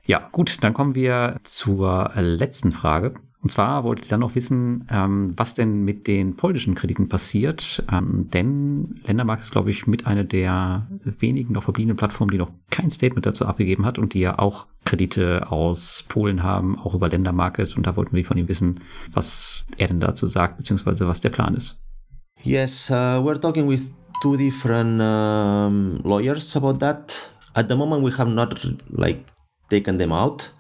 Ja, 0.06 0.20
gut, 0.32 0.58
dann 0.62 0.74
kommen 0.74 0.96
wir 0.96 1.38
zur 1.44 2.12
letzten 2.16 2.72
Frage. 2.72 3.14
Und 3.44 3.50
zwar 3.50 3.84
wollte 3.84 4.04
ich 4.04 4.08
dann 4.08 4.20
noch 4.20 4.36
wissen, 4.36 4.88
ähm, 4.92 5.34
was 5.36 5.56
denn 5.56 5.84
mit 5.84 6.08
den 6.08 6.36
polnischen 6.36 6.76
Krediten 6.76 7.10
passiert. 7.10 7.84
Ähm, 7.92 8.30
denn 8.32 8.94
Ländermark 9.04 9.40
ist, 9.40 9.52
glaube 9.52 9.72
ich, 9.72 9.88
mit 9.88 10.06
einer 10.06 10.24
der 10.24 10.88
wenigen 11.20 11.54
noch 11.54 11.64
verbliebenen 11.64 11.98
Plattformen, 11.98 12.30
die 12.30 12.38
noch 12.38 12.52
kein 12.70 12.92
Statement 12.92 13.26
dazu 13.26 13.48
abgegeben 13.48 13.84
hat 13.84 13.98
und 13.98 14.14
die 14.14 14.20
ja 14.20 14.38
auch 14.38 14.68
Kredite 14.86 15.52
aus 15.52 16.06
Polen 16.08 16.44
haben, 16.44 16.78
auch 16.78 16.94
über 16.94 17.10
Ländermarket. 17.10 17.76
Und 17.76 17.88
da 17.88 17.96
wollten 17.96 18.16
wir 18.16 18.24
von 18.26 18.38
ihm 18.38 18.48
wissen, 18.48 18.82
was 19.12 19.68
er 19.78 19.88
denn 19.88 20.00
dazu 20.00 20.28
sagt, 20.28 20.58
beziehungsweise 20.58 21.08
was 21.08 21.22
der 21.22 21.30
Plan 21.30 21.56
ist. 21.56 21.80
Yes, 22.44 22.92
uh, 22.92 23.24
we're 23.24 23.40
talking 23.40 23.68
with 23.68 23.92
two 24.22 24.38
different 24.38 25.02
um, 25.02 26.00
lawyers 26.04 26.56
about 26.56 26.78
that. 26.80 27.32
At 27.54 27.70
the 27.70 27.76
moment, 27.76 28.04
we 28.04 28.12
have 28.18 28.30
not 28.30 28.60
like 28.92 29.26
taken 29.70 29.98
them 29.98 30.12
out. 30.12 30.54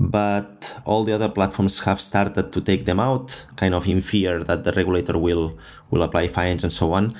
But 0.00 0.74
all 0.86 1.04
the 1.04 1.12
other 1.12 1.28
platforms 1.28 1.80
have 1.80 2.00
started 2.00 2.50
to 2.52 2.60
take 2.62 2.86
them 2.86 2.98
out, 2.98 3.44
kind 3.56 3.74
of 3.74 3.86
in 3.86 4.00
fear 4.00 4.42
that 4.42 4.64
the 4.64 4.72
regulator 4.72 5.18
will 5.18 5.58
will 5.90 6.02
apply 6.02 6.26
fines 6.26 6.64
and 6.64 6.72
so 6.72 6.92
on. 6.94 7.14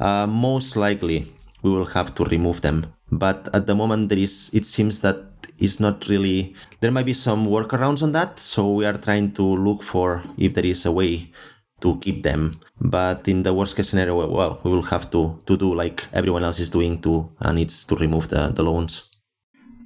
Uh, 0.00 0.26
most 0.26 0.76
likely, 0.76 1.24
we 1.62 1.70
will 1.70 1.86
have 1.86 2.14
to 2.16 2.24
remove 2.24 2.62
them. 2.62 2.92
But 3.12 3.48
at 3.54 3.68
the 3.68 3.76
moment, 3.76 4.08
there 4.08 4.18
is 4.18 4.50
it 4.52 4.66
seems 4.66 5.00
that 5.02 5.22
it's 5.58 5.78
not 5.78 6.08
really. 6.08 6.56
There 6.80 6.90
might 6.90 7.06
be 7.06 7.14
some 7.14 7.46
workarounds 7.46 8.02
on 8.02 8.10
that, 8.12 8.40
so 8.40 8.72
we 8.72 8.84
are 8.84 8.98
trying 8.98 9.32
to 9.34 9.44
look 9.44 9.84
for 9.84 10.24
if 10.36 10.54
there 10.54 10.66
is 10.66 10.84
a 10.84 10.90
way 10.90 11.30
to 11.80 11.96
keep 11.98 12.24
them. 12.24 12.58
But 12.80 13.28
in 13.28 13.44
the 13.44 13.54
worst 13.54 13.76
case 13.76 13.90
scenario, 13.90 14.26
well, 14.26 14.60
we 14.64 14.72
will 14.72 14.90
have 14.90 15.08
to 15.12 15.38
to 15.46 15.56
do 15.56 15.72
like 15.74 16.08
everyone 16.12 16.42
else 16.42 16.58
is 16.58 16.70
doing 16.70 17.00
too, 17.00 17.30
and 17.38 17.60
it's 17.60 17.84
to 17.84 17.94
remove 17.94 18.28
the 18.28 18.50
the 18.50 18.64
loans. 18.64 19.15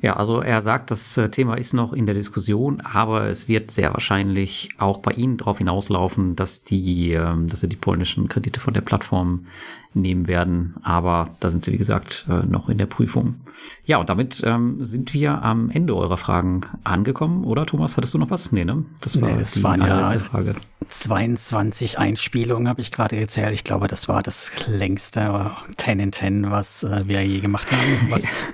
Ja, 0.02 0.16
also 0.16 0.40
er 0.40 0.62
sagt, 0.62 0.90
das 0.90 1.18
äh, 1.18 1.28
Thema 1.28 1.56
ist 1.56 1.74
noch 1.74 1.92
in 1.92 2.06
der 2.06 2.14
Diskussion, 2.14 2.80
aber 2.80 3.24
es 3.24 3.48
wird 3.48 3.70
sehr 3.70 3.92
wahrscheinlich 3.92 4.70
auch 4.78 4.98
bei 5.00 5.12
Ihnen 5.12 5.36
darauf 5.36 5.58
hinauslaufen, 5.58 6.36
dass 6.36 6.64
die, 6.64 7.12
ähm, 7.12 7.48
dass 7.48 7.60
sie 7.60 7.68
die 7.68 7.76
polnischen 7.76 8.26
Kredite 8.28 8.60
von 8.60 8.72
der 8.72 8.80
Plattform 8.80 9.46
nehmen 9.94 10.28
werden. 10.28 10.74
Aber 10.82 11.30
da 11.40 11.50
sind 11.50 11.64
sie, 11.64 11.72
wie 11.72 11.78
gesagt, 11.78 12.26
äh, 12.28 12.46
noch 12.46 12.68
in 12.68 12.78
der 12.78 12.86
Prüfung. 12.86 13.36
Ja, 13.84 13.98
und 13.98 14.08
damit 14.08 14.42
ähm, 14.44 14.84
sind 14.84 15.12
wir 15.12 15.42
am 15.42 15.70
Ende 15.70 15.94
eurer 15.94 16.16
Fragen 16.16 16.62
angekommen, 16.84 17.44
oder 17.44 17.66
Thomas? 17.66 17.96
Hattest 17.96 18.14
du 18.14 18.18
noch 18.18 18.30
was? 18.30 18.52
Nee, 18.52 18.64
ne? 18.64 18.84
Das 19.02 19.20
war 19.20 19.30
nee, 19.30 19.38
das 19.38 19.52
die 19.52 19.62
waren 19.62 19.80
ja 19.80 20.04
Frage. 20.18 20.54
22 20.88 21.98
Einspielungen 21.98 22.68
habe 22.68 22.80
ich 22.80 22.90
gerade 22.90 23.18
gezählt. 23.18 23.52
Ich 23.52 23.64
glaube, 23.64 23.86
das 23.86 24.08
war 24.08 24.22
das 24.22 24.50
längste 24.66 25.52
10 25.76 26.00
in 26.00 26.12
10, 26.12 26.50
was 26.50 26.84
äh, 26.84 27.06
wir 27.06 27.24
je 27.24 27.40
gemacht 27.40 27.70
haben, 27.70 28.10
was 28.10 28.44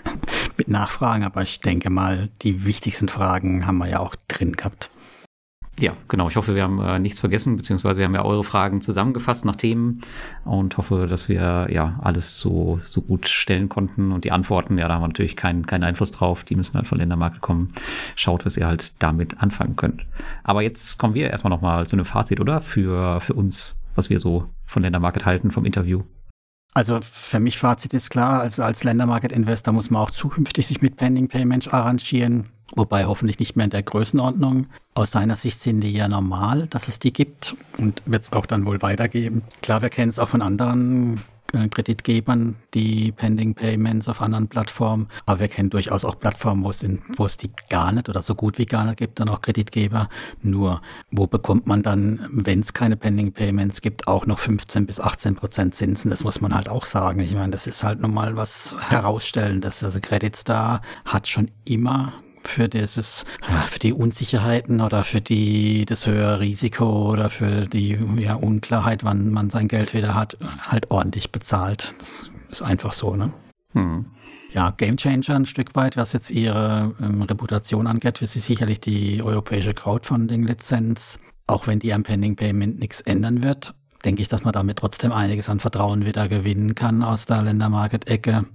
mit 0.56 0.68
Nachfragen. 0.68 1.24
Aber 1.24 1.42
ich 1.42 1.60
denke 1.60 1.90
mal, 1.90 2.28
die 2.42 2.64
wichtigsten 2.64 3.08
Fragen 3.08 3.66
haben 3.66 3.78
wir 3.78 3.88
ja 3.88 4.00
auch 4.00 4.14
drin 4.28 4.52
gehabt. 4.52 4.90
Ja, 5.78 5.94
genau. 6.08 6.28
Ich 6.28 6.36
hoffe, 6.36 6.54
wir 6.54 6.62
haben 6.62 6.80
äh, 6.80 6.98
nichts 6.98 7.20
vergessen, 7.20 7.56
beziehungsweise 7.56 7.98
wir 7.98 8.06
haben 8.06 8.14
ja 8.14 8.24
eure 8.24 8.44
Fragen 8.44 8.80
zusammengefasst 8.80 9.44
nach 9.44 9.56
Themen 9.56 10.00
und 10.44 10.78
hoffe, 10.78 11.06
dass 11.06 11.28
wir 11.28 11.68
ja 11.70 12.00
alles 12.02 12.40
so, 12.40 12.80
so 12.82 13.02
gut 13.02 13.28
stellen 13.28 13.68
konnten. 13.68 14.10
Und 14.12 14.24
die 14.24 14.32
Antworten, 14.32 14.78
ja, 14.78 14.88
da 14.88 14.94
haben 14.94 15.02
wir 15.02 15.08
natürlich 15.08 15.36
keinen, 15.36 15.66
keinen 15.66 15.84
Einfluss 15.84 16.12
drauf. 16.12 16.44
Die 16.44 16.54
müssen 16.54 16.74
halt 16.74 16.86
von 16.86 16.96
Ländermarke 16.96 17.40
kommen. 17.40 17.72
Schaut, 18.14 18.46
was 18.46 18.56
ihr 18.56 18.66
halt 18.66 19.02
damit 19.02 19.42
anfangen 19.42 19.76
könnt. 19.76 20.06
Aber 20.44 20.62
jetzt 20.62 20.96
kommen 20.96 21.14
wir 21.14 21.30
erstmal 21.30 21.50
nochmal 21.50 21.86
zu 21.86 21.96
einem 21.96 22.06
Fazit, 22.06 22.40
oder? 22.40 22.62
Für, 22.62 23.20
für 23.20 23.34
uns, 23.34 23.78
was 23.94 24.08
wir 24.08 24.18
so 24.18 24.48
von 24.64 24.82
Ländermarket 24.82 25.26
halten 25.26 25.50
vom 25.50 25.66
Interview. 25.66 26.04
Also 26.72 27.00
für 27.00 27.40
mich 27.40 27.58
Fazit 27.58 27.94
ist 27.94 28.10
klar, 28.10 28.40
also 28.40 28.62
als 28.62 28.84
Ländermarket-Investor 28.84 29.72
muss 29.72 29.90
man 29.90 30.02
auch 30.02 30.10
zukünftig 30.10 30.66
sich 30.66 30.82
mit 30.82 30.96
Pending 30.96 31.28
Payments 31.28 31.68
arrangieren, 31.68 32.50
wobei 32.74 33.04
hoffentlich 33.04 33.38
nicht 33.38 33.56
mehr 33.56 33.64
in 33.64 33.70
der 33.70 33.82
Größenordnung. 33.82 34.66
Aus 34.94 35.12
seiner 35.12 35.36
Sicht 35.36 35.60
sind 35.60 35.80
die 35.80 35.92
ja 35.92 36.08
normal, 36.08 36.66
dass 36.68 36.88
es 36.88 36.98
die 36.98 37.12
gibt 37.12 37.54
und 37.78 38.02
wird 38.06 38.22
es 38.22 38.32
auch 38.32 38.46
dann 38.46 38.66
wohl 38.66 38.82
weitergeben. 38.82 39.42
Klar, 39.62 39.82
wir 39.82 39.90
kennen 39.90 40.10
es 40.10 40.18
auch 40.18 40.28
von 40.28 40.42
anderen 40.42 41.20
äh, 41.52 41.68
Kreditgebern 41.68 42.54
die 42.74 43.12
Pending 43.12 43.54
Payments 43.54 44.08
auf 44.08 44.20
anderen 44.20 44.48
Plattformen. 44.48 45.08
Aber 45.26 45.40
wir 45.40 45.48
kennen 45.48 45.70
durchaus 45.70 46.04
auch 46.04 46.18
Plattformen, 46.18 46.64
wo 46.64 46.70
es, 46.70 47.36
die 47.36 47.50
gar 47.70 47.92
nicht 47.92 48.08
oder 48.08 48.22
so 48.22 48.34
gut 48.34 48.58
wie 48.58 48.66
gar 48.66 48.84
nicht 48.84 48.98
gibt, 48.98 49.20
dann 49.20 49.28
auch 49.28 49.40
Kreditgeber. 49.40 50.08
Nur, 50.42 50.82
wo 51.10 51.26
bekommt 51.26 51.66
man 51.66 51.82
dann, 51.82 52.26
wenn 52.30 52.60
es 52.60 52.74
keine 52.74 52.96
Pending 52.96 53.32
Payments 53.32 53.80
gibt, 53.80 54.08
auch 54.08 54.26
noch 54.26 54.38
15 54.38 54.86
bis 54.86 55.00
18 55.00 55.36
Prozent 55.36 55.74
Zinsen? 55.74 56.10
Das 56.10 56.24
muss 56.24 56.40
man 56.40 56.54
halt 56.54 56.68
auch 56.68 56.84
sagen. 56.84 57.20
Ich 57.20 57.34
meine, 57.34 57.52
das 57.52 57.66
ist 57.66 57.84
halt 57.84 58.00
nochmal 58.00 58.36
was 58.36 58.76
Herausstellendes. 58.80 59.84
Also 59.84 60.00
Credit 60.00 60.34
Star 60.34 60.82
hat 61.04 61.28
schon 61.28 61.50
immer 61.64 62.12
für 62.48 62.68
dieses, 62.68 63.24
für 63.68 63.78
die 63.78 63.92
Unsicherheiten 63.92 64.80
oder 64.80 65.04
für 65.04 65.20
die, 65.20 65.86
das 65.86 66.06
höhere 66.06 66.40
Risiko 66.40 67.10
oder 67.10 67.30
für 67.30 67.66
die 67.66 67.98
ja, 68.18 68.34
Unklarheit, 68.34 69.04
wann 69.04 69.30
man 69.30 69.50
sein 69.50 69.68
Geld 69.68 69.94
wieder 69.94 70.14
hat, 70.14 70.36
halt 70.60 70.90
ordentlich 70.90 71.32
bezahlt. 71.32 71.94
Das 71.98 72.30
ist 72.50 72.62
einfach 72.62 72.92
so, 72.92 73.16
ne? 73.16 73.32
Hm. 73.72 74.06
Ja, 74.52 74.70
Gamechanger 74.70 75.34
ein 75.34 75.44
Stück 75.44 75.74
weit, 75.74 75.96
was 75.96 76.14
jetzt 76.14 76.30
ihre 76.30 76.94
ähm, 77.00 77.22
Reputation 77.22 77.86
angeht, 77.86 78.18
sie 78.22 78.40
sicherlich 78.40 78.80
die 78.80 79.22
europäische 79.22 79.74
Crowdfunding-Lizenz. 79.74 81.18
Auch 81.46 81.66
wenn 81.66 81.78
die 81.78 81.92
am 81.92 82.02
Pending 82.02 82.36
Payment 82.36 82.78
nichts 82.78 83.00
ändern 83.02 83.42
wird, 83.42 83.74
denke 84.04 84.22
ich, 84.22 84.28
dass 84.28 84.44
man 84.44 84.52
damit 84.52 84.78
trotzdem 84.78 85.12
einiges 85.12 85.48
an 85.48 85.60
Vertrauen 85.60 86.06
wieder 86.06 86.28
gewinnen 86.28 86.74
kann 86.74 87.02
aus 87.02 87.26
der 87.26 87.42
Ländermarket-Ecke. 87.42 88.46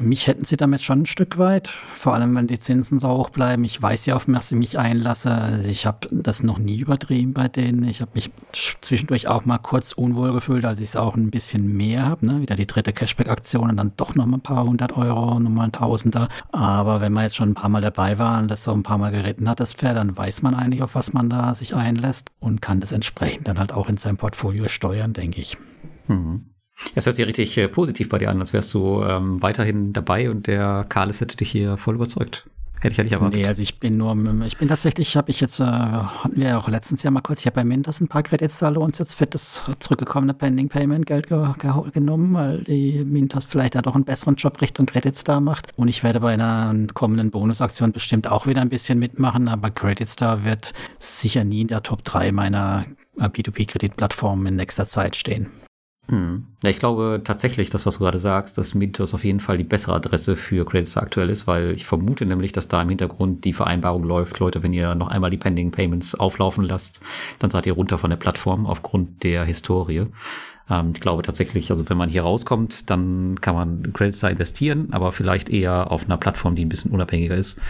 Mich 0.00 0.26
hätten 0.26 0.46
sie 0.46 0.56
damit 0.56 0.82
schon 0.82 1.02
ein 1.02 1.06
Stück 1.06 1.36
weit, 1.36 1.68
vor 1.68 2.14
allem 2.14 2.34
wenn 2.34 2.46
die 2.46 2.58
Zinsen 2.58 2.98
so 2.98 3.08
hoch 3.08 3.28
bleiben. 3.28 3.62
Ich 3.64 3.80
weiß 3.80 4.06
ja, 4.06 4.16
auf 4.16 4.24
was 4.26 4.50
ich 4.50 4.56
mich 4.56 4.78
einlasse. 4.78 5.30
Also 5.30 5.68
ich 5.68 5.84
habe 5.84 6.08
das 6.10 6.42
noch 6.42 6.58
nie 6.58 6.78
übertrieben 6.78 7.34
bei 7.34 7.48
denen. 7.48 7.84
Ich 7.84 8.00
habe 8.00 8.12
mich 8.14 8.30
zwischendurch 8.52 9.28
auch 9.28 9.44
mal 9.44 9.58
kurz 9.58 9.92
unwohl 9.92 10.32
gefühlt, 10.32 10.64
als 10.64 10.80
ich 10.80 10.90
es 10.90 10.96
auch 10.96 11.14
ein 11.14 11.30
bisschen 11.30 11.76
mehr 11.76 12.06
habe. 12.06 12.24
Ne? 12.24 12.40
Wieder 12.40 12.56
die 12.56 12.66
dritte 12.66 12.94
Cashback-Aktion 12.94 13.68
und 13.68 13.76
dann 13.76 13.92
doch 13.98 14.14
noch 14.14 14.24
mal 14.24 14.38
ein 14.38 14.42
paar 14.42 14.64
hundert 14.64 14.96
Euro, 14.96 15.38
nochmal 15.38 15.66
ein 15.66 15.72
Tausender. 15.72 16.28
Aber 16.52 17.02
wenn 17.02 17.12
man 17.12 17.24
jetzt 17.24 17.36
schon 17.36 17.50
ein 17.50 17.54
paar 17.54 17.68
Mal 17.68 17.82
dabei 17.82 18.16
war 18.18 18.38
und 18.38 18.50
das 18.50 18.64
so 18.64 18.72
ein 18.72 18.82
paar 18.82 18.98
Mal 18.98 19.12
geritten 19.12 19.46
hat, 19.48 19.60
das 19.60 19.74
Pferd, 19.74 19.98
dann 19.98 20.16
weiß 20.16 20.40
man 20.40 20.54
eigentlich, 20.54 20.82
auf 20.82 20.94
was 20.94 21.12
man 21.12 21.28
da 21.28 21.54
sich 21.54 21.74
einlässt 21.74 22.30
und 22.40 22.62
kann 22.62 22.80
das 22.80 22.92
entsprechend 22.92 23.46
dann 23.46 23.58
halt 23.58 23.72
auch 23.72 23.90
in 23.90 23.98
sein 23.98 24.16
Portfolio 24.16 24.68
steuern, 24.68 25.12
denke 25.12 25.42
ich. 25.42 25.58
Mhm. 26.08 26.55
Das 26.94 27.06
hört 27.06 27.16
sich 27.16 27.26
richtig 27.26 27.56
äh, 27.58 27.68
positiv 27.68 28.08
bei 28.08 28.18
dir 28.18 28.30
an, 28.30 28.40
als 28.40 28.52
wärst 28.52 28.72
du 28.74 29.02
ähm, 29.02 29.42
weiterhin 29.42 29.92
dabei 29.92 30.30
und 30.30 30.46
der 30.46 30.84
Karles 30.88 31.20
hätte 31.20 31.36
dich 31.36 31.50
hier 31.50 31.76
voll 31.76 31.94
überzeugt. 31.94 32.46
Hätte 32.78 32.92
ich 32.92 32.98
ja 32.98 33.04
nicht 33.04 33.14
erwartet. 33.14 33.40
Nee, 33.40 33.48
also 33.48 33.62
ich 33.62 33.80
bin 33.80 33.96
nur, 33.96 34.14
ich 34.44 34.58
bin 34.58 34.68
tatsächlich, 34.68 35.16
habe 35.16 35.30
ich 35.30 35.40
jetzt, 35.40 35.60
äh, 35.60 35.64
hatten 35.64 36.36
wir 36.36 36.48
ja 36.48 36.58
auch 36.58 36.68
letztens 36.68 37.02
ja 37.02 37.10
mal 37.10 37.22
kurz, 37.22 37.40
ich 37.40 37.46
habe 37.46 37.54
bei 37.54 37.64
Mintos 37.64 38.02
ein 38.02 38.08
paar 38.08 38.22
Kreditsalons 38.22 38.98
jetzt 38.98 39.14
für 39.14 39.24
das 39.24 39.64
zurückgekommene 39.78 40.34
Pending 40.34 40.68
Payment 40.68 41.06
Geld 41.06 41.28
ge 41.28 41.48
ge 41.58 41.72
genommen, 41.92 42.34
weil 42.34 42.64
die 42.64 43.02
Mintos 43.04 43.46
vielleicht 43.46 43.76
auch 43.78 43.94
einen 43.94 44.04
besseren 44.04 44.36
Job 44.36 44.60
Richtung 44.60 44.84
Creditstar 44.84 45.40
macht. 45.40 45.72
Und 45.76 45.88
ich 45.88 46.04
werde 46.04 46.20
bei 46.20 46.34
einer 46.34 46.74
kommenden 46.92 47.30
Bonusaktion 47.30 47.92
bestimmt 47.92 48.30
auch 48.30 48.46
wieder 48.46 48.60
ein 48.60 48.68
bisschen 48.68 48.98
mitmachen, 48.98 49.48
aber 49.48 49.70
Creditstar 49.70 50.44
wird 50.44 50.74
sicher 50.98 51.44
nie 51.44 51.62
in 51.62 51.68
der 51.68 51.82
Top 51.82 52.04
3 52.04 52.30
meiner 52.32 52.84
äh, 53.18 53.24
P2P-Kreditplattformen 53.24 54.46
in 54.46 54.56
nächster 54.56 54.84
Zeit 54.84 55.16
stehen. 55.16 55.48
Hm. 56.08 56.46
Ja, 56.66 56.70
ich 56.70 56.80
glaube 56.80 57.20
tatsächlich, 57.22 57.70
das, 57.70 57.86
was 57.86 57.98
du 57.98 58.00
gerade 58.02 58.18
sagst, 58.18 58.58
dass 58.58 58.74
Mintos 58.74 59.14
auf 59.14 59.22
jeden 59.22 59.38
Fall 59.38 59.56
die 59.56 59.62
bessere 59.62 59.94
Adresse 59.94 60.34
für 60.34 60.66
Credits 60.66 60.96
aktuell 60.96 61.30
ist, 61.30 61.46
weil 61.46 61.70
ich 61.70 61.86
vermute 61.86 62.26
nämlich, 62.26 62.50
dass 62.50 62.66
da 62.66 62.82
im 62.82 62.88
Hintergrund 62.88 63.44
die 63.44 63.52
Vereinbarung 63.52 64.02
läuft, 64.02 64.40
Leute, 64.40 64.64
wenn 64.64 64.72
ihr 64.72 64.96
noch 64.96 65.06
einmal 65.06 65.30
die 65.30 65.36
Pending 65.36 65.70
Payments 65.70 66.16
auflaufen 66.16 66.64
lasst, 66.64 67.02
dann 67.38 67.50
seid 67.50 67.66
ihr 67.66 67.74
runter 67.74 67.98
von 67.98 68.10
der 68.10 68.16
Plattform 68.16 68.66
aufgrund 68.66 69.22
der 69.22 69.44
Historie. 69.44 70.08
Ähm, 70.68 70.92
ich 70.94 71.00
glaube 71.00 71.22
tatsächlich, 71.22 71.70
also 71.70 71.88
wenn 71.88 71.96
man 71.96 72.08
hier 72.08 72.22
rauskommt, 72.22 72.90
dann 72.90 73.40
kann 73.40 73.54
man 73.54 73.92
Credits 73.92 74.20
da 74.20 74.28
investieren, 74.28 74.88
aber 74.90 75.12
vielleicht 75.12 75.48
eher 75.48 75.92
auf 75.92 76.04
einer 76.04 76.16
Plattform, 76.16 76.56
die 76.56 76.64
ein 76.64 76.68
bisschen 76.68 76.92
unabhängiger 76.92 77.36
ist. 77.36 77.60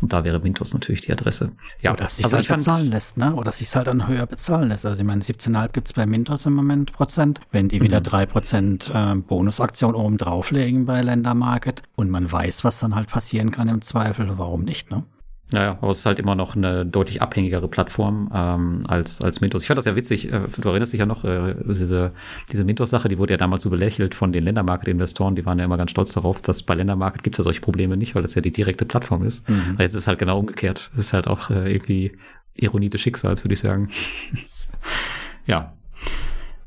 Und 0.00 0.12
da 0.12 0.24
wäre 0.24 0.40
Mintos 0.40 0.74
natürlich 0.74 1.02
die 1.02 1.12
Adresse. 1.12 1.52
Ja, 1.80 1.92
Oder 1.92 2.08
sich 2.08 2.24
also 2.24 2.36
halt 2.36 2.48
bezahlen 2.48 2.86
lässt, 2.88 3.16
ne? 3.16 3.34
Oder 3.34 3.52
sich 3.52 3.74
halt 3.74 3.86
dann 3.86 4.08
höher 4.08 4.26
bezahlen 4.26 4.68
lässt. 4.68 4.86
Also 4.86 5.00
ich 5.00 5.06
meine, 5.06 5.22
17,5 5.22 5.72
gibt's 5.72 5.92
bei 5.92 6.06
Mintos 6.06 6.46
im 6.46 6.54
Moment 6.54 6.92
Prozent. 6.92 7.40
Wenn 7.50 7.68
die 7.68 7.80
wieder 7.80 8.00
mhm. 8.00 8.04
drei 8.04 8.26
Prozent 8.26 8.45
äh, 8.52 9.14
Bonusaktion 9.16 9.94
oben 9.94 10.18
drauflegen 10.18 10.86
bei 10.86 11.02
Ländermarket 11.02 11.82
und 11.96 12.10
man 12.10 12.30
weiß, 12.30 12.64
was 12.64 12.78
dann 12.78 12.94
halt 12.94 13.08
passieren 13.08 13.50
kann 13.50 13.68
im 13.68 13.82
Zweifel, 13.82 14.38
warum 14.38 14.62
nicht, 14.64 14.90
ne? 14.90 15.04
Naja, 15.52 15.78
aber 15.80 15.92
es 15.92 16.00
ist 16.00 16.06
halt 16.06 16.18
immer 16.18 16.34
noch 16.34 16.56
eine 16.56 16.84
deutlich 16.84 17.22
abhängigere 17.22 17.68
Plattform 17.68 18.32
ähm, 18.34 18.82
als, 18.88 19.22
als 19.22 19.40
Mintos. 19.40 19.62
Ich 19.62 19.68
fand 19.68 19.78
das 19.78 19.84
ja 19.84 19.94
witzig, 19.94 20.32
äh, 20.32 20.40
du 20.58 20.68
erinnerst 20.68 20.92
dich 20.92 20.98
ja 20.98 21.06
noch, 21.06 21.22
äh, 21.24 21.54
diese, 21.64 22.12
diese 22.50 22.64
Mintos-Sache, 22.64 23.08
die 23.08 23.16
wurde 23.16 23.34
ja 23.34 23.36
damals 23.36 23.62
so 23.62 23.70
belächelt 23.70 24.16
von 24.16 24.32
den 24.32 24.42
Ländermarket-Investoren, 24.42 25.36
die 25.36 25.46
waren 25.46 25.60
ja 25.60 25.64
immer 25.64 25.76
ganz 25.76 25.92
stolz 25.92 26.12
darauf, 26.12 26.42
dass 26.42 26.64
bei 26.64 26.74
Ländermarket 26.74 27.22
gibt 27.22 27.34
es 27.34 27.38
ja 27.38 27.44
solche 27.44 27.60
Probleme 27.60 27.96
nicht, 27.96 28.16
weil 28.16 28.22
das 28.22 28.34
ja 28.34 28.42
die 28.42 28.50
direkte 28.50 28.84
Plattform 28.84 29.22
ist. 29.22 29.48
Mhm. 29.48 29.74
Aber 29.74 29.84
jetzt 29.84 29.94
ist 29.94 30.00
es 30.00 30.08
halt 30.08 30.18
genau 30.18 30.36
umgekehrt. 30.40 30.90
Es 30.94 31.00
ist 31.00 31.12
halt 31.12 31.28
auch 31.28 31.50
äh, 31.50 31.72
irgendwie 31.72 32.18
Ironie 32.54 32.90
des 32.90 33.00
Schicksals, 33.00 33.44
würde 33.44 33.52
ich 33.52 33.60
sagen. 33.60 33.88
ja, 35.46 35.74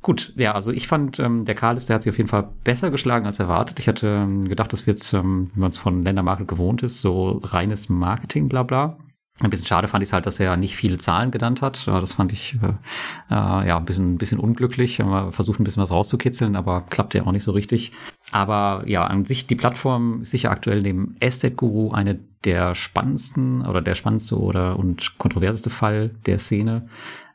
Gut, 0.02 0.32
ja, 0.38 0.54
also 0.54 0.72
ich 0.72 0.88
fand, 0.88 1.20
ähm, 1.20 1.44
der 1.44 1.56
Karlis, 1.56 1.86
der 1.86 1.96
hat 1.96 2.04
sich 2.04 2.12
auf 2.12 2.18
jeden 2.18 2.30
Fall 2.30 2.50
besser 2.64 2.90
geschlagen 2.90 3.26
als 3.26 3.40
erwartet. 3.40 3.80
Ich 3.80 3.88
hatte 3.88 4.26
ähm, 4.30 4.48
gedacht, 4.48 4.72
das 4.72 4.88
wird, 4.88 5.14
ähm, 5.14 5.50
wie 5.54 5.60
man 5.60 5.72
es 5.72 5.78
von 5.78 6.04
Ländermarket 6.04 6.48
gewohnt 6.48 6.84
ist, 6.84 7.02
so 7.02 7.42
reines 7.44 7.90
Marketing, 7.90 8.48
bla 8.48 8.64
bla. 8.64 8.98
Ein 9.42 9.50
bisschen 9.50 9.68
schade 9.68 9.88
fand 9.88 10.04
ich 10.04 10.10
es 10.10 10.14
halt, 10.14 10.26
dass 10.26 10.40
er 10.40 10.58
nicht 10.58 10.76
viele 10.76 10.98
Zahlen 10.98 11.32
genannt 11.32 11.62
hat. 11.62 11.88
Das 11.88 12.14
fand 12.14 12.34
ich 12.34 12.58
äh, 12.62 13.34
äh, 13.34 13.68
ja 13.68 13.78
ein 13.78 13.86
bisschen, 13.86 14.14
ein 14.14 14.18
bisschen 14.18 14.40
unglücklich. 14.40 15.00
Wir 15.00 15.32
versucht 15.32 15.60
ein 15.60 15.64
bisschen 15.64 15.82
was 15.82 15.92
rauszukitzeln, 15.92 16.58
aber 16.58 16.82
klappt 16.82 17.14
ja 17.14 17.26
auch 17.26 17.32
nicht 17.32 17.44
so 17.44 17.54
richtig. 17.54 17.94
Aber 18.32 18.84
ja, 18.86 19.06
an 19.06 19.24
sich 19.24 19.48
die 19.48 19.56
Plattform 19.56 20.22
ist 20.22 20.32
sicher 20.32 20.52
aktuell 20.52 20.82
neben 20.82 21.16
Estate 21.22 21.56
Guru 21.56 21.92
eine 21.92 22.20
der 22.44 22.76
spannendsten 22.76 23.66
oder 23.66 23.82
der 23.82 23.96
spannendste 23.96 24.38
oder 24.38 24.78
und 24.78 25.18
kontroverseste 25.18 25.70
Fall 25.70 26.10
der 26.26 26.40
Szene. 26.40 26.88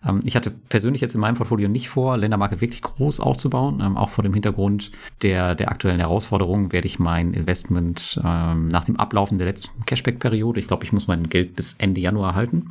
Ähm, 0.06 0.20
ich 0.24 0.36
hatte 0.36 0.50
persönlich 0.50 1.00
jetzt 1.02 1.14
in 1.14 1.20
meinem 1.20 1.34
Portfolio 1.34 1.68
nicht 1.68 1.88
vor, 1.88 2.16
Ländermarke 2.16 2.60
wirklich 2.60 2.82
groß 2.82 3.20
aufzubauen. 3.20 3.80
Ähm, 3.82 3.96
auch 3.96 4.08
vor 4.10 4.22
dem 4.22 4.34
Hintergrund 4.34 4.90
der, 5.22 5.54
der 5.54 5.70
aktuellen 5.70 6.00
Herausforderungen 6.00 6.72
werde 6.72 6.86
ich 6.86 6.98
mein 6.98 7.32
Investment 7.34 8.20
ähm, 8.24 8.68
nach 8.68 8.84
dem 8.84 8.96
Ablaufen 8.96 9.38
der 9.38 9.46
letzten 9.46 9.84
Cashback-Periode, 9.84 10.60
ich 10.60 10.68
glaube, 10.68 10.84
ich 10.84 10.92
muss 10.92 11.08
mein 11.08 11.24
Geld 11.24 11.56
bis 11.56 11.74
Ende 11.74 12.00
Januar 12.00 12.34
halten, 12.34 12.68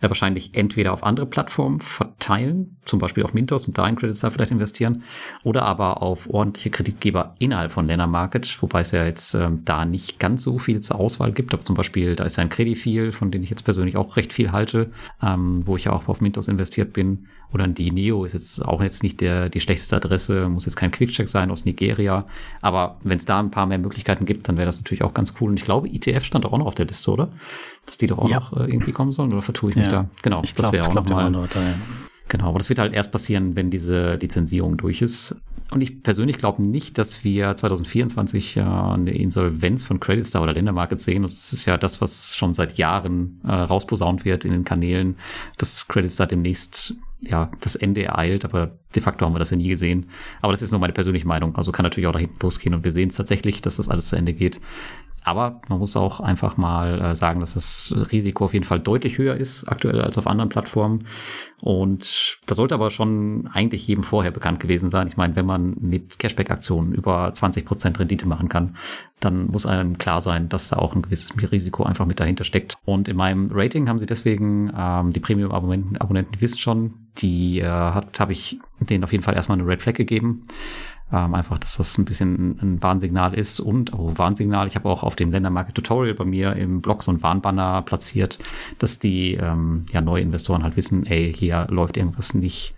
äh, 0.00 0.08
wahrscheinlich 0.08 0.54
entweder 0.54 0.92
auf 0.92 1.04
andere 1.04 1.26
Plattformen 1.26 1.80
verteilen, 1.80 2.76
zum 2.84 2.98
Beispiel 2.98 3.24
auf 3.24 3.34
Mintos 3.34 3.66
und 3.68 3.78
da 3.78 3.88
in 3.88 3.96
Credit 3.96 4.16
Star 4.16 4.30
vielleicht 4.30 4.52
investieren, 4.52 5.02
oder 5.44 5.62
aber 5.62 6.02
auf 6.02 6.28
ordentliche 6.30 6.70
Kreditgeber 6.70 7.34
innerhalb 7.38 7.72
von 7.72 7.86
Lender 7.86 8.06
Market, 8.06 8.60
wobei 8.62 8.80
es 8.80 8.92
ja 8.92 9.04
jetzt 9.04 9.34
ähm, 9.34 9.64
da 9.64 9.84
nicht 9.84 10.18
ganz 10.18 10.42
so 10.42 10.58
viel 10.58 10.80
zur 10.80 10.98
Auswahl 10.98 11.32
gibt, 11.32 11.52
aber 11.54 11.64
zum 11.64 11.76
Beispiel 11.76 12.16
da 12.16 12.24
ist 12.24 12.36
ja 12.36 12.42
ein 12.42 12.50
Credifil, 12.50 13.12
von 13.12 13.30
dem 13.30 13.42
ich 13.42 13.50
jetzt 13.50 13.62
persönlich 13.62 13.96
auch 13.96 14.16
recht 14.16 14.32
viel 14.32 14.52
halte, 14.52 14.90
ähm, 15.22 15.66
wo 15.66 15.76
ich 15.76 15.84
ja 15.84 15.92
auch 15.92 16.08
auf 16.08 16.20
Mintos 16.20 16.48
investiert 16.48 16.92
bin, 16.92 17.26
oder 17.52 17.64
ein 17.64 17.74
Dineo 17.74 18.24
ist 18.24 18.32
jetzt 18.32 18.64
auch 18.64 18.82
jetzt 18.82 19.02
nicht 19.02 19.20
der, 19.20 19.48
die 19.48 19.60
schlechteste 19.60 19.96
Adresse, 19.96 20.48
muss 20.48 20.66
jetzt 20.66 20.76
kein 20.76 20.90
Quickcheck 20.90 21.28
sein 21.28 21.50
aus 21.50 21.64
Nigeria. 21.64 22.26
Aber 22.60 22.98
wenn 23.02 23.18
es 23.18 23.24
da 23.24 23.38
ein 23.38 23.50
paar 23.50 23.66
mehr 23.66 23.78
Möglichkeiten 23.78 24.26
gibt, 24.26 24.48
dann 24.48 24.56
wäre 24.56 24.66
das 24.66 24.78
natürlich 24.78 25.02
auch 25.02 25.14
ganz 25.14 25.34
cool. 25.40 25.50
Und 25.50 25.56
ich 25.56 25.64
glaube, 25.64 25.88
ITF 25.88 26.24
stand 26.24 26.44
auch 26.46 26.58
noch 26.58 26.66
auf 26.66 26.74
der 26.74 26.86
Liste, 26.86 27.10
oder? 27.10 27.32
Dass 27.86 27.98
die 27.98 28.06
doch 28.06 28.18
auch 28.18 28.28
ja. 28.28 28.40
noch 28.40 28.52
äh, 28.52 28.70
irgendwie 28.70 28.92
kommen 28.92 29.12
sollen, 29.12 29.32
oder 29.32 29.42
vertue 29.42 29.70
ich 29.70 29.76
mich 29.76 29.88
da? 29.88 30.08
Genau, 30.22 30.42
ich 30.44 30.54
das 30.54 30.72
wäre 30.72 30.86
auch 30.86 30.94
nochmal. 30.94 31.32
Genau, 32.28 32.48
aber 32.48 32.58
das 32.58 32.68
wird 32.68 32.80
halt 32.80 32.92
erst 32.92 33.12
passieren, 33.12 33.54
wenn 33.54 33.70
diese 33.70 34.14
Lizenzierung 34.14 34.76
durch 34.76 35.00
ist. 35.00 35.36
Und 35.70 35.80
ich 35.80 36.02
persönlich 36.02 36.38
glaube 36.38 36.62
nicht, 36.62 36.98
dass 36.98 37.24
wir 37.24 37.54
2024 37.56 38.56
äh, 38.56 38.60
eine 38.60 39.12
Insolvenz 39.12 39.84
von 39.84 40.00
Credit 40.00 40.24
Star 40.24 40.42
oder 40.42 40.52
Ländermarket 40.52 41.00
sehen. 41.00 41.22
Das 41.22 41.52
ist 41.52 41.66
ja 41.66 41.76
das, 41.76 42.00
was 42.00 42.36
schon 42.36 42.54
seit 42.54 42.78
Jahren 42.78 43.40
äh, 43.44 43.52
rausposaunt 43.52 44.24
wird 44.24 44.44
in 44.44 44.52
den 44.52 44.64
Kanälen, 44.64 45.16
dass 45.58 45.88
Credit 45.88 46.10
Star 46.10 46.26
demnächst 46.26 46.96
ja, 47.20 47.50
das 47.60 47.76
Ende 47.76 48.04
ereilt, 48.04 48.44
aber 48.44 48.78
de 48.94 49.02
facto 49.02 49.24
haben 49.24 49.34
wir 49.34 49.38
das 49.38 49.50
ja 49.50 49.56
nie 49.56 49.68
gesehen. 49.68 50.10
Aber 50.42 50.52
das 50.52 50.62
ist 50.62 50.70
nur 50.70 50.80
meine 50.80 50.92
persönliche 50.92 51.26
Meinung. 51.26 51.56
Also 51.56 51.72
kann 51.72 51.84
natürlich 51.84 52.06
auch 52.06 52.12
da 52.12 52.18
hinten 52.18 52.38
losgehen 52.40 52.74
und 52.74 52.84
wir 52.84 52.92
sehen 52.92 53.08
es 53.08 53.16
tatsächlich, 53.16 53.60
dass 53.62 53.76
das 53.76 53.88
alles 53.88 54.08
zu 54.08 54.16
Ende 54.16 54.32
geht. 54.32 54.60
Aber 55.26 55.60
man 55.68 55.80
muss 55.80 55.96
auch 55.96 56.20
einfach 56.20 56.56
mal 56.56 57.00
äh, 57.00 57.16
sagen, 57.16 57.40
dass 57.40 57.54
das 57.54 57.92
Risiko 58.12 58.44
auf 58.44 58.52
jeden 58.52 58.64
Fall 58.64 58.78
deutlich 58.78 59.18
höher 59.18 59.34
ist 59.34 59.64
aktuell 59.64 60.00
als 60.00 60.16
auf 60.18 60.28
anderen 60.28 60.50
Plattformen. 60.50 61.00
Und 61.60 62.38
das 62.46 62.56
sollte 62.56 62.76
aber 62.76 62.90
schon 62.90 63.48
eigentlich 63.52 63.88
jedem 63.88 64.04
vorher 64.04 64.30
bekannt 64.30 64.60
gewesen 64.60 64.88
sein. 64.88 65.08
Ich 65.08 65.16
meine, 65.16 65.34
wenn 65.34 65.44
man 65.44 65.74
mit 65.80 66.20
Cashback-Aktionen 66.20 66.92
über 66.92 67.32
20 67.34 67.64
Prozent 67.64 67.98
Rendite 67.98 68.28
machen 68.28 68.48
kann, 68.48 68.76
dann 69.18 69.48
muss 69.48 69.66
einem 69.66 69.98
klar 69.98 70.20
sein, 70.20 70.48
dass 70.48 70.68
da 70.68 70.76
auch 70.76 70.94
ein 70.94 71.02
gewisses 71.02 71.34
Risiko 71.50 71.82
einfach 71.82 72.06
mit 72.06 72.20
dahinter 72.20 72.44
steckt. 72.44 72.76
Und 72.84 73.08
in 73.08 73.16
meinem 73.16 73.50
Rating 73.52 73.88
haben 73.88 73.98
sie 73.98 74.06
deswegen 74.06 74.72
ähm, 74.78 75.12
die 75.12 75.18
Premium-Abonnenten, 75.18 75.96
Abonnenten, 75.96 76.34
die 76.34 76.40
wisst 76.40 76.60
schon, 76.60 77.05
die 77.18 77.60
äh, 77.60 77.66
habe 77.66 78.32
ich 78.32 78.58
denen 78.80 79.04
auf 79.04 79.12
jeden 79.12 79.24
Fall 79.24 79.34
erstmal 79.34 79.58
eine 79.58 79.66
Red 79.66 79.82
Flag 79.82 79.94
gegeben. 79.94 80.42
Ähm, 81.12 81.34
einfach, 81.34 81.58
dass 81.58 81.76
das 81.76 81.98
ein 81.98 82.04
bisschen 82.04 82.58
ein 82.60 82.82
Warnsignal 82.82 83.34
ist 83.34 83.60
und 83.60 83.92
oh, 83.94 84.12
Warnsignal. 84.16 84.66
Ich 84.66 84.74
habe 84.74 84.88
auch 84.88 85.04
auf 85.04 85.14
dem 85.14 85.30
Ländermarket 85.30 85.76
Tutorial 85.76 86.14
bei 86.14 86.24
mir 86.24 86.54
im 86.54 86.80
Blog 86.80 87.04
so 87.04 87.12
ein 87.12 87.22
Warnbanner 87.22 87.82
platziert, 87.82 88.40
dass 88.80 88.98
die 88.98 89.34
ähm, 89.34 89.86
ja, 89.92 90.00
neue 90.00 90.22
Investoren 90.22 90.64
halt 90.64 90.76
wissen, 90.76 91.06
ey, 91.06 91.32
hier 91.32 91.66
läuft 91.70 91.96
irgendwas 91.96 92.34
nicht 92.34 92.74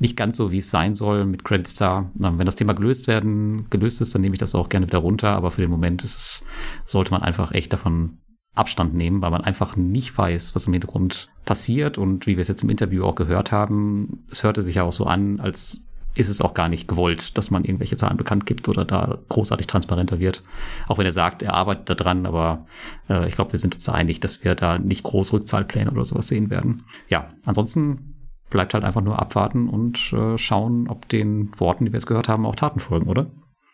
nicht 0.00 0.16
ganz 0.16 0.38
so, 0.38 0.50
wie 0.50 0.58
es 0.58 0.70
sein 0.70 0.94
soll 0.94 1.26
mit 1.26 1.44
Credit 1.44 1.66
Star. 1.66 2.10
Ähm, 2.20 2.38
wenn 2.38 2.46
das 2.46 2.56
Thema 2.56 2.72
gelöst 2.72 3.06
werden, 3.06 3.68
gelöst 3.70 4.00
ist, 4.00 4.14
dann 4.14 4.22
nehme 4.22 4.34
ich 4.34 4.40
das 4.40 4.54
auch 4.54 4.68
gerne 4.68 4.86
wieder 4.86 4.98
runter. 4.98 5.28
Aber 5.36 5.50
für 5.50 5.60
den 5.60 5.70
Moment 5.70 6.02
ist 6.02 6.16
es, 6.16 6.46
sollte 6.86 7.12
man 7.12 7.22
einfach 7.22 7.52
echt 7.52 7.72
davon 7.72 8.18
Abstand 8.60 8.94
nehmen, 8.94 9.22
weil 9.22 9.30
man 9.30 9.42
einfach 9.42 9.76
nicht 9.76 10.16
weiß, 10.16 10.54
was 10.54 10.66
im 10.66 10.72
Hintergrund 10.72 11.28
passiert. 11.44 11.98
Und 11.98 12.26
wie 12.26 12.36
wir 12.36 12.42
es 12.42 12.48
jetzt 12.48 12.62
im 12.62 12.70
Interview 12.70 13.04
auch 13.04 13.14
gehört 13.16 13.50
haben, 13.50 14.24
es 14.30 14.44
hörte 14.44 14.62
sich 14.62 14.76
ja 14.76 14.84
auch 14.84 14.92
so 14.92 15.06
an, 15.06 15.40
als 15.40 15.90
ist 16.14 16.28
es 16.28 16.40
auch 16.40 16.54
gar 16.54 16.68
nicht 16.68 16.88
gewollt, 16.88 17.38
dass 17.38 17.50
man 17.50 17.64
irgendwelche 17.64 17.96
Zahlen 17.96 18.16
bekannt 18.16 18.46
gibt 18.46 18.68
oder 18.68 18.84
da 18.84 19.18
großartig 19.28 19.66
transparenter 19.66 20.18
wird. 20.18 20.42
Auch 20.88 20.98
wenn 20.98 21.06
er 21.06 21.12
sagt, 21.12 21.42
er 21.42 21.54
arbeitet 21.54 22.00
daran, 22.00 22.26
aber 22.26 22.66
äh, 23.08 23.28
ich 23.28 23.34
glaube, 23.34 23.52
wir 23.52 23.58
sind 23.58 23.74
uns 23.74 23.88
einig, 23.88 24.20
dass 24.20 24.44
wir 24.44 24.54
da 24.54 24.78
nicht 24.78 25.04
groß 25.04 25.32
Rückzahlpläne 25.32 25.90
oder 25.90 26.04
sowas 26.04 26.28
sehen 26.28 26.50
werden. 26.50 26.82
Ja, 27.08 27.28
ansonsten 27.44 28.14
bleibt 28.50 28.74
halt 28.74 28.84
einfach 28.84 29.02
nur 29.02 29.20
abwarten 29.20 29.68
und 29.68 30.12
äh, 30.12 30.36
schauen, 30.36 30.88
ob 30.88 31.08
den 31.08 31.52
Worten, 31.58 31.84
die 31.84 31.92
wir 31.92 31.98
jetzt 31.98 32.06
gehört 32.06 32.28
haben, 32.28 32.44
auch 32.44 32.56
Taten 32.56 32.80
folgen, 32.80 33.08
oder? 33.08 33.30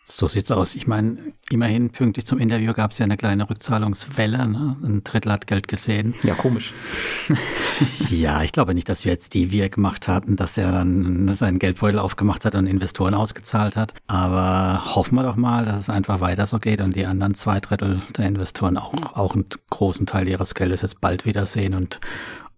So 0.09 0.29
sieht's 0.29 0.53
aus. 0.53 0.77
Ich 0.77 0.87
meine, 0.87 1.19
immerhin 1.51 1.91
pünktlich 1.91 2.27
zum 2.27 2.39
Interview 2.39 2.73
gab 2.73 2.93
es 2.93 2.99
ja 2.99 3.05
eine 3.05 3.17
kleine 3.17 3.51
Rückzahlungswelle. 3.51 4.47
Ne? 4.47 4.77
Ein 4.85 5.03
Drittel 5.03 5.33
hat 5.33 5.49
Geld 5.49 5.67
gesehen. 5.67 6.15
Ja, 6.23 6.35
komisch. 6.35 6.75
ja, 8.11 8.43
ich 8.45 8.53
glaube 8.53 8.75
nicht, 8.75 8.89
dass 8.89 9.05
wir 9.05 9.11
jetzt 9.11 9.35
die, 9.35 9.51
wie 9.51 9.59
er 9.59 9.69
gemacht 9.69 10.07
hatten, 10.07 10.37
dass 10.37 10.57
er 10.59 10.71
dann 10.71 11.35
seinen 11.35 11.59
Geldbeutel 11.59 11.99
aufgemacht 11.99 12.45
hat 12.45 12.55
und 12.55 12.69
Investoren 12.69 13.15
ausgezahlt 13.15 13.75
hat. 13.75 13.95
Aber 14.07 14.95
hoffen 14.95 15.17
wir 15.17 15.25
doch 15.25 15.35
mal, 15.35 15.65
dass 15.65 15.81
es 15.81 15.91
einfach 15.91 16.21
weiter 16.21 16.47
so 16.47 16.61
geht 16.61 16.81
und 16.81 16.95
die 16.95 17.05
anderen 17.05 17.35
zwei 17.35 17.59
Drittel 17.59 18.01
der 18.17 18.27
Investoren 18.27 18.77
auch, 18.77 18.95
auch 19.17 19.35
einen 19.35 19.47
großen 19.71 20.07
Teil 20.07 20.29
ihres 20.29 20.55
Geldes 20.55 20.83
jetzt 20.83 21.01
bald 21.01 21.27
wiedersehen 21.27 21.75
und 21.75 21.99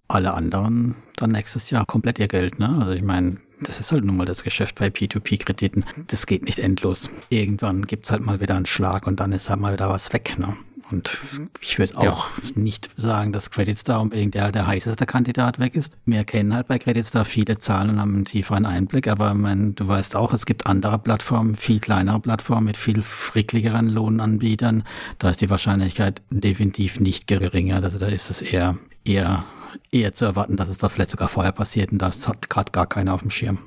alle 0.06 0.34
anderen 0.34 0.96
dann 1.16 1.32
nächstes 1.32 1.70
Jahr 1.70 1.86
komplett 1.86 2.18
ihr 2.18 2.28
Geld. 2.28 2.58
Ne? 2.58 2.76
Also 2.78 2.92
ich 2.92 3.02
meine, 3.02 3.38
das 3.60 3.80
ist 3.80 3.92
halt 3.92 4.04
nun 4.04 4.16
mal 4.16 4.26
das 4.26 4.44
Geschäft 4.44 4.76
bei 4.76 4.86
P2P-Krediten. 4.88 5.84
Das 6.06 6.26
geht 6.26 6.44
nicht 6.44 6.58
endlos. 6.58 7.10
Irgendwann 7.28 7.86
gibt's 7.86 8.10
halt 8.10 8.24
mal 8.24 8.40
wieder 8.40 8.56
einen 8.56 8.66
Schlag 8.66 9.06
und 9.06 9.20
dann 9.20 9.32
ist 9.32 9.50
halt 9.50 9.60
mal 9.60 9.72
wieder 9.72 9.88
was 9.88 10.12
weg. 10.12 10.38
Ne? 10.38 10.56
Und 10.90 11.18
ich 11.60 11.78
würde 11.78 11.98
auch 11.98 12.30
ja. 12.30 12.50
nicht 12.54 12.88
sagen, 12.96 13.32
dass 13.32 13.50
Credit 13.50 13.76
Star 13.76 14.00
unbedingt 14.00 14.34
der, 14.34 14.52
der 14.52 14.66
heißeste 14.66 15.04
Kandidat 15.06 15.58
weg 15.58 15.74
ist. 15.74 15.96
Wir 16.06 16.24
kennen 16.24 16.54
halt 16.54 16.66
bei 16.66 16.78
Credit 16.78 17.04
Star 17.04 17.24
viele 17.24 17.58
Zahlen 17.58 17.90
und 17.90 18.00
haben 18.00 18.14
einen 18.14 18.24
tieferen 18.24 18.64
Einblick, 18.64 19.06
aber 19.06 19.34
mein, 19.34 19.74
du 19.74 19.86
weißt 19.86 20.16
auch, 20.16 20.32
es 20.32 20.46
gibt 20.46 20.66
andere 20.66 20.98
Plattformen, 20.98 21.56
viel 21.56 21.80
kleinere 21.80 22.20
Plattformen 22.20 22.64
mit 22.66 22.76
viel 22.76 23.02
frickligeren 23.02 23.88
Lohnanbietern. 23.88 24.84
Da 25.18 25.30
ist 25.30 25.40
die 25.40 25.50
Wahrscheinlichkeit 25.50 26.22
definitiv 26.30 27.00
nicht 27.00 27.26
geringer. 27.26 27.82
Also 27.82 27.98
da 27.98 28.06
ist 28.06 28.30
es 28.30 28.40
eher, 28.40 28.78
eher 29.04 29.44
eher 29.92 30.14
zu 30.14 30.24
erwarten, 30.24 30.56
dass 30.56 30.68
es 30.68 30.78
da 30.78 30.88
vielleicht 30.88 31.10
sogar 31.10 31.28
vorher 31.28 31.52
passiert 31.52 31.92
und 31.92 31.98
das 31.98 32.28
hat 32.28 32.50
gerade 32.50 32.72
gar 32.72 32.86
keiner 32.86 33.14
auf 33.14 33.20
dem 33.20 33.30
Schirm. 33.30 33.58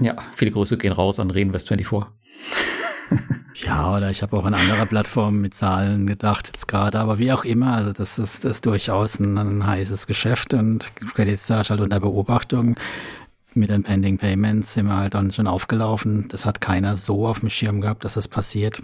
Ja, 0.00 0.16
viele 0.32 0.50
Grüße 0.50 0.76
gehen 0.76 0.92
raus 0.92 1.20
an 1.20 1.30
Reinvest24. 1.30 2.06
ja, 3.64 3.96
oder 3.96 4.10
ich 4.10 4.22
habe 4.22 4.36
auch 4.36 4.44
an 4.44 4.54
anderer 4.54 4.86
Plattformen 4.86 5.40
mit 5.40 5.54
Zahlen 5.54 6.06
gedacht 6.06 6.48
jetzt 6.48 6.66
gerade, 6.66 6.98
aber 6.98 7.18
wie 7.18 7.32
auch 7.32 7.44
immer, 7.44 7.74
also 7.74 7.92
das 7.92 8.18
ist, 8.18 8.44
das 8.44 8.56
ist 8.56 8.66
durchaus 8.66 9.20
ein, 9.20 9.38
ein 9.38 9.66
heißes 9.66 10.06
Geschäft 10.06 10.54
und 10.54 10.92
Credit 11.14 11.34
ist 11.34 11.50
halt 11.50 11.80
unter 11.80 12.00
Beobachtung. 12.00 12.76
Mit 13.56 13.70
den 13.70 13.84
Pending 13.84 14.18
Payments 14.18 14.74
sind 14.74 14.86
wir 14.86 14.96
halt 14.96 15.14
dann 15.14 15.30
schon 15.30 15.46
aufgelaufen. 15.46 16.26
Das 16.28 16.44
hat 16.44 16.60
keiner 16.60 16.96
so 16.96 17.28
auf 17.28 17.38
dem 17.38 17.50
Schirm 17.50 17.80
gehabt, 17.80 18.04
dass 18.04 18.14
das 18.14 18.26
passiert. 18.26 18.82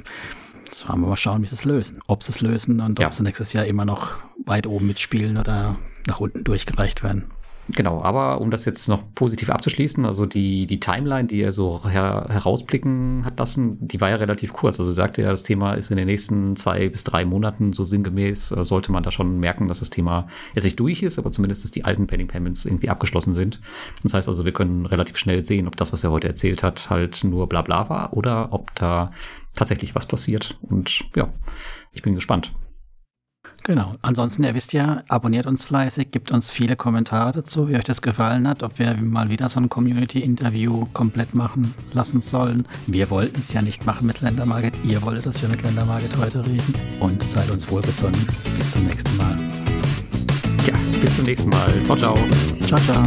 Jetzt 0.64 0.88
wollen 0.88 1.00
wir 1.00 1.08
mal 1.08 1.16
schauen, 1.16 1.42
wie 1.42 1.48
sie 1.48 1.56
es 1.56 1.64
lösen. 1.64 2.00
Ob 2.06 2.22
sie 2.22 2.30
es 2.30 2.40
lösen 2.40 2.80
und 2.80 3.00
ja. 3.00 3.08
ob 3.08 3.14
sie 3.14 3.24
nächstes 3.24 3.52
Jahr 3.52 3.64
immer 3.64 3.84
noch 3.84 4.18
weit 4.46 4.68
oben 4.68 4.86
mitspielen 4.86 5.38
oder 5.38 5.76
nach 6.06 6.20
unten 6.20 6.44
durchgereicht 6.44 7.02
werden. 7.02 7.30
Genau, 7.74 8.02
aber 8.02 8.40
um 8.40 8.50
das 8.50 8.64
jetzt 8.64 8.88
noch 8.88 9.02
positiv 9.14 9.50
abzuschließen, 9.50 10.04
also 10.04 10.26
die, 10.26 10.66
die 10.66 10.80
Timeline, 10.80 11.28
die 11.28 11.40
er 11.40 11.52
so 11.52 11.88
her, 11.88 12.26
herausblicken 12.28 13.24
hat 13.24 13.38
lassen, 13.38 13.76
die 13.80 14.00
war 14.00 14.10
ja 14.10 14.16
relativ 14.16 14.52
kurz. 14.52 14.80
Also 14.80 14.90
sagte 14.90 15.22
ja, 15.22 15.30
das 15.30 15.42
Thema 15.42 15.74
ist 15.74 15.90
in 15.90 15.96
den 15.96 16.06
nächsten 16.06 16.56
zwei 16.56 16.88
bis 16.88 17.04
drei 17.04 17.24
Monaten 17.24 17.72
so 17.72 17.84
sinngemäß, 17.84 18.52
äh, 18.52 18.64
sollte 18.64 18.92
man 18.92 19.02
da 19.02 19.10
schon 19.10 19.38
merken, 19.38 19.68
dass 19.68 19.80
das 19.80 19.90
Thema 19.90 20.26
jetzt 20.54 20.64
nicht 20.64 20.80
durch 20.80 21.02
ist, 21.02 21.18
aber 21.18 21.30
zumindest, 21.32 21.64
dass 21.64 21.70
die 21.70 21.84
alten 21.84 22.06
Pending 22.06 22.28
Payments 22.28 22.64
irgendwie 22.64 22.88
abgeschlossen 22.88 23.34
sind. 23.34 23.60
Das 24.02 24.14
heißt 24.14 24.28
also, 24.28 24.44
wir 24.44 24.52
können 24.52 24.86
relativ 24.86 25.16
schnell 25.16 25.44
sehen, 25.44 25.68
ob 25.68 25.76
das, 25.76 25.92
was 25.92 26.02
er 26.02 26.10
heute 26.10 26.28
erzählt 26.28 26.62
hat, 26.62 26.90
halt 26.90 27.22
nur 27.24 27.48
bla 27.48 27.62
bla 27.62 27.88
war 27.88 28.16
oder 28.16 28.52
ob 28.52 28.74
da 28.74 29.12
tatsächlich 29.54 29.94
was 29.94 30.06
passiert. 30.06 30.58
Und 30.62 31.04
ja, 31.14 31.28
ich 31.92 32.02
bin 32.02 32.14
gespannt. 32.14 32.52
Genau. 33.70 33.94
Ansonsten, 34.02 34.42
ihr 34.42 34.56
wisst 34.56 34.72
ja, 34.72 35.04
abonniert 35.06 35.46
uns 35.46 35.64
fleißig, 35.64 36.10
gibt 36.10 36.32
uns 36.32 36.50
viele 36.50 36.74
Kommentare 36.74 37.30
dazu, 37.30 37.68
wie 37.68 37.76
euch 37.76 37.84
das 37.84 38.02
gefallen 38.02 38.48
hat, 38.48 38.64
ob 38.64 38.80
wir 38.80 38.96
mal 38.96 39.30
wieder 39.30 39.48
so 39.48 39.60
ein 39.60 39.68
Community-Interview 39.68 40.86
komplett 40.92 41.36
machen 41.36 41.72
lassen 41.92 42.20
sollen. 42.20 42.66
Wir 42.88 43.10
wollten 43.10 43.42
es 43.42 43.52
ja 43.52 43.62
nicht 43.62 43.86
machen 43.86 44.08
mit 44.08 44.22
Ländermarket. 44.22 44.74
Ihr 44.82 45.00
wolltet, 45.02 45.26
dass 45.26 45.40
wir 45.40 45.48
mit 45.48 45.62
Ländermarket 45.62 46.16
heute 46.16 46.44
reden. 46.44 46.74
Und 46.98 47.22
seid 47.22 47.48
uns 47.48 47.70
wohlgesonnen. 47.70 48.26
Bis 48.58 48.72
zum 48.72 48.86
nächsten 48.86 49.16
Mal. 49.16 49.36
Ja, 50.66 50.74
bis 51.00 51.14
zum 51.14 51.26
nächsten 51.26 51.50
Mal. 51.50 51.70
Ciao, 51.84 51.96
ciao. 51.96 52.18
Ciao, 52.66 52.80
ciao. 52.80 53.04